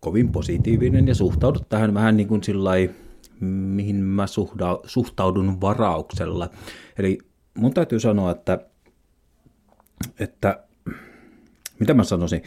kovin 0.00 0.32
positiivinen 0.32 1.08
ja 1.08 1.14
suhtaudut 1.14 1.68
tähän 1.68 1.94
vähän 1.94 2.16
niin 2.16 2.28
kuin 2.28 2.42
sillä 2.42 2.70
mihin 3.40 3.96
mä 3.96 4.24
suhtaudun 4.86 5.60
varauksella. 5.60 6.50
Eli 6.98 7.18
mun 7.58 7.74
täytyy 7.74 8.00
sanoa, 8.00 8.30
että, 8.30 8.58
että 10.18 10.64
mitä 11.78 11.94
mä 11.94 12.04
sanoisin, 12.04 12.42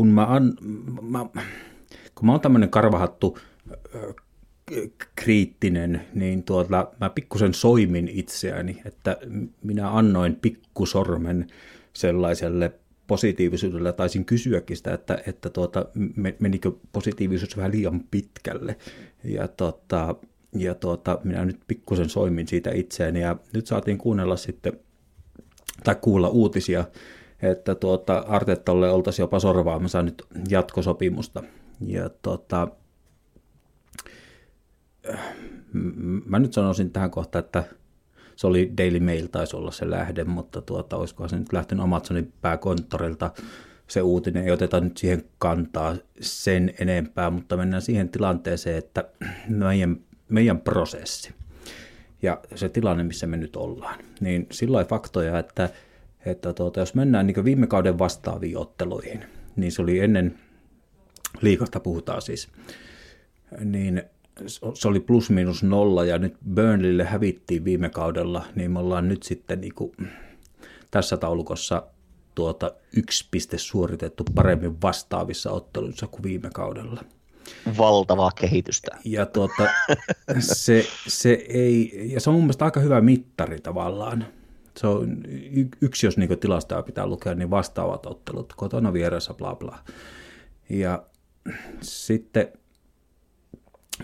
kun 0.00 0.08
mä, 0.08 0.26
an, 0.26 0.56
mä, 1.02 1.26
kun 2.14 2.26
mä 2.26 2.32
oon 2.32 2.40
tämmöinen 2.40 2.70
karvahattu 2.70 3.38
kriittinen, 5.16 6.06
niin 6.14 6.42
tuota, 6.42 6.92
mä 7.00 7.10
pikkusen 7.10 7.54
soimin 7.54 8.08
itseäni, 8.08 8.82
että 8.84 9.16
minä 9.62 9.96
annoin 9.96 10.36
pikkusormen 10.36 11.46
sellaiselle 11.92 12.72
positiivisuudelle, 13.06 13.92
taisin 13.92 14.24
kysyäkin 14.24 14.76
sitä, 14.76 14.94
että, 14.94 15.22
että 15.26 15.50
tuota, 15.50 15.86
menikö 16.38 16.72
positiivisuus 16.92 17.56
vähän 17.56 17.72
liian 17.72 18.04
pitkälle. 18.10 18.76
Ja, 19.24 19.48
tuota, 19.48 20.14
ja 20.54 20.74
tuota, 20.74 21.18
minä 21.24 21.44
nyt 21.44 21.60
pikkusen 21.66 22.08
soimin 22.08 22.48
siitä 22.48 22.70
itseäni 22.70 23.20
ja 23.20 23.36
nyt 23.52 23.66
saatiin 23.66 23.98
kuunnella 23.98 24.36
sitten, 24.36 24.72
tai 25.84 25.96
kuulla 26.00 26.28
uutisia 26.28 26.84
että 27.42 27.74
tuota, 27.74 28.18
Artetalle 28.18 28.90
oltaisiin 28.90 29.24
jopa 29.24 29.40
sorvaamassa 29.40 30.02
nyt 30.02 30.22
jatkosopimusta. 30.48 31.42
Ja 31.80 32.10
tuota, 32.22 32.68
mä 36.24 36.38
nyt 36.38 36.52
sanoisin 36.52 36.90
tähän 36.90 37.10
kohtaan, 37.10 37.44
että 37.44 37.64
se 38.36 38.46
oli 38.46 38.72
Daily 38.78 39.00
Mail 39.00 39.26
taisi 39.26 39.56
olla 39.56 39.70
se 39.70 39.90
lähde, 39.90 40.24
mutta 40.24 40.62
tuota, 40.62 40.96
olisikohan 40.96 41.30
se 41.30 41.38
nyt 41.38 41.52
lähtenyt 41.52 41.84
Amazonin 41.84 42.32
pääkonttorilta 42.40 43.30
se 43.90 44.02
uutinen, 44.02 44.44
ei 44.44 44.50
oteta 44.50 44.80
nyt 44.80 44.96
siihen 44.96 45.24
kantaa 45.38 45.96
sen 46.20 46.74
enempää, 46.80 47.30
mutta 47.30 47.56
mennään 47.56 47.82
siihen 47.82 48.08
tilanteeseen, 48.08 48.78
että 48.78 49.04
meidän, 49.48 49.96
meidän 50.28 50.60
prosessi. 50.60 51.34
ja 52.22 52.40
se 52.54 52.68
tilanne, 52.68 53.04
missä 53.04 53.26
me 53.26 53.36
nyt 53.36 53.56
ollaan. 53.56 53.98
Niin 54.20 54.46
sillä 54.50 54.84
faktoja, 54.84 55.38
että, 55.38 55.68
että 56.26 56.52
tuota, 56.52 56.80
jos 56.80 56.94
mennään 56.94 57.26
niin 57.26 57.44
viime 57.44 57.66
kauden 57.66 57.98
vastaaviin 57.98 58.58
otteluihin, 58.58 59.24
niin 59.56 59.72
se 59.72 59.82
oli 59.82 59.98
ennen 59.98 60.38
liikasta 61.40 61.80
puhutaan 61.80 62.22
siis, 62.22 62.48
niin 63.64 64.02
se 64.74 64.88
oli 64.88 65.00
plus 65.00 65.30
minus 65.30 65.62
nolla 65.62 66.04
ja 66.04 66.18
nyt 66.18 66.36
Burnleylle 66.54 67.04
hävittiin 67.04 67.64
viime 67.64 67.88
kaudella, 67.88 68.44
niin 68.54 68.70
me 68.70 68.78
ollaan 68.78 69.08
nyt 69.08 69.22
sitten 69.22 69.60
niin 69.60 69.74
kuin 69.74 69.92
tässä 70.90 71.16
taulukossa 71.16 71.82
tuota 72.34 72.72
yksi 72.96 73.28
piste 73.30 73.58
suoritettu 73.58 74.24
paremmin 74.34 74.82
vastaavissa 74.82 75.50
otteluissa 75.50 76.06
kuin 76.06 76.22
viime 76.22 76.50
kaudella. 76.54 77.04
Valtavaa 77.78 78.30
kehitystä. 78.30 78.90
Ja 79.04 79.26
tuota, 79.26 79.68
se, 80.38 80.86
se, 81.08 81.30
ei, 81.48 81.92
ja 82.12 82.20
se 82.20 82.30
on 82.30 82.34
mun 82.34 82.44
mielestä 82.44 82.64
aika 82.64 82.80
hyvä 82.80 83.00
mittari 83.00 83.60
tavallaan. 83.60 84.26
Se 84.80 84.86
on 84.86 85.22
yksi, 85.80 86.06
jos 86.06 86.16
niin 86.16 86.38
tilastoja 86.38 86.82
pitää 86.82 87.06
lukea, 87.06 87.34
niin 87.34 87.50
vastaavat 87.50 88.06
ottelut, 88.06 88.52
kotona 88.56 88.92
vieressä, 88.92 89.34
bla 89.34 89.54
bla. 89.54 89.78
Ja 90.70 91.02
sitten 91.80 92.48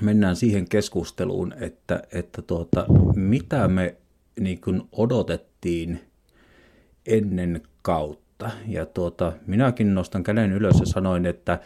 mennään 0.01 0.37
siihen 0.37 0.69
keskusteluun, 0.69 1.55
että, 1.61 2.03
että 2.13 2.43
tuota, 2.43 2.87
mitä 3.15 3.69
me 3.69 3.97
niin 4.41 4.61
odotettiin 4.93 6.01
ennen 7.07 7.63
kautta. 7.83 8.51
Ja 8.67 8.87
tuota, 8.87 9.33
minäkin 9.47 9.95
nostan 9.95 10.23
käden 10.23 10.53
ylös 10.53 10.81
ja 10.81 10.87
sanoin, 10.87 11.27
että 11.27 11.61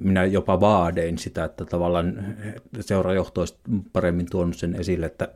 minä 0.00 0.24
jopa 0.24 0.60
vaadein 0.60 1.18
sitä, 1.18 1.44
että 1.44 1.64
tavallaan 1.64 2.36
seurajohto 2.80 3.40
olisi 3.40 3.58
paremmin 3.92 4.30
tuonut 4.30 4.56
sen 4.56 4.80
esille, 4.80 5.06
että 5.06 5.28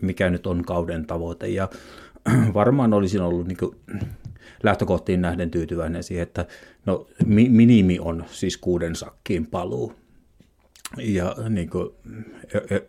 mikä 0.00 0.30
nyt 0.30 0.46
on 0.46 0.64
kauden 0.64 1.06
tavoite. 1.06 1.48
Ja 1.48 1.68
varmaan 2.54 2.92
olisin 2.92 3.20
ollut 3.20 3.48
niin 3.48 3.58
lähtökohtiin 4.62 5.20
nähden 5.20 5.50
tyytyväinen 5.50 6.02
siihen, 6.02 6.22
että 6.22 6.46
no, 6.86 7.06
minimi 7.26 7.98
on 8.00 8.24
siis 8.30 8.56
kuuden 8.56 8.96
sakkiin 8.96 9.46
paluu. 9.46 9.94
Ja 10.98 11.36
niin 11.48 11.70
kuin, 11.70 11.90
e, 12.54 12.76
e, 12.76 12.82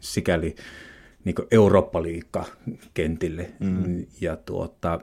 sikäli 0.00 0.54
niin 1.24 1.34
Eurooppa-liikka 1.50 2.44
kentille. 2.94 3.52
Mm. 3.60 4.06
Ja, 4.20 4.36
tuota, 4.36 5.00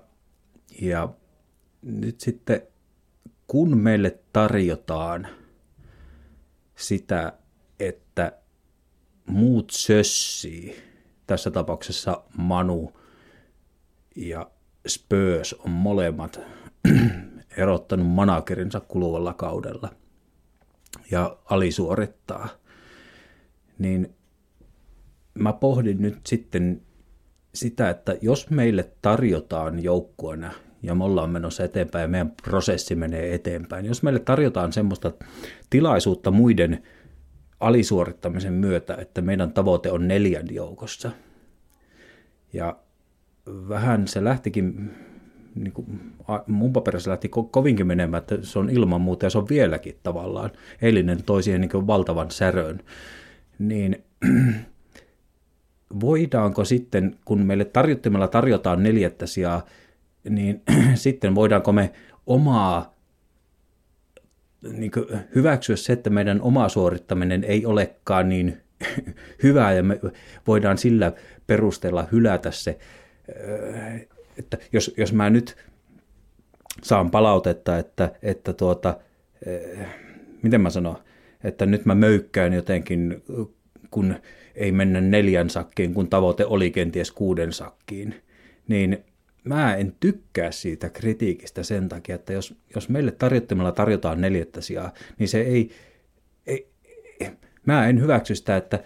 ja 0.81 1.09
nyt 1.81 2.19
sitten 2.19 2.61
kun 3.49 3.77
meille 3.77 4.19
tarjotaan 4.33 5.27
sitä, 6.75 7.33
että 7.79 8.37
muut 9.25 9.69
sössii, 9.69 10.75
tässä 11.27 11.51
tapauksessa 11.51 12.23
Manu 12.37 12.93
ja 14.15 14.51
Spurs 14.87 15.53
on 15.53 15.71
molemmat 15.71 16.39
erottanut 17.57 18.07
managerinsa 18.07 18.79
kuluvalla 18.79 19.33
kaudella 19.33 19.89
ja 21.11 21.37
alisuorittaa, 21.45 22.47
niin 23.79 24.15
mä 25.33 25.53
pohdin 25.53 26.01
nyt 26.01 26.27
sitten 26.27 26.81
sitä, 27.53 27.89
että 27.89 28.17
jos 28.21 28.49
meille 28.49 28.91
tarjotaan 29.01 29.83
joukkueena 29.83 30.51
ja 30.83 30.95
me 30.95 31.03
ollaan 31.03 31.29
menossa 31.29 31.63
eteenpäin 31.63 32.01
ja 32.01 32.07
meidän 32.07 32.33
prosessi 32.43 32.95
menee 32.95 33.33
eteenpäin. 33.33 33.85
Jos 33.85 34.03
meille 34.03 34.19
tarjotaan 34.19 34.73
semmoista 34.73 35.11
tilaisuutta 35.69 36.31
muiden 36.31 36.83
alisuorittamisen 37.59 38.53
myötä, 38.53 38.95
että 38.95 39.21
meidän 39.21 39.51
tavoite 39.51 39.91
on 39.91 40.07
neljän 40.07 40.47
joukossa. 40.51 41.11
Ja 42.53 42.77
vähän 43.47 44.07
se 44.07 44.23
lähtikin, 44.23 44.91
niin 45.55 45.73
kuin 45.73 46.01
mun 46.47 46.73
paperissa 46.73 47.11
lähti 47.11 47.27
ko- 47.27 47.49
kovinkin 47.51 47.87
menemään, 47.87 48.21
että 48.21 48.37
se 48.41 48.59
on 48.59 48.69
ilman 48.69 49.01
muuta 49.01 49.25
ja 49.25 49.29
se 49.29 49.37
on 49.37 49.49
vieläkin 49.49 49.95
tavallaan. 50.03 50.51
Eilinen 50.81 51.23
toi 51.23 51.43
siihen 51.43 51.61
niin 51.61 51.87
valtavan 51.87 52.31
särön. 52.31 52.79
Niin 53.59 54.03
voidaanko 56.01 56.65
sitten, 56.65 57.15
kun 57.25 57.45
meille 57.45 57.65
tarjottimella 57.65 58.27
tarjotaan 58.27 58.83
neljättä 58.83 59.25
sijaa, 59.25 59.65
niin 60.29 60.61
sitten 60.95 61.35
voidaanko 61.35 61.71
me 61.71 61.91
omaa 62.27 62.99
niin 64.73 64.91
hyväksyä 65.35 65.75
se, 65.75 65.93
että 65.93 66.09
meidän 66.09 66.41
oma 66.41 66.69
suorittaminen 66.69 67.43
ei 67.43 67.65
olekaan 67.65 68.29
niin 68.29 68.57
hyvää 69.43 69.73
ja 69.73 69.83
me 69.83 69.99
voidaan 70.47 70.77
sillä 70.77 71.11
perusteella 71.47 72.07
hylätä 72.11 72.51
se, 72.51 72.79
että 74.37 74.57
jos, 74.73 74.93
jos 74.97 75.13
mä 75.13 75.29
nyt 75.29 75.57
saan 76.83 77.11
palautetta, 77.11 77.77
että, 77.77 78.11
että 78.21 78.53
tuota, 78.53 78.97
miten 80.41 80.61
mä 80.61 80.69
sanon, 80.69 80.97
että 81.43 81.65
nyt 81.65 81.85
mä 81.85 81.95
möykkään 81.95 82.53
jotenkin, 82.53 83.23
kun 83.91 84.15
ei 84.55 84.71
mennä 84.71 85.01
neljän 85.01 85.49
sakkiin, 85.49 85.93
kun 85.93 86.09
tavoite 86.09 86.45
oli 86.45 86.71
kenties 86.71 87.11
kuuden 87.11 87.53
sakkiin, 87.53 88.15
niin 88.67 89.05
mä 89.43 89.75
en 89.75 89.93
tykkää 89.99 90.51
siitä 90.51 90.89
kritiikistä 90.89 91.63
sen 91.63 91.89
takia, 91.89 92.15
että 92.15 92.33
jos, 92.33 92.55
jos 92.75 92.89
meille 92.89 93.11
tarjottimella 93.11 93.71
tarjotaan 93.71 94.21
neljättä 94.21 94.61
sijaa, 94.61 94.93
niin 95.19 95.29
se 95.29 95.41
ei, 95.41 95.69
ei, 96.47 96.67
mä 97.65 97.87
en 97.87 98.01
hyväksy 98.01 98.35
sitä, 98.35 98.57
että 98.57 98.83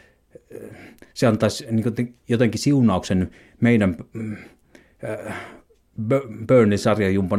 äh, 0.56 0.78
se 1.14 1.28
antaisi 1.28 1.66
niin 1.72 2.18
jotenkin 2.30 2.62
siunauksen 2.62 3.32
meidän 3.62 3.96
äh, 5.04 5.36
Burnin 6.48 6.80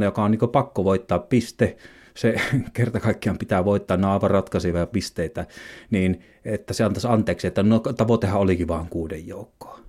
joka 0.04 0.24
on 0.24 0.30
niin 0.30 0.50
pakko 0.52 0.84
voittaa 0.84 1.18
piste, 1.18 1.76
se 2.16 2.34
kerta 2.72 3.00
kaikkiaan 3.00 3.38
pitää 3.38 3.64
voittaa, 3.64 3.96
nämä 3.96 4.20
ratkaisevia 4.22 4.86
pisteitä, 4.86 5.46
niin 5.90 6.20
että 6.44 6.74
se 6.74 6.84
antaisi 6.84 7.08
anteeksi, 7.08 7.46
että 7.46 7.62
no 7.62 7.78
tavoitehan 7.78 8.40
olikin 8.40 8.68
vain 8.68 8.88
kuuden 8.88 9.26
joukkoa. 9.26 9.80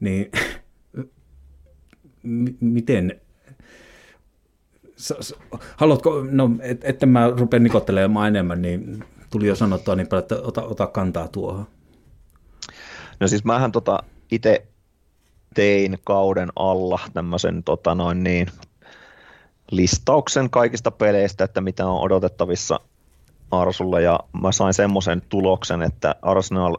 Niin 0.00 0.30
miten? 2.60 3.20
Haluatko, 5.76 6.26
no 6.30 6.50
et, 6.60 6.84
että 6.84 7.06
mä 7.06 7.32
rupean 7.36 7.62
nikottelemaan 7.62 8.28
enemmän, 8.28 8.62
niin 8.62 9.04
tuli 9.30 9.46
jo 9.46 9.54
sanottua 9.54 9.94
niin 9.94 10.06
paljon, 10.06 10.22
että 10.22 10.36
ota, 10.42 10.62
ota 10.62 10.86
kantaa 10.86 11.28
tuohon. 11.28 11.66
No 13.20 13.28
siis 13.28 13.44
mähän 13.44 13.72
tota 13.72 14.02
itse 14.30 14.66
tein 15.54 15.98
kauden 16.04 16.48
alla 16.56 17.00
tämmöisen 17.14 17.62
tota 17.64 17.94
noin 17.94 18.22
niin, 18.22 18.46
listauksen 19.70 20.50
kaikista 20.50 20.90
peleistä, 20.90 21.44
että 21.44 21.60
mitä 21.60 21.86
on 21.86 22.00
odotettavissa 22.00 22.80
Arsulla, 23.50 24.00
ja 24.00 24.20
mä 24.42 24.52
sain 24.52 24.74
semmoisen 24.74 25.22
tuloksen, 25.28 25.82
että 25.82 26.14
Arsenal 26.22 26.76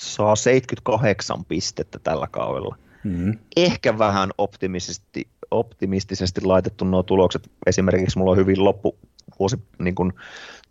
saa 0.00 0.36
78 0.36 1.44
pistettä 1.44 1.98
tällä 1.98 2.28
kaudella– 2.30 2.76
Mm. 3.04 3.38
Ehkä 3.56 3.98
vähän 3.98 4.30
optimistisesti, 4.38 5.28
optimistisesti 5.50 6.40
laitettu 6.40 6.84
nuo 6.84 7.02
tulokset. 7.02 7.50
Esimerkiksi 7.66 8.18
mulla 8.18 8.30
on 8.30 8.36
hyvin 8.36 8.64
loppuvuosi 8.64 9.56
niin 9.78 9.94
kuin 9.94 10.12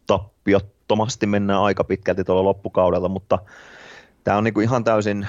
tappiottomasti 0.08 1.26
mennään 1.26 1.62
aika 1.62 1.84
pitkälti 1.84 2.24
tuolla 2.24 2.44
loppukaudella, 2.44 3.10
mutta 3.10 3.40
tämä 4.24 4.38
on 4.38 4.44
niin 4.44 4.54
kuin 4.54 4.64
ihan 4.64 4.84
täysin 4.84 5.28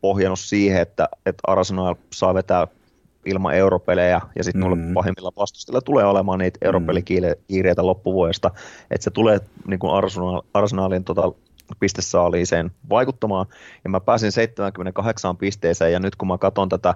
pohjannut 0.00 0.40
siihen, 0.40 0.82
että, 0.82 1.08
että 1.26 1.40
Arsenal 1.46 1.94
saa 2.12 2.34
vetää 2.34 2.66
ilman 3.26 3.54
europelejä 3.54 4.20
ja 4.36 4.44
sitten 4.44 4.78
mm. 4.78 4.94
pahimmilla 4.94 5.32
vastustajilla 5.36 5.80
tulee 5.80 6.04
olemaan 6.04 6.38
niitä 6.38 6.58
mm. 6.62 6.66
europelikiireitä 6.66 7.86
loppuvuodesta, 7.86 8.50
että 8.90 9.04
se 9.04 9.10
tulee 9.10 9.40
niin 9.66 9.78
kuin 9.78 9.92
Arsenal, 9.92 10.42
Arsenalin 10.54 11.04
tota, 11.04 11.32
pistesaaliiseen 11.80 12.70
vaikuttamaan, 12.88 13.46
ja 13.84 13.90
mä 13.90 14.00
pääsin 14.00 14.32
78 14.32 15.36
pisteeseen, 15.36 15.92
ja 15.92 16.00
nyt 16.00 16.16
kun 16.16 16.28
mä 16.28 16.38
katson 16.38 16.68
tätä 16.68 16.94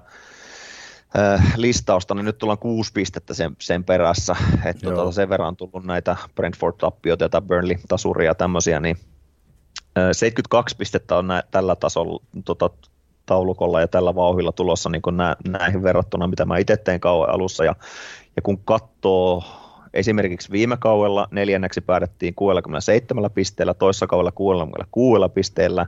äh, 1.19 1.53
listausta, 1.55 2.15
niin 2.15 2.25
nyt 2.25 2.37
tullaan 2.37 2.57
kuusi 2.57 2.91
pistettä 2.93 3.33
sen, 3.33 3.55
sen 3.59 3.83
perässä, 3.83 4.35
että 4.65 4.89
tota, 4.89 5.11
sen 5.11 5.29
verran 5.29 5.47
on 5.47 5.55
tullut 5.55 5.85
näitä 5.85 6.15
Brentford-tappioita 6.35 7.29
ja 7.33 7.41
Burnley-tasuria 7.41 8.25
ja 8.25 8.35
tämmöisiä, 8.35 8.79
niin 8.79 8.97
äh, 9.97 10.09
72 10.11 10.75
pistettä 10.77 11.17
on 11.17 11.27
nä- 11.27 11.43
tällä 11.51 11.75
tasolla 11.75 12.23
tota, 12.45 12.69
taulukolla 13.25 13.81
ja 13.81 13.87
tällä 13.87 14.15
vauhilla 14.15 14.51
tulossa 14.51 14.89
niin 14.89 15.01
nä- 15.11 15.35
näihin 15.47 15.83
verrattuna, 15.83 16.27
mitä 16.27 16.45
mä 16.45 16.57
itse 16.57 16.77
tein 16.77 16.99
kauan 16.99 17.29
alussa, 17.29 17.65
ja, 17.65 17.75
ja 18.35 18.41
kun 18.41 18.57
katsoo 18.57 19.43
Esimerkiksi 19.97 20.51
viime 20.51 20.77
kaudella 20.79 21.27
neljänneksi 21.31 21.81
päädyttiin 21.81 22.35
67 22.35 23.31
pisteellä, 23.31 23.73
toissa 23.73 24.07
kaudella 24.07 24.31
66 24.31 25.29
pisteellä, 25.33 25.85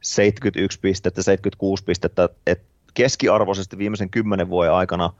71 0.00 0.80
pistettä, 0.80 1.22
76 1.22 1.84
pistettä, 1.84 2.28
että 2.46 2.64
keskiarvoisesti 2.94 3.78
viimeisen 3.78 4.10
kymmenen 4.10 4.48
vuoden 4.48 4.72
aikana 4.72 5.12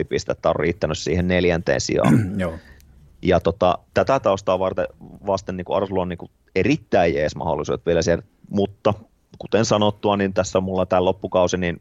70,5 0.00 0.04
pistettä 0.08 0.48
on 0.48 0.56
riittänyt 0.56 0.98
siihen 0.98 1.28
neljänteen 1.28 1.80
sijaan. 1.80 2.40
Joo. 2.40 2.58
Ja 3.22 3.40
tota, 3.40 3.78
tätä 3.94 4.20
taustaa 4.20 4.58
varten, 4.58 4.86
vasten 5.26 5.56
niin 5.56 5.66
Arsulla 5.70 6.02
on 6.02 6.08
niin 6.08 6.18
kuin 6.18 6.30
erittäin 6.54 7.14
jees 7.14 7.36
mahdollisuudet 7.36 7.86
vielä 7.86 8.02
siellä 8.02 8.22
mutta 8.50 8.94
kuten 9.38 9.64
sanottua, 9.64 10.16
niin 10.16 10.34
tässä 10.34 10.60
mulla 10.60 10.86
tämä 10.86 11.04
loppukausi, 11.04 11.56
niin 11.56 11.80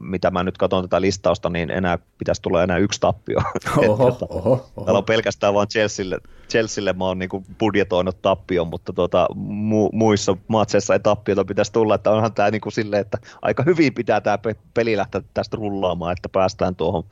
mitä 0.00 0.30
mä 0.30 0.42
nyt 0.42 0.58
katson 0.58 0.84
tätä 0.84 1.00
listausta, 1.00 1.50
niin 1.50 1.70
enää 1.70 1.98
pitäisi 2.18 2.42
tulla 2.42 2.62
enää 2.62 2.78
yksi 2.78 3.00
tappio. 3.00 3.38
Oho, 3.88 4.04
oho, 4.04 4.26
oho. 4.28 4.84
Täällä 4.84 4.98
on 4.98 5.04
pelkästään 5.04 5.54
vaan 5.54 5.68
Chelsealle, 5.68 6.18
Chelsealle 6.48 6.92
mä 6.92 7.04
oon 7.04 7.18
niinku 7.18 7.44
budjetoinut 7.58 8.22
tappion, 8.22 8.66
mutta 8.66 8.92
tuota, 8.92 9.28
mu, 9.34 9.90
muissa 9.92 10.36
matseissa 10.48 10.94
ei 10.94 11.00
tappiota 11.00 11.44
pitäisi 11.44 11.72
tulla, 11.72 11.94
että 11.94 12.10
onhan 12.10 12.34
tämä 12.34 12.50
niinku 12.50 12.70
silleen, 12.70 13.00
että 13.00 13.18
aika 13.42 13.62
hyvin 13.62 13.94
pitää 13.94 14.20
tämä 14.20 14.38
peli 14.74 14.96
lähteä 14.96 15.22
tästä 15.34 15.56
rullaamaan, 15.56 16.12
että 16.12 16.28
päästään 16.28 16.76
tuohon, 16.76 17.04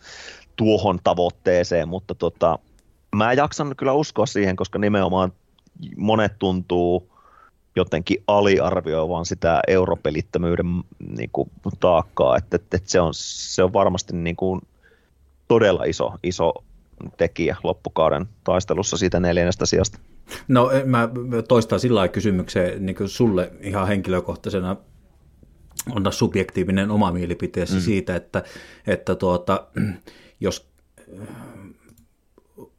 tuohon 0.56 0.98
tavoitteeseen, 1.04 1.88
mutta 1.88 2.14
tota, 2.14 2.58
mä 3.16 3.32
jaksan 3.32 3.74
kyllä 3.76 3.92
uskoa 3.92 4.26
siihen, 4.26 4.56
koska 4.56 4.78
nimenomaan 4.78 5.32
monet 5.96 6.38
tuntuu 6.38 7.13
jotenkin 7.76 8.22
aliarvioivan 8.26 9.26
sitä 9.26 9.60
europelittömyyden 9.68 10.66
niin 11.16 11.30
kuin, 11.32 11.50
taakkaa, 11.80 12.36
että, 12.36 12.56
että, 12.56 12.76
että 12.76 12.90
se, 12.90 13.00
on, 13.00 13.14
se 13.14 13.62
on 13.62 13.72
varmasti 13.72 14.16
niin 14.16 14.36
kuin, 14.36 14.60
todella 15.48 15.84
iso, 15.84 16.12
iso 16.22 16.52
tekijä 17.16 17.56
loppukauden 17.62 18.26
taistelussa 18.44 18.96
siitä 18.96 19.20
neljännestä 19.20 19.66
sijasta. 19.66 19.98
No 20.48 20.70
mä 20.84 21.08
toistan 21.48 21.80
sillä 21.80 22.08
kysymykseen 22.08 22.86
niin 22.86 22.96
sulle 23.06 23.52
ihan 23.60 23.88
henkilökohtaisena 23.88 24.76
on 25.90 26.12
subjektiivinen 26.12 26.90
oma 26.90 27.12
mielipiteesi 27.12 27.74
mm. 27.74 27.80
siitä, 27.80 28.16
että, 28.16 28.42
että 28.86 29.14
tuota, 29.14 29.66
jos 30.40 30.68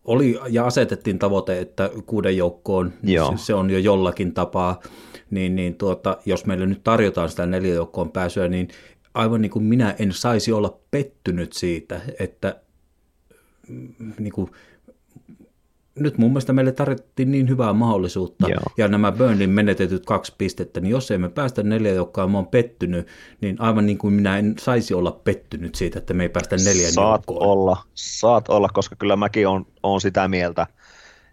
oli 0.06 0.40
ja 0.50 0.66
asetettiin 0.66 1.20
tavoite, 1.20 1.60
että 1.60 1.90
kuuden 2.06 2.38
joukkoon 2.38 2.94
Joo. 3.04 3.34
se 3.38 3.54
on 3.54 3.70
jo 3.70 3.78
jollakin 3.78 4.34
tapaa, 4.34 4.80
niin, 5.32 5.56
niin 5.56 5.76
tuota, 5.76 6.18
jos 6.26 6.46
meille 6.46 6.66
nyt 6.66 6.84
tarjotaan 6.84 7.30
sitä 7.30 7.46
neljän 7.46 7.76
joukkoon 7.76 8.12
pääsyä, 8.12 8.48
niin 8.48 8.68
aivan 9.14 9.42
niin 9.42 9.50
kuin 9.52 9.66
minä 9.66 9.96
en 10.00 10.14
saisi 10.14 10.52
olla 10.52 10.80
pettynyt 10.92 11.54
siitä, 11.54 12.02
että 12.20 12.62
mm, 13.70 14.14
niin 14.20 14.34
kuin, 14.34 14.52
nyt 16.00 16.18
mun 16.18 16.30
mielestä 16.30 16.54
meille 16.54 16.72
tarjottiin 16.72 17.32
niin 17.32 17.50
hyvää 17.50 17.74
mahdollisuutta, 17.74 18.50
Joo. 18.50 18.62
ja 18.78 18.88
nämä 18.88 19.12
Burnlin 19.12 19.50
menetetyt 19.50 20.06
kaksi 20.06 20.34
pistettä, 20.38 20.80
niin 20.80 20.92
jos 20.92 21.12
emme 21.12 21.30
päästä 21.30 21.64
neljä, 21.64 21.94
joka 21.94 22.28
mä 22.28 22.38
oon 22.38 22.48
pettynyt, 22.48 23.08
niin 23.42 23.62
aivan 23.62 23.86
niin 23.86 23.98
kuin 23.98 24.14
minä 24.14 24.38
en 24.38 24.56
saisi 24.60 24.94
olla 24.94 25.12
pettynyt 25.12 25.76
siitä, 25.76 26.00
että 26.00 26.14
me 26.14 26.24
ei 26.24 26.30
päästä 26.30 26.56
neljän 26.58 26.92
saat 26.92 27.24
joukkoon. 27.28 27.50
olla, 27.50 27.78
saat 27.94 28.50
olla, 28.50 28.70
koska 28.74 28.96
kyllä 28.96 29.16
mäkin 29.16 29.48
on, 29.48 29.66
on 29.84 30.02
sitä 30.02 30.28
mieltä, 30.28 30.68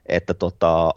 että 0.06 0.34
tota, 0.34 0.94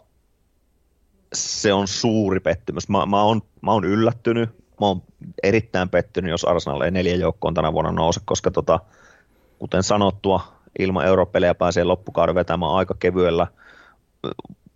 se 1.32 1.72
on 1.72 1.88
suuri 1.88 2.40
pettymys. 2.40 2.88
Mä, 2.88 3.06
mä, 3.06 3.22
oon, 3.22 3.42
mä 3.60 3.72
oon 3.72 3.84
yllättynyt, 3.84 4.50
mä 4.80 4.86
oon 4.86 5.02
erittäin 5.42 5.88
pettynyt, 5.88 6.30
jos 6.30 6.44
Arsenal 6.44 6.80
ei 6.80 6.90
neljä 6.90 7.16
joukkoon 7.16 7.54
tänä 7.54 7.72
vuonna 7.72 7.92
nouse, 7.92 8.20
koska 8.24 8.50
tota, 8.50 8.80
kuten 9.58 9.82
sanottua, 9.82 10.55
ilman 10.78 11.06
europelejä 11.06 11.54
pääsee 11.54 11.84
loppukauden 11.84 12.34
vetämään 12.34 12.72
aika 12.72 12.94
kevyellä 12.98 13.46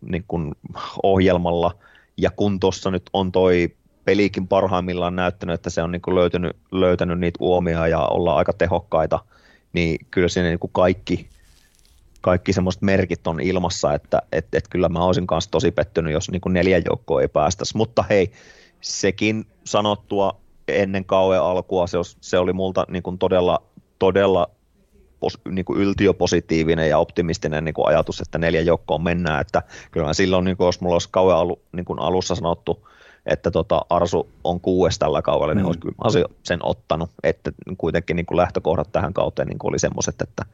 niin 0.00 0.24
kuin 0.28 0.54
ohjelmalla. 1.02 1.74
Ja 2.16 2.30
kun 2.30 2.60
tuossa 2.60 2.90
nyt 2.90 3.10
on 3.12 3.32
toi 3.32 3.74
pelikin 4.04 4.48
parhaimmillaan 4.48 5.16
näyttänyt, 5.16 5.54
että 5.54 5.70
se 5.70 5.82
on 5.82 5.92
niin 5.92 6.02
kuin 6.02 6.14
löytänyt, 6.14 6.56
löytänyt 6.72 7.18
niitä 7.18 7.36
uomia 7.40 7.88
ja 7.88 7.98
olla 7.98 8.36
aika 8.36 8.52
tehokkaita, 8.52 9.18
niin 9.72 10.06
kyllä 10.10 10.28
siinä 10.28 10.48
niin 10.48 10.58
kuin 10.58 10.70
kaikki, 10.72 11.28
kaikki 12.20 12.52
semmoiset 12.52 12.82
merkit 12.82 13.26
on 13.26 13.40
ilmassa, 13.40 13.94
että 13.94 14.22
et, 14.32 14.46
et 14.52 14.68
kyllä 14.68 14.88
mä 14.88 15.04
olisin 15.04 15.26
kanssa 15.26 15.50
tosi 15.50 15.70
pettynyt, 15.70 16.12
jos 16.12 16.30
niin 16.30 16.40
kuin 16.40 16.52
neljä 16.52 16.82
joukkoa 16.86 17.20
ei 17.20 17.28
päästäisi. 17.28 17.76
Mutta 17.76 18.04
hei, 18.10 18.32
sekin 18.80 19.46
sanottua 19.64 20.40
ennen 20.68 21.04
kauan 21.04 21.42
alkua, 21.42 21.86
se, 21.86 21.98
se 22.20 22.38
oli 22.38 22.52
multa 22.52 22.86
niin 22.88 23.02
kuin 23.02 23.18
todella, 23.18 23.62
todella 23.98 24.50
pos, 25.20 25.38
niin 25.48 25.64
kuin 25.64 25.80
yltiöpositiivinen 25.80 26.88
ja 26.88 26.98
optimistinen 26.98 27.64
niin 27.64 27.74
kuin 27.74 27.88
ajatus, 27.88 28.20
että 28.20 28.38
neljä 28.38 28.60
joukkoon 28.60 29.02
mennään, 29.02 29.40
että 29.40 29.62
kyllä 29.90 30.12
silloin, 30.12 30.44
niin 30.44 30.56
kuin, 30.56 30.66
jos 30.66 30.80
mulla 30.80 30.94
olisi 30.94 31.08
kauan 31.10 31.36
alu, 31.36 31.62
niin 31.72 31.84
kuin 31.84 31.98
alussa 31.98 32.34
sanottu, 32.34 32.88
että 33.26 33.50
tota, 33.50 33.84
Arsu 33.90 34.28
on 34.44 34.60
kuudes 34.60 34.98
tällä 34.98 35.22
kaudella, 35.22 35.54
niin 35.54 35.62
mm. 35.62 35.66
olisi 35.66 35.80
kyllä 35.80 36.28
sen 36.42 36.58
ottanut, 36.62 37.10
että 37.22 37.52
kuitenkin 37.78 38.16
niin 38.16 38.26
kuin 38.26 38.36
lähtökohdat 38.36 38.92
tähän 38.92 39.12
kauteen 39.12 39.48
niin 39.48 39.58
kuin 39.58 39.68
oli 39.68 39.78
semmoiset, 39.78 40.22
että, 40.22 40.44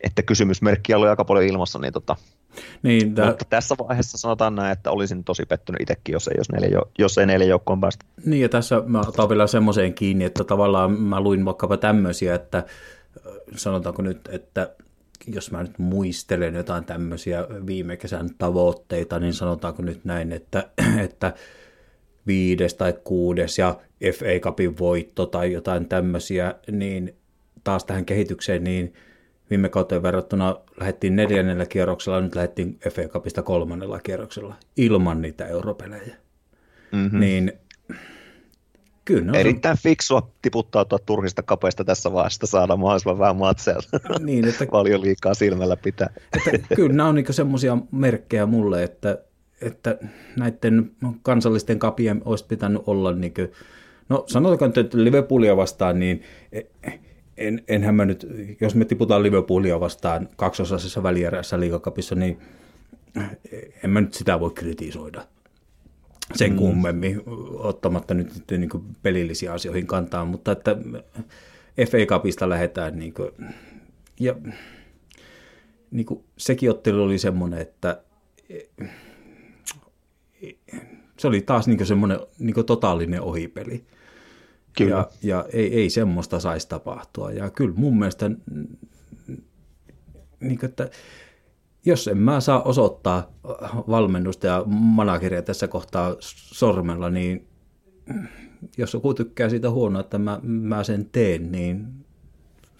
että 0.00 0.22
kysymysmerkkiä 0.22 0.98
oli 0.98 1.08
aika 1.08 1.24
paljon 1.24 1.46
ilmassa, 1.46 1.78
niin 1.78 1.92
tota, 1.92 2.16
niin, 2.82 3.14
tää... 3.14 3.26
mutta 3.26 3.44
tässä 3.50 3.74
vaiheessa 3.88 4.18
sanotaan 4.18 4.54
näin, 4.54 4.72
että 4.72 4.90
olisin 4.90 5.24
tosi 5.24 5.46
pettynyt 5.46 5.80
itsekin, 5.80 6.12
jos 6.12 6.28
ei, 6.28 6.34
jos 6.38 6.48
neljä, 6.52 6.82
jos 6.98 7.18
ei 7.18 7.26
neljä 7.26 7.46
joukkoon 7.46 7.80
päästä. 7.80 8.06
Niin 8.24 8.42
ja 8.42 8.48
tässä 8.48 8.82
mä 8.86 9.00
otan 9.00 9.28
vielä 9.28 9.46
semmoiseen 9.46 9.94
kiinni, 9.94 10.24
että 10.24 10.44
tavallaan 10.44 11.00
mä 11.00 11.20
luin 11.20 11.44
vaikkapa 11.44 11.76
tämmöisiä, 11.76 12.34
että 12.34 12.64
sanotaanko 13.56 14.02
nyt, 14.02 14.28
että 14.32 14.74
jos 15.26 15.50
mä 15.50 15.62
nyt 15.62 15.78
muistelen 15.78 16.54
jotain 16.54 16.84
tämmöisiä 16.84 17.46
viime 17.66 17.96
kesän 17.96 18.30
tavoitteita, 18.38 19.20
niin 19.20 19.34
sanotaanko 19.34 19.82
nyt 19.82 20.04
näin, 20.04 20.32
että, 20.32 20.68
että 21.04 21.32
viides 22.26 22.74
tai 22.74 22.94
kuudes 23.04 23.58
ja 23.58 23.80
FA 24.14 24.40
Cupin 24.40 24.78
voitto 24.78 25.26
tai 25.26 25.52
jotain 25.52 25.88
tämmöisiä, 25.88 26.54
niin 26.70 27.14
taas 27.64 27.84
tähän 27.84 28.04
kehitykseen, 28.04 28.64
niin 28.64 28.94
viime 29.50 29.68
kauteen 29.68 30.02
verrattuna 30.02 30.56
lähdettiin 30.80 31.16
neljännellä 31.16 31.66
kierroksella, 31.66 32.20
nyt 32.20 32.34
lähdettiin 32.34 32.78
FA 32.90 33.02
Cupista 33.02 33.42
kolmannella 33.42 34.00
kierroksella 34.00 34.54
ilman 34.76 35.22
niitä 35.22 35.46
europelejä. 35.46 36.16
Mm-hmm. 36.92 37.20
Niin 37.20 37.52
Kyllä. 39.06 39.32
No, 39.32 39.38
Erittäin 39.38 39.78
fiksua 39.78 40.30
tiputtautua 40.42 40.98
turhista 40.98 41.42
kapeista 41.42 41.84
tässä 41.84 42.12
vaiheessa, 42.12 42.46
saada 42.46 42.76
mahdollisimman 42.76 43.18
vähän 43.18 43.36
matseja. 43.36 43.78
Niin, 44.20 44.48
että, 44.48 44.66
Paljon 44.70 45.00
liikaa 45.00 45.34
silmällä 45.34 45.76
pitää. 45.76 46.10
Että, 46.52 46.74
kyllä 46.76 46.92
nämä 46.92 47.08
on 47.08 47.14
niin 47.14 47.26
semmoisia 47.30 47.78
merkkejä 47.92 48.46
mulle, 48.46 48.82
että, 48.82 49.18
että 49.60 49.98
näiden 50.36 50.90
kansallisten 51.22 51.78
kapien 51.78 52.22
olisi 52.24 52.46
pitänyt 52.46 52.82
olla, 52.86 53.12
niin 53.12 53.34
kuin, 53.34 53.52
no 54.08 54.24
sanotaanko 54.26 54.80
että 54.80 55.04
Liverpoolia 55.04 55.56
vastaan, 55.56 55.98
niin 55.98 56.22
en, 57.36 57.62
enhän 57.68 57.94
mä 57.94 58.04
nyt, 58.04 58.26
jos 58.60 58.74
me 58.74 58.84
tiputaan 58.84 59.22
Liverpoolia 59.22 59.80
vastaan 59.80 60.28
kaksosaisessa 60.36 61.02
välierässä 61.02 61.60
liigakapissa, 61.60 62.14
niin 62.14 62.38
en 63.84 63.90
mä 63.90 64.00
nyt 64.00 64.14
sitä 64.14 64.40
voi 64.40 64.50
kritisoida 64.50 65.22
sen 66.34 66.50
mm. 66.50 66.56
kummemmin, 66.56 67.22
ottamatta 67.58 68.14
nyt 68.14 68.32
niin 68.50 68.70
kuin 68.70 68.84
pelillisiä 69.02 69.52
asioihin 69.52 69.86
kantaa, 69.86 70.24
mutta 70.24 70.52
että 70.52 70.76
FA 71.90 71.98
Cupista 72.06 72.48
lähdetään 72.48 72.98
niin 72.98 73.14
kuin, 73.14 73.30
ja 74.20 74.34
niin 75.90 76.06
kuin 76.06 76.24
sekin 76.36 76.70
ottelu 76.70 77.02
oli 77.02 77.18
semmoinen, 77.18 77.60
että 77.60 78.02
se 81.18 81.28
oli 81.28 81.40
taas 81.40 81.66
niin 81.68 81.86
semmoinen 81.86 82.20
niin 82.38 82.66
totaalinen 82.66 83.22
ohipeli. 83.22 83.84
Kyllä. 84.76 84.90
Ja, 84.90 85.10
ja 85.22 85.46
ei, 85.52 85.74
ei 85.80 85.90
semmoista 85.90 86.40
saisi 86.40 86.68
tapahtua. 86.68 87.32
Ja 87.32 87.50
kyllä 87.50 87.74
mun 87.76 87.98
mielestä, 87.98 88.30
niin 90.40 90.58
kuin, 90.58 90.70
että 90.70 90.90
jos 91.86 92.08
en 92.08 92.18
mä 92.18 92.40
saa 92.40 92.62
osoittaa 92.62 93.30
valmennusta 93.88 94.46
ja 94.46 94.62
manageria 94.66 95.42
tässä 95.42 95.68
kohtaa 95.68 96.16
sormella, 96.20 97.10
niin 97.10 97.46
jos 98.78 98.94
joku 98.94 99.14
tykkää 99.14 99.48
siitä 99.48 99.70
huonoa, 99.70 100.00
että 100.00 100.18
mä, 100.18 100.40
mä 100.42 100.84
sen 100.84 101.08
teen, 101.12 101.52
niin 101.52 101.86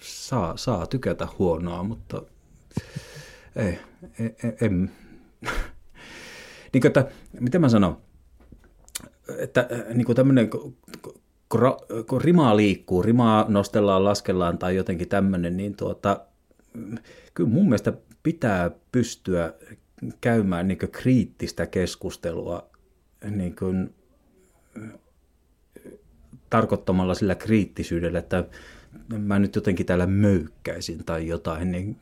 saa, 0.00 0.56
saa 0.56 0.86
tykätä 0.86 1.28
huonoa, 1.38 1.82
mutta 1.82 2.22
ei, 3.56 3.78
ei, 4.18 4.36
en. 4.60 4.90
niin 6.72 6.86
että, 6.86 7.08
miten 7.40 7.60
mä 7.60 7.68
sanon, 7.68 7.96
että 9.38 9.68
niin 9.94 10.04
kuin 10.04 10.16
tämmöinen, 10.16 10.50
kun 12.08 12.22
rimaa 12.22 12.56
liikkuu, 12.56 13.02
rimaa 13.02 13.44
nostellaan, 13.48 14.04
laskellaan 14.04 14.58
tai 14.58 14.76
jotenkin 14.76 15.08
tämmöinen, 15.08 15.56
niin 15.56 15.76
tuota, 15.76 16.20
kyllä 17.34 17.50
mun 17.50 17.64
mielestä 17.64 17.92
pitää 18.26 18.70
pystyä 18.92 19.54
käymään 20.20 20.68
niin 20.68 20.78
kriittistä 20.78 21.66
keskustelua 21.66 22.66
niin 23.30 23.56
kuin, 23.56 23.94
tarkoittamalla 26.50 27.14
sillä 27.14 27.34
kriittisyydellä, 27.34 28.18
että 28.18 28.44
mä 29.18 29.38
nyt 29.38 29.54
jotenkin 29.54 29.86
täällä 29.86 30.06
möykkäisin 30.06 31.04
tai 31.04 31.28
jotain, 31.28 31.72
niin 31.72 31.96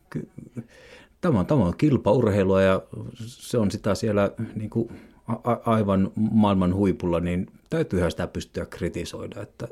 tämä 1.20 1.38
on, 1.38 1.46
tämä 1.46 1.64
on 1.64 1.76
kilpaurheilua 1.76 2.62
ja 2.62 2.82
se 3.16 3.58
on 3.58 3.70
sitä 3.70 3.94
siellä 3.94 4.30
niin 4.54 4.70
kuin 4.70 4.88
a- 5.28 5.72
aivan 5.72 6.10
maailman 6.16 6.74
huipulla, 6.74 7.20
niin 7.20 7.46
täytyyhän 7.70 8.10
sitä 8.10 8.26
pystyä 8.26 8.66
kritisoida. 8.66 9.42
Että... 9.42 9.68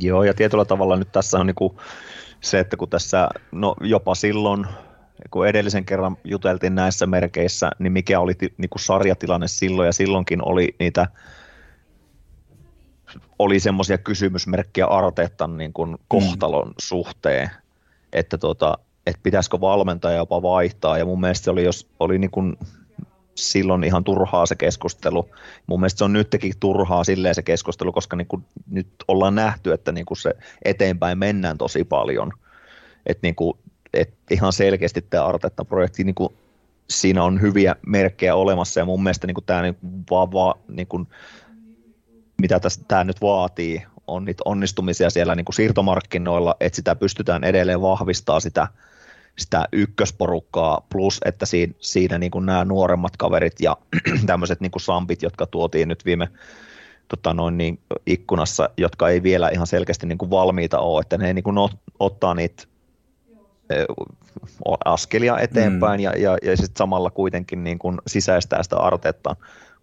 Joo, 0.00 0.24
ja 0.24 0.34
tietyllä 0.34 0.64
tavalla 0.64 0.96
nyt 0.96 1.12
tässä 1.12 1.38
on 1.38 1.46
niin 1.46 1.54
kuin 1.54 1.76
se, 2.40 2.58
että 2.58 2.76
kun 2.76 2.88
tässä, 2.88 3.28
no 3.52 3.76
jopa 3.80 4.14
silloin 4.14 4.66
kun 5.30 5.48
edellisen 5.48 5.84
kerran 5.84 6.16
juteltiin 6.24 6.74
näissä 6.74 7.06
merkeissä, 7.06 7.70
niin 7.78 7.92
mikä 7.92 8.20
oli 8.20 8.32
niin 8.56 8.70
kuin 8.70 8.82
sarjatilanne 8.82 9.48
silloin, 9.48 9.86
ja 9.86 9.92
silloinkin 9.92 10.48
oli 10.48 10.74
niitä 10.78 11.06
oli 13.38 13.60
semmoisia 13.60 13.98
kysymysmerkkejä 13.98 14.86
Arteetan 14.86 15.56
niin 15.56 15.72
kuin 15.72 15.96
kohtalon 16.08 16.68
mm. 16.68 16.74
suhteen, 16.78 17.50
että, 18.12 18.38
tota, 18.38 18.78
että 19.06 19.20
pitäisikö 19.22 19.60
valmentaja 19.60 20.16
jopa 20.16 20.42
vaihtaa, 20.42 20.98
ja 20.98 21.04
mun 21.04 21.20
mielestä 21.20 21.44
se 21.44 21.50
oli, 21.50 21.64
jos 21.64 21.88
oli 22.00 22.18
niin 22.18 22.30
kuin 22.30 22.56
silloin 23.34 23.84
ihan 23.84 24.04
turhaa 24.04 24.46
se 24.46 24.54
keskustelu. 24.54 25.28
Mun 25.66 25.80
mielestä 25.80 25.98
se 25.98 26.04
on 26.04 26.12
nytkin 26.12 26.52
turhaa 26.60 27.04
silleen 27.04 27.34
se 27.34 27.42
keskustelu, 27.42 27.92
koska 27.92 28.16
niin 28.16 28.26
kuin 28.26 28.44
nyt 28.70 28.88
ollaan 29.08 29.34
nähty, 29.34 29.72
että 29.72 29.92
niin 29.92 30.06
kuin 30.06 30.18
se 30.18 30.34
eteenpäin 30.64 31.18
mennään 31.18 31.58
tosi 31.58 31.84
paljon. 31.84 32.32
Et 33.06 33.18
niin 33.22 33.34
kuin, 33.34 33.58
et 33.94 34.14
ihan 34.30 34.52
selkeästi 34.52 35.02
tämä 35.02 35.26
Artetta-projekti, 35.26 36.04
niin 36.04 36.14
kuin, 36.14 36.34
siinä 36.90 37.24
on 37.24 37.40
hyviä 37.40 37.76
merkkejä 37.86 38.34
olemassa 38.34 38.80
ja 38.80 38.84
mun 38.84 39.02
mielestä 39.02 39.26
niin 39.26 39.34
kuin 39.34 39.44
tämä 39.44 39.62
niin 39.62 39.76
vaan, 40.10 40.32
vaan 40.32 40.60
niin 40.68 40.86
kuin, 40.86 41.08
mitä 42.40 42.60
tästä, 42.60 42.84
tämä 42.88 43.04
nyt 43.04 43.20
vaatii, 43.20 43.82
on 44.06 44.24
niitä 44.24 44.42
onnistumisia 44.44 45.10
siellä 45.10 45.34
niin 45.34 45.44
kuin 45.44 45.54
siirtomarkkinoilla, 45.54 46.56
että 46.60 46.76
sitä 46.76 46.96
pystytään 46.96 47.44
edelleen 47.44 47.82
vahvistaa 47.82 48.40
sitä, 48.40 48.68
sitä 49.38 49.68
ykkösporukkaa, 49.72 50.86
plus 50.92 51.20
että 51.24 51.46
siinä, 51.46 51.74
siinä 51.78 52.18
niin 52.18 52.30
kuin 52.30 52.46
nämä 52.46 52.64
nuoremmat 52.64 53.16
kaverit 53.16 53.60
ja 53.60 53.76
tämmöiset 54.26 54.60
niin 54.60 54.70
kuin 54.70 54.82
sampit, 54.82 55.22
jotka 55.22 55.46
tuotiin 55.46 55.88
nyt 55.88 56.04
viime 56.04 56.28
tota 57.08 57.34
noin 57.34 57.58
niin, 57.58 57.80
ikkunassa, 58.06 58.70
jotka 58.76 59.08
ei 59.08 59.22
vielä 59.22 59.48
ihan 59.48 59.66
selkeästi 59.66 60.06
niin 60.06 60.18
kuin 60.18 60.30
valmiita 60.30 60.78
ole, 60.78 61.00
että 61.00 61.18
ne 61.18 61.32
niin 61.32 61.44
kuin 61.44 61.56
ottaa 61.98 62.34
niitä 62.34 62.64
askelia 64.84 65.38
eteenpäin 65.38 66.00
mm. 66.00 66.04
ja, 66.04 66.12
ja, 66.16 66.38
ja 66.42 66.56
sitten 66.56 66.76
samalla 66.78 67.10
kuitenkin 67.10 67.64
niin 67.64 67.78
kuin 67.78 67.98
sisäistää 68.06 68.62
sitä 68.62 68.76
Arteettan 68.76 69.36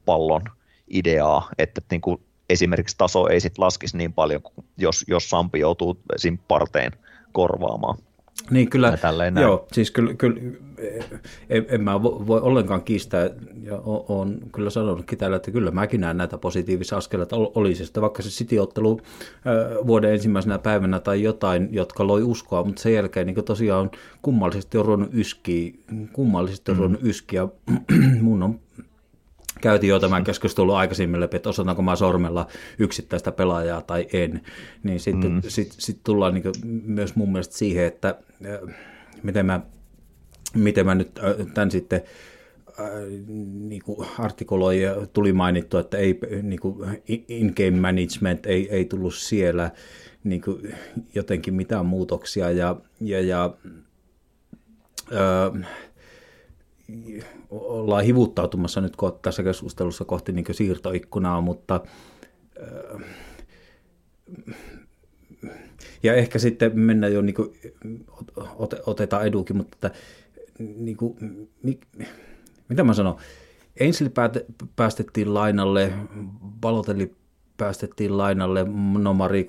pallon 0.05 0.41
ideaa, 0.87 1.49
että 1.57 1.81
niin 1.91 2.01
kuin 2.01 2.21
esimerkiksi 2.49 2.97
taso 2.97 3.27
ei 3.27 3.39
sitten 3.39 3.65
laskisi 3.65 3.97
niin 3.97 4.13
paljon, 4.13 4.41
jos, 4.77 5.05
jos 5.07 5.29
Sampi 5.29 5.59
joutuu 5.59 5.97
siinä 6.17 6.37
parteen 6.47 6.91
korvaamaan. 7.31 7.97
Niin 8.49 8.69
kyllä, 8.69 8.97
joo, 9.41 9.67
siis 9.71 9.91
kyllä, 9.91 10.13
kyllä 10.13 10.41
en, 11.49 11.65
en 11.69 11.81
mä 11.81 12.03
voi 12.03 12.41
ollenkaan 12.41 12.81
kiistää, 12.81 13.29
ja 13.63 13.81
olen 13.85 14.39
kyllä 14.53 14.69
sanonutkin 14.69 15.17
täällä, 15.17 15.37
että 15.37 15.51
kyllä 15.51 15.71
mäkin 15.71 16.01
näen 16.01 16.17
näitä 16.17 16.37
positiivisia 16.37 16.97
askeleita, 16.97 17.35
oli 17.35 17.75
se 17.75 17.85
sitten 17.85 18.01
vaikka 18.01 18.21
se 18.21 18.29
City-ottelu 18.29 19.01
vuoden 19.87 20.13
ensimmäisenä 20.13 20.59
päivänä 20.59 20.99
tai 20.99 21.23
jotain, 21.23 21.69
jotka 21.71 22.07
loi 22.07 22.23
uskoa, 22.23 22.63
mutta 22.63 22.81
sen 22.81 22.93
jälkeen 22.93 23.27
niin 23.27 23.45
tosiaan 23.45 23.91
kummallisesti 24.21 24.77
on 24.77 24.85
ruvennut 24.85 25.13
yskiä, 25.13 25.73
kummallisesti 26.13 26.71
on 26.71 26.77
mm. 26.77 26.79
ruvennut 26.79 27.03
yskiä, 27.03 27.47
mun 28.21 28.43
on 28.43 28.59
käytiin 29.61 29.89
jo 29.89 29.99
tämän 29.99 30.23
keskustelun 30.23 30.77
aikaisemmin 30.77 31.21
läpi, 31.21 31.35
että 31.35 31.49
osataanko 31.49 31.81
mä 31.81 31.95
sormella 31.95 32.47
yksittäistä 32.79 33.31
pelaajaa 33.31 33.81
tai 33.81 34.07
en, 34.13 34.41
niin 34.83 34.99
sitten 34.99 35.31
mm. 35.31 35.41
sit, 35.47 35.75
sit 35.77 35.99
tullaan 36.03 36.33
niin 36.33 36.81
myös 36.85 37.15
mun 37.15 37.31
mielestä 37.31 37.57
siihen, 37.57 37.85
että 37.85 38.15
miten 39.23 39.45
mä, 39.45 39.61
miten 40.53 40.85
mä 40.85 40.95
nyt 40.95 41.19
äh, 41.19 41.47
tämän 41.53 41.71
sitten 41.71 42.01
äh, 42.79 42.85
niin 43.53 43.81
kuin 43.85 44.07
artikuloi 44.19 44.81
ja 44.81 45.07
tuli 45.13 45.33
mainittu, 45.33 45.77
että 45.77 45.97
ei, 45.97 46.19
niin 46.41 46.59
kuin 46.59 47.01
in-game 47.27 47.79
management 47.79 48.45
ei, 48.45 48.69
ei 48.69 48.85
tullut 48.85 49.15
siellä 49.15 49.71
niin 50.23 50.41
kuin 50.41 50.75
jotenkin 51.15 51.53
mitään 51.53 51.85
muutoksia 51.85 52.51
ja, 52.51 52.75
ja, 53.01 53.21
ja 53.21 53.53
äh, 55.13 55.67
ollaan 57.49 58.03
hivuttautumassa 58.03 58.81
nyt 58.81 58.97
tässä 59.21 59.43
keskustelussa 59.43 60.05
kohti 60.05 60.31
niin 60.31 60.45
siirtoikkunaa, 60.51 61.41
mutta 61.41 61.81
äh, 62.63 63.01
ja 66.03 66.13
ehkä 66.13 66.39
sitten 66.39 66.79
mennään 66.79 67.13
jo, 67.13 67.21
niin 67.21 67.35
kuin, 67.35 67.49
otetaan 68.85 69.27
edukin, 69.27 69.57
mutta 69.57 69.75
että, 69.75 69.99
niin 70.77 70.97
kuin, 70.97 71.17
mitä 72.69 72.83
mä 72.83 72.93
sanon, 72.93 73.15
Ainsley 73.81 74.11
päästettiin 74.75 75.33
lainalle, 75.33 75.93
Balotelli 76.61 77.15
päästettiin 77.57 78.17
lainalle, 78.17 78.65
no 78.99 79.13
Mari 79.13 79.47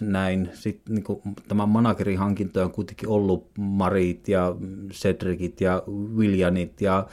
näin. 0.00 0.50
Sitten 0.52 0.94
niin 0.94 1.04
kuin, 1.04 1.20
tämän 1.48 1.68
managerin 1.68 2.18
hankintoja 2.18 2.64
on 2.64 2.72
kuitenkin 2.72 3.08
ollut 3.08 3.50
Marit 3.58 4.28
ja 4.28 4.56
Cedricit 4.90 5.60
ja 5.60 5.82
Willianit 6.16 6.80
ja 6.80 7.06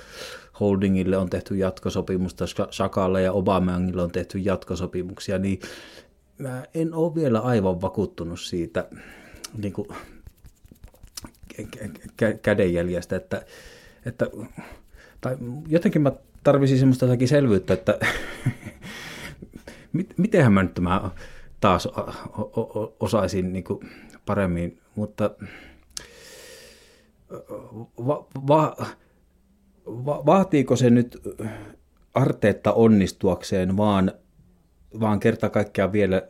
Holdingille 0.60 1.18
on 1.18 1.30
tehty 1.30 1.56
jatkosopimusta, 1.56 2.46
Shakalle 2.72 3.22
ja 3.22 3.32
Obamangille 3.32 4.02
on 4.02 4.12
tehty 4.12 4.40
jatkosopimuksia, 4.40 5.38
niin 5.38 5.60
mä 6.38 6.64
en 6.74 6.94
ole 6.94 7.16
vielä 7.16 7.40
aivan 7.40 7.82
vakuuttunut 7.82 8.40
siitä 8.40 8.88
niin 9.58 9.74
kuin, 9.74 9.88
kädenjäljestä, 12.42 13.16
että, 13.16 13.46
että 14.06 14.26
tai 15.22 15.38
jotenkin 15.68 16.02
mä 16.02 16.12
tarvisin 16.44 16.80
semmoista 16.80 17.06
selvyyttä, 17.26 17.74
että 17.74 18.00
mitenhän 20.18 20.54
mä 20.54 20.64
nyt 20.64 20.74
tämä 20.74 21.12
taas 21.60 21.88
osaisin 23.00 23.54
niin 23.54 23.64
kuin 23.64 23.90
paremmin, 24.26 24.80
mutta 24.96 25.30
va, 27.98 28.28
va, 28.48 28.76
va, 29.86 30.26
vaatiiko 30.26 30.76
se 30.76 30.90
nyt 30.90 31.22
Arteetta 32.14 32.74
onnistuakseen 32.74 33.78
vaan, 33.78 34.12
vaan 35.00 35.20
kerta 35.20 35.50
kaikkiaan 35.50 35.92
vielä 35.92 36.22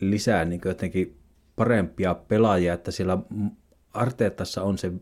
lisää 0.00 0.44
niin 0.44 0.60
jotenkin 0.64 1.16
parempia 1.56 2.14
pelaajia, 2.14 2.74
että 2.74 2.90
siellä 2.90 3.18
Arteettassa 3.94 4.62
on 4.62 4.78
se 4.78 4.92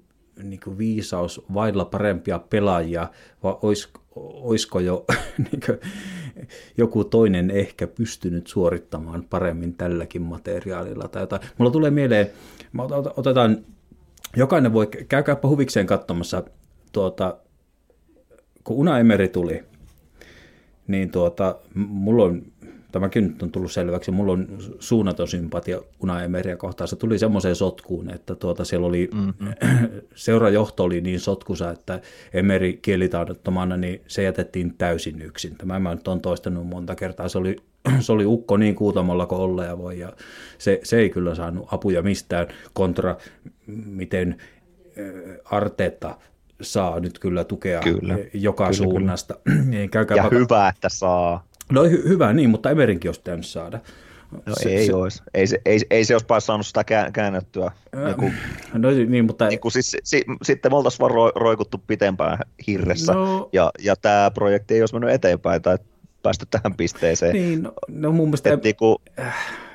niin 0.43 0.61
kuin 0.65 0.79
viisaus 0.79 1.43
vailla 1.55 1.85
parempia 1.85 2.39
pelaajia, 2.39 3.09
vai 3.43 3.57
olis, 3.62 3.89
olisiko 4.17 4.81
jo 4.81 5.05
niin 5.53 5.61
kuin, 5.67 5.79
joku 6.77 7.05
toinen 7.05 7.51
ehkä 7.51 7.87
pystynyt 7.87 8.47
suorittamaan 8.47 9.25
paremmin 9.31 9.75
tälläkin 9.75 10.23
materiaalilla 10.23 11.09
tai 11.09 11.23
jotain. 11.23 11.43
Mulla 11.59 11.71
tulee 11.71 11.91
mieleen, 11.91 12.31
otetaan, 13.17 13.65
jokainen 14.37 14.73
voi, 14.73 14.87
käykääpä 14.87 15.49
huvikseen 15.49 15.87
katsomassa, 15.87 16.43
tuota, 16.93 17.37
kun 18.65 18.77
Una 18.77 18.99
Emeri 18.99 19.29
tuli, 19.29 19.65
niin 20.87 21.11
tuota, 21.11 21.57
mulla 21.75 22.25
on 22.25 22.49
tämäkin 22.93 23.25
nyt 23.25 23.43
on 23.43 23.51
tullut 23.51 23.73
selväksi, 23.73 24.11
mulla 24.11 24.33
on 24.33 24.49
suunnaton 24.79 25.29
sympatia 25.29 25.81
Una 26.03 26.23
Emeria 26.23 26.57
kohtaan. 26.57 26.89
Se 26.89 26.97
tuli 26.97 27.19
semmoiseen 27.19 27.57
sotkuun, 27.57 28.11
että 28.11 28.35
tuota, 28.35 28.65
siellä 28.65 28.87
oli, 28.87 29.11
mm-hmm. 29.15 29.53
seurajohto 30.15 30.85
oli 30.85 31.01
niin 31.01 31.21
sotkusa, 31.21 31.71
että 31.71 32.01
Emeri 32.33 32.79
kielitaidottomana, 32.83 33.77
niin 33.77 34.01
se 34.07 34.23
jätettiin 34.23 34.75
täysin 34.79 35.23
yksin. 35.23 35.57
Tämä 35.57 35.79
mä 35.79 35.95
nyt 35.95 36.09
on 36.09 36.21
toistanut 36.21 36.67
monta 36.67 36.95
kertaa. 36.95 37.29
Se 37.29 37.39
oli, 37.39 37.57
se 38.01 38.12
oli 38.12 38.27
ukko 38.27 38.57
niin 38.57 38.75
kuutamolla 38.75 39.27
kuin 39.27 39.41
olla 39.41 39.65
ja 39.65 39.79
voi, 39.79 39.99
ja 39.99 40.12
se, 40.59 40.81
se 40.83 40.99
ei 40.99 41.11
kyllä 41.11 41.35
saanut 41.35 41.69
apuja 41.71 42.03
mistään 42.03 42.47
kontra, 42.73 43.17
miten 43.87 44.37
Arteetta 45.45 46.17
saa 46.62 47.01
nyt 47.01 47.19
kyllä 47.19 47.45
tukea 47.45 47.81
kyllä, 47.81 48.19
joka 48.35 48.65
kyllä, 48.65 48.77
suunnasta. 48.77 49.35
Kyllä. 49.45 49.65
Niin 49.65 49.91
ja 50.17 50.29
hyvä, 50.31 50.69
että 50.69 50.89
saa. 50.89 51.49
No 51.71 51.85
hy- 51.85 52.09
hyvä 52.09 52.33
niin, 52.33 52.51
mutta 52.51 52.71
Emerinkin 52.71 53.09
olisi 53.09 53.21
pitänyt 53.21 53.47
saada. 53.47 53.81
No 54.47 54.55
se, 54.63 54.69
ei 54.69 54.87
se, 54.87 54.95
olisi. 54.95 55.23
Ei 55.35 55.47
se, 55.47 55.61
ei, 55.65 55.81
ei 55.91 56.05
se 56.05 56.15
olisi 56.15 56.47
saanut 56.47 56.67
sitä 56.67 56.85
käännettyä. 57.13 57.73
Niin 58.05 58.17
kuin, 58.17 58.33
no 58.73 58.91
niin, 58.91 59.25
mutta... 59.25 59.49
Niin 59.49 59.61
kuin 59.61 59.73
siis, 59.73 59.97
si, 60.05 60.25
sitten 60.43 60.73
me 60.73 60.77
oltaisiin 60.77 60.99
vaan 61.01 61.11
ro, 61.11 61.33
roikuttu 61.35 61.83
pitempään 61.87 62.39
hirressä, 62.67 63.13
no... 63.13 63.49
ja, 63.53 63.71
ja 63.83 63.97
tämä 63.97 64.31
projekti 64.35 64.75
ei 64.75 64.83
olisi 64.83 64.95
mennyt 64.95 65.11
eteenpäin 65.11 65.63
tai 65.63 65.79
päästy 66.23 66.47
tähän 66.51 66.75
pisteeseen. 66.77 67.33
Niin, 67.33 67.63
no, 67.63 67.73
no 67.89 68.13
mun 68.13 68.29
mielestä... 68.29 68.53
Et, 68.53 68.65
niin 68.65 68.77
kuin, 68.77 68.97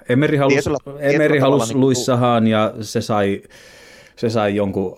Emeri 0.10 0.38
halusi, 0.38 0.56
tietyllä, 0.56 0.78
Emeri 1.00 1.40
halusi 1.40 1.74
niin 1.74 1.82
Luissahaan 1.82 2.48
ja 2.48 2.74
se 2.82 3.02
sai, 3.02 3.42
se 4.16 4.30
sai 4.30 4.56
jonkun 4.56 4.98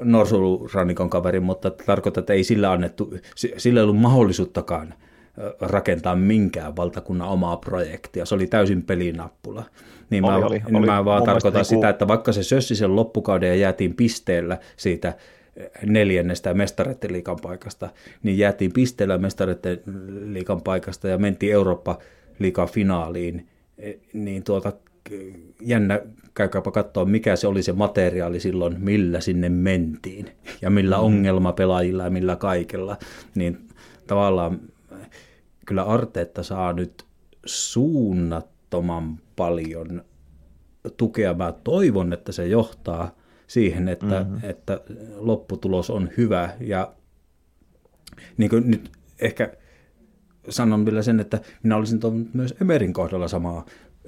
Norsulurannikon 0.00 1.10
kaverin, 1.10 1.42
mutta 1.42 1.70
tarkoittaa, 1.70 2.20
että 2.20 2.32
ei 2.32 2.44
sillä 2.44 2.72
annettu, 2.72 3.14
sillä 3.34 3.80
ei 3.80 3.84
ollut 3.84 3.98
mahdollisuuttakaan– 3.98 4.94
rakentaa 5.60 6.16
minkään 6.16 6.76
valtakunnan 6.76 7.28
omaa 7.28 7.56
projektia. 7.56 8.24
Se 8.24 8.34
oli 8.34 8.46
täysin 8.46 8.82
pelinappula. 8.82 9.64
Niin 10.10 10.24
oli, 10.24 10.40
mä, 10.40 10.46
oli, 10.46 10.62
niin 10.66 10.76
oli, 10.76 10.86
mä 10.86 11.04
vaan 11.04 11.22
tarkoitan 11.22 11.58
niin 11.58 11.64
sitä, 11.64 11.88
että 11.88 12.08
vaikka 12.08 12.32
se 12.32 12.42
sössi 12.42 12.74
sen 12.74 12.96
loppukauden 12.96 13.48
ja 13.48 13.54
jäätiin 13.54 13.94
pisteellä 13.94 14.58
siitä 14.76 15.14
neljännestä 15.86 16.54
mestareiden 16.54 17.12
liikan 17.12 17.36
paikasta, 17.42 17.88
niin 18.22 18.38
jäätiin 18.38 18.72
pisteellä 18.72 19.18
mestareiden 19.18 19.80
liikan 20.24 20.62
paikasta 20.62 21.08
ja 21.08 21.18
mentiin 21.18 21.52
Eurooppa-liikan 21.52 22.68
finaaliin, 22.68 23.48
e, 23.78 23.92
niin 24.12 24.44
tuota, 24.44 24.72
jännä, 25.60 26.00
käykääpä 26.34 26.70
katsoa, 26.70 27.04
mikä 27.04 27.36
se 27.36 27.46
oli 27.46 27.62
se 27.62 27.72
materiaali 27.72 28.40
silloin, 28.40 28.76
millä 28.78 29.20
sinne 29.20 29.48
mentiin 29.48 30.30
ja 30.62 30.70
millä 30.70 30.96
mm. 30.96 31.02
ongelmapelaajilla 31.02 32.04
ja 32.04 32.10
millä 32.10 32.36
kaikella, 32.36 32.96
niin 33.34 33.58
tavallaan 34.06 34.60
kyllä 35.70 35.82
Arteetta 35.82 36.42
saa 36.42 36.72
nyt 36.72 37.04
suunnat 37.46 38.50
suunnattoman 38.70 39.18
paljon 39.36 40.04
tukea. 40.96 41.34
Mä 41.34 41.52
toivon, 41.64 42.12
että 42.12 42.32
se 42.32 42.46
johtaa 42.46 43.16
siihen, 43.46 43.88
että, 43.88 44.20
mm-hmm. 44.20 44.40
että 44.42 44.80
lopputulos 45.16 45.90
on 45.90 46.10
hyvä. 46.16 46.50
Ja 46.60 46.94
niin 48.36 48.50
kuin 48.50 48.70
nyt 48.70 48.90
ehkä 49.18 49.52
sanon 50.48 50.86
vielä 50.86 51.02
sen, 51.02 51.20
että 51.20 51.40
minä 51.62 51.76
olisin 51.76 52.00
toivonut 52.00 52.34
myös 52.34 52.54
Emerin 52.60 52.92
kohdalla 52.92 53.28
samaa 53.28 53.66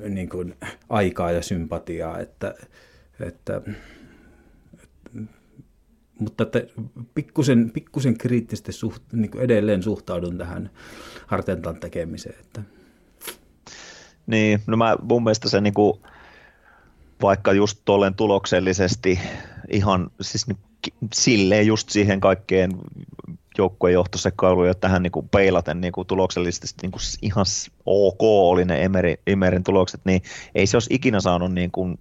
niin 0.08 0.28
kuin 0.28 0.54
aikaa 0.88 1.32
ja 1.32 1.42
sympatiaa, 1.42 2.18
että, 2.18 2.54
että 3.20 3.62
mutta 6.22 6.42
että 6.42 6.62
pikkusen, 7.14 7.70
pikkusen 7.70 8.18
kriittisesti 8.18 8.72
suht, 8.72 9.02
niin 9.12 9.30
kuin 9.30 9.44
edelleen 9.44 9.82
suhtaudun 9.82 10.38
tähän 10.38 10.70
Hartentan 11.26 11.80
tekemiseen. 11.80 12.40
Että. 12.40 12.62
Niin, 14.26 14.60
no 14.66 14.76
mä, 14.76 14.96
mun 15.02 15.24
mielestä 15.24 15.48
se 15.48 15.60
niin 15.60 15.74
kuin, 15.74 16.00
vaikka 17.22 17.52
just 17.52 17.78
tolleen 17.84 18.14
tuloksellisesti 18.14 19.20
ihan 19.70 20.10
siis 20.20 20.46
niin, 20.46 20.58
silleen 21.12 21.66
just 21.66 21.88
siihen 21.88 22.20
kaikkeen 22.20 22.70
joukkueen 23.58 23.94
johtosekailuun 23.94 24.66
ja 24.66 24.74
tähän 24.74 25.02
niin 25.02 25.12
kuin 25.12 25.28
peilaten 25.28 25.80
niin 25.80 25.92
kuin 25.92 26.06
tuloksellisesti 26.06 26.76
niin 26.82 26.92
kuin 26.92 27.00
ihan 27.22 27.46
ok 27.86 28.22
oli 28.22 28.64
ne 28.64 28.84
Emerin, 28.84 29.16
Emerin 29.26 29.64
tulokset, 29.64 30.00
niin 30.04 30.22
ei 30.54 30.66
se 30.66 30.76
olisi 30.76 30.94
ikinä 30.94 31.20
saanut, 31.20 31.52
niin 31.52 31.70
kuin, 31.70 31.98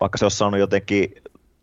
vaikka 0.00 0.18
se 0.18 0.24
olisi 0.24 0.36
saanut 0.36 0.60
jotenkin 0.60 1.14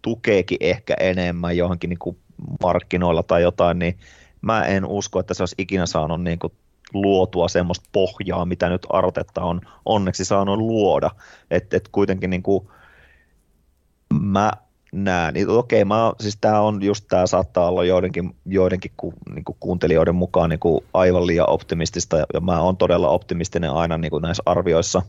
tukeekin 0.02 0.58
ehkä 0.62 0.94
enemmän 1.00 1.58
johonkin 1.58 1.90
niin 1.90 2.00
kuin 2.00 2.18
markkinoilla 2.64 3.24
tai 3.24 3.42
jotain, 3.42 3.80
niin 3.80 4.00
mä 4.42 4.66
en 4.66 4.86
usko, 4.86 5.20
että 5.20 5.34
se 5.34 5.42
olisi 5.44 5.56
ikinä 5.58 5.86
saanut 5.86 6.24
niin 6.24 6.40
kuin 6.40 6.54
luotua 6.94 7.48
semmoista 7.48 7.90
pohjaa, 7.92 8.46
mitä 8.46 8.70
nyt 8.70 8.88
Artetta 8.90 9.42
on 9.42 9.62
onneksi 9.86 10.26
saanut 10.26 10.58
luoda. 10.58 11.10
Että 11.52 11.78
et 11.78 11.88
kuitenkin 11.92 12.30
niin 12.30 12.44
kuin, 12.44 12.68
mä 14.22 14.52
näen, 14.92 15.34
niin 15.34 15.50
okei, 15.50 15.86
mä, 15.86 16.14
siis 16.20 16.38
tämä 16.42 16.62
on 16.62 16.84
just 16.84 17.06
tämä 17.08 17.28
saattaa 17.28 17.68
olla 17.68 17.86
joidenkin, 17.86 18.36
joidenkin 18.46 18.92
ku, 18.98 19.14
niin 19.36 19.46
kuin 19.46 19.58
kuuntelijoiden 19.60 20.16
mukaan 20.16 20.50
niin 20.50 20.60
kuin 20.60 20.86
aivan 20.94 21.28
liian 21.28 21.50
optimistista, 21.50 22.18
ja 22.34 22.42
mä 22.42 22.62
oon 22.62 22.78
todella 22.78 23.10
optimistinen 23.10 23.72
aina 23.72 23.98
niin 23.98 24.12
kuin 24.12 24.22
näissä 24.22 24.44
arvioissa. 24.46 25.02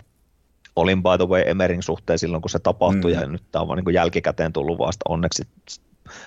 Olin 0.77 1.03
by 1.03 1.09
the 1.19 1.29
way 1.29 1.43
Emerin 1.47 1.83
suhteen 1.83 2.19
silloin, 2.19 2.43
kun 2.43 2.51
se 2.51 2.59
tapahtui, 2.59 3.15
mm. 3.15 3.21
ja 3.21 3.27
nyt 3.27 3.43
tämä 3.53 3.61
on 3.61 3.69
vaan 3.69 3.83
niin 3.85 3.95
jälkikäteen 3.95 4.53
tullut 4.53 4.79
vasta 4.79 5.05
onneksi 5.09 5.43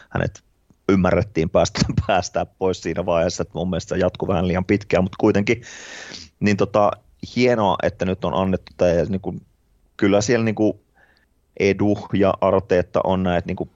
hänet 0.10 0.44
ymmärrettiin 0.90 1.50
päästä, 1.50 1.80
päästää 2.08 2.46
pois 2.46 2.82
siinä 2.82 3.06
vaiheessa, 3.06 3.42
että 3.42 3.58
mun 3.58 3.70
mielestä 3.70 3.96
se 3.96 4.02
jatkuu 4.02 4.28
vähän 4.28 4.48
liian 4.48 4.66
pitkään, 4.66 5.04
mutta 5.04 5.18
kuitenkin 5.20 5.62
niin 6.40 6.58
tota, 6.58 6.92
hienoa, 7.36 7.76
että 7.84 8.06
nyt 8.06 8.26
on 8.26 8.34
annettu 8.34 8.72
tämä, 8.78 8.92
ja 8.92 9.06
niin 9.06 9.22
kuin, 9.22 9.42
kyllä 9.98 10.22
siellä 10.22 10.46
niin 10.46 10.56
kuin 10.56 10.80
Edu 11.60 11.98
ja 12.14 12.34
Arteetta 12.42 13.02
on 13.04 13.24
näitä, 13.24 13.48
niin 13.48 13.56
kuin, 13.56 13.70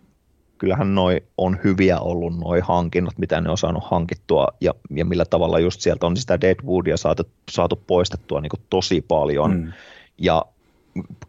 kyllähän 0.58 0.96
noi 0.96 1.24
on 1.38 1.60
hyviä 1.64 2.00
ollut 2.00 2.40
noi 2.40 2.60
hankinnat, 2.60 3.18
mitä 3.18 3.42
ne 3.42 3.50
on 3.50 3.58
saanut 3.58 3.84
hankittua 3.86 4.48
ja, 4.62 4.74
ja 4.90 5.06
millä 5.06 5.26
tavalla 5.26 5.60
just 5.60 5.82
sieltä 5.82 6.08
on 6.08 6.18
sitä 6.18 6.42
Deadwoodia 6.42 6.98
saatu, 6.98 7.24
saatu 7.52 7.84
poistettua 7.88 8.42
niin 8.42 8.50
kuin 8.50 8.62
tosi 8.70 9.02
paljon. 9.02 9.52
Mm. 9.52 9.74
Ja 10.18 10.46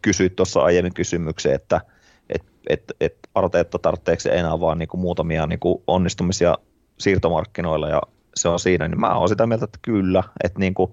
kysyit 0.01 0.35
tuossa 0.35 0.59
aiemmin 0.61 0.93
kysymyksen, 0.93 1.53
että 1.53 1.81
et, 2.29 2.43
et, 2.69 2.83
et 3.01 3.17
Arteetta 3.35 3.79
tarvitseeko 3.79 4.21
enää 4.29 4.59
vaan 4.59 4.79
niin 4.79 4.89
kuin 4.89 5.01
muutamia 5.01 5.47
niin 5.47 5.59
kuin 5.59 5.83
onnistumisia 5.87 6.57
siirtomarkkinoilla 6.97 7.89
ja 7.89 8.01
se 8.35 8.49
on 8.49 8.59
siinä, 8.59 8.87
niin 8.87 8.99
mä 8.99 9.15
oon 9.15 9.29
sitä 9.29 9.47
mieltä, 9.47 9.65
että 9.65 9.79
kyllä, 9.81 10.23
että, 10.43 10.59
niin 10.59 10.73
kuin, 10.73 10.91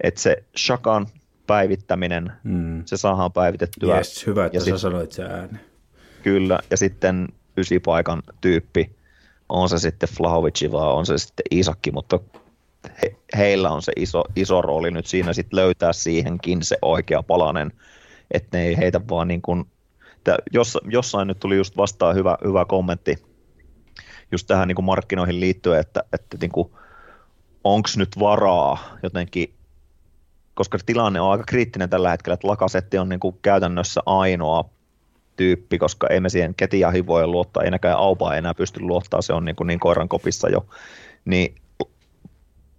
että 0.00 0.20
se 0.20 0.44
Shakan 0.58 1.06
päivittäminen, 1.46 2.32
mm. 2.44 2.82
se 2.84 2.96
saadaan 2.96 3.32
päivitettyä. 3.32 3.96
Yes, 3.96 4.26
hyvä, 4.26 4.46
että 4.46 4.56
ja 4.56 4.60
sä 4.60 4.64
sit, 4.64 4.78
sanoit 4.78 5.12
se 5.12 5.22
ääni. 5.22 5.58
Kyllä, 6.22 6.58
ja 6.70 6.76
sitten 6.76 7.28
ysipaikan 7.56 8.22
tyyppi, 8.40 8.96
on 9.48 9.68
se 9.68 9.78
sitten 9.78 10.08
Flahovici 10.08 10.72
vai 10.72 10.92
on 10.92 11.06
se 11.06 11.18
sitten 11.18 11.44
Isakki, 11.50 11.90
mutta 11.90 12.20
he, 13.02 13.16
heillä 13.36 13.70
on 13.70 13.82
se 13.82 13.92
iso, 13.96 14.24
iso 14.36 14.62
rooli 14.62 14.90
nyt 14.90 15.06
siinä 15.06 15.32
sitten 15.32 15.56
löytää 15.56 15.92
siihenkin 15.92 16.62
se 16.62 16.78
oikea 16.82 17.22
palanen, 17.22 17.72
että 18.30 18.58
ne 18.58 18.64
ei 18.64 18.76
heitä 18.76 19.00
vaan 19.10 19.28
niin 19.28 19.42
kuin, 19.42 19.64
jos, 20.52 20.78
jossain 20.90 21.28
nyt 21.28 21.40
tuli 21.40 21.56
just 21.56 21.76
vastaan 21.76 22.14
hyvä, 22.14 22.38
hyvä 22.44 22.64
kommentti 22.64 23.16
just 24.32 24.46
tähän 24.46 24.68
niin 24.68 24.76
kuin 24.76 24.86
markkinoihin 24.86 25.40
liittyen, 25.40 25.80
että, 25.80 26.04
että 26.12 26.36
niin 26.40 26.70
onko 27.64 27.88
nyt 27.96 28.18
varaa 28.18 28.96
jotenkin 29.02 29.58
koska 30.58 30.78
tilanne 30.86 31.20
on 31.20 31.30
aika 31.30 31.44
kriittinen 31.44 31.90
tällä 31.90 32.10
hetkellä, 32.10 32.34
että 32.34 32.48
Lakasetti 32.48 32.98
on 32.98 33.08
niin 33.08 33.20
kuin 33.20 33.38
käytännössä 33.42 34.00
ainoa 34.06 34.70
tyyppi, 35.36 35.78
koska 35.78 36.06
ei 36.10 36.20
me 36.20 36.28
siihen 36.28 36.54
Ketiahin 36.54 37.06
voi 37.06 37.26
luottaa, 37.26 37.62
ei 37.62 37.70
näkään 37.70 37.98
Aupaa 37.98 38.36
enää 38.36 38.54
pysty 38.54 38.80
luottaa, 38.80 39.22
se 39.22 39.32
on 39.32 39.44
niin, 39.44 39.56
kuin 39.56 39.66
niin 39.66 39.80
koiran 39.80 40.08
kopissa 40.08 40.48
jo, 40.48 40.66
niin 41.24 41.54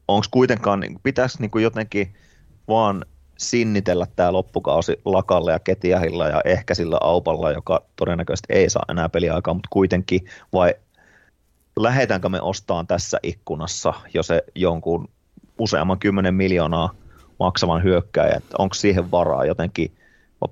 onko 0.08 0.26
kuitenkaan, 0.32 0.84
pitäisi 1.04 1.42
niin 1.42 1.52
kuin 1.52 1.64
jotenkin 1.64 2.14
vaan 2.68 3.06
sinnitellä 3.40 4.07
tämä 4.16 4.34
loppukausi 4.34 5.02
Lakalle 5.06 5.52
ja 5.52 5.60
Ketiahilla 5.60 6.28
ja 6.28 6.41
ehkä 6.45 6.76
sillä 6.76 6.98
Aupalla, 7.02 7.52
joka 7.52 7.82
todennäköisesti 7.95 8.53
ei 8.53 8.70
saa 8.70 8.86
enää 8.90 9.10
peliaikaa, 9.10 9.53
mutta 9.53 9.68
kuitenkin, 9.72 10.26
vai 10.53 10.74
lähdetäänkö 11.80 12.30
me 12.30 12.41
ostamaan 12.41 12.88
tässä 12.88 13.20
ikkunassa 13.24 13.94
jo 14.14 14.24
se 14.24 14.44
jonkun 14.56 15.10
useamman 15.60 15.99
kymmenen 15.99 16.34
miljoonaa 16.34 16.94
maksavan 17.40 17.84
hyökkäjä, 17.84 18.34
että 18.38 18.56
onko 18.60 18.74
siihen 18.74 19.11
varaa 19.11 19.45
jotenkin, 19.45 19.91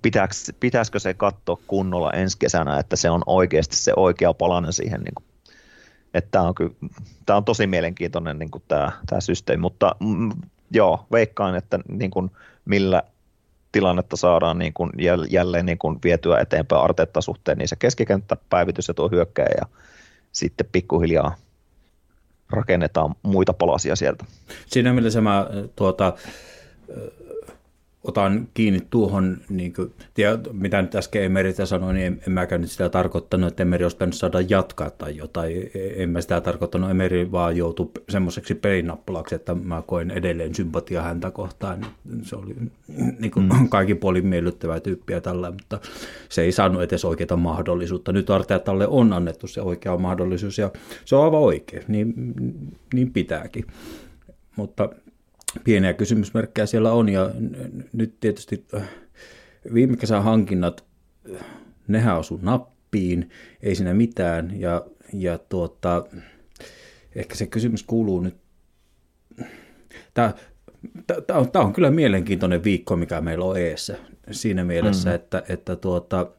pitäisikö, 0.02 0.58
pitäisikö 0.60 1.00
se 1.00 1.14
katsoa 1.14 1.58
kunnolla 1.68 2.12
ensi 2.12 2.38
kesänä, 2.38 2.80
että 2.80 2.96
se 2.96 3.10
on 3.10 3.22
oikeasti 3.26 3.76
se 3.76 3.94
oikea 3.96 4.34
palanen 4.34 4.74
siihen, 4.74 5.02
niin 5.02 5.14
kuin, 5.16 5.26
että 6.14 6.42
on, 6.42 6.56
kyllä, 6.56 6.74
tämä 7.26 7.38
on 7.38 7.46
tosi 7.46 7.68
mielenkiintoinen 7.68 8.40
niin 8.40 8.52
kuin 8.52 8.64
tämä, 8.68 8.92
tämä 9.06 9.22
systeemi, 9.22 9.62
mutta 9.62 9.96
mm, 10.00 10.32
joo, 10.72 11.06
veikkaan, 11.12 11.56
että 11.56 11.80
niin 11.90 12.12
kuin, 12.12 12.32
millä 12.68 13.04
tilannetta 13.72 14.16
saadaan 14.16 14.58
niin 14.58 14.74
kuin 14.74 14.92
jälleen 15.30 15.66
niin 15.66 15.78
kuin 15.78 16.00
vietyä 16.04 16.40
eteenpäin 16.40 16.82
Artetta 16.82 17.22
suhteen, 17.22 17.58
niin 17.58 17.68
se 17.68 17.76
keskikenttäpäivitys 17.76 18.88
ja 18.88 18.94
tuo 18.94 19.10
hyökkäjä 19.10 19.50
ja 19.58 19.66
sitten 20.32 20.68
pikkuhiljaa 20.72 21.36
rakennetaan 22.50 23.16
muita 23.24 23.54
palasia 23.54 23.96
sieltä. 23.96 24.26
Siinä 24.66 24.94
mielessä 24.94 25.22
mä 25.22 25.48
tuota, 25.76 26.14
otan 28.08 28.48
kiinni 28.54 28.80
tuohon, 28.90 29.38
niin 29.50 29.74
kuin, 29.74 29.94
tiedä, 30.14 30.40
mitä 30.52 30.82
nyt 30.82 30.96
äsken 30.96 31.24
Emeritä 31.24 31.66
sanoi, 31.66 31.94
niin 31.94 32.06
en, 32.06 32.22
en 32.28 32.34
mäkään 32.34 32.62
nyt 32.62 32.72
sitä 32.72 32.90
tarkoittanut, 32.90 33.48
että 33.48 33.64
Emeri 33.64 33.86
olisi 33.86 33.96
pitänyt 33.96 34.16
saada 34.16 34.42
jatkaa 34.42 34.90
tai 34.90 35.18
jotain. 35.18 35.72
En 35.96 36.10
mä 36.10 36.22
sitä 36.22 36.42
tarkoittanut, 36.42 36.90
Emeri 36.90 37.32
vaan 37.32 37.58
joutui 37.58 37.92
semmoiseksi 38.10 38.56
pelinappulaksi, 38.56 39.36
että 39.36 39.56
mä 39.56 39.84
koen 39.88 40.12
edelleen 40.12 40.56
sympatia 40.56 41.02
häntä 41.02 41.32
kohtaan. 41.32 41.86
Se 42.22 42.36
oli 42.36 42.56
niin 43.20 43.32
kuin, 43.32 43.46
mm. 43.46 43.70
kaikin 43.78 43.98
puolin 43.98 44.28
miellyttävä 44.28 44.80
tyyppi 44.80 45.14
ja 45.14 45.22
tällä, 45.22 45.52
mutta 45.52 45.80
se 46.30 46.42
ei 46.42 46.52
saanut 46.52 46.82
edes 46.82 47.06
oikeaa 47.06 47.38
mahdollisuutta. 47.38 48.12
Nyt 48.12 48.30
Arteetalle 48.30 48.88
on 48.88 49.14
annettu 49.14 49.48
se 49.48 49.62
oikea 49.62 49.98
mahdollisuus 49.98 50.58
ja 50.58 50.72
se 51.06 51.16
on 51.16 51.24
aivan 51.24 51.40
oikein, 51.40 51.84
niin, 51.88 52.14
niin 52.94 53.14
pitääkin. 53.14 53.66
Mutta 54.56 54.90
pieniä 55.64 55.94
kysymysmerkkejä 55.94 56.66
siellä 56.66 56.92
on 56.92 57.10
ja 57.10 57.32
nyt 57.94 58.20
tietysti 58.20 58.66
äh, 58.76 58.90
viime 59.74 59.98
kesän 59.98 60.24
hankinnat, 60.24 60.86
äh, 61.36 61.46
nehän 61.88 62.18
osu 62.18 62.40
nappiin, 62.42 63.30
ei 63.62 63.76
siinä 63.76 63.94
mitään 63.94 64.60
ja, 64.60 64.86
ja 65.14 65.38
tuota, 65.38 66.06
ehkä 67.16 67.36
se 67.36 67.48
kysymys 67.48 67.84
kuuluu 67.84 68.22
nyt, 68.22 68.38
tämä, 70.14 70.34
tämä, 71.28 71.40
on, 71.40 71.52
tämä 71.52 71.66
on 71.66 71.74
kyllä 71.74 71.92
mielenkiintoinen 71.92 72.64
viikko, 72.64 72.96
mikä 72.96 73.22
meillä 73.22 73.46
on 73.46 73.58
eessä 73.58 73.98
siinä 74.32 74.64
mielessä, 74.64 75.10
mm. 75.10 75.16
että, 75.16 75.44
että 75.50 75.76
tuota, 75.76 76.32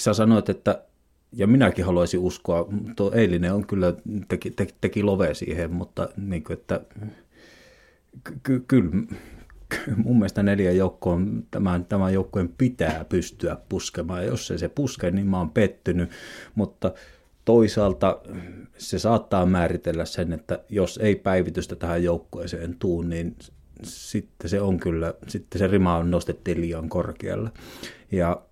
sä 0.00 0.14
sanoit, 0.14 0.48
että 0.48 0.84
ja 1.32 1.46
minäkin 1.46 1.84
haluaisin 1.84 2.20
uskoa, 2.20 2.68
tuo 2.96 3.12
eilinen 3.14 3.54
on 3.54 3.66
kyllä, 3.66 3.94
teki, 4.28 4.50
teki, 4.50 4.74
teki 4.80 5.02
love 5.02 5.34
siihen, 5.34 5.72
mutta 5.72 6.08
niin 6.16 6.44
kuin, 6.44 6.58
että 6.58 6.80
ky, 8.42 8.64
kyllä 8.68 8.90
mun 9.96 10.18
mielestä 10.18 10.42
neljä 10.42 10.72
joukkoon, 10.72 11.46
tämän, 11.50 11.84
tämän 11.84 12.14
joukkojen 12.14 12.54
pitää 12.58 13.04
pystyä 13.08 13.56
puskemaan, 13.68 14.22
ja 14.22 14.30
jos 14.30 14.50
ei 14.50 14.58
se 14.58 14.68
puske, 14.68 15.10
niin 15.10 15.26
mä 15.26 15.38
oon 15.38 15.50
pettynyt, 15.50 16.10
mutta 16.54 16.92
toisaalta 17.44 18.20
se 18.78 18.98
saattaa 18.98 19.46
määritellä 19.46 20.04
sen, 20.04 20.32
että 20.32 20.64
jos 20.68 20.98
ei 21.02 21.16
päivitystä 21.16 21.76
tähän 21.76 22.04
joukkueeseen 22.04 22.76
tuu, 22.78 23.02
niin 23.02 23.36
sitten 23.82 24.50
se 24.50 24.60
on 24.60 24.80
kyllä, 24.80 25.14
sitten 25.28 25.58
se 25.58 25.66
rima 25.66 25.96
on 25.96 26.10
nostettiin 26.10 26.60
liian 26.60 26.88
korkealle. 26.88 27.50
Ja 28.12 28.42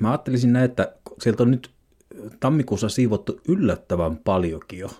mä 0.00 0.10
ajattelisin 0.10 0.52
näin, 0.52 0.64
että 0.64 0.94
sieltä 1.22 1.42
on 1.42 1.50
nyt 1.50 1.70
tammikuussa 2.40 2.88
siivottu 2.88 3.40
yllättävän 3.48 4.16
paljonkin 4.16 4.78
jo 4.78 4.90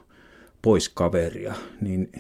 pois 0.63 0.89
kaveria, 0.89 1.55
niin 1.81 2.13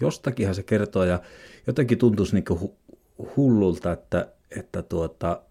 jostakinhan 0.00 0.54
se 0.54 0.62
kertoo 0.62 1.04
ja 1.04 1.20
jotenkin 1.66 1.98
tuntuisi 1.98 2.34
niin 2.34 2.44
hu- 2.50 2.96
hullulta, 3.36 3.92
että, 3.92 4.32
että 4.56 4.82
tuota, 4.82 5.42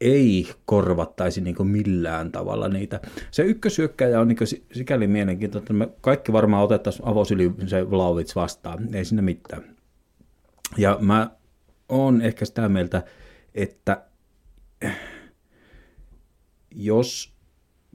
ei 0.00 0.48
korvattaisi 0.64 1.40
niin 1.40 1.66
millään 1.66 2.32
tavalla 2.32 2.68
niitä. 2.68 3.00
Se 3.30 3.42
ykkösyökkäjä 3.42 4.20
on 4.20 4.28
niin 4.28 4.38
sikäli 4.72 5.06
mielenkiintoinen, 5.06 5.62
että 5.62 5.72
me 5.72 5.88
kaikki 6.00 6.32
varmaan 6.32 6.64
otettaisiin 6.64 7.08
avosyli 7.08 7.52
se 7.66 7.90
Vlaovits 7.90 8.36
vastaan, 8.36 8.94
ei 8.94 9.04
siinä 9.04 9.22
mitään. 9.22 9.76
Ja 10.78 10.98
mä 11.00 11.30
oon 11.88 12.22
ehkä 12.22 12.44
sitä 12.44 12.68
mieltä, 12.68 13.02
että 13.54 14.02
jos 16.70 17.32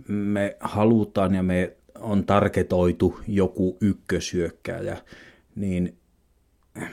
me 0.07 0.57
halutaan 0.59 1.35
ja 1.35 1.43
me 1.43 1.77
on 1.99 2.25
tarketoitu 2.25 3.19
joku 3.27 3.77
ykkösyökkääjä, 3.81 4.97
niin 5.55 5.97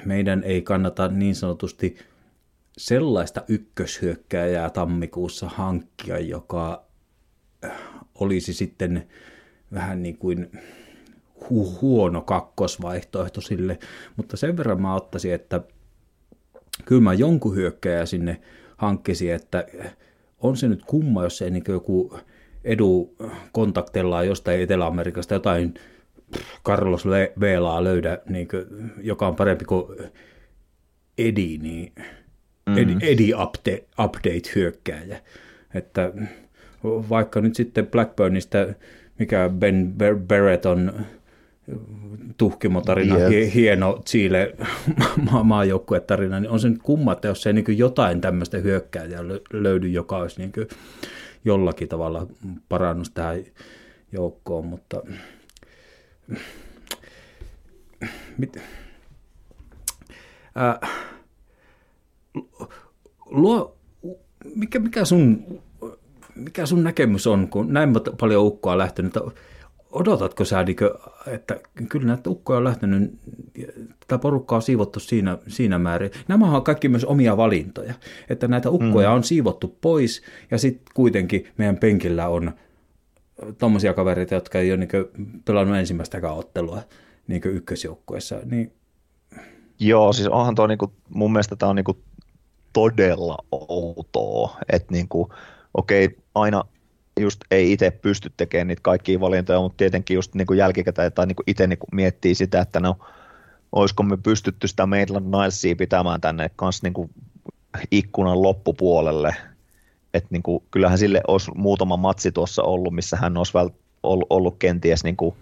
meidän 0.05 0.43
ei 0.43 0.63
kannata 0.63 1.09
niin 1.09 1.35
sanotusti 1.35 1.97
sellaista 2.79 3.45
ykköshyökkääjää 3.49 4.71
tammikuussa 4.71 5.49
hankkia, 5.49 6.19
joka 6.19 6.85
olisi 8.15 8.53
sitten 8.53 9.09
vähän 9.73 10.03
niin 10.03 10.19
kuin 10.19 10.51
hu- 11.41 11.81
huono 11.81 12.23
kakkosvaihtoehto 12.23 13.41
sille, 13.41 13.79
mutta 14.17 14.37
sen 14.37 14.57
verran 14.57 14.83
mä 14.83 14.95
ottaisin, 14.95 15.35
että 15.35 15.61
kyllä 16.85 17.03
mä 17.03 17.15
jonkun 17.15 17.57
hyökkäjä 17.57 18.07
sinne 18.07 18.41
hankkisin, 18.77 19.33
että 19.33 19.67
on 20.39 20.57
se 20.57 20.69
nyt 20.69 20.83
kumma, 20.87 21.23
jos 21.23 21.43
ei 21.43 21.51
niin 21.51 21.65
joku 21.69 22.19
edu 22.65 23.15
kontaktellaan 23.53 24.27
jostain 24.27 24.61
Etelä-Amerikasta 24.61 25.35
jotain 25.35 25.75
Carlos 26.65 27.05
Velaa 27.41 27.85
löydä, 27.85 28.19
niin 28.29 28.49
kuin, 28.49 28.93
joka 29.03 29.27
on 29.27 29.37
parempi 29.37 29.65
kuin 29.65 29.99
Edi, 31.19 31.59
niin 31.59 31.93
mm. 32.67 32.79
Edi, 32.79 32.97
Edi 33.03 33.33
update, 33.35 33.85
update 34.05 34.53
hyökkääjä. 34.55 35.21
Että 35.75 36.13
vaikka 36.85 37.41
nyt 37.41 37.55
sitten 37.55 37.87
Blackburnista, 37.87 38.59
mikä 39.19 39.51
Ben 39.59 39.95
Barrett 40.29 40.67
on 40.67 40.93
tuhkimotarina, 42.37 43.19
yes. 43.19 43.55
hieno 43.55 44.03
Chile 44.07 44.55
ma- 45.31 45.43
maajoukkuetarina, 45.43 46.41
niin 46.41 46.51
on 46.51 46.61
se 46.61 46.69
nyt 46.69 46.83
kumma, 46.83 47.13
että 47.13 47.29
jos 47.29 47.47
ei 47.47 47.53
niin 47.53 47.79
jotain 47.79 48.21
tämmöistä 48.21 48.59
hyökkääjää 48.59 49.23
löydy, 49.53 49.89
joka 49.89 50.17
olisi 50.17 50.41
niin 50.41 50.53
jollakin 51.45 51.89
tavalla 51.89 52.27
parannus 52.69 53.11
tähän 53.11 53.45
joukkoon, 54.13 54.67
mutta 54.67 55.03
mit, 58.39 58.57
äh, 60.57 60.91
luo, 63.27 63.77
mikä, 64.55 64.79
mikä, 64.79 65.05
sun, 65.05 65.45
mikä 66.35 66.67
sun 66.67 66.85
näkemys 66.85 67.27
on, 67.27 67.49
kun 67.49 67.73
näin 67.73 67.93
paljon 68.21 68.45
ukkoa 68.45 68.79
lähtenyt, 68.79 69.15
odotatko 69.95 70.45
sä, 70.45 70.65
että 71.27 71.61
kyllä 71.89 72.07
näitä 72.07 72.31
ukkoja 72.31 72.57
on 72.57 72.65
lähtenyt, 72.65 73.13
tätä 74.01 74.19
porukkaa 74.19 74.57
on 74.57 74.63
siivottu 74.63 75.01
siinä, 75.01 75.39
siinä 75.49 75.79
määrin. 75.79 76.11
Nämä 76.29 76.57
on 76.57 76.65
kaikki 76.65 76.89
myös 76.89 77.05
omia 77.05 77.37
valintoja, 77.37 77.95
että 78.29 78.49
näitä 78.49 78.71
ukkoja 78.71 79.09
mm. 79.09 79.15
on 79.15 79.25
siivottu 79.25 79.79
pois 79.81 80.23
ja 80.51 80.59
sitten 80.59 80.85
kuitenkin 80.95 81.49
meidän 81.57 81.77
penkillä 81.77 82.29
on 82.29 82.53
tuommoisia 83.59 83.95
kavereita, 83.95 84.35
jotka 84.35 84.59
ei 84.59 84.73
ole 84.73 84.79
niin 84.79 84.89
pelannut 85.45 85.77
ensimmäistäkään 85.77 86.35
ottelua 86.35 86.83
niin 87.27 87.43
ykkösjoukkueessa. 87.45 88.37
Niin... 88.45 88.73
Joo, 89.81 90.13
siis 90.13 90.29
onhan 90.29 90.55
tuo, 90.55 90.67
niin 90.67 90.79
kuin, 90.79 90.93
mun 91.09 91.33
mielestä 91.33 91.57
tämä 91.57 91.71
on 91.71 91.77
niin 91.77 91.85
kuin 91.85 91.99
todella 92.73 93.39
outoa, 93.51 94.57
että 94.73 94.93
niin 94.93 95.09
kuin, 95.09 95.29
okei, 95.75 96.19
aina 96.35 96.63
just 97.21 97.41
ei 97.51 97.73
itse 97.73 97.91
pysty 97.91 98.33
tekemään 98.37 98.67
niitä 98.67 98.83
kaikkia 98.83 99.21
valintoja, 99.21 99.61
mutta 99.61 99.77
tietenkin 99.77 100.15
just 100.15 100.35
niin 100.35 100.47
kuin 100.47 100.59
jälkikäteen 100.59 101.13
tai 101.13 101.27
niin 101.27 101.37
kuin 101.37 101.45
itse 101.47 101.67
niin 101.67 101.79
kuin 101.79 101.89
miettii 101.93 102.35
sitä, 102.35 102.61
että 102.61 102.81
no, 102.81 102.99
olisiko 103.73 104.03
me 104.03 104.17
pystytty 104.17 104.69
sitä 104.69 104.87
Maitland 104.87 105.27
Nilesia 105.27 105.77
pitämään 105.77 106.21
tänne 106.21 106.51
kanssa 106.57 106.87
niin 106.87 106.95
kuin 106.95 107.11
ikkunan 107.91 108.43
loppupuolelle, 108.43 109.37
että 110.15 110.29
niin 110.31 110.43
kuin, 110.43 110.63
kyllähän 110.71 110.99
sille 110.99 111.21
olisi 111.29 111.51
muutama 111.55 111.97
matsi 111.97 112.33
tuossa 112.33 112.63
ollut, 112.63 112.95
missä 112.95 113.17
hän 113.17 113.37
olisi 113.37 113.55
vält, 113.55 113.75
ollut, 114.03 114.27
ollut 114.31 114.57
kenties 114.59 115.05
niin 115.05 115.17
kuin 115.17 115.35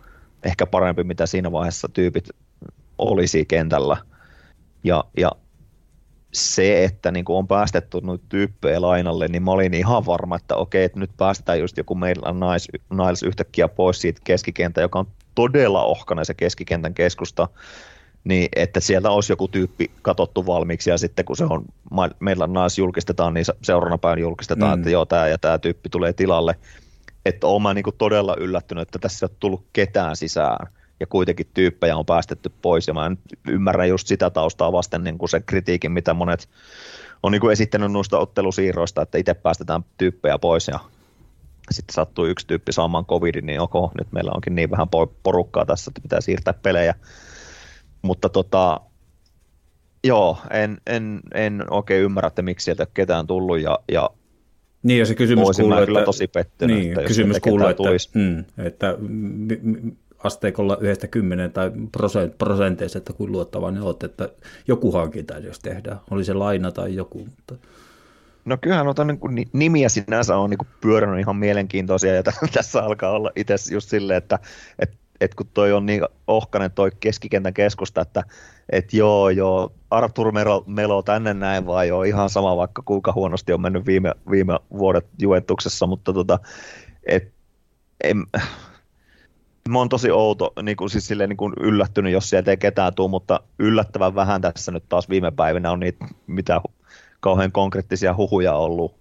ehkä 0.42 0.66
parempi, 0.66 1.04
mitä 1.04 1.26
siinä 1.26 1.52
vaiheessa 1.52 1.88
tyypit 1.88 2.28
olisi 2.98 3.44
kentällä. 3.44 3.96
Ja, 4.84 5.04
ja 5.16 5.30
se, 6.32 6.84
että 6.84 7.10
niin 7.10 7.24
kuin 7.24 7.36
on 7.36 7.48
päästetty 7.48 8.00
noita 8.02 8.24
tyyppejä 8.28 8.80
lainalle, 8.80 9.28
niin 9.28 9.42
mä 9.42 9.50
olin 9.50 9.74
ihan 9.74 10.06
varma, 10.06 10.36
että 10.36 10.56
okei, 10.56 10.84
että 10.84 10.98
nyt 10.98 11.10
päästetään 11.16 11.60
just 11.60 11.76
joku 11.76 11.94
meillä 11.94 12.32
Niles, 12.32 12.68
Niles 12.90 13.22
yhtäkkiä 13.22 13.68
pois 13.68 14.00
siitä 14.00 14.20
keskikenttä, 14.24 14.80
joka 14.80 14.98
on 14.98 15.06
todella 15.34 15.84
ohkana 15.84 16.24
se 16.24 16.34
keskikentän 16.34 16.94
keskusta, 16.94 17.48
niin 18.24 18.48
että 18.56 18.80
sieltä 18.80 19.10
olisi 19.10 19.32
joku 19.32 19.48
tyyppi 19.48 19.90
katottu 20.02 20.46
valmiiksi 20.46 20.90
ja 20.90 20.98
sitten 20.98 21.24
kun 21.24 21.36
se 21.36 21.44
on, 21.44 21.64
meillä 22.20 22.46
Niles 22.46 22.78
julkistetaan, 22.78 23.34
niin 23.34 23.46
seuraavana 23.62 23.98
päivänä 23.98 24.20
julkistetaan, 24.20 24.78
mm. 24.78 24.80
että 24.80 24.90
joo, 24.90 25.06
tämä 25.06 25.28
ja 25.28 25.38
tämä 25.38 25.58
tyyppi 25.58 25.88
tulee 25.88 26.12
tilalle. 26.12 26.56
Että 27.26 27.46
olen 27.46 27.76
niin 27.76 27.84
todella 27.98 28.36
yllättynyt, 28.38 28.82
että 28.82 28.98
tässä 28.98 29.26
ei 29.26 29.30
ole 29.30 29.36
tullut 29.40 29.64
ketään 29.72 30.16
sisään 30.16 30.68
ja 31.02 31.06
kuitenkin 31.06 31.46
tyyppejä 31.54 31.96
on 31.96 32.06
päästetty 32.06 32.52
pois, 32.62 32.88
ja 32.88 32.94
mä 32.94 33.06
en 33.06 33.18
ymmärrä 33.48 33.86
just 33.86 34.06
sitä 34.06 34.30
taustaa 34.30 34.72
vasten 34.72 35.04
niin 35.04 35.18
kuin 35.18 35.28
se 35.28 35.40
kritiikin, 35.40 35.92
mitä 35.92 36.14
monet 36.14 36.48
on 37.22 37.32
niin 37.32 37.40
kuin 37.40 37.52
esittänyt 37.52 37.92
noista 37.92 38.18
ottelusiirroista, 38.18 39.02
että 39.02 39.18
itse 39.18 39.34
päästetään 39.34 39.84
tyyppejä 39.98 40.38
pois, 40.38 40.68
ja 40.68 40.78
sitten 41.70 41.94
sattuu 41.94 42.26
yksi 42.26 42.46
tyyppi 42.46 42.72
saamaan 42.72 43.04
covidin, 43.04 43.46
niin 43.46 43.60
ok, 43.60 43.94
nyt 43.98 44.12
meillä 44.12 44.32
onkin 44.34 44.54
niin 44.54 44.70
vähän 44.70 44.88
porukkaa 45.22 45.66
tässä, 45.66 45.90
että 45.90 46.00
pitää 46.00 46.20
siirtää 46.20 46.54
pelejä. 46.54 46.94
Mutta 48.02 48.28
tota, 48.28 48.80
joo, 50.04 50.38
en, 50.50 50.78
en, 50.86 51.20
en 51.34 51.64
oikein 51.70 52.02
ymmärrä, 52.02 52.26
että 52.26 52.42
miksi 52.42 52.64
sieltä 52.64 52.86
ketään 52.94 53.26
tullut, 53.26 53.60
ja, 53.60 53.78
ja 53.92 54.10
niin, 54.82 54.98
ja 54.98 55.06
se 55.06 55.14
kysymys 55.14 55.56
kuuluu, 55.56 55.78
että... 55.78 56.04
tosi 56.04 56.26
pettynyt, 56.26 56.76
niin, 56.76 56.92
että 56.92 57.08
kysymys 57.08 57.40
kuuluu, 57.40 57.66
että, 57.66 57.82
mm, 58.14 58.44
että 58.58 58.96
asteikolla 60.24 60.76
yhdestä 60.80 61.06
kymmenen 61.06 61.52
tai 61.52 61.70
prosent, 61.92 62.38
prosenteissa, 62.38 62.98
että 62.98 63.12
kuin 63.12 63.32
luottavainen 63.32 63.82
olet, 63.82 64.02
että 64.02 64.28
joku 64.68 64.92
hankinta 64.92 65.38
jos 65.38 65.58
tehdään, 65.58 66.00
oli 66.10 66.24
se 66.24 66.34
laina 66.34 66.72
tai 66.72 66.94
joku. 66.94 67.18
Mutta... 67.18 67.54
No 68.44 68.56
kyllähän 68.60 68.84
noita 68.84 69.04
niin 69.04 69.48
nimiä 69.52 69.88
sinänsä 69.88 70.36
on 70.36 70.50
niin 70.50 70.68
pyörännyt 70.80 71.20
ihan 71.20 71.36
mielenkiintoisia 71.36 72.14
ja 72.14 72.22
tässä 72.54 72.82
alkaa 72.82 73.10
olla 73.10 73.30
itse 73.36 73.54
just 73.72 73.88
silleen, 73.88 74.18
että 74.18 74.38
et, 74.78 74.90
et 75.20 75.34
kun 75.34 75.46
toi 75.54 75.72
on 75.72 75.86
niin 75.86 76.02
ohkainen 76.26 76.70
toi 76.70 76.90
keskikentän 77.00 77.54
keskusta, 77.54 78.00
että 78.00 78.22
et 78.72 78.92
joo 78.92 79.30
joo, 79.30 79.72
Artur 79.90 80.32
Melo, 80.32 80.64
Melo 80.66 81.02
tänne 81.02 81.34
näin 81.34 81.66
vai 81.66 81.88
joo, 81.88 82.02
ihan 82.02 82.30
sama 82.30 82.56
vaikka 82.56 82.82
kuinka 82.84 83.12
huonosti 83.12 83.52
on 83.52 83.60
mennyt 83.60 83.86
viime, 83.86 84.14
viime 84.30 84.58
vuodet 84.78 85.06
Juventuksessa, 85.18 85.86
mutta 85.86 86.12
tota, 86.12 86.38
et, 87.06 87.32
en, 88.04 88.26
mä 89.68 89.78
oon 89.78 89.88
tosi 89.88 90.10
outo, 90.10 90.52
niin 90.62 90.76
kuin, 90.76 90.90
siis 90.90 91.06
silleen, 91.06 91.28
niin 91.28 91.36
kuin 91.36 91.52
yllättynyt, 91.60 92.12
jos 92.12 92.30
sieltä 92.30 92.50
ei 92.50 92.56
ketään 92.56 92.94
tule, 92.94 93.10
mutta 93.10 93.40
yllättävän 93.58 94.14
vähän 94.14 94.40
tässä 94.40 94.72
nyt 94.72 94.84
taas 94.88 95.08
viime 95.08 95.30
päivinä 95.30 95.70
on 95.70 95.80
niitä, 95.80 96.06
mitä 96.26 96.60
kauhean 97.20 97.52
konkreettisia 97.52 98.14
huhuja 98.16 98.54
ollut 98.54 98.94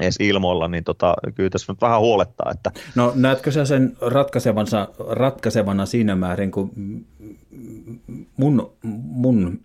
edes 0.00 0.16
ilmoilla, 0.20 0.68
niin 0.68 0.84
tota, 0.84 1.14
kyllä 1.34 1.50
tässä 1.50 1.72
nyt 1.72 1.80
vähän 1.80 2.00
huolettaa. 2.00 2.50
Että... 2.54 2.70
No 2.94 3.12
näetkö 3.14 3.52
sä 3.52 3.64
sen 3.64 3.96
ratkaisevana, 4.00 4.88
ratkaisevana 5.08 5.86
siinä 5.86 6.16
määrin, 6.16 6.50
kun 6.50 6.70
mun, 8.36 8.72
mun 8.92 9.60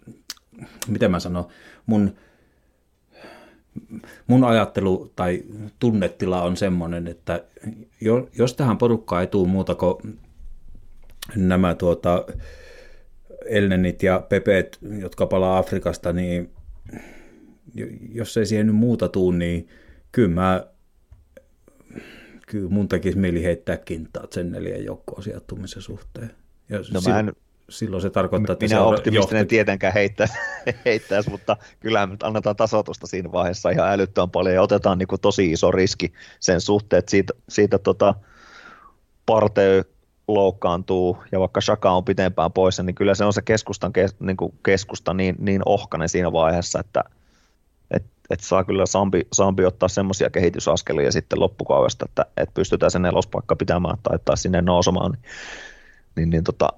miten 0.87 1.11
mä 1.11 1.19
sanon, 1.19 1.47
mun 1.85 2.15
mun 4.27 4.43
ajattelu 4.43 5.11
tai 5.15 5.43
tunnetila 5.79 6.41
on 6.41 6.57
semmoinen, 6.57 7.07
että 7.07 7.43
jos 8.37 8.53
tähän 8.53 8.77
porukkaan 8.77 9.21
ei 9.21 9.27
tule 9.27 9.47
muuta 9.47 9.75
kuin 9.75 10.19
nämä 11.35 11.75
tuota, 11.75 12.25
Elnenit 13.45 14.03
ja 14.03 14.25
Pepet, 14.29 14.79
jotka 14.99 15.25
palaa 15.25 15.57
Afrikasta, 15.57 16.13
niin 16.13 16.51
jos 18.13 18.37
ei 18.37 18.45
siihen 18.45 18.67
nyt 18.67 18.75
muuta 18.75 19.09
tule, 19.09 19.37
niin 19.37 19.67
kyllä 20.11 20.29
mä 20.29 20.67
kyllä 22.47 22.69
mun 22.69 22.87
tekisi 22.87 23.17
mieli 23.17 23.43
heittää 23.43 23.77
kintaat 23.77 24.33
sen 24.33 24.51
neljän 24.51 24.85
joukkoon 24.85 25.23
sijoittumisen 25.23 25.81
suhteen. 25.81 26.31
Ja 26.69 26.79
no 26.93 27.01
mä 27.07 27.19
en, 27.19 27.33
silloin 27.69 28.01
se 28.01 28.09
tarkoittaa, 28.09 28.53
että 28.53 28.65
Minä 28.65 28.75
se 28.75 28.81
optimistinen 28.81 29.39
johti... 29.39 29.49
tietenkään 29.49 29.93
heittäisi, 29.93 30.33
heittäisi, 30.85 31.29
mutta 31.29 31.57
kyllähän 31.79 32.09
nyt 32.09 32.23
annetaan 32.23 32.55
tasoitusta 32.55 33.07
siinä 33.07 33.31
vaiheessa 33.31 33.69
ihan 33.69 33.91
älyttömän 33.91 34.29
paljon 34.29 34.55
ja 34.55 34.61
otetaan 34.61 34.97
niin 34.97 35.07
kuin 35.07 35.21
tosi 35.21 35.51
iso 35.51 35.71
riski 35.71 36.13
sen 36.39 36.61
suhteen, 36.61 36.99
että 36.99 37.11
siitä, 37.11 37.33
siitä 37.49 37.79
tota, 37.79 38.13
Partey 39.25 39.83
loukkaantuu 40.27 41.17
ja 41.31 41.39
vaikka 41.39 41.61
Shaka 41.61 41.91
on 41.91 42.05
pitempään 42.05 42.51
poissa, 42.51 42.83
niin 42.83 42.95
kyllä 42.95 43.15
se 43.15 43.25
on 43.25 43.33
se 43.33 43.41
keskustan 43.41 43.93
kes, 43.93 44.15
niin 44.19 44.37
kuin 44.37 44.53
keskusta 44.65 45.13
niin, 45.13 45.35
niin 45.39 45.61
ohkainen 45.65 46.09
siinä 46.09 46.31
vaiheessa, 46.31 46.79
että 46.79 47.03
et, 47.91 48.05
et 48.29 48.39
saa 48.39 48.63
kyllä 48.63 48.85
Sampi, 48.85 49.27
Sampi 49.33 49.65
ottaa 49.65 49.89
semmoisia 49.89 50.29
kehitysaskelia 50.29 51.11
sitten 51.11 51.39
loppukaudesta, 51.39 52.05
että 52.09 52.25
et 52.37 52.53
pystytään 52.53 52.91
sen 52.91 53.01
nelospaikka 53.01 53.55
pitämään 53.55 53.97
tai, 54.03 54.19
tai 54.25 54.37
sinne 54.37 54.61
nousemaan. 54.61 55.11
Niin, 55.11 55.21
niin, 56.15 56.29
niin 56.29 56.43
tota, 56.43 56.69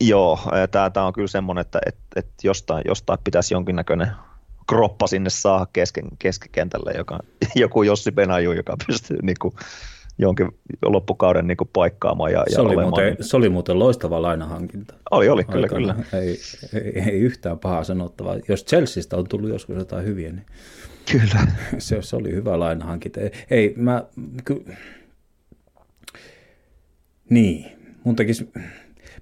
joo, 0.00 0.38
tämä 0.92 1.06
on 1.06 1.12
kyllä 1.12 1.28
semmoinen, 1.28 1.60
että 1.60 1.78
et, 1.86 1.96
et 2.16 2.28
jostain, 2.42 2.82
jostain 2.88 3.18
pitäisi 3.24 3.54
jonkinnäköinen 3.54 4.08
kroppa 4.68 5.06
sinne 5.06 5.30
saa 5.30 5.66
kesken, 5.72 6.04
keskikentälle, 6.18 6.92
joka, 6.96 7.20
joku 7.54 7.82
Jossi 7.82 8.12
Benaju, 8.12 8.52
joka 8.52 8.76
pystyy 8.86 9.18
niin 9.22 9.36
kuin, 9.40 9.54
jonkin 10.18 10.48
loppukauden 10.82 11.46
niin 11.46 11.56
kuin 11.56 11.70
paikkaamaan. 11.72 12.32
Ja, 12.32 12.44
se, 12.48 12.56
ja 12.56 12.62
oli 12.62 12.76
muuten, 12.76 13.16
se 13.20 13.36
oli 13.36 13.48
muuten 13.48 13.78
loistava 13.78 14.22
lainahankinta. 14.22 14.94
Oli, 15.10 15.28
oli, 15.28 15.44
kyllä, 15.44 15.68
kyllä. 15.68 15.94
Ei, 16.12 16.38
ei, 16.74 17.02
ei 17.10 17.20
yhtään 17.20 17.58
pahaa 17.58 17.84
sanottavaa. 17.84 18.36
Jos 18.48 18.64
Chelseasta 18.64 19.16
on 19.16 19.28
tullut 19.28 19.50
joskus 19.50 19.76
jotain 19.76 20.04
hyviä, 20.04 20.32
niin 20.32 20.46
Kyllä. 21.12 21.46
Se, 21.78 22.02
se 22.02 22.16
oli 22.16 22.32
hyvä 22.32 22.58
lainahankinta. 22.58 23.20
Ei, 23.50 23.74
mä... 23.76 24.04
Ky... 24.44 24.64
Niin, 27.30 27.66
mun 28.04 28.16
tekisi 28.16 28.52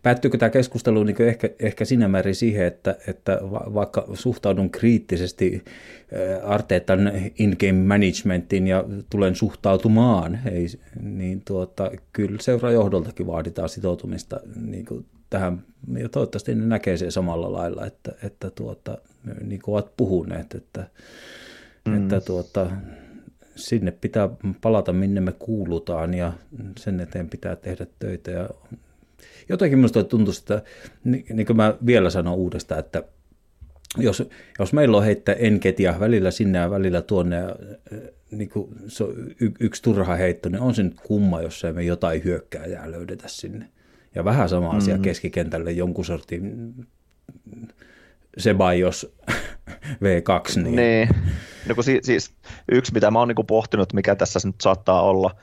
Päättyykö 0.03 0.39
tämä 0.39 0.51
keskustelu 0.51 1.05
niin 1.05 1.23
ehkä, 1.23 1.51
ehkä 1.59 1.85
sinä 1.85 2.09
määrin 2.09 2.35
siihen, 2.35 2.66
että, 2.66 2.97
että 3.07 3.39
vaikka 3.75 4.07
suhtaudun 4.15 4.70
kriittisesti 4.70 5.65
äh, 5.65 6.51
Arteetan 6.51 7.12
in-game 7.39 7.73
managementiin 7.73 8.66
ja 8.66 8.85
tulen 9.11 9.35
suhtautumaan, 9.35 10.39
ei, 10.51 10.66
niin 11.03 11.43
tuota, 11.45 11.91
kyllä 12.12 12.39
seurajohdoltakin 12.41 13.27
vaaditaan 13.27 13.69
sitoutumista 13.69 14.41
niin 14.66 14.87
kuin 14.87 15.07
tähän, 15.31 15.62
ja 15.99 16.09
toivottavasti 16.09 16.55
ne 16.55 16.66
näkee 16.66 16.97
sen 16.97 17.12
samalla 17.12 17.53
lailla, 17.53 17.87
että, 17.87 18.12
että 18.23 18.51
tuota, 18.51 18.99
niin 19.45 19.62
kuin 19.62 19.73
ovat 19.73 19.97
puhuneet, 19.97 20.55
että, 20.55 20.87
mm. 21.89 22.03
että 22.03 22.20
tuota, 22.20 22.70
sinne 23.57 23.91
pitää 23.91 24.29
palata, 24.61 24.93
minne 24.93 25.20
me 25.20 25.33
kuulutaan 25.39 26.15
ja 26.15 26.33
sen 26.79 27.01
eteen 27.01 27.29
pitää 27.29 27.57
tehdä 27.57 27.87
töitä 27.99 28.31
ja 28.31 28.51
jotenkin 29.48 29.78
minusta 29.78 30.05
tuntuu, 30.05 30.35
että 30.39 30.62
niin 31.05 31.47
kuin 31.47 31.56
mä 31.56 31.74
vielä 31.86 32.10
sanon 32.10 32.35
uudestaan, 32.35 32.81
että 32.81 33.02
jos, 33.97 34.23
jos 34.59 34.73
meillä 34.73 34.97
on 34.97 35.05
heittää 35.05 35.35
enketia 35.35 36.01
välillä 36.01 36.31
sinne 36.31 36.59
ja 36.59 36.70
välillä 36.70 37.02
tuonne, 37.02 37.36
ja, 37.36 37.56
niin 38.31 38.48
kuin 38.48 38.69
se 38.89 39.05
on 39.05 39.15
y, 39.40 39.51
yksi 39.60 39.82
turha 39.82 40.15
heitto, 40.15 40.48
niin 40.48 40.60
on 40.60 40.74
se 40.74 40.82
nyt 40.82 41.01
kumma, 41.01 41.43
jos 41.43 41.62
me 41.73 41.82
jotain 41.82 42.24
hyökkääjää 42.24 42.90
löydetä 42.90 43.28
sinne. 43.28 43.69
Ja 44.15 44.24
vähän 44.24 44.48
sama 44.48 44.70
asia 44.70 44.97
mm. 44.97 45.02
keskikentälle 45.02 45.73
jonkun 45.73 46.05
sortin 46.05 46.74
Sebaios 48.39 49.15
V2. 50.05 50.62
Niin. 50.62 50.77
niin. 50.77 51.09
No 51.69 51.74
kun 51.74 51.85
siis, 51.85 52.06
siis 52.06 52.35
yksi, 52.73 52.94
mitä 52.94 53.10
mä 53.10 53.19
oon 53.19 53.28
niin 53.28 53.47
pohtinut, 53.47 53.93
mikä 53.93 54.15
tässä 54.15 54.40
nyt 54.44 54.60
saattaa 54.60 55.02
olla, 55.02 55.36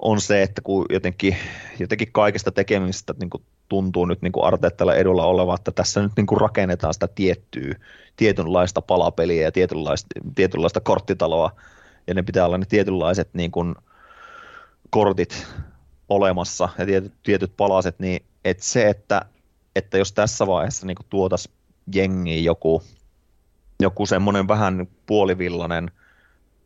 on 0.00 0.20
se, 0.20 0.42
että 0.42 0.62
kun 0.62 0.86
jotenkin, 0.90 1.36
jotenkin 1.78 2.12
kaikesta 2.12 2.50
tekemistä 2.50 3.14
niin 3.20 3.30
kuin 3.30 3.42
tuntuu 3.68 4.06
nyt 4.06 4.22
niin 4.22 4.32
kuin 4.32 4.44
Arteettalle 4.44 4.94
edulla 4.94 5.24
oleva, 5.24 5.54
että 5.54 5.70
tässä 5.70 6.02
nyt 6.02 6.12
niin 6.16 6.26
kuin 6.26 6.40
rakennetaan 6.40 6.94
sitä 6.94 7.08
tiettyä, 7.08 7.74
tietynlaista 8.16 8.82
palapeliä 8.82 9.42
ja 9.42 9.52
tietynlaista, 9.52 10.06
tietynlaista 10.34 10.80
korttitaloa, 10.80 11.50
ja 12.06 12.14
ne 12.14 12.22
pitää 12.22 12.46
olla 12.46 12.58
ne 12.58 12.66
tietynlaiset 12.68 13.28
niin 13.32 13.50
kuin 13.50 13.74
kortit 14.90 15.46
olemassa 16.08 16.68
ja 16.78 16.86
tietyt, 16.86 17.12
tietyt 17.22 17.52
palaset, 17.56 17.98
niin 17.98 18.22
että 18.44 18.64
se, 18.64 18.88
että, 18.88 19.22
että 19.76 19.98
jos 19.98 20.12
tässä 20.12 20.46
vaiheessa 20.46 20.86
niin 20.86 20.96
tuotaisiin 21.10 21.54
jengiin 21.94 22.44
joku, 22.44 22.82
joku 23.80 24.06
semmoinen 24.06 24.48
vähän 24.48 24.88
puolivillainen– 25.06 25.90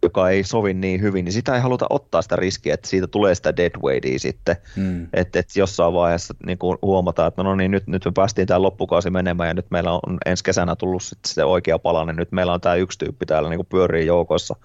joka 0.04 0.30
ei 0.30 0.44
sovi 0.44 0.74
niin 0.74 1.02
hyvin, 1.02 1.24
niin 1.24 1.32
sitä 1.32 1.54
ei 1.54 1.60
haluta 1.60 1.86
ottaa 1.90 2.22
sitä 2.22 2.36
riskiä, 2.36 2.74
että 2.74 2.88
siitä 2.88 3.06
tulee 3.06 3.34
sitä 3.34 3.56
deadweightia 3.56 4.18
sitten. 4.18 4.56
Mm. 4.76 5.06
Että 5.12 5.38
et 5.38 5.48
jossain 5.56 5.94
vaiheessa 5.94 6.34
niin 6.46 6.58
kuin 6.58 6.78
huomataan, 6.82 7.28
että 7.28 7.42
no 7.42 7.54
niin, 7.54 7.70
nyt, 7.70 7.86
nyt 7.86 8.04
me 8.04 8.12
päästiin 8.14 8.46
tämä 8.46 8.62
loppukausi 8.62 9.10
menemään 9.10 9.48
ja 9.48 9.54
nyt 9.54 9.70
meillä 9.70 9.92
on 9.92 10.18
ensi 10.26 10.44
kesänä 10.44 10.76
tullut 10.76 11.02
sitten 11.02 11.32
se 11.32 11.44
oikea 11.44 11.78
palanen. 11.78 12.16
Nyt 12.16 12.32
meillä 12.32 12.52
on 12.52 12.60
tämä 12.60 12.74
yksi 12.74 12.98
tyyppi 12.98 13.26
täällä 13.26 13.48
niin 13.48 13.58
kuin 13.58 13.66
pyörii 13.66 14.06
joukoissa, 14.06 14.56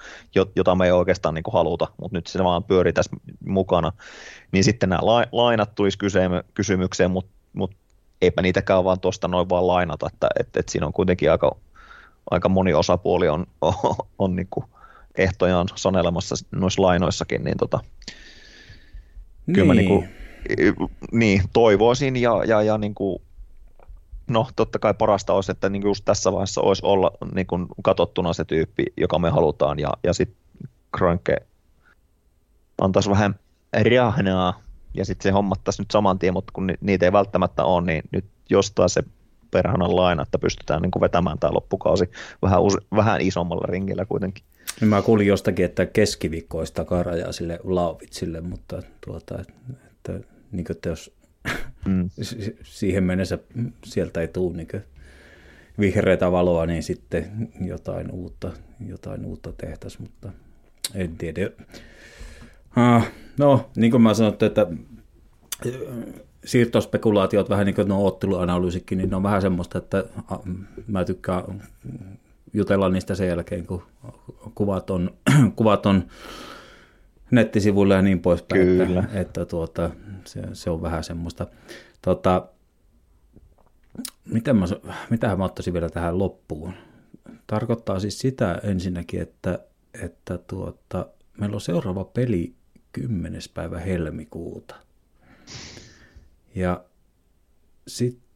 jota 0.55 0.75
me 0.75 0.85
ei 0.85 0.91
oikeastaan 0.91 1.35
niin 1.35 1.43
kuin 1.43 1.53
haluta, 1.53 1.87
mutta 2.01 2.17
nyt 2.17 2.27
se 2.27 2.43
vaan 2.43 2.63
pyörii 2.63 2.93
tässä 2.93 3.11
mukana. 3.45 3.91
Niin 4.51 4.63
sitten 4.63 4.89
nämä 4.89 5.01
lainat 5.31 5.75
tulisi 5.75 5.97
kysymykseen, 6.53 7.11
mutta 7.11 7.31
mut 7.53 7.71
eipä 8.21 8.41
niitäkään 8.41 8.83
vaan 8.83 8.99
tuosta 8.99 9.27
noin 9.27 9.49
vaan 9.49 9.67
lainata, 9.67 10.07
että 10.13 10.27
et, 10.39 10.57
et 10.57 10.69
siinä 10.69 10.87
on 10.87 10.93
kuitenkin 10.93 11.31
aika, 11.31 11.55
aika 12.31 12.49
moni 12.49 12.73
osapuoli 12.73 13.29
on, 13.29 13.45
on, 13.61 13.73
on 14.19 14.35
niin 14.35 14.47
kuin 14.49 14.65
ehtojaan 15.17 15.67
sanelemassa 15.75 16.35
noissa 16.51 16.81
lainoissakin, 16.81 17.43
niin 17.43 17.57
tota, 17.57 17.79
niin. 19.47 19.53
kyllä 19.53 19.67
mä 19.67 19.73
niin 19.73 19.87
kuin, 19.87 20.09
niin, 21.11 21.41
toivoisin 21.53 22.15
ja, 22.15 22.43
ja, 22.47 22.61
ja 22.61 22.77
niin 22.77 22.95
kuin, 22.95 23.21
no 24.27 24.47
totta 24.55 24.79
kai 24.79 24.93
parasta 24.93 25.33
olisi, 25.33 25.51
että 25.51 25.69
niin 25.69 25.83
just 25.83 26.05
tässä 26.05 26.31
vaiheessa 26.31 26.61
olisi 26.61 26.85
olla 26.85 27.11
niin 27.33 27.47
kuin 27.47 27.67
katsottuna 27.83 28.33
se 28.33 28.45
tyyppi, 28.45 28.85
joka 28.97 29.19
me 29.19 29.29
halutaan 29.29 29.79
ja, 29.79 29.93
ja 30.03 30.13
sitten 30.13 30.37
Kranke 30.97 31.37
antaisi 32.81 33.09
vähän 33.09 33.35
rahnaa 33.89 34.61
ja 34.93 35.05
sitten 35.05 35.23
se 35.23 35.31
hommattaisi 35.31 35.81
nyt 35.81 35.91
saman 35.91 36.19
tien, 36.19 36.33
mutta 36.33 36.51
kun 36.53 36.71
niitä 36.81 37.05
ei 37.05 37.11
välttämättä 37.11 37.63
ole, 37.63 37.85
niin 37.85 38.03
nyt 38.11 38.25
jostain 38.49 38.89
se 38.89 39.03
perhanan 39.51 39.95
laina, 39.95 40.23
että 40.23 40.39
pystytään 40.39 40.81
niin 40.81 40.91
kuin 40.91 41.01
vetämään 41.01 41.39
tämä 41.39 41.53
loppukausi 41.53 42.11
vähän, 42.41 42.59
vähän 42.95 43.21
isommalla 43.21 43.67
ringillä 43.67 44.05
kuitenkin. 44.05 44.43
Niin 44.81 44.89
mä 44.89 45.01
kuulin 45.01 45.27
jostakin, 45.27 45.65
että 45.65 45.85
keskiviikko 45.85 46.57
olisi 46.57 46.73
takarajaa 46.73 47.31
sille 47.31 47.59
Laavitsille, 47.63 48.41
mutta 48.41 48.81
tuota, 49.05 49.41
että, 49.41 50.19
niin 50.51 50.65
kuin, 50.65 50.77
että 50.77 50.89
jos 50.89 51.13
mm. 51.85 52.09
siihen 52.63 53.03
mennessä 53.03 53.39
sieltä 53.85 54.21
ei 54.21 54.27
tule 54.27 54.57
niin 54.57 54.67
vihreätä 55.79 56.31
valoa, 56.31 56.65
niin 56.65 56.83
sitten 56.83 57.49
jotain 57.61 58.11
uutta, 58.11 58.51
jotain 58.87 59.25
uutta 59.25 59.53
tehtäisiin, 59.53 60.01
mutta 60.01 60.31
en 60.95 61.17
tiedä. 61.17 61.49
Ah, 62.75 63.11
no, 63.37 63.69
niin 63.75 63.91
kuin 63.91 64.01
mä 64.01 64.13
sanoin, 64.13 64.37
että 64.41 64.67
siirtospekulaatiot, 66.45 67.49
vähän 67.49 67.65
niin 67.65 67.75
kuin 67.75 67.87
no 67.87 68.05
otteluanalyysikin, 68.05 68.97
niin 68.97 69.09
ne 69.09 69.15
on 69.15 69.23
vähän 69.23 69.41
semmoista, 69.41 69.77
että 69.77 70.03
mä 70.87 71.05
tykkään 71.05 71.63
jutella 72.53 72.89
niistä 72.89 73.15
sen 73.15 73.27
jälkeen, 73.27 73.65
kun 73.65 73.83
kuvat 74.55 74.89
on, 74.89 75.17
kuvat 75.55 75.85
on 75.85 76.07
nettisivuilla 77.31 77.93
ja 77.93 78.01
niin 78.01 78.19
poispäin. 78.19 78.61
Kyllä. 78.61 78.99
Että, 78.99 79.19
että 79.19 79.45
tuota, 79.45 79.89
se, 80.25 80.41
se, 80.53 80.69
on 80.69 80.81
vähän 80.81 81.03
semmoista. 81.03 81.47
Tota, 82.01 82.47
mitä 84.25 84.53
mä, 84.53 84.65
mitähän 85.09 85.37
mä 85.37 85.45
ottaisin 85.45 85.73
vielä 85.73 85.89
tähän 85.89 86.19
loppuun? 86.19 86.73
Tarkoittaa 87.47 87.99
siis 87.99 88.19
sitä 88.19 88.59
ensinnäkin, 88.63 89.21
että, 89.21 89.59
että 90.03 90.37
tuota, 90.37 91.05
meillä 91.39 91.55
on 91.55 91.61
seuraava 91.61 92.03
peli 92.03 92.53
10. 92.91 93.41
päivä 93.53 93.79
helmikuuta. 93.79 94.75
Ja 96.55 96.83
sitten 97.87 98.28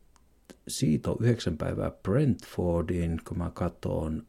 siitä 0.68 1.12
on 1.12 1.18
yhdeksän 1.20 1.58
päivää 1.58 1.92
Brentfordiin, 1.92 3.22
kun 3.28 3.38
mä 3.38 3.52
katson. 3.54 4.28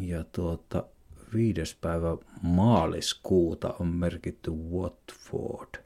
Ja 0.00 0.24
tuota, 0.24 0.84
viides 1.34 1.74
päivä 1.74 2.16
maaliskuuta 2.42 3.74
on 3.78 3.86
merkitty 3.86 4.50
Watford. 4.50 5.84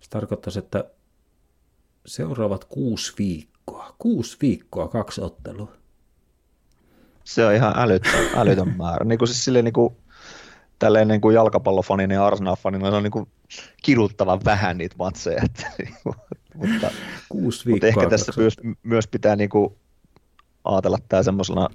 Se 0.00 0.10
tarkoittaisi, 0.10 0.58
että 0.58 0.84
seuraavat 2.06 2.64
kuusi 2.64 3.12
viikkoa, 3.18 3.94
kuusi 3.98 4.36
viikkoa, 4.42 4.88
kaksi 4.88 5.20
ottelua. 5.20 5.72
Se 7.24 7.46
on 7.46 7.54
ihan 7.54 7.72
älytön, 7.76 8.28
älytön 8.34 8.76
määrä. 8.78 9.04
Niin 9.04 9.18
kuin 9.18 9.28
siis 9.28 9.44
silleen 9.44 9.64
niin 9.64 9.72
kuin, 9.72 9.96
tälleen 10.78 11.08
niin 11.08 11.20
kuin 11.20 11.34
jalkapallofanin 11.34 12.10
ja 12.10 12.26
Arsenal-fanin, 12.26 12.80
se 12.80 12.86
on 12.86 13.02
niin 13.02 13.10
kuin 13.10 13.28
kiduttavan 13.82 14.40
vähän 14.44 14.78
niitä 14.78 14.96
matseja. 14.98 15.42
Että, 15.44 15.66
niinku, 15.78 16.14
mutta, 16.56 16.90
Kuusi 17.28 17.66
viikkoa. 17.66 17.90
Mutta 17.90 18.00
ehkä 18.00 18.10
tässä 18.10 18.32
myös, 18.36 18.56
myös 18.82 19.06
pitää 19.06 19.36
niin 19.36 19.50
kuin 19.50 19.74
ajatella 20.64 20.98
tämä 21.08 21.22
semmoisena, 21.22 21.68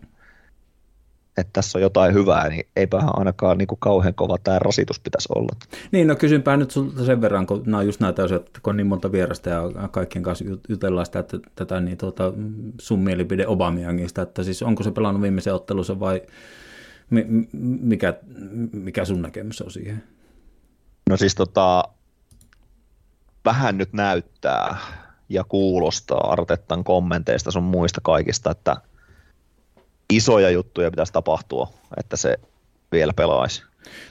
että 1.38 1.49
tässä 1.53 1.78
on 1.78 1.82
jotain 1.82 2.14
hyvää, 2.14 2.49
niin 2.49 2.68
eipähän 2.76 3.10
ainakaan 3.14 3.58
niin 3.58 3.68
kuin 3.68 3.80
kauhean 3.80 4.14
kova 4.14 4.38
tämä 4.38 4.60
rasitus 4.60 4.99
pitäisi 4.99 5.30
olla. 5.36 5.56
Niin, 5.91 6.08
no 6.08 6.16
kysynpä 6.16 6.58
nyt 6.58 6.72
sulta 6.72 7.06
sen 7.06 7.22
verran, 7.22 7.48
kun 7.48 7.64
nämä 7.66 7.78
on 7.78 7.86
just 7.86 7.99
näitä 7.99 8.24
asioita, 8.24 8.60
kun 8.64 8.72
on 8.72 8.78
niin 8.78 8.88
monta 8.88 9.12
vierasta 9.12 9.49
ja 9.49 9.64
kaikkien 9.91 10.24
kanssa 10.24 10.45
jutellaan 10.70 11.06
sitä, 11.06 11.20
että 11.20 11.38
tätä 11.56 11.80
niin 11.80 11.98
tuota, 11.98 12.34
sun 12.82 12.99
mielipide 12.99 13.48
Obamiangista, 13.48 14.22
että 14.22 14.44
siis 14.44 14.64
onko 14.64 14.84
se 14.84 14.91
pelannut 14.91 15.22
viimeisen 15.22 15.53
ottelussa 15.53 15.99
vai 15.99 16.22
mikä, 17.82 18.14
mikä 18.72 19.06
sun 19.06 19.22
näkemys 19.22 19.62
on 19.62 19.72
siihen? 19.72 20.03
No 21.10 21.18
siis 21.18 21.36
tota, 21.36 21.84
vähän 23.46 23.78
nyt 23.78 23.94
näyttää 23.94 24.78
ja 25.30 25.44
kuulostaa 25.44 26.32
Artettan 26.32 26.84
kommenteista 26.84 27.52
sun 27.52 27.64
muista 27.64 28.02
kaikista, 28.04 28.52
että 28.52 28.76
isoja 30.10 30.50
juttuja 30.50 30.92
pitäisi 30.92 31.14
tapahtua, 31.14 31.70
että 31.98 32.18
se 32.18 32.38
vielä 32.92 33.14
pelaisi. 33.14 33.64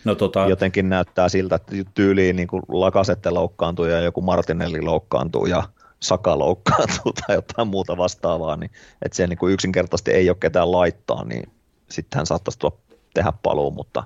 No, 0.04 0.14
tota... 0.14 0.46
Jotenkin 0.48 0.88
näyttää 0.88 1.28
siltä, 1.28 1.56
että 1.56 1.72
tyyliin 1.94 2.36
niin 2.36 2.48
kuin 2.48 2.62
Lakasette 2.68 3.30
loukkaantuu 3.30 3.84
ja 3.84 4.00
joku 4.00 4.22
Martinelli 4.22 4.80
loukkaantuu 4.80 5.46
ja 5.46 5.62
Saka 6.00 6.38
loukkaantuu 6.38 7.12
tai 7.26 7.36
jotain 7.36 7.68
muuta 7.68 7.96
vastaavaa, 7.96 8.56
niin 8.56 8.70
että 9.02 9.16
se 9.16 9.26
niin 9.26 9.38
kuin 9.38 9.52
yksinkertaisesti 9.52 10.10
ei 10.10 10.30
ole 10.30 10.36
ketään 10.40 10.72
laittaa, 10.72 11.24
niin 11.24 11.52
sitten 11.90 12.16
hän 12.18 12.26
saattaisi 12.26 12.58
tulla 12.58 12.76
tehdä 13.14 13.32
paluu, 13.42 13.70
mutta 13.70 14.04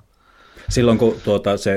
Silloin 0.69 0.99
kun, 0.99 1.16
tuota, 1.24 1.57
se, 1.57 1.77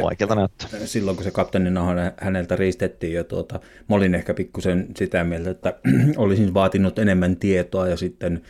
silloin 0.86 1.18
kun 1.18 1.24
se 1.24 1.32
kapteenin 1.32 1.74
naho 1.74 1.92
häneltä 2.18 2.56
ristettiin, 2.56 3.14
ja 3.14 3.24
tuota, 3.24 3.60
mä 3.90 3.96
olin 3.96 4.16
ehkä 4.16 4.34
pikkusen 4.34 4.88
sitä 4.96 5.24
mieltä, 5.24 5.50
että 5.50 5.80
olisin 6.18 6.54
vaatinut 6.54 7.00
enemmän 7.00 7.36
tietoa 7.36 7.88
ja 7.88 7.98
sitten 7.98 8.42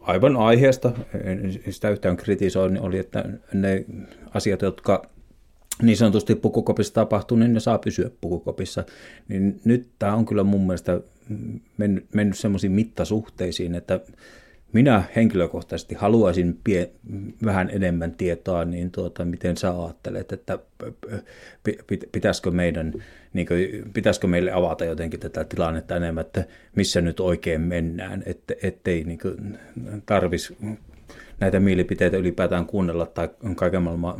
aivan 0.00 0.36
aiheesta, 0.36 0.92
en 1.24 1.60
sitä 1.70 1.90
yhtään 1.90 2.16
kritisoin, 2.16 2.80
oli, 2.80 2.98
että 2.98 3.24
ne 3.52 3.84
asiat, 4.34 4.62
jotka 4.62 5.02
niin 5.82 5.96
sanotusti 5.96 6.34
pukukopissa 6.34 6.94
tapahtuu, 6.94 7.36
niin 7.36 7.52
ne 7.52 7.60
saa 7.60 7.78
pysyä 7.78 8.10
pukukopissa. 8.20 8.84
Niin 9.28 9.60
nyt 9.64 9.88
tämä 9.98 10.14
on 10.14 10.26
kyllä 10.26 10.44
mun 10.44 10.66
mielestä 10.66 11.00
mennyt, 11.76 12.06
mennyt 12.14 12.38
semmoisiin 12.38 12.72
mittasuhteisiin, 12.72 13.74
että 13.74 14.00
minä 14.72 15.02
henkilökohtaisesti 15.16 15.94
haluaisin 15.94 16.58
pie, 16.64 16.90
vähän 17.44 17.70
enemmän 17.72 18.12
tietoa, 18.12 18.64
niin 18.64 18.90
tuota, 18.90 19.24
miten 19.24 19.56
sä 19.56 19.70
ajattelet, 19.70 20.32
että 20.32 20.58
pitäisikö, 22.12 22.50
meidän, 22.50 22.92
niin 23.32 23.46
kuin, 23.46 23.92
pitäisikö 23.92 24.26
meille 24.26 24.52
avata 24.52 24.84
jotenkin 24.84 25.20
tätä 25.20 25.44
tilannetta 25.44 25.96
enemmän, 25.96 26.20
että 26.20 26.44
missä 26.76 27.00
nyt 27.00 27.20
oikein 27.20 27.60
mennään, 27.60 28.22
että, 28.26 28.54
ettei 28.62 29.04
niin 29.04 29.18
tarvitsisi 30.06 30.56
näitä 31.40 31.60
mielipiteitä 31.60 32.16
ylipäätään 32.16 32.66
kuunnella 32.66 33.06
tai 33.06 33.28
kaiken 33.54 33.82
maailman 33.82 34.14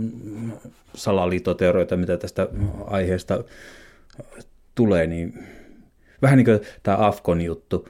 salaliittoteorioita, 0.95 1.97
mitä 1.97 2.17
tästä 2.17 2.49
aiheesta 2.87 3.45
tulee, 4.75 5.07
niin 5.07 5.45
vähän 6.23 6.37
niin 6.37 6.45
kuin 6.45 6.61
tämä 6.83 7.07
Afkon 7.07 7.41
juttu, 7.41 7.89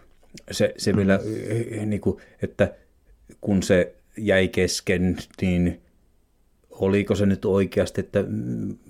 se, 0.51 0.75
se 0.77 0.97
vielä, 0.97 1.21
mm. 1.25 1.91
niin 1.91 2.01
kuin, 2.01 2.21
että 2.43 2.75
kun 3.41 3.63
se 3.63 3.95
jäi 4.17 4.49
kesken, 4.49 5.17
niin 5.41 5.81
oliko 6.71 7.15
se 7.15 7.27
nyt 7.27 7.45
oikeasti, 7.45 8.01
että 8.01 8.25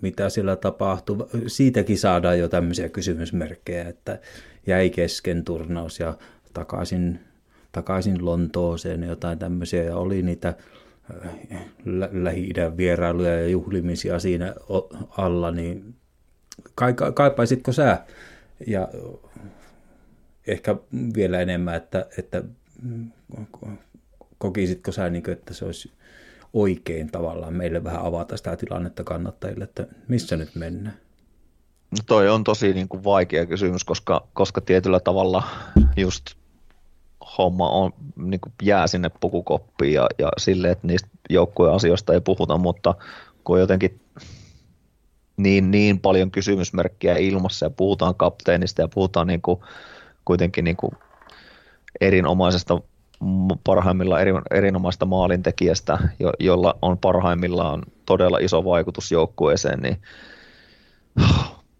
mitä 0.03 0.29
siellä 0.29 0.57
tapahtui. 0.57 1.17
Siitäkin 1.47 1.99
saadaan 1.99 2.39
jo 2.39 2.49
tämmöisiä 2.49 2.89
kysymysmerkkejä, 2.89 3.89
että 3.89 4.19
jäi 4.67 4.91
kesken 4.91 5.45
turnaus 5.45 6.01
ja 6.01 6.15
takaisin, 6.53 7.21
takaisin 7.73 8.25
Lontooseen 8.25 9.03
jotain 9.03 9.39
tämmöisiä. 9.39 9.83
Ja 9.83 9.97
oli 9.97 10.23
niitä 10.23 10.55
äh, 11.27 11.67
Lähi-idän 12.13 12.77
vierailuja 12.77 13.41
ja 13.41 13.49
juhlimisia 13.49 14.19
siinä 14.19 14.55
alla, 15.11 15.51
niin 15.51 15.95
kaipaisitko 17.15 17.73
sä 17.73 17.99
ja 18.67 18.89
ehkä 20.47 20.77
vielä 21.15 21.41
enemmän, 21.41 21.75
että, 21.75 22.07
että 22.19 22.43
kokisitko 24.39 24.93
sä, 24.93 25.11
niin 25.11 25.23
kuin, 25.23 25.33
että 25.33 25.55
se 25.55 25.65
olisi 25.65 25.93
oikein 26.53 27.11
tavallaan 27.11 27.55
meille 27.55 27.85
vähän 27.85 28.03
avata 28.03 28.37
sitä 28.37 28.57
tilannetta 28.57 29.05
kannattajille, 29.05 29.65
että 29.65 29.87
missä 30.09 30.37
nyt 30.37 30.55
mennään? 30.55 30.97
No 31.91 31.99
toi 32.07 32.29
on 32.29 32.45
tosi 32.45 32.73
niin 32.73 32.89
kuin 32.89 33.05
vaikea 33.05 33.47
kysymys, 33.47 33.85
koska, 33.85 34.27
koska 34.33 34.61
tietyllä 34.61 35.01
tavalla 35.01 35.43
just 35.97 36.25
homma 37.39 37.71
on, 37.71 37.93
niin 38.17 38.41
kuin 38.41 38.53
jää 38.63 38.87
sinne 38.87 39.11
pukukoppiin 39.21 39.93
ja, 39.93 40.07
ja 40.19 40.29
sille, 40.39 40.71
että 40.71 40.87
niistä 40.87 41.09
joukkueen 41.31 41.75
asioista 41.75 42.13
ei 42.13 42.21
puhuta, 42.21 42.59
mutta 42.59 42.95
kun 43.45 43.61
jotenkin 43.61 44.01
niin, 45.37 45.71
niin 45.71 46.01
paljon 46.01 46.31
kysymysmerkkiä 46.31 47.17
ilmassa 47.17 47.67
ja 47.67 47.71
puhutaan 47.71 48.15
kapteenista 48.15 48.83
ja 48.83 48.89
puhutaan 48.89 49.27
niin 49.27 49.43
kuin 49.43 49.61
kuitenkin 50.25 50.65
niin 50.65 50.77
kuin 50.77 50.93
erinomaisesta 52.01 52.81
parhaimmillaan 53.65 54.21
eri, 54.21 54.33
erinomaista 54.51 55.07
maalintekijästä, 55.07 55.99
jo, 56.19 56.33
jolla 56.41 56.79
on 56.83 56.99
parhaimmillaan 56.99 57.83
todella 58.07 58.39
iso 58.39 58.65
vaikutus 58.65 59.13
joukkueeseen, 59.13 59.81
niin 59.81 59.97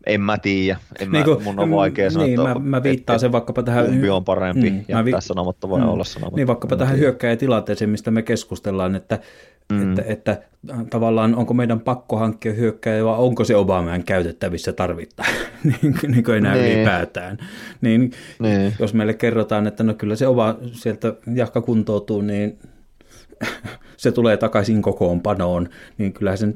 en 0.07 0.21
mä 0.21 0.39
tiedä. 0.39 0.79
En 0.99 1.11
niin 1.11 1.25
kuin, 1.25 1.39
mä, 1.39 1.45
mun 1.45 1.61
on 1.61 1.71
vaikea 1.71 2.11
sanoa, 2.11 2.27
niin, 2.27 2.43
mä, 2.43 2.55
mä 2.55 2.83
viittaan 2.83 3.17
et, 3.17 3.21
sen 3.21 3.33
vaikkapa 3.33 3.63
tähän... 3.63 3.87
Kumpi 3.87 4.11
on 4.11 4.25
parempi, 4.25 4.71
mm, 4.71 4.85
ja 4.89 5.05
vi- 5.05 5.11
tässä 5.11 5.29
sanomatta 5.29 5.69
voi 5.69 5.81
mm, 5.81 5.89
olla 5.89 6.05
sanomatta. 6.05 6.37
Niin 6.37 6.47
vaikkapa 6.47 6.77
tähän 6.77 6.99
hyökkäjätilanteeseen, 6.99 7.91
mistä 7.91 8.11
me 8.11 8.23
keskustellaan, 8.23 8.95
että, 8.95 9.19
mm. 9.71 9.91
että, 9.91 10.03
että 10.07 10.43
tavallaan 10.91 11.35
onko 11.35 11.55
meidän 11.55 11.81
pakko 11.81 12.17
hankkia 12.17 12.53
hyökkäjä 12.53 13.05
vai 13.05 13.19
onko 13.19 13.45
se 13.45 13.57
Obamaan 13.57 14.05
käytettävissä 14.05 14.73
tarvittaessa, 14.73 15.41
niin, 15.65 15.95
niin 16.09 16.25
kuin 16.25 16.37
enää 16.37 16.55
niin. 16.55 16.77
ylipäätään. 16.77 17.39
Niin, 17.81 18.13
niin, 18.39 18.75
jos 18.79 18.95
meille 18.95 19.15
kerrotaan, 19.15 19.67
että 19.67 19.83
no 19.83 19.95
kyllä 19.95 20.17
se 20.17 20.27
Oba 20.27 20.57
sieltä 20.73 21.15
jahka 21.35 21.61
kuntoutuu, 21.61 22.21
niin 22.21 22.59
se 23.97 24.13
tulee 24.13 24.37
takaisin 24.37 24.83
kokoonpanoon, 24.83 25.69
niin 25.99 26.13
kyllä 26.13 26.37
se 26.37 26.47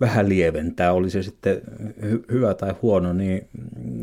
vähän 0.00 0.28
lieventää, 0.28 0.92
oli 0.92 1.10
se 1.10 1.22
sitten 1.22 1.60
hy- 2.00 2.32
hyvä 2.32 2.54
tai 2.54 2.74
huono, 2.82 3.12
niin, 3.12 3.48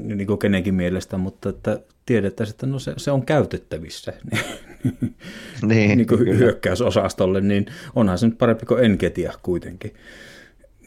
niin 0.05 0.27
kuin 0.27 0.39
kenenkin 0.39 0.75
mielestä, 0.75 1.17
mutta 1.17 1.49
että 1.49 1.79
tiedettäisiin, 2.05 2.53
että 2.53 2.65
no 2.65 2.79
se, 2.79 2.93
se 2.97 3.11
on 3.11 3.25
käytettävissä 3.25 4.13
niin, 5.67 5.97
niin 5.97 6.07
kuin 6.07 6.39
hyökkäysosastolle, 6.39 7.41
niin 7.41 7.65
onhan 7.95 8.17
se 8.17 8.27
nyt 8.27 8.37
parempi 8.37 8.65
kuin 8.65 8.85
Enketia 8.85 9.33
kuitenkin. 9.43 9.93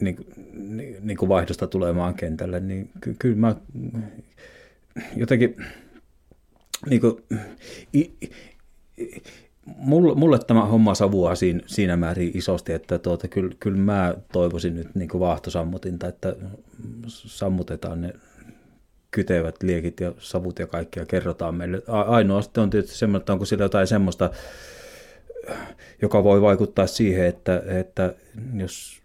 Niin, 0.01 0.17
niin, 0.53 0.95
niin 1.01 1.17
kuin 1.17 1.29
vaihdosta 1.29 1.67
tulemaan 1.67 2.13
kentälle, 2.13 2.59
niin 2.59 2.89
ky- 3.01 3.15
kyllä 3.19 3.35
mä 3.35 3.55
jotenkin 5.15 5.55
niin 6.89 7.01
kuin, 7.01 7.23
i, 7.95 8.11
i, 8.23 8.31
mulle, 9.65 10.15
mulle 10.15 10.39
tämä 10.39 10.65
homma 10.65 10.95
savuaa 10.95 11.35
siinä, 11.35 11.59
siinä 11.65 11.97
määrin 11.97 12.31
isosti, 12.33 12.73
että 12.73 12.99
tuota, 12.99 13.27
kyllä, 13.27 13.55
kyllä 13.59 13.77
mä 13.77 14.15
toivoisin 14.31 14.75
nyt 14.75 14.95
niin 14.95 15.09
kuin 15.09 15.19
vaahtosammutinta, 15.19 16.07
että 16.07 16.35
sammutetaan 17.07 18.01
ne 18.01 18.13
kytevät 19.11 19.63
liekit 19.63 19.99
ja 19.99 20.13
savut 20.19 20.59
ja 20.59 20.67
kaikki 20.67 20.99
ja 20.99 21.05
kerrotaan 21.05 21.55
meille. 21.55 21.81
Ainoa 21.87 22.41
sitten 22.41 22.63
on 22.63 22.69
tietysti 22.69 22.97
semmoinen, 22.97 23.21
että 23.21 23.33
onko 23.33 23.45
sillä 23.45 23.65
jotain 23.65 23.87
semmoista, 23.87 24.29
joka 26.01 26.23
voi 26.23 26.41
vaikuttaa 26.41 26.87
siihen, 26.87 27.25
että, 27.25 27.63
että 27.67 28.13
jos, 28.53 29.01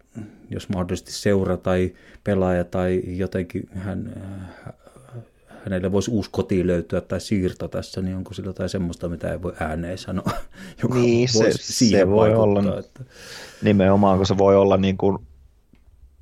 jos 0.49 0.69
mahdollisesti 0.69 1.11
seura 1.11 1.57
tai 1.57 1.93
pelaaja 2.23 2.63
tai 2.63 3.03
jotenkin 3.05 3.69
hän, 3.75 4.13
hänelle 5.65 5.91
voisi 5.91 6.11
uusi 6.11 6.29
koti 6.33 6.67
löytyä 6.67 7.01
tai 7.01 7.21
siirto 7.21 7.67
tässä, 7.67 8.01
niin 8.01 8.15
onko 8.17 8.33
sillä 8.33 8.49
jotain 8.49 8.69
semmoista, 8.69 9.09
mitä 9.09 9.31
ei 9.31 9.41
voi 9.41 9.53
ääneen 9.59 9.97
sanoa, 9.97 10.31
joka 10.83 10.95
niin, 10.95 11.29
se, 11.29 11.51
siihen 11.51 11.99
se 11.99 12.09
voi 12.09 12.35
olla, 12.35 12.79
että... 12.79 13.03
nimenomaan, 13.61 14.17
kun 14.17 14.25
se 14.25 14.37
voi 14.37 14.55
olla 14.55 14.77
niin 14.77 14.97
kuin 14.97 15.17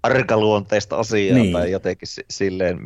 arkaluonteista 0.04 0.96
asiaa 0.96 1.38
niin. 1.38 1.54
tai 1.54 1.72
jotenkin 1.72 2.08
silleen, 2.30 2.80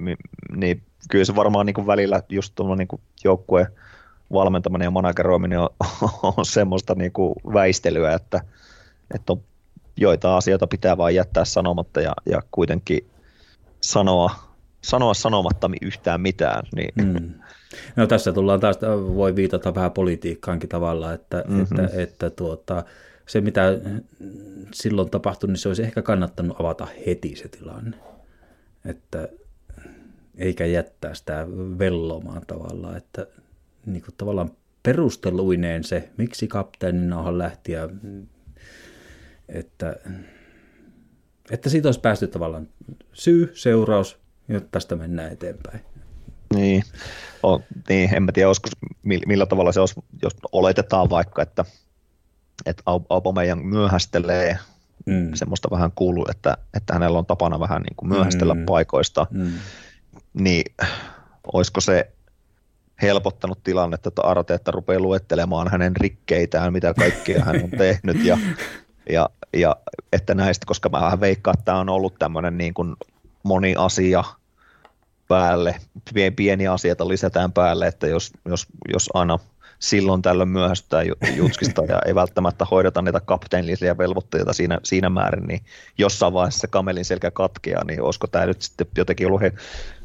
niin 0.55 0.81
kyllä 1.09 1.25
se 1.25 1.35
varmaan 1.35 1.65
niin 1.65 1.73
kuin 1.73 1.87
välillä 1.87 2.21
just 2.29 2.55
tuolla 2.55 2.75
niin 2.75 2.87
joukkueen 3.23 3.67
valmentaminen 4.33 4.85
ja 4.85 4.91
manageroiminen 4.91 5.59
on, 5.59 5.69
on 6.37 6.45
semmoista 6.45 6.95
niin 6.95 7.11
kuin 7.11 7.33
väistelyä, 7.53 8.13
että, 8.13 8.41
että 9.15 9.33
on 9.33 9.41
joita 9.97 10.37
asioita 10.37 10.67
pitää 10.67 10.97
vain 10.97 11.15
jättää 11.15 11.45
sanomatta 11.45 12.01
ja, 12.01 12.13
ja 12.25 12.41
kuitenkin 12.51 13.07
sanoa, 13.81 14.31
sanoa 14.81 15.13
sanomatta 15.13 15.69
yhtään 15.81 16.21
mitään. 16.21 16.63
Niin. 16.75 16.91
Mm. 16.95 17.33
No 17.95 18.07
tässä 18.07 18.33
tullaan 18.33 18.59
taas, 18.59 18.77
voi 19.15 19.35
viitata 19.35 19.75
vähän 19.75 19.91
politiikkaankin 19.91 20.69
tavalla, 20.69 21.13
että, 21.13 21.43
mm-hmm. 21.47 21.61
että, 21.61 22.01
että 22.01 22.29
tuota, 22.29 22.83
se 23.27 23.41
mitä 23.41 23.61
silloin 24.73 25.09
tapahtui, 25.09 25.47
niin 25.47 25.57
se 25.57 25.67
olisi 25.67 25.83
ehkä 25.83 26.01
kannattanut 26.01 26.59
avata 26.59 26.87
heti 27.07 27.35
se 27.35 27.47
tilanne. 27.47 27.97
Että 28.85 29.29
eikä 30.37 30.65
jättää 30.65 31.13
sitä 31.13 31.47
vellomaan 31.79 32.41
tavallaan, 32.47 32.97
että 32.97 33.27
niin 33.85 34.01
kuin 34.01 34.15
tavallaan 34.17 34.51
perusteluineen 34.83 35.83
se, 35.83 36.09
miksi 36.17 36.47
kapteenin 36.47 37.09
nauhan 37.09 37.37
lähti 37.37 37.71
ja 37.71 37.89
että, 39.49 39.95
että 41.51 41.69
siitä 41.69 41.87
olisi 41.87 41.99
päästy 41.99 42.27
tavallaan 42.27 42.67
syy, 43.13 43.51
seuraus 43.53 44.19
ja 44.47 44.61
tästä 44.61 44.95
mennään 44.95 45.31
eteenpäin. 45.31 45.79
Niin, 46.53 46.83
o, 47.43 47.61
niin 47.89 48.15
en 48.15 48.23
mä 48.23 48.31
tiedä, 48.31 48.47
olisiko, 48.47 48.69
millä 49.03 49.45
tavalla 49.45 49.71
se 49.71 49.79
olisi, 49.79 49.95
jos 50.21 50.33
oletetaan 50.51 51.09
vaikka, 51.09 51.41
että, 51.41 51.65
että 52.65 52.83
Aubameyang 52.85 53.63
myöhästelee, 53.63 54.57
mm. 55.05 55.31
semmoista 55.33 55.67
vähän 55.71 55.91
kuuluu, 55.95 56.27
että, 56.31 56.57
että 56.73 56.93
hänellä 56.93 57.19
on 57.19 57.25
tapana 57.25 57.59
vähän 57.59 57.81
niin 57.81 57.95
kuin 57.95 58.09
myöhästellä 58.09 58.53
mm. 58.53 58.65
paikoista, 58.65 59.27
mm 59.31 59.51
niin 60.33 60.75
olisiko 61.53 61.81
se 61.81 62.11
helpottanut 63.01 63.63
tilannetta, 63.63 64.07
että 64.07 64.21
Arteetta 64.21 64.71
rupeaa 64.71 64.99
luettelemaan 64.99 65.71
hänen 65.71 65.95
rikkeitään, 65.95 66.73
mitä 66.73 66.93
kaikkea 66.93 67.45
hän 67.45 67.63
on 67.63 67.69
tehnyt 67.77 68.25
ja, 68.25 68.37
ja, 69.09 69.29
ja 69.53 69.75
että 70.13 70.35
näistä, 70.35 70.65
koska 70.65 70.89
mä 70.89 71.19
veikkaan, 71.19 71.57
että 71.57 71.65
tämä 71.65 71.79
on 71.79 71.89
ollut 71.89 72.15
tämmöinen 72.19 72.57
niin 72.57 72.73
kuin 72.73 72.95
moni 73.43 73.75
asia 73.77 74.23
päälle, 75.27 75.75
pieni 76.35 76.67
asioita 76.67 77.07
lisätään 77.07 77.51
päälle, 77.51 77.87
että 77.87 78.07
jos, 78.07 78.31
jos, 78.45 78.67
jos 78.93 79.09
aina– 79.13 79.39
silloin 79.79 80.21
tällöin 80.21 80.49
myöhästytää 80.49 81.03
jutskista 81.35 81.85
ja 81.85 82.01
ei 82.05 82.15
välttämättä 82.15 82.65
hoideta 82.71 83.01
niitä 83.01 83.19
kapteenillisia 83.19 83.97
velvoitteita 83.97 84.53
siinä, 84.53 84.79
siinä 84.83 85.09
määrin, 85.09 85.47
niin 85.47 85.61
jossain 85.97 86.33
vaiheessa 86.33 86.67
kamelin 86.67 87.05
selkä 87.05 87.31
katkeaa, 87.31 87.83
niin 87.83 88.01
olisiko 88.01 88.27
tämä 88.27 88.45
nyt 88.45 88.61
sitten 88.61 88.87
jotenkin 88.97 89.27
ollut 89.27 89.41
he, 89.41 89.53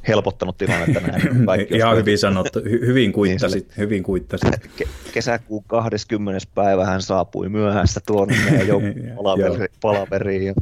helpottanut 0.09 0.57
tilannetta 0.59 1.01
näin? 1.01 1.23
Kaikki 1.47 1.77
Ihan 1.77 1.97
hyvin 1.97 2.19
sanottu, 2.19 2.59
Hy- 2.59 2.87
hyvin 2.87 3.13
kuittasit. 3.13 3.69
Niin 3.69 3.79
hyvin 3.79 4.03
kuittasit. 4.03 4.55
Ke- 4.83 4.89
kesäkuun 5.13 5.65
20. 5.65 6.47
päivä 6.55 6.85
hän 6.85 7.03
saapui 7.03 7.49
myöhässä 7.49 8.01
tuonne 8.07 8.37
meidän 8.51 8.77
palaveri, 9.17 9.69
palaveriin. 9.81 10.47
Ja, 10.47 10.55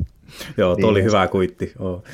Joo, 0.56 0.76
tuo 0.76 0.76
niin, 0.76 0.84
oli 0.84 1.02
hyvä 1.02 1.26
kuitti. 1.26 1.72
Oh. 1.78 2.04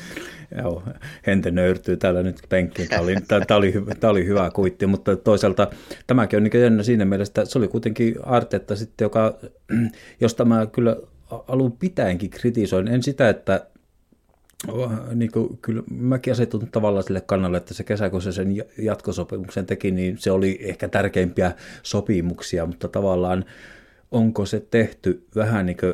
Joo, 0.57 0.83
Hente 1.27 1.51
nöyrtyy 1.51 1.97
täällä 1.97 2.23
nyt 2.23 2.39
penkkiin. 2.49 2.89
Tämä 2.89 3.01
oli, 3.01 3.15
tämä, 3.27 3.57
oli, 3.57 3.73
tämä 3.99 4.11
oli 4.11 4.25
hyvä 4.25 4.51
kuitti, 4.51 4.87
mutta 4.87 5.15
toisaalta 5.15 5.67
tämäkin 6.07 6.37
on 6.37 6.43
niin 6.43 6.61
jännä 6.61 6.83
siinä 6.83 7.05
mielessä, 7.05 7.31
että 7.41 7.45
se 7.45 7.57
oli 7.57 7.67
kuitenkin 7.67 8.15
Artetta 8.23 8.75
sitten, 8.75 9.05
joka, 9.05 9.39
josta 10.21 10.45
mä 10.45 10.65
kyllä 10.65 10.95
alun 11.47 11.71
pitäenkin 11.71 12.29
kritisoin. 12.29 12.87
En 12.87 13.03
sitä, 13.03 13.29
että 13.29 13.65
niin 15.13 15.31
kuin, 15.31 15.57
kyllä 15.61 15.83
mäkin 15.91 16.33
asetun 16.33 16.67
tavallaan 16.71 17.03
sille 17.03 17.21
kannalle, 17.21 17.57
että 17.57 17.73
se 17.73 17.83
kesäkuussa 17.83 18.31
sen 18.31 18.55
jatkosopimuksen 18.77 19.65
teki, 19.65 19.91
niin 19.91 20.17
se 20.17 20.31
oli 20.31 20.59
ehkä 20.61 20.87
tärkeimpiä 20.87 21.51
sopimuksia, 21.83 22.65
mutta 22.65 22.87
tavallaan 22.87 23.45
onko 24.11 24.45
se 24.45 24.65
tehty 24.71 25.25
vähän 25.35 25.65
niin 25.65 25.77
kuin 25.77 25.93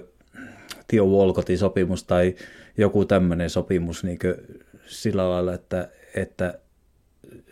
Tio 0.88 1.06
Walcottin 1.06 1.58
sopimus 1.58 2.04
tai 2.04 2.36
joku 2.82 3.06
tämmöinen 3.06 3.50
sopimus 3.50 4.04
niin 4.04 4.20
sillä 4.86 5.30
lailla, 5.30 5.54
että, 5.54 5.90
että 6.16 6.60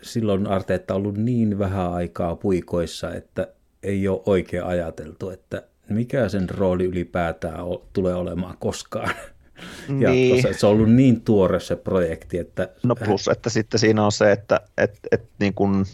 silloin 0.02 0.46
Arteetta 0.46 0.94
on 0.94 0.98
ollut 0.98 1.16
niin 1.16 1.58
vähän 1.58 1.92
aikaa 1.92 2.36
puikoissa, 2.36 3.14
että 3.14 3.48
ei 3.82 4.08
ole 4.08 4.22
oikein 4.26 4.64
ajateltu, 4.64 5.30
että 5.30 5.62
mikä 5.88 6.28
sen 6.28 6.50
rooli 6.50 6.84
ylipäätään 6.84 7.60
tulee 7.92 8.14
olemaan 8.14 8.56
koskaan 8.58 9.14
niin. 9.88 10.54
Se 10.54 10.66
on 10.66 10.72
ollut 10.72 10.92
niin 10.92 11.20
tuore 11.20 11.60
se 11.60 11.76
projekti, 11.76 12.38
että... 12.38 12.68
No 12.82 12.94
plus, 12.96 13.28
että 13.28 13.50
sitten 13.50 13.80
siinä 13.80 14.04
on 14.04 14.12
se, 14.12 14.32
että 14.32 14.60
et, 14.78 14.98
et 15.12 15.24
niin 15.38 15.54
kun 15.54 15.86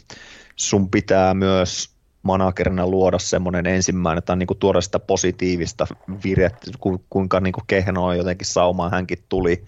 sun 0.57 0.91
pitää 0.91 1.35
myös 1.35 1.96
managerina 2.27 2.87
luoda 2.87 3.19
semmoinen 3.19 3.67
ensimmäinen, 3.67 4.23
tai 4.23 4.37
niin 4.37 4.47
kuin 4.47 4.59
tuoda 4.59 4.81
sitä 4.81 4.99
positiivista 4.99 5.87
virettä, 6.25 6.71
kuinka 7.11 7.41
niin 7.41 7.53
kuin 7.53 7.65
kehnoa 7.67 8.15
jotenkin 8.15 8.47
saumaan 8.47 8.91
hänkin 8.91 9.19
tuli, 9.29 9.65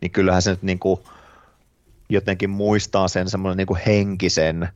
niin 0.00 0.10
kyllähän 0.10 0.42
se 0.42 0.50
nyt 0.50 0.62
niin 0.62 0.78
kuin 0.78 1.00
jotenkin 2.08 2.50
muistaa 2.50 3.08
sen 3.08 3.30
semmoinen 3.30 3.56
niin 3.56 3.66
kuin 3.66 3.80
henkisen 3.86 4.68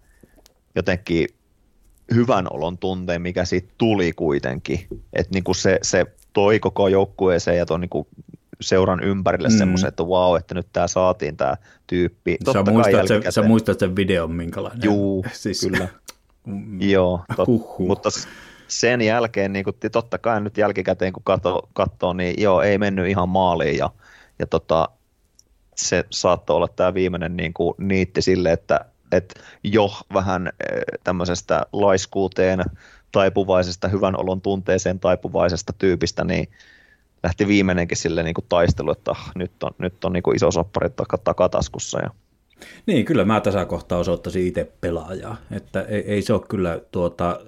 jotenkin 0.74 1.28
hyvän 2.14 2.46
olon 2.50 2.78
tunteen, 2.78 3.22
mikä 3.22 3.44
siitä 3.44 3.68
tuli 3.78 4.12
kuitenkin. 4.12 4.86
Että 5.12 5.34
niin 5.34 5.44
kuin 5.44 5.54
se, 5.54 5.78
se 5.82 6.06
toi 6.32 6.60
koko 6.60 6.88
joukkueeseen 6.88 7.58
ja 7.58 7.66
tuon 7.66 7.80
niin 7.80 7.88
kuin 7.88 8.06
seuran 8.60 9.04
ympärille 9.04 9.48
mm. 9.48 9.58
semmoisen, 9.58 9.88
että 9.88 10.02
wow, 10.02 10.36
että 10.36 10.54
nyt 10.54 10.66
tämä 10.72 10.88
saatiin 10.88 11.36
tämä 11.36 11.56
tyyppi. 11.86 12.36
Totta 12.44 12.64
sä, 12.64 12.72
muistat 12.72 13.08
sen, 13.08 13.32
sä 13.32 13.42
muistat 13.42 13.78
sen 13.78 13.96
videon, 13.96 14.32
minkälainen? 14.32 14.84
Juu, 14.84 15.26
siis, 15.32 15.60
kyllä. 15.60 15.88
Mm, 16.46 16.82
Joo, 16.82 17.20
tot, 17.36 17.48
mutta 17.78 18.08
sen 18.68 19.00
jälkeen 19.00 19.52
niin 19.52 19.64
kun, 19.64 19.74
totta 19.92 20.18
kai 20.18 20.40
nyt 20.40 20.58
jälkikäteen 20.58 21.12
kun 21.12 21.22
katsoo, 21.24 21.68
katsoo, 21.72 22.12
niin 22.12 22.42
joo, 22.42 22.62
ei 22.62 22.78
mennyt 22.78 23.08
ihan 23.08 23.28
maaliin 23.28 23.78
ja, 23.78 23.90
ja 24.38 24.46
tota, 24.46 24.88
se 25.76 26.04
saattoi 26.10 26.56
olla 26.56 26.68
tämä 26.68 26.94
viimeinen 26.94 27.36
niin 27.36 27.54
kuin 27.54 27.74
niitti 27.78 28.22
sille, 28.22 28.52
että, 28.52 28.80
että 29.12 29.40
jo 29.64 29.90
vähän 30.14 30.46
eh, 30.46 30.82
tämmöisestä 31.04 31.66
laiskuuteen 31.72 32.64
taipuvaisesta, 33.12 33.88
hyvän 33.88 34.20
olon 34.20 34.40
tunteeseen 34.40 35.00
taipuvaisesta 35.00 35.72
tyypistä, 35.78 36.24
niin 36.24 36.48
lähti 37.22 37.48
viimeinenkin 37.48 37.96
sille 37.96 38.22
niin 38.22 38.34
kuin 38.34 38.46
taistelu, 38.48 38.90
että 38.90 39.10
ah, 39.10 39.32
nyt 39.34 39.62
on, 39.62 39.70
nyt 39.78 40.04
on 40.04 40.12
niin 40.12 40.22
kuin 40.22 40.36
iso 40.36 40.50
soppari 40.50 40.88
takataskussa 41.24 41.98
ja 42.00 42.10
niin, 42.86 43.04
kyllä 43.04 43.24
mä 43.24 43.40
tässä 43.40 43.64
kohtaa 43.64 43.98
osoittaisin 43.98 44.46
itse 44.46 44.72
pelaajaa. 44.80 45.36
Että 45.50 45.82
ei, 45.82 46.00
ei 46.00 46.22
se 46.22 46.32
ole 46.32 46.42
kyllä 46.48 46.80
tuota, 46.90 47.40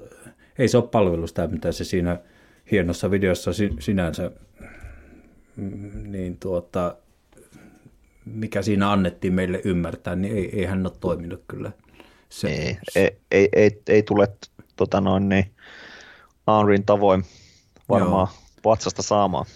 ei 0.59 0.69
se 0.69 0.77
ole 0.77 0.89
palvelusta, 0.89 1.47
mitä 1.47 1.73
se 1.73 1.85
siinä 1.85 2.19
hienossa 2.71 3.11
videossa 3.11 3.51
sinänsä, 3.81 4.31
mm, 5.57 6.13
niin 6.13 6.37
tuota, 6.37 6.97
mikä 8.25 8.63
siinä 8.63 8.93
annettiin 8.93 9.33
meille 9.33 9.61
ymmärtää, 9.65 10.17
niin 10.17 10.37
ei, 10.37 10.61
ei 10.61 10.67
hän 10.67 10.87
ole 10.87 10.93
toiminut 11.01 11.43
kyllä. 11.49 11.73
Se, 12.29 12.49
ei, 12.49 12.79
ei, 12.97 13.19
ei, 13.31 13.49
ei, 13.53 13.83
ei 13.89 14.03
tule 14.03 14.29
tota 14.77 15.01
noin, 15.01 15.29
niin, 15.29 15.51
Henrin 16.49 16.85
tavoin 16.85 17.25
varmaan 17.89 18.29
Joo. 18.33 18.43
vatsasta 18.65 19.03
saamaan. 19.03 19.47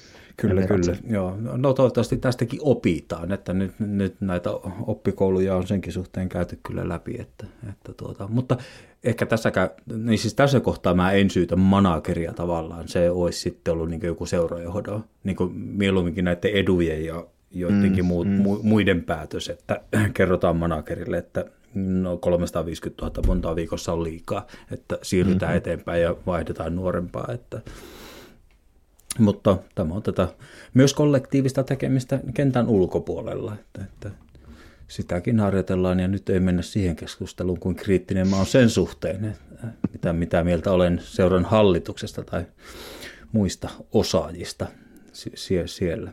Kyllä, 0.41 0.67
kyllä. 0.67 0.97
Joo. 1.09 1.37
No 1.41 1.73
toivottavasti 1.73 2.17
tästäkin 2.17 2.61
opitaan, 2.63 3.33
että 3.33 3.53
nyt, 3.53 3.73
nyt 3.79 4.21
näitä 4.21 4.51
oppikouluja 4.87 5.57
on 5.57 5.67
senkin 5.67 5.93
suhteen 5.93 6.29
käyty 6.29 6.59
kyllä 6.67 6.89
läpi. 6.89 7.17
Että, 7.21 7.47
että 7.69 7.93
tuota, 7.93 8.29
mutta 8.29 8.57
ehkä 9.05 9.27
tässäkään, 9.27 9.71
niin 9.97 10.19
siis 10.19 10.35
tässä 10.35 10.61
kohtaa 10.61 10.95
mä 10.95 11.13
en 11.13 11.31
syytä 11.31 11.57
manageria 11.57 12.33
tavallaan. 12.33 12.89
Se 12.89 13.11
olisi 13.11 13.41
sitten 13.41 13.75
ollut 13.75 13.91
niin 13.91 14.01
joku 14.05 14.27
seurajohdon, 14.27 15.05
niin 15.25 15.37
kuin 15.37 15.53
mieluumminkin 15.53 16.25
näiden 16.25 16.51
edujen 16.51 17.05
ja 17.05 17.27
joidenkin 17.51 18.05
mm, 18.05 18.29
mm. 18.29 18.59
muiden 18.63 19.05
päätös, 19.05 19.49
että 19.49 19.81
kerrotaan 20.15 20.57
managerille, 20.57 21.19
että 21.19 21.45
no 21.75 22.17
350 22.17 23.03
000 23.03 23.23
monta 23.27 23.57
viikossa 23.57 23.93
on 23.93 24.05
liikaa, 24.05 24.47
että 24.71 24.99
siirrytään 25.03 25.51
mm-hmm. 25.51 25.59
eteenpäin 25.59 26.03
ja 26.03 26.17
vaihdetaan 26.27 26.77
nuorempaa, 26.77 27.29
että 27.35 27.61
mutta 29.19 29.59
tämä 29.75 29.95
on 29.95 30.03
tätä 30.03 30.29
myös 30.75 30.95
kollektiivista 30.95 31.63
tekemistä 31.63 32.21
kentän 32.35 32.69
ulkopuolella, 32.69 33.55
että, 33.61 33.85
että 33.85 34.11
sitäkin 34.89 35.41
harjoitellaan 35.41 36.01
ja 36.01 36.09
nyt 36.09 36.29
ei 36.29 36.41
mennä 36.41 36.63
siihen 36.63 36.97
keskusteluun, 36.97 37.61
kuin 37.61 37.75
kriittinen 37.75 38.29
mä 38.29 38.37
oon 38.37 38.47
sen 38.47 38.71
suhteen, 38.71 39.25
että 39.25 39.67
mitä, 39.93 40.13
mitä 40.13 40.45
mieltä 40.45 40.73
olen 40.73 41.01
seuran 41.05 41.45
hallituksesta 41.45 42.23
tai 42.23 42.45
muista 43.33 43.69
osaajista 43.93 44.67
siellä. 45.67 46.13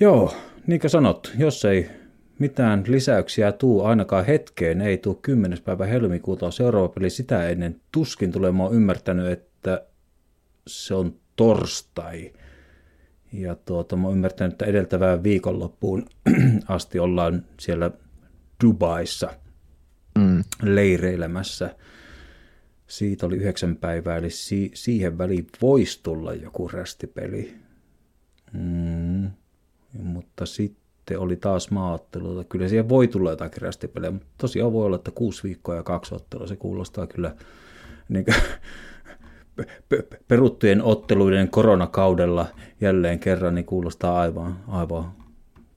Joo, 0.00 0.34
niin 0.66 0.80
kuin 0.80 0.90
sanot, 0.90 1.32
jos 1.38 1.64
ei 1.64 1.90
mitään 2.38 2.84
lisäyksiä 2.86 3.52
tuu 3.52 3.84
ainakaan 3.84 4.26
hetkeen, 4.26 4.80
ei 4.80 4.98
tuu 4.98 5.14
10. 5.14 5.58
päivä 5.64 5.86
helmikuuta 5.86 6.50
seuraava 6.50 6.88
peli 6.88 7.10
sitä 7.10 7.48
ennen, 7.48 7.80
tuskin 7.92 8.32
tulee, 8.32 8.52
mä 8.52 8.62
oon 8.62 8.74
ymmärtänyt, 8.74 9.26
että 9.26 9.86
se 10.66 10.94
on 10.94 11.21
torstai. 11.42 12.32
Ja 13.32 13.54
tuota, 13.54 13.96
mä 13.96 14.08
ymmärtänyt, 14.10 14.52
että 14.52 14.64
edeltävään 14.64 15.22
viikonloppuun 15.22 16.06
asti 16.68 16.98
ollaan 16.98 17.44
siellä 17.60 17.90
Dubaissa 18.64 19.30
mm. 20.18 20.44
leireilemässä. 20.62 21.76
Siitä 22.86 23.26
oli 23.26 23.36
yhdeksän 23.36 23.76
päivää, 23.76 24.16
eli 24.16 24.30
si- 24.30 24.70
siihen 24.74 25.18
väliin 25.18 25.46
voisi 25.62 26.00
tulla 26.02 26.34
joku 26.34 26.68
rästipeli. 26.68 27.54
Mm. 28.52 29.30
Mutta 30.02 30.46
sitten 30.46 31.18
oli 31.18 31.36
taas 31.36 31.70
maaotteluita. 31.70 32.44
Kyllä 32.44 32.68
siihen 32.68 32.88
voi 32.88 33.08
tulla 33.08 33.30
jotakin 33.30 33.62
rästipelejä, 33.62 34.10
mutta 34.10 34.26
tosiaan 34.38 34.72
voi 34.72 34.86
olla, 34.86 34.96
että 34.96 35.10
kuusi 35.10 35.42
viikkoa 35.42 35.76
ja 35.76 35.82
kaksi 35.82 36.14
ottelua. 36.14 36.46
Se 36.46 36.56
kuulostaa 36.56 37.06
kyllä 37.06 37.36
niin 38.08 38.24
kuin, 38.24 38.34
peruttujen 40.28 40.82
otteluiden 40.82 41.48
koronakaudella 41.48 42.46
jälleen 42.80 43.18
kerran, 43.18 43.54
niin 43.54 43.64
kuulostaa 43.64 44.20
aivan, 44.20 44.56
aivan 44.68 45.12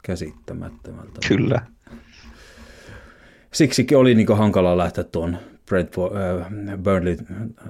käsittämättömältä. 0.03 1.19
Kyllä. 1.27 1.61
Siksikin 3.53 3.97
oli 3.97 4.15
niin 4.15 4.37
hankala 4.37 4.77
lähteä 4.77 5.03
tuon 5.03 5.37
Brentford, 5.65 6.15
äh, 6.15 6.47
Burnley 6.83 7.17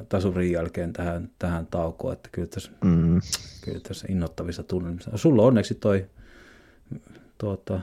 tasurin 0.10 0.52
jälkeen 0.52 0.94
tähän, 0.94 1.30
tähän 1.40 1.68
taukoon, 1.68 2.14
että 2.14 2.30
kyllä 2.32 2.48
tässä, 2.48 2.72
mm. 2.84 3.22
kyllä 3.62 3.80
tässä 3.88 4.08
innoittavissa 4.10 4.64
tunnelmissa. 4.64 5.12
Sulla 5.16 5.44
onneksi 5.44 5.76
toi 5.76 6.06
tuota, 7.38 7.80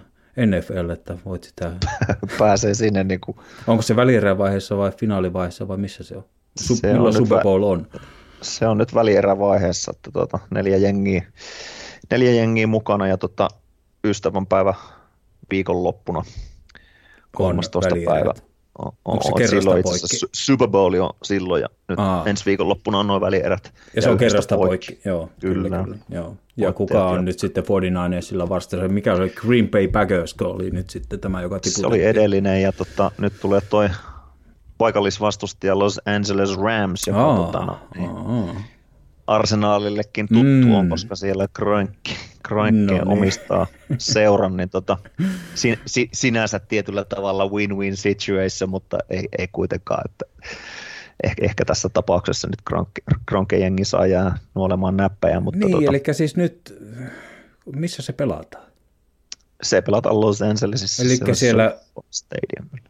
NFL, 0.46 0.90
että 0.90 1.18
voit 1.24 1.44
sitä... 1.44 1.72
Pääsee 2.38 2.74
sinne 2.74 3.04
niin 3.04 3.20
kuin... 3.20 3.36
Onko 3.66 3.82
se 3.82 3.96
välierävaiheessa 3.96 4.76
vai 4.76 4.92
finaalivaiheessa 4.92 5.68
vai 5.68 5.76
missä 5.76 6.04
se 6.04 6.16
on? 6.16 6.24
Su- 6.60 6.76
se 6.76 6.92
milloin 6.92 7.06
on 7.16 7.26
Super 7.26 7.42
Bowl 7.42 7.62
on? 7.62 7.86
Se 8.42 8.66
on 8.66 8.78
nyt 8.78 8.94
välierävaiheessa, 8.94 9.92
että 9.96 10.10
tuota, 10.10 10.38
neljä, 10.50 10.76
jengiä, 10.76 11.24
neljä 12.10 12.32
jengiä 12.32 12.66
mukana 12.66 13.06
ja 13.06 13.16
tota, 13.18 13.48
ystävänpäivä 14.04 14.74
viikonloppuna 15.50 16.22
13. 17.32 17.90
välierät. 17.90 18.14
päivä. 18.14 18.32
On, 18.78 18.86
on, 18.86 18.92
Onko 19.04 19.38
se 19.38 19.44
on 19.44 19.48
silloin 19.48 19.82
poikki? 19.82 20.16
Super 20.32 20.68
Bowl 20.68 20.94
on 20.94 21.10
silloin 21.22 21.62
ja 21.62 21.68
nyt 21.88 21.98
Aa. 21.98 22.22
ensi 22.26 22.44
viikon 22.46 22.68
loppuna 22.68 22.98
on 22.98 23.06
noin 23.06 23.20
välierät. 23.20 23.72
Ja 23.96 24.02
se 24.02 24.10
on 24.10 24.18
kerrasta 24.18 24.56
poikki. 24.56 25.00
Joo, 25.04 25.28
kyllä. 25.40 25.62
Kyllä. 25.68 25.84
kyllä, 25.84 25.96
joo. 26.08 26.24
Ja 26.24 26.28
Voittajat 26.66 26.76
kuka 26.76 27.08
on 27.08 27.16
ja- 27.16 27.22
nyt 27.22 27.38
sitten 27.38 27.64
49ersilla 27.64 28.48
vastassa? 28.48 28.88
Mikä 28.88 29.16
se 29.16 29.22
oli? 29.22 29.30
Green 29.30 29.68
Bay 29.68 29.88
Packers, 29.88 30.34
oli 30.42 30.70
nyt 30.70 30.90
sitten 30.90 31.20
tämä, 31.20 31.42
joka 31.42 31.56
Se 31.56 31.60
tiputettiin. 31.60 31.86
oli 31.86 32.04
edellinen 32.04 32.62
ja 32.62 32.72
tota, 32.72 33.10
nyt 33.18 33.32
tulee 33.40 33.60
toi 33.60 33.88
paikallisvastustaja 34.82 35.78
Los 35.78 36.00
Angeles 36.06 36.56
Rams, 36.59 37.06
joka 37.06 37.24
Aa, 37.30 37.36
tota, 37.36 37.64
no, 37.64 37.78
niin, 37.96 38.10
aa. 38.10 38.62
arsenaalillekin 39.26 40.28
tuttu 40.28 40.66
Mm. 40.66 40.74
on, 40.74 40.88
koska 40.88 41.14
siellä 41.16 41.48
Kroenke, 41.52 42.10
Kroenke 42.42 42.80
No 42.92 42.92
niin. 42.98 43.09
omistaa 43.09 43.66
seuran, 43.98 44.56
niin 44.56 44.70
tota, 44.70 44.98
sin, 45.54 45.78
si, 45.86 46.09
sinänsä 46.12 46.59
tietyllä 46.59 47.04
tavalla 47.04 47.44
win-win 47.46 47.96
situation, 47.96 48.70
mutta 48.70 48.98
ei, 49.10 49.28
ei 49.38 49.48
kuitenkaan, 49.52 50.02
että 50.04 50.24
ehkä, 51.24 51.44
ehkä 51.44 51.64
tässä 51.64 51.88
tapauksessa 51.88 52.48
nyt 52.48 52.62
Kronke, 52.64 53.02
Kronke 53.26 53.59
jengi 53.59 53.84
saa 53.84 54.06
jää 54.06 54.38
nuolemaan 54.54 54.96
näppejä, 54.96 55.40
mutta 55.40 55.59
Niin, 55.60 55.70
tota, 55.72 55.90
eli 55.90 56.02
siis 56.14 56.36
nyt, 56.36 56.74
missä 57.76 58.02
se 58.02 58.12
pelataan? 58.12 58.71
Se 59.62 59.82
pelataan 59.82 60.20
Los 60.20 60.43
Angelesissa. 60.43 61.02
Elikkä 61.02 61.34
siellä-. 61.34 61.76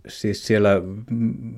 Siis 0.08 0.46
siellä 0.46 0.70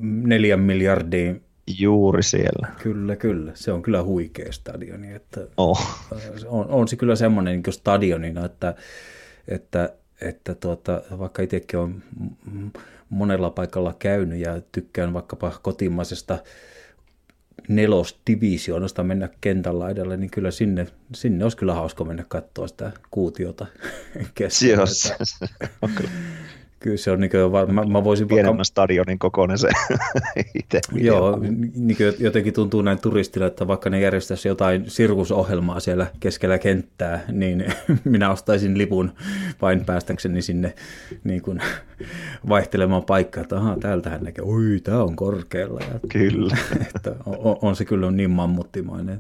neljän 0.00 0.60
miljardia, 0.60 1.34
Juuri 1.78 2.22
siellä. 2.22 2.68
kyllä, 2.82 3.16
kyllä, 3.16 3.52
se 3.54 3.72
on 3.72 3.82
kyllä 3.82 4.02
huikea 4.02 4.52
stadioni, 4.52 5.14
että 5.14 5.40
Oh. 5.56 6.08
on, 6.46 6.68
on 6.68 6.88
se 6.88 6.96
kyllä 6.96 7.16
semmoinen 7.16 7.62
niin 7.62 7.72
stadionina, 7.72 8.44
että, 8.44 8.74
että, 9.48 9.92
että 10.20 10.54
tuota, 10.54 11.02
vaikka 11.18 11.42
itsekin 11.42 11.78
on 11.78 12.02
monella 13.08 13.50
paikalla 13.50 13.94
käynyt 13.98 14.38
ja 14.38 14.60
tykkään 14.72 15.12
vaikkapa 15.12 15.52
kotimaisesta 15.62 16.38
nelosdivisioonasta 17.68 19.04
mennä 19.04 19.28
kentän 19.40 19.78
laidalle, 19.78 20.16
niin 20.16 20.30
kyllä 20.30 20.50
sinne, 20.50 20.86
sinne 21.14 21.44
olisi 21.44 21.56
kyllä 21.56 21.74
hauska 21.74 22.04
mennä 22.04 22.24
katsoa 22.28 22.66
sitä 22.66 22.92
kuutiota 23.10 23.66
keskellä. 24.34 24.74
Joo, 24.74 24.86
on 25.82 25.90
kyllä 25.90 26.10
Kyllä 26.84 26.96
se 26.96 27.10
on 27.10 27.20
niin 27.20 27.30
kuin, 27.30 27.74
mä, 27.74 27.84
mä 27.84 28.04
voisin 28.04 28.24
vaikka, 28.24 28.34
pienemmän 28.34 28.64
stadionin 28.64 29.18
kokoinen 29.18 29.58
se 29.58 29.68
itse. 30.54 30.80
Joo, 30.92 31.38
niin 31.74 31.96
kuin 31.96 32.14
jotenkin 32.18 32.52
tuntuu 32.52 32.82
näin 32.82 32.98
turistille, 32.98 33.46
että 33.46 33.66
vaikka 33.66 33.90
ne 33.90 34.00
järjestäisi 34.00 34.48
jotain 34.48 34.90
sirkusohjelmaa 34.90 35.80
siellä 35.80 36.06
keskellä 36.20 36.58
kenttää, 36.58 37.20
niin 37.32 37.64
minä 38.04 38.30
ostaisin 38.30 38.78
lipun 38.78 39.12
vain 39.62 39.84
päästäkseni 39.84 40.42
sinne 40.42 40.74
niin 41.24 41.42
kuin 41.42 41.60
vaihtelemaan 42.48 43.04
paikkaa, 43.04 43.42
että 43.42 43.56
ahaa, 43.56 43.78
täältähän 43.78 44.22
näkee, 44.22 44.44
oi, 44.44 44.80
tämä 44.82 45.02
on 45.02 45.16
korkealla. 45.16 45.80
Ja, 45.80 46.00
Kyllä, 46.08 46.56
että 46.96 47.14
on, 47.26 47.56
on, 47.62 47.76
se 47.76 47.84
kyllä 47.84 48.10
niin 48.10 48.30
mammuttimainen 48.30 49.18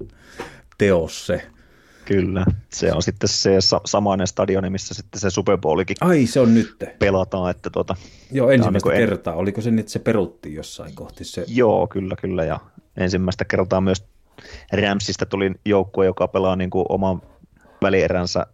teos 0.78 1.26
se. 1.26 1.42
Kyllä. 2.04 2.44
Se 2.72 2.92
on 2.92 3.02
sitten 3.02 3.28
se 3.28 3.60
sa- 3.60 3.80
samainen 3.84 4.26
stadioni, 4.26 4.70
missä 4.70 4.94
sitten 4.94 5.20
se 5.20 5.30
Super 5.30 5.58
Bowlikin 5.58 5.96
Ai, 6.00 6.26
se 6.26 6.40
on 6.40 6.54
nyt. 6.54 6.76
pelataan. 6.98 7.50
Että 7.50 7.70
tuota, 7.70 7.96
Joo, 8.32 8.50
ensimmäistä 8.50 8.70
niin 8.76 8.82
kuin 8.82 8.94
en- 9.02 9.08
kertaa. 9.08 9.34
Oliko 9.34 9.60
se 9.60 9.70
niin, 9.70 9.78
että 9.78 9.92
se 9.92 9.98
peruttiin 9.98 10.54
jossain 10.54 10.94
kohti 10.94 11.24
se? 11.24 11.44
joo, 11.48 11.86
kyllä, 11.86 12.16
kyllä. 12.20 12.44
Ja 12.44 12.60
ensimmäistä 12.96 13.44
kertaa 13.44 13.80
myös 13.80 14.04
Ramsista 14.72 15.26
tuli 15.26 15.52
joukkue, 15.64 16.06
joka 16.06 16.28
pelaa 16.28 16.56
niin 16.56 16.70
kuin 16.70 16.86
oman 16.88 17.22
välieränsä 17.82 18.46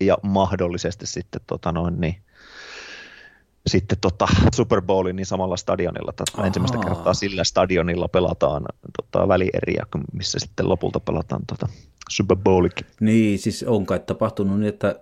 ja 0.00 0.18
mahdollisesti 0.22 1.06
sitten 1.06 1.40
tota 1.46 1.72
noin, 1.72 2.00
niin, 2.00 2.16
sitten 3.68 3.98
tota 4.00 4.28
Super 4.54 4.82
Bowlin 4.82 5.16
niin 5.16 5.26
samalla 5.26 5.56
stadionilla. 5.56 6.12
Tota, 6.12 6.32
Ahaa. 6.34 6.46
ensimmäistä 6.46 6.78
kertaa 6.78 7.14
sillä 7.14 7.44
stadionilla 7.44 8.08
pelataan 8.08 8.64
tota, 8.96 9.28
välieriä, 9.28 9.86
missä 10.12 10.38
sitten 10.38 10.68
lopulta 10.68 11.00
pelataan 11.00 11.42
tota, 11.46 11.68
Super 12.10 12.36
Bowlikin. 12.36 12.86
Niin, 13.00 13.38
siis 13.38 13.62
on 13.62 13.86
kai 13.86 14.00
tapahtunut 14.00 14.60
niin, 14.60 14.68
että 14.68 15.00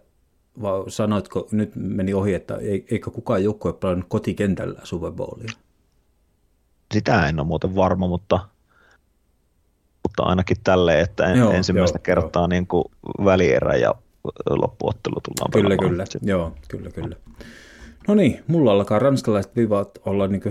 vai 0.63 0.91
sanoitko, 0.91 1.49
nyt 1.53 1.73
meni 1.75 2.15
ohi, 2.15 2.35
että 2.35 2.57
ei- 2.57 2.87
eikö 2.91 3.11
kukaan 3.11 3.45
joukkue 3.45 3.73
pelannut 3.73 4.07
kotikentällä 4.09 4.81
Super 4.85 5.13
Bowlia? 5.13 5.53
Sitä 6.95 7.29
en 7.29 7.41
ole 7.41 7.47
muuten 7.47 7.77
varma, 7.77 8.09
mutta, 8.09 8.39
mutta 10.03 10.23
ainakin 10.23 10.57
tälleen, 10.65 11.01
että 11.01 11.27
en, 11.27 11.39
Joo, 11.39 11.53
ensimmäistä 11.53 11.97
joo, 11.99 12.03
kertaa 12.03 12.49
niin 12.49 12.67
kuin 12.67 12.85
välierä 13.25 13.77
ja 13.77 13.95
loppuottelu 14.51 15.15
tullaan 15.21 15.51
Kyllä, 15.53 15.77
pelaamaan. 15.77 16.07
kyllä. 16.09 16.33
Joo, 16.33 16.53
kyllä, 16.69 16.91
kyllä. 16.91 17.17
No 18.09 18.15
niin, 18.15 18.41
mulla 18.47 18.73
alkaa 18.73 18.99
ranskalaiset 18.99 19.57
vivat 19.57 19.99
olla 20.05 20.29
niin 20.29 20.43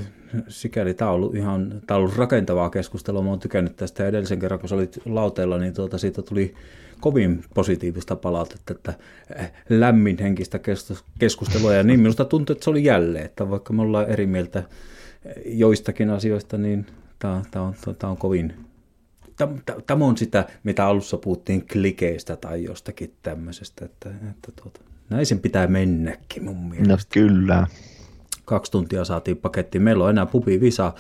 sikäli, 0.48 0.94
tämä 0.94 1.12
on 1.12 1.16
ollut 1.16 1.36
ihan 1.36 1.82
tää 1.88 1.98
on 1.98 2.04
ollut 2.04 2.18
rakentavaa 2.18 2.70
keskustelua, 2.70 3.22
mä 3.22 3.30
oon 3.30 3.40
tykännyt 3.40 3.76
tästä 3.76 4.08
edellisen 4.08 4.40
kerran, 4.40 4.60
kun 4.60 4.70
sä 4.70 4.76
olit 4.76 5.00
lauteella, 5.06 5.58
niin 5.58 5.74
tuota, 5.74 5.98
siitä 5.98 6.22
tuli 6.22 6.54
kovin 7.00 7.44
positiivista 7.54 8.16
palautetta, 8.16 8.74
että 8.74 8.94
äh, 9.40 9.52
lämmin 9.70 10.18
henkistä 10.20 10.60
keskus- 10.60 11.04
keskustelua. 11.20 11.74
Ja 11.74 11.84
niin 11.84 12.00
minusta 12.00 12.26
tuntuu, 12.26 12.54
että 12.54 12.64
se 12.64 12.70
oli 12.70 12.84
jälleen, 12.84 13.26
että 13.26 13.50
vaikka 13.50 13.74
me 13.74 13.82
ollaan 13.82 14.10
eri 14.10 14.26
mieltä 14.26 14.64
joistakin 15.46 16.10
asioista, 16.10 16.58
niin 16.58 16.86
tämä 17.20 17.34
on, 17.56 17.76
tää 18.00 18.10
on 18.10 18.18
kovin 18.18 18.54
Täm- 19.44 19.62
tä- 19.66 19.76
Tämä 19.88 20.06
on 20.06 20.18
sitä, 20.18 20.48
mitä 20.64 20.86
alussa 20.86 21.18
puhuttiin 21.18 21.68
klikeistä 21.68 22.36
tai 22.36 22.64
jostakin 22.64 23.14
tämmöisestä, 23.24 23.86
että, 23.86 24.10
että 24.10 24.52
tuota, 24.62 24.80
näin 25.10 25.26
sen 25.26 25.40
pitää 25.40 25.68
mennäkin 25.68 26.44
mun 26.44 26.70
mielestä. 26.70 26.92
No 26.92 26.98
kyllä. 27.10 27.68
Kaksi 28.46 28.72
tuntia 28.72 29.06
saatiin 29.06 29.38
pakettiin. 29.38 29.82
Meillä 29.82 30.04
on 30.04 30.10
enää 30.10 30.26
pupi 30.26 30.62
visa 30.62 30.94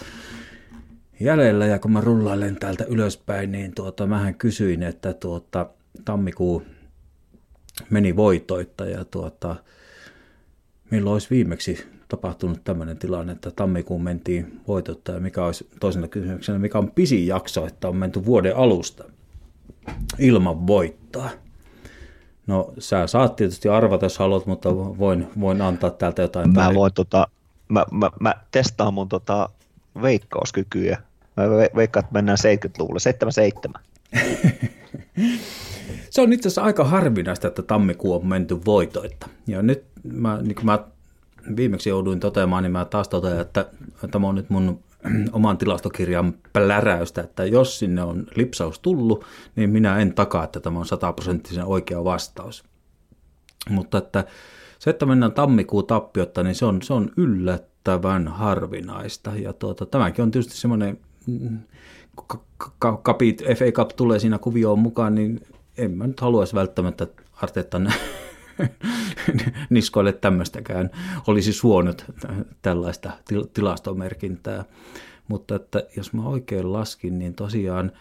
jäljellä 1.19 1.65
ja 1.65 1.80
kun 1.80 1.91
mä 1.91 2.02
rullailen 2.02 2.56
täältä 2.56 2.84
ylöspäin, 2.84 3.52
niin 3.52 3.76
tuota, 3.76 4.07
mähän 4.07 4.36
kysyin, 4.36 4.84
että 4.84 5.14
tuota, 5.14 5.69
tammikuu 6.06 6.64
meni 7.90 8.15
voitoitta 8.15 8.86
ja 8.86 9.06
tuota, 9.06 9.56
milloin 10.91 11.14
olisi 11.14 11.30
viimeksi 11.30 11.88
tapahtunut 12.07 12.64
tämmöinen 12.64 12.98
tilanne, 12.98 13.34
että 13.34 13.52
tammikuun 13.52 14.03
mentiin 14.03 14.61
voitotta 14.68 15.11
ja 15.11 15.19
mikä 15.19 15.45
olisi 15.45 15.68
toisena 15.80 16.07
kysymyksenä, 16.07 16.60
mikä 16.60 16.77
on 16.77 16.91
pisin 16.91 17.27
jakso, 17.27 17.68
että 17.68 17.90
on 17.90 17.95
menty 17.95 18.26
vuoden 18.26 18.57
alusta 18.57 19.03
ilman 20.19 20.68
voittoa. 20.68 21.30
No 22.47 22.73
sä 22.80 23.07
saat 23.07 23.35
tietysti 23.35 23.69
arvata, 23.69 24.05
jos 24.05 24.19
haluat, 24.19 24.45
mutta 24.45 24.76
voin, 24.76 25.27
voin 25.39 25.61
antaa 25.61 25.89
täältä 25.89 26.22
jotain. 26.22 26.53
Mä 26.53 26.73
voin 26.73 26.93
tota, 26.93 27.27
mä, 27.69 27.85
mä, 27.91 28.11
mä 28.19 28.34
testaan 28.51 28.93
mun 28.93 29.09
tota 29.09 29.49
veikkauskykyä. 30.01 31.01
Mä 31.38 31.43
ve- 31.43 31.76
veikkaan, 31.76 32.03
että 32.03 32.13
mennään 32.13 32.38
70-luvulle. 32.38 32.99
77. 32.99 33.81
Se 36.09 36.22
on 36.22 36.34
itse 36.34 36.47
asiassa 36.47 36.63
aika 36.63 36.84
harvinaista, 36.84 37.47
että 37.47 37.61
tammikuu 37.61 38.13
on 38.13 38.27
menty 38.27 38.65
voitoitta. 38.65 39.30
Ja 39.47 39.61
nyt 39.61 39.84
mä, 40.03 40.39
niin 40.41 40.55
kuin 40.55 40.65
mä 40.65 40.80
viimeksi 41.55 41.89
jouduin 41.89 42.19
toteamaan, 42.19 42.63
niin 42.63 42.72
mä 42.72 42.85
taas 42.85 43.07
totean, 43.07 43.39
että 43.39 43.65
tämä 44.11 44.27
on 44.27 44.35
nyt 44.35 44.49
mun 44.49 44.80
oman 45.32 45.57
tilastokirjan 45.57 46.34
pläräystä, 46.53 47.22
että 47.22 47.45
jos 47.45 47.80
sinne 47.80 48.03
on 48.03 48.27
lipsaus 48.36 48.80
tullut, 48.80 49.26
niin 49.56 49.69
minä 49.69 49.98
en 49.98 50.14
takaa, 50.14 50.44
että 50.44 50.60
tämä 50.60 50.80
on 50.80 50.86
sataprosenttisen 50.86 51.65
oikea 51.65 52.03
vastaus. 52.03 52.64
Mutta 53.69 53.98
että 53.98 54.26
se, 54.80 54.90
että 54.90 55.06
mennään 55.06 55.32
tammikuun 55.32 55.88
tappiotta, 55.88 56.44
niin 56.44 56.56
se 56.56 56.65
on, 56.65 56.82
se 56.82 56.94
on 56.94 57.11
yllättävän 57.18 58.27
harvinaista. 58.27 59.32
Ja 59.36 59.53
tuota, 59.53 59.86
tämäkin 59.86 60.23
on 60.23 60.32
tietysti 60.32 60.57
semmoinen, 60.57 60.99
mm, 61.27 61.60
ka- 62.80 62.98
kapit, 62.98 63.44
FA 63.57 63.72
Cup 63.72 63.90
tulee 63.95 64.19
siinä 64.19 64.38
kuvioon 64.38 64.80
mukaan, 64.80 65.15
niin 65.15 65.41
en 65.77 65.91
mä 65.91 66.07
nyt 66.07 66.19
haluaisi 66.19 66.56
välttämättä 66.56 67.07
Arteetan 67.41 67.94
niskoille 69.69 70.14
tämmöistäkään 70.14 70.90
olisi 71.27 71.53
suonut 71.53 72.06
tällaista 72.61 73.11
til- 73.27 73.48
tilastomerkintää. 73.53 74.65
Mutta 75.27 75.56
että 75.56 75.84
jos 75.98 76.14
mä 76.14 76.27
oikein 76.27 76.73
laskin, 76.73 77.19
niin 77.19 77.36
tosiaan 77.36 77.91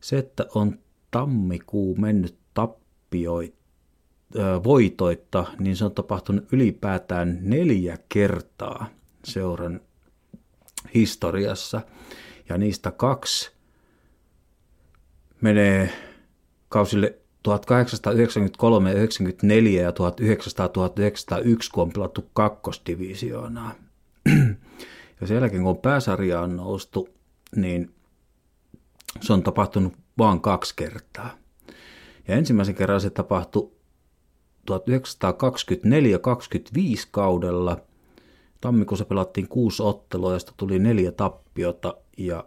se, 0.00 0.18
että 0.18 0.46
on 0.54 0.78
tammikuu 1.10 1.96
mennyt 1.96 2.36
tappioita, 2.54 3.56
voitoitta, 4.64 5.44
niin 5.58 5.76
se 5.76 5.84
on 5.84 5.92
tapahtunut 5.92 6.52
ylipäätään 6.52 7.38
neljä 7.42 7.98
kertaa 8.08 8.86
seuran 9.24 9.80
historiassa. 10.94 11.80
Ja 12.48 12.58
niistä 12.58 12.90
kaksi 12.90 13.52
menee 15.40 15.92
kausille 16.68 17.19
1893 17.42 18.92
94 18.92 19.82
ja 19.82 19.92
1900 19.92 20.68
1901, 20.68 21.70
kun 21.70 21.82
on 21.82 21.92
pelattu 21.92 22.30
kakkosdivisioonaa. 22.32 23.74
Ja 25.20 25.26
sen 25.26 25.34
jälkeen, 25.34 25.62
kun 25.62 25.78
pääsarjaan 25.78 26.56
noustu, 26.56 27.08
niin 27.56 27.94
se 29.20 29.32
on 29.32 29.42
tapahtunut 29.42 29.92
vain 30.18 30.40
kaksi 30.40 30.76
kertaa. 30.76 31.30
Ja 32.28 32.34
ensimmäisen 32.36 32.74
kerran 32.74 33.00
se 33.00 33.10
tapahtui 33.10 33.72
1924-25 34.70 34.74
kaudella. 37.10 37.80
tammikuussa 38.60 39.04
pelattiin 39.04 39.48
kuusi 39.48 39.82
ottelua, 39.82 40.32
josta 40.32 40.52
tuli 40.56 40.78
neljä 40.78 41.12
tappiota 41.12 41.94
ja 42.16 42.44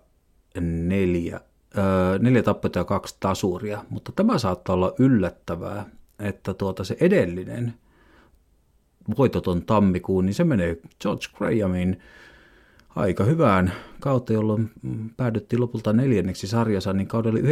neljä, 0.61 1.41
öö, 1.78 2.20
neljä 2.20 2.44
tappiota 2.44 2.80
ja 2.80 2.86
kaksi 2.86 3.18
tasuria. 3.20 3.86
Mutta 3.90 4.12
tämä 4.16 4.38
saattaa 4.38 4.76
olla 4.76 4.94
yllättävää, 5.00 5.86
että 6.20 6.54
tuota 6.54 6.84
se 6.84 6.98
edellinen 7.00 7.74
voitoton 9.18 9.66
tammikuun, 9.66 10.26
niin 10.26 10.34
se 10.34 10.44
menee 10.44 10.78
George 11.02 11.26
Grahamin 11.38 12.00
aika 12.95 13.24
hyvään 13.24 13.74
kautta, 14.00 14.34
jolloin 14.34 14.72
päädyttiin 15.18 15.62
lopulta 15.62 15.94
neljänneksi 15.94 16.48
sarjassa, 16.48 16.94
niin 16.94 17.08
kaudella 17.08 17.40
91-92, 17.40 17.44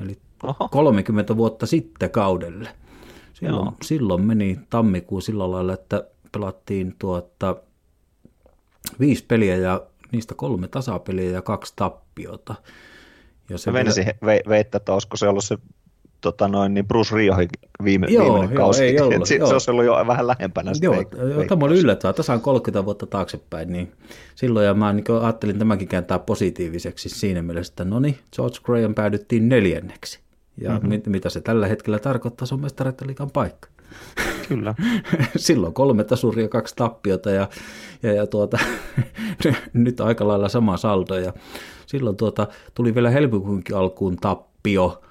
eli 0.00 0.18
Oho. 0.42 0.68
30 0.68 1.36
vuotta 1.36 1.66
sitten 1.66 2.10
kaudelle. 2.10 2.68
Silloin, 3.32 3.70
silloin 3.82 4.22
meni 4.22 4.58
tammikuu 4.70 5.20
sillä 5.20 5.50
lailla, 5.50 5.72
että 5.72 6.04
pelattiin 6.32 6.94
tuota 6.98 7.56
viisi 9.00 9.24
peliä 9.28 9.56
ja 9.56 9.82
niistä 10.12 10.34
kolme 10.34 10.68
tasapeliä 10.68 11.30
ja 11.30 11.42
kaksi 11.42 11.72
tappiota. 11.76 12.54
Ja 13.48 13.58
se 13.58 13.72
vielä... 13.72 13.90
veittää, 14.48 14.76
että 14.76 14.92
olisiko 14.92 15.16
se 15.16 15.28
ollut 15.28 15.44
se 15.44 15.58
tota 16.20 16.48
noin, 16.48 16.74
niin 16.74 16.88
Bruce 16.88 17.16
Riohin 17.16 17.48
viime, 17.84 18.06
joo, 18.10 18.24
viimeinen 18.24 18.54
joo, 18.54 18.64
kausi. 18.64 18.84
Ei 18.84 19.00
ollut, 19.00 19.28
se, 19.28 19.34
joo. 19.34 19.46
se 19.46 19.52
olisi 19.52 19.70
ollut 19.70 19.84
jo 19.84 20.04
vähän 20.06 20.26
lähempänä. 20.26 20.72
Joo, 20.80 20.94
veik- 20.94 21.48
tämä 21.48 21.64
oli 21.64 21.78
yllättävää. 21.78 22.12
Tasan 22.12 22.40
30 22.40 22.84
vuotta 22.84 23.06
taaksepäin, 23.06 23.72
niin 23.72 23.92
silloin 24.34 24.66
ja 24.66 24.74
mä 24.74 24.92
niin 24.92 25.04
ajattelin 25.22 25.58
tämäkin 25.58 25.88
kääntää 25.88 26.18
positiiviseksi 26.18 27.08
siinä 27.08 27.42
mielessä, 27.42 27.72
että 27.72 27.84
no 27.84 28.00
niin, 28.00 28.18
George 28.36 28.58
Graham 28.62 28.94
päädyttiin 28.94 29.48
neljänneksi. 29.48 30.20
Ja 30.56 30.70
mm-hmm. 30.70 30.88
mit, 30.88 31.06
mitä 31.06 31.30
se 31.30 31.40
tällä 31.40 31.66
hetkellä 31.66 31.98
tarkoittaa, 31.98 32.46
se 32.46 32.54
on 32.54 32.60
mestarettaliikan 32.60 33.30
paikka. 33.30 33.68
Kyllä. 34.50 34.74
Silloin 35.36 35.74
kolme 35.74 36.04
tasuria, 36.04 36.48
kaksi 36.48 36.76
tappiota 36.76 37.30
ja, 37.30 37.48
ja, 38.02 38.12
ja 38.12 38.26
tuota, 38.26 38.58
nyt 39.72 40.00
aika 40.00 40.28
lailla 40.28 40.48
sama 40.48 40.76
saldo. 40.76 41.14
Ja 41.14 41.32
silloin 41.86 42.16
tuota, 42.16 42.48
tuli 42.74 42.94
vielä 42.94 43.10
helmikuunkin 43.10 43.76
alkuun 43.76 44.16
tappio, 44.16 45.02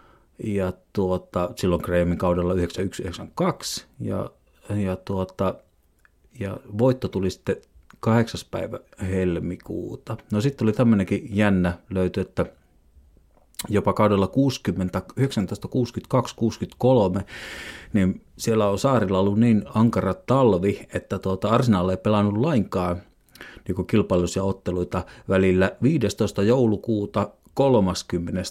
ja 0.44 0.74
tuota, 0.94 1.50
silloin 1.56 1.82
Grahamin 1.82 2.18
kaudella 2.18 2.54
9192 2.54 3.86
ja, 4.00 4.30
ja, 4.76 4.96
tuota, 4.96 5.56
ja 6.40 6.58
voitto 6.78 7.08
tuli 7.08 7.30
sitten 7.30 7.56
8. 8.00 8.42
päivä 8.52 8.80
helmikuuta. 9.02 10.18
No 10.32 10.42
sitten 10.42 10.66
oli 10.66 10.74
tämmöinenkin 10.74 11.28
jännä 11.32 11.78
löyty, 11.90 12.22
että 12.22 12.46
jopa 13.70 13.94
kaudella 13.94 14.28
60, 14.28 15.02
1962-63, 17.20 17.22
niin 17.94 18.22
siellä 18.38 18.70
on 18.70 18.80
saarilla 18.80 19.20
ollut 19.20 19.40
niin 19.40 19.64
ankara 19.74 20.14
talvi, 20.14 20.88
että 20.94 21.20
tuota 21.20 21.50
Arsenal 21.50 21.90
ei 21.90 21.98
pelannut 21.98 22.38
lainkaan 22.38 23.02
niin 23.68 23.88
kilpailuisia 23.88 24.44
otteluita 24.44 25.06
välillä 25.30 25.72
15. 25.82 26.44
joulukuuta 26.44 27.30
30. 27.54 28.42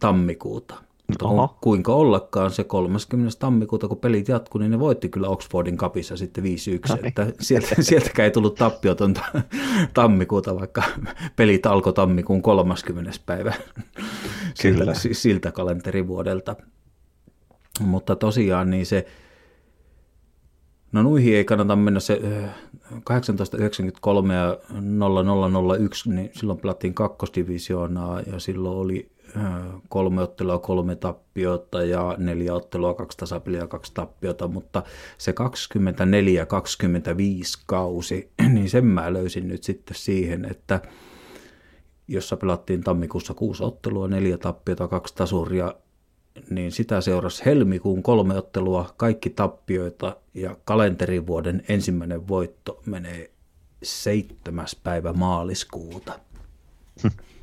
tammikuuta. 0.00 0.83
Mutta 1.08 1.28
Oho. 1.28 1.58
kuinka 1.60 1.94
ollakaan 1.94 2.50
se 2.50 2.64
30. 2.64 3.38
tammikuuta, 3.38 3.88
kun 3.88 3.98
pelit 3.98 4.28
jatkui, 4.28 4.60
niin 4.60 4.70
ne 4.70 4.78
voitti 4.78 5.08
kyllä 5.08 5.28
Oxfordin 5.28 5.76
kapissa 5.76 6.16
sitten 6.16 6.44
5-1. 6.44 6.46
No 6.88 6.94
niin. 6.94 7.06
Että 7.06 7.26
sieltä, 7.40 7.74
sieltäkään 7.82 8.24
ei 8.24 8.30
tullut 8.30 8.54
tappiotonta 8.54 9.24
tammikuuta, 9.94 10.54
vaikka 10.56 10.82
pelit 11.36 11.66
alkoi 11.66 11.92
tammikuun 11.92 12.42
30. 12.42 13.10
päivä 13.26 13.54
siltä, 14.54 14.92
siltä 15.12 15.52
kalenterivuodelta. 15.52 16.56
Mutta 17.80 18.16
tosiaan 18.16 18.70
niin 18.70 18.86
se, 18.86 19.06
no 20.92 21.02
nuihin 21.02 21.36
ei 21.36 21.44
kannata 21.44 21.76
mennä 21.76 22.00
se 22.00 22.20
1893 23.04 24.34
ja 24.34 24.58
0001, 25.78 26.10
niin 26.10 26.30
silloin 26.32 26.58
pelattiin 26.58 26.94
kakkosdivisioonaa 26.94 28.20
ja 28.20 28.40
silloin 28.40 28.78
oli 28.78 29.13
kolme 29.88 30.22
ottelua, 30.22 30.58
kolme 30.58 30.96
tappiota 30.96 31.82
ja 31.82 32.14
neljä 32.18 32.54
ottelua, 32.54 32.94
kaksi 32.94 33.18
tasapeliä 33.18 33.66
kaksi 33.66 33.94
tappiota, 33.94 34.48
mutta 34.48 34.82
se 35.18 35.32
24-25 35.32 35.34
kausi, 37.66 38.30
niin 38.54 38.70
sen 38.70 38.86
mä 38.86 39.12
löysin 39.12 39.48
nyt 39.48 39.64
sitten 39.64 39.96
siihen, 39.96 40.44
että 40.44 40.80
jossa 42.08 42.36
pelattiin 42.36 42.84
tammikuussa 42.84 43.34
kuusi 43.34 43.64
ottelua, 43.64 44.08
neljä 44.08 44.38
tappiota, 44.38 44.88
kaksi 44.88 45.14
tasuria, 45.14 45.74
niin 46.50 46.72
sitä 46.72 47.00
seurasi 47.00 47.44
helmikuun 47.44 48.02
kolme 48.02 48.38
ottelua, 48.38 48.94
kaikki 48.96 49.30
tappioita 49.30 50.16
ja 50.34 50.56
kalenterivuoden 50.64 51.64
ensimmäinen 51.68 52.28
voitto 52.28 52.82
menee 52.86 53.30
seitsemäs 53.82 54.76
päivä 54.84 55.12
maaliskuuta. 55.12 56.18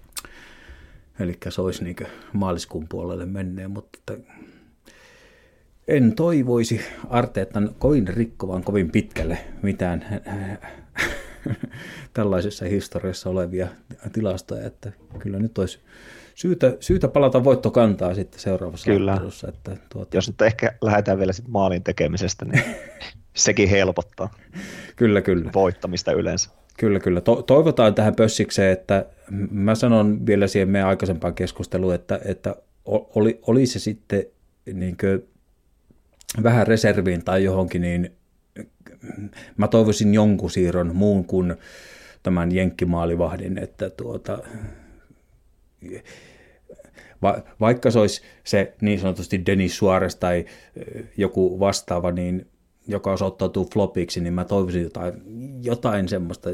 Eli 1.19 1.37
se 1.49 1.61
olisi 1.61 1.83
niin 1.83 1.95
maaliskuun 2.33 2.87
puolelle 2.87 3.25
menneen, 3.25 3.71
mutta 3.71 3.99
että 3.99 4.31
en 5.87 6.15
toivoisi 6.15 6.81
Arteetan 7.09 7.75
kovin 7.79 8.07
rikkovan 8.07 8.63
kovin 8.63 8.91
pitkälle 8.91 9.37
mitään 9.61 10.05
tällaisessa 12.13 12.65
historiassa 12.65 13.29
olevia 13.29 13.67
tilastoja, 14.13 14.67
että 14.67 14.91
kyllä 15.19 15.39
nyt 15.39 15.57
olisi 15.57 15.79
syytä, 16.35 16.77
syytä 16.79 17.07
palata 17.07 17.43
voittokantaa 17.43 18.15
sitten 18.15 18.39
seuraavassa 18.39 18.91
kyllä. 18.91 19.13
ottelussa. 19.13 19.47
Että 19.47 19.77
tuota... 19.89 20.17
Jos 20.17 20.27
nyt 20.27 20.41
ehkä 20.41 20.73
lähdetään 20.81 21.17
vielä 21.17 21.33
sitten 21.33 21.51
maalin 21.51 21.83
tekemisestä, 21.83 22.45
niin 22.45 22.63
sekin 23.33 23.69
helpottaa. 23.69 24.33
Kyllä, 24.95 25.21
kyllä. 25.21 25.51
Voittamista 25.53 26.11
yleensä. 26.11 26.49
Kyllä, 26.77 26.99
kyllä. 26.99 27.21
To- 27.21 27.41
toivotaan 27.41 27.95
tähän 27.95 28.15
pössikseen, 28.15 28.71
että 28.71 29.05
mä 29.51 29.75
sanon 29.75 30.25
vielä 30.25 30.47
siihen 30.47 30.69
meidän 30.69 30.89
aikaisempaan 30.89 31.35
keskusteluun, 31.35 31.95
että, 31.95 32.19
että 32.25 32.55
oli, 32.85 33.39
oli 33.47 33.65
se 33.65 33.79
sitten 33.79 34.23
niin 34.73 34.97
vähän 36.43 36.67
reserviin 36.67 37.23
tai 37.23 37.43
johonkin, 37.43 37.81
niin 37.81 38.11
mä 39.57 39.67
toivoisin 39.67 40.13
jonkun 40.13 40.51
siirron 40.51 40.95
muun 40.95 41.25
kuin 41.25 41.55
tämän 42.23 42.51
jenkkimaalivahdin, 42.51 43.57
että 43.57 43.89
tuota, 43.89 44.39
va, 47.21 47.43
vaikka 47.59 47.91
se 47.91 47.99
olisi 47.99 48.21
se 48.43 48.73
niin 48.81 48.99
sanotusti 48.99 49.45
Denis 49.45 49.77
Suarez 49.77 50.15
tai 50.15 50.45
joku 51.17 51.59
vastaava, 51.59 52.11
niin 52.11 52.47
joka 52.91 53.11
osoittautuu 53.11 53.69
flopiksi, 53.73 54.21
niin 54.21 54.33
mä 54.33 54.45
toivoisin 54.45 54.83
jotain, 54.83 55.13
jotain 55.61 56.09
semmoista, 56.09 56.49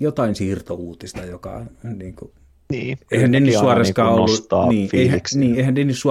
jotain 0.00 0.34
siirtouutista, 0.34 1.24
joka 1.24 1.66
niin 1.96 2.14
kuin, 2.14 2.30
niin, 2.70 2.98
eihän 3.12 3.32
Dennis 3.32 3.58
Suoreskaan 3.58 4.12
niin 4.12 4.20
ollut, 4.20 4.68
niin, 4.68 4.90
eihän, 4.92 5.20
niin, 5.34 5.56
eihän 5.56 5.74
Dennis 5.74 6.04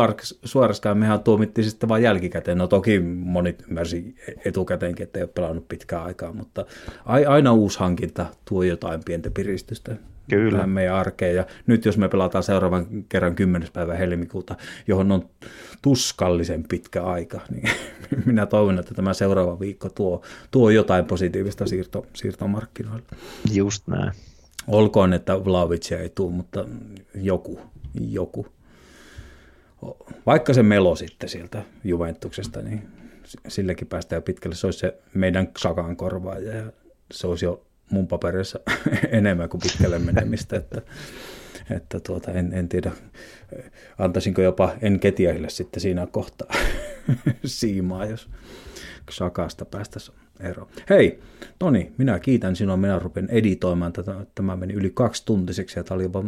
Suoreskaan, 0.43 0.97
mehän 0.97 1.19
tuomittiin 1.19 1.69
sitten 1.69 1.89
vain 1.89 2.03
jälkikäteen, 2.03 2.57
no 2.57 2.67
toki 2.67 2.99
moni 2.99 3.55
ymmärsi 3.69 4.15
etukäteenkin, 4.45 5.03
että 5.03 5.19
ei 5.19 5.23
ole 5.23 5.31
pelannut 5.35 5.67
pitkään 5.67 6.03
aikaa, 6.03 6.33
mutta 6.33 6.65
aina 7.05 7.53
uusi 7.53 7.79
hankinta 7.79 8.25
tuo 8.49 8.63
jotain 8.63 9.01
pientä 9.05 9.31
piristystä 9.31 9.95
Kyllä. 10.29 10.51
tähän 10.51 10.69
meidän 10.69 10.95
arkeen. 10.95 11.35
Ja 11.35 11.45
nyt 11.67 11.85
jos 11.85 11.97
me 11.97 12.09
pelataan 12.09 12.43
seuraavan 12.43 12.87
kerran 13.09 13.35
10. 13.35 13.69
päivä 13.73 13.95
helmikuuta, 13.95 14.55
johon 14.87 15.11
on 15.11 15.29
tuskallisen 15.81 16.63
pitkä 16.63 17.03
aika, 17.03 17.41
niin 17.51 17.69
minä 18.25 18.45
toivon, 18.45 18.79
että 18.79 18.93
tämä 18.93 19.13
seuraava 19.13 19.59
viikko 19.59 19.89
tuo, 19.89 20.21
tuo 20.51 20.69
jotain 20.69 21.05
positiivista 21.05 21.67
siirto, 21.67 22.05
siirtomarkkinoille. 22.13 23.05
Just 23.53 23.87
näin. 23.87 24.11
Olkoon, 24.67 25.13
että 25.13 25.45
Vlaovicia 25.45 25.99
ei 25.99 26.09
tule, 26.09 26.31
mutta 26.31 26.65
joku, 27.15 27.59
joku. 28.09 28.47
Vaikka 30.25 30.53
se 30.53 30.63
melo 30.63 30.95
sitten 30.95 31.29
sieltä 31.29 31.63
Juventuksesta, 31.83 32.61
niin 32.61 32.87
silläkin 33.47 33.87
päästään 33.87 34.17
jo 34.17 34.21
pitkälle. 34.21 34.55
Se 34.55 34.67
olisi 34.67 34.79
se 34.79 34.97
meidän 35.13 35.47
Sakan 35.57 35.95
korvaaja 35.95 36.55
ja 36.55 36.71
se 37.13 37.27
olisi 37.27 37.45
jo 37.45 37.64
mun 37.89 38.07
paperissa 38.07 38.59
enemmän 39.11 39.49
kuin 39.49 39.61
pitkälle 39.61 39.99
menemistä, 39.99 40.57
että, 40.57 40.81
että 41.69 41.99
tuota, 41.99 42.31
en, 42.31 42.53
en 42.53 42.69
tiedä, 42.69 42.91
antaisinko 43.97 44.41
jopa 44.41 44.73
en 44.81 44.99
ketiäille 44.99 45.49
sitten 45.49 45.81
siinä 45.81 46.07
kohtaa 46.07 46.55
siimaa, 47.45 48.05
jos 48.05 48.29
Sakasta 49.09 49.65
päästäisiin 49.65 50.17
eroon. 50.39 50.69
Hei, 50.89 51.19
Toni, 51.59 51.91
minä 51.97 52.19
kiitän 52.19 52.55
sinua, 52.55 52.77
minä 52.77 52.99
rupen 52.99 53.27
editoimaan 53.29 53.93
tätä, 53.93 54.25
tämä 54.35 54.55
meni 54.55 54.73
yli 54.73 54.91
kaksi 54.93 55.25
tuntiseksi 55.25 55.79
ja 55.79 55.83
tämä 55.83 55.95
oli 55.95 56.03
jopa 56.03 56.23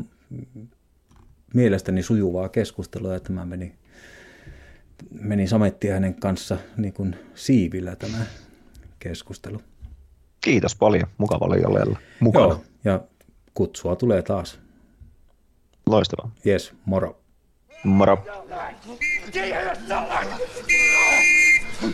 mielestäni 1.53 2.03
sujuvaa 2.03 2.49
keskustelua 2.49 3.13
ja 3.13 3.19
tämä 3.19 3.45
meni, 3.45 3.75
meni 5.21 5.47
sametti 5.47 5.87
hänen 5.87 6.15
kanssa 6.15 6.57
niin 6.77 6.93
kuin 6.93 7.15
siivillä 7.35 7.95
tämä 7.95 8.25
keskustelu. 8.99 9.61
Kiitos 10.47 10.75
paljon. 10.75 11.07
Mukava 11.17 11.45
oli 11.45 11.61
jolleen 11.61 11.97
mukana. 12.19 12.45
Joo, 12.45 12.63
ja 12.83 12.99
kutsua 13.53 13.95
tulee 13.95 14.21
taas. 14.21 14.59
Loistavaa. 15.85 16.29
Yes, 16.45 16.73
moro. 16.85 17.19
Moro. 17.83 18.17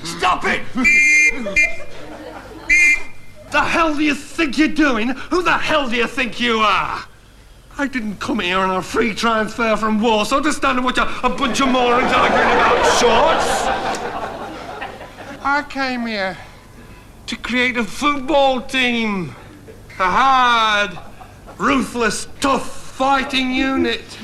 Stop 0.04 0.44
it! 0.44 0.62
The 3.52 3.62
hell 3.74 3.94
do 3.96 4.02
you 4.02 4.16
think 4.38 4.58
you're 4.58 4.92
doing? 4.92 5.16
Who 5.32 5.44
the 5.44 5.58
hell 5.70 5.90
do 5.90 5.96
you 5.96 6.08
think 6.08 6.42
you 6.42 6.60
are? 6.60 7.02
I 7.80 7.88
didn't 7.94 8.20
come 8.20 8.44
here 8.44 8.60
on 8.60 8.78
a 8.78 8.82
free 8.82 9.14
transfer 9.16 9.78
from 9.78 10.02
Warsaw 10.02 10.42
to 10.42 10.54
stand 10.54 10.78
and 10.78 10.86
watch 10.86 11.00
a, 11.00 11.08
a 11.24 11.30
bunch 11.30 11.62
of 11.62 11.70
morons 11.70 12.14
arguing 12.14 12.52
about 12.52 13.00
shorts. 13.00 13.68
I 15.44 15.64
came 15.70 16.10
here 16.10 16.38
to 17.28 17.36
create 17.36 17.78
a 17.78 17.84
football 17.84 18.62
team. 18.62 19.36
A 20.00 20.10
hard, 20.10 20.98
ruthless, 21.58 22.28
tough 22.40 22.84
fighting 22.94 23.52
unit. 23.52 24.18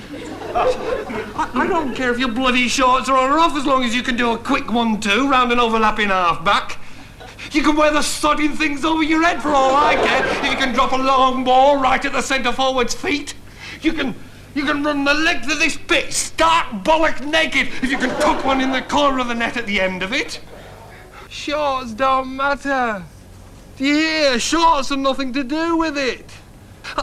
I, 0.54 1.52
I 1.54 1.68
don't 1.68 1.96
care 1.96 2.12
if 2.12 2.20
your 2.20 2.32
bloody 2.32 2.68
shorts 2.68 3.08
are 3.10 3.18
on 3.18 3.30
or 3.30 3.40
off 3.40 3.56
as 3.56 3.66
long 3.66 3.84
as 3.84 3.96
you 3.96 4.04
can 4.04 4.16
do 4.16 4.32
a 4.32 4.38
quick 4.38 4.72
one-two 4.72 5.30
round 5.30 5.52
an 5.52 5.60
overlapping 5.60 6.10
half-back. 6.10 6.80
You 7.52 7.64
can 7.64 7.76
wear 7.76 7.92
the 7.92 8.00
sodding 8.00 8.56
things 8.56 8.84
over 8.84 9.02
your 9.02 9.24
head 9.24 9.42
for 9.42 9.50
all 9.50 9.76
I 9.76 9.96
care. 9.96 10.26
If 10.26 10.52
you 10.52 10.58
can 10.58 10.74
drop 10.74 10.92
a 10.92 10.98
long 10.98 11.44
ball 11.44 11.80
right 11.80 12.04
at 12.04 12.12
the 12.12 12.22
centre 12.22 12.52
forward's 12.52 12.94
feet. 12.94 13.34
You 13.82 13.94
can 13.94 14.16
you 14.56 14.66
can 14.66 14.84
run 14.84 15.04
the 15.04 15.14
length 15.14 15.52
of 15.52 15.60
this 15.60 15.78
pitch 15.78 16.12
stark 16.12 16.68
bollock 16.84 17.26
naked 17.26 17.68
if 17.68 17.90
you 17.90 17.98
can 17.98 18.10
tuck 18.20 18.44
one 18.44 18.60
in 18.62 18.72
the 18.72 18.82
corner 18.82 19.20
of 19.20 19.28
the 19.28 19.36
net 19.36 19.58
at 19.58 19.68
the 19.68 19.80
end 19.80 20.04
of 20.04 20.12
it. 20.12 20.42
Shorts 21.30 21.94
don't 21.94 22.36
matter. 22.36 23.04
Do 23.78 23.86
you 23.86 23.94
hear? 23.94 24.40
Shorts 24.40 24.90
have 24.90 24.98
nothing 24.98 25.32
to 25.34 25.44
do 25.44 25.78
with 25.78 25.96
it. 25.96 26.26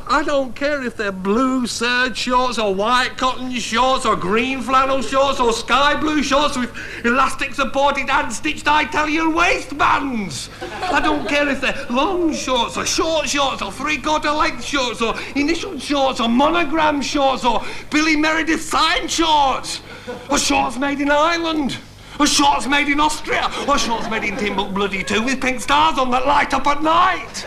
I 0.08 0.24
don't 0.24 0.52
care 0.54 0.82
if 0.82 0.96
they're 0.96 1.12
blue 1.12 1.68
serge 1.68 2.16
shorts 2.18 2.58
or 2.58 2.74
white 2.74 3.16
cotton 3.16 3.52
shorts 3.52 4.04
or 4.04 4.16
green 4.16 4.60
flannel 4.62 5.00
shorts 5.00 5.38
or 5.38 5.52
sky 5.52 5.94
blue 5.94 6.24
shorts 6.24 6.56
with 6.56 6.76
elastic 7.04 7.54
supported 7.54 8.10
hand 8.10 8.32
stitched 8.32 8.66
Italian 8.66 9.32
waistbands. 9.32 10.50
I 10.82 11.00
don't 11.00 11.28
care 11.28 11.48
if 11.48 11.60
they're 11.60 11.86
long 11.88 12.34
shorts 12.34 12.76
or 12.76 12.84
short 12.84 13.28
shorts 13.28 13.62
or 13.62 13.70
three 13.70 13.98
quarter 13.98 14.32
length 14.32 14.64
shorts 14.64 15.00
or 15.00 15.14
initial 15.36 15.78
shorts 15.78 16.18
or 16.18 16.28
monogram 16.28 17.00
shorts 17.00 17.44
or 17.44 17.64
Billy 17.90 18.16
Meredith 18.16 18.62
sign 18.62 19.06
shorts 19.06 19.82
or 20.28 20.36
shorts 20.36 20.76
made 20.78 21.00
in 21.00 21.12
Ireland. 21.12 21.78
Or 22.18 22.26
shorts 22.26 22.66
made 22.66 22.88
in 22.88 22.98
Austria, 22.98 23.50
or 23.68 23.78
shorts 23.78 24.08
made 24.08 24.24
in 24.24 24.36
Timbuk 24.36 24.72
Bloody 24.72 25.04
too 25.04 25.22
with 25.22 25.40
pink 25.40 25.60
stars 25.60 25.98
on 25.98 26.10
that 26.12 26.26
light 26.26 26.54
up 26.54 26.66
at 26.66 26.82
night. 26.82 27.44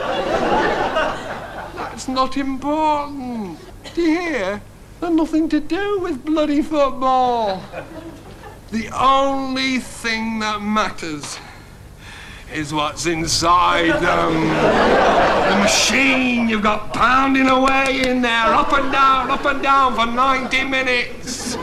That's 1.75 2.07
not 2.07 2.37
important. 2.37 3.59
Do 3.95 4.01
you 4.01 4.19
hear? 4.19 4.61
They're 4.99 5.09
nothing 5.09 5.49
to 5.49 5.59
do 5.59 5.99
with 5.99 6.23
bloody 6.23 6.61
football. 6.61 7.63
The 8.71 8.89
only 8.89 9.79
thing 9.79 10.39
that 10.39 10.61
matters 10.61 11.39
is 12.53 12.73
what's 12.73 13.05
inside 13.05 14.01
them. 14.01 14.33
The 15.49 15.57
machine 15.63 16.49
you've 16.49 16.63
got 16.63 16.93
pounding 16.93 17.47
away 17.47 18.01
in 18.05 18.21
there, 18.21 18.53
up 18.53 18.73
and 18.73 18.91
down, 18.91 19.31
up 19.31 19.45
and 19.45 19.63
down 19.63 19.95
for 19.95 20.05
90 20.05 20.63
minutes. 20.65 21.55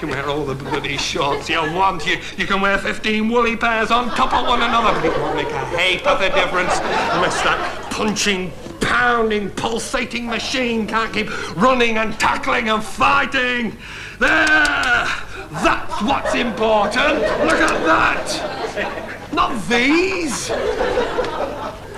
You 0.00 0.08
can 0.08 0.16
wear 0.16 0.30
all 0.30 0.46
the 0.46 0.54
bloody 0.54 0.96
shorts 0.96 1.50
you 1.50 1.58
want. 1.58 2.06
You, 2.06 2.16
you 2.38 2.46
can 2.46 2.62
wear 2.62 2.78
15 2.78 3.28
woolly 3.28 3.54
pairs 3.54 3.90
on 3.90 4.08
top 4.08 4.32
of 4.32 4.46
one 4.46 4.62
another, 4.62 4.98
but 4.98 5.04
it 5.04 5.12
won't 5.20 5.36
make 5.36 5.50
a 5.50 5.78
heap 5.78 6.06
of 6.06 6.22
a 6.22 6.30
difference 6.30 6.72
unless 7.12 7.42
that 7.42 7.90
punching, 7.90 8.50
pounding, 8.80 9.50
pulsating 9.50 10.26
machine 10.26 10.86
can't 10.86 11.12
keep 11.12 11.28
running 11.54 11.98
and 11.98 12.18
tackling 12.18 12.70
and 12.70 12.82
fighting. 12.82 13.76
There! 14.18 15.06
That's 15.50 16.00
what's 16.00 16.34
important. 16.34 17.16
Look 17.18 17.60
at 17.60 17.84
that. 17.84 19.34
Not 19.34 19.62
these. 19.68 20.46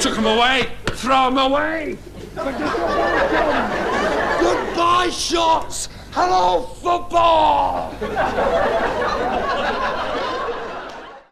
Took 0.00 0.16
them 0.16 0.26
away. 0.26 0.72
Throw 0.86 1.30
them 1.30 1.38
away. 1.38 1.96
Goodbye, 4.40 5.10
shots. 5.10 5.88
Hello, 6.14 6.60
football! 6.82 7.90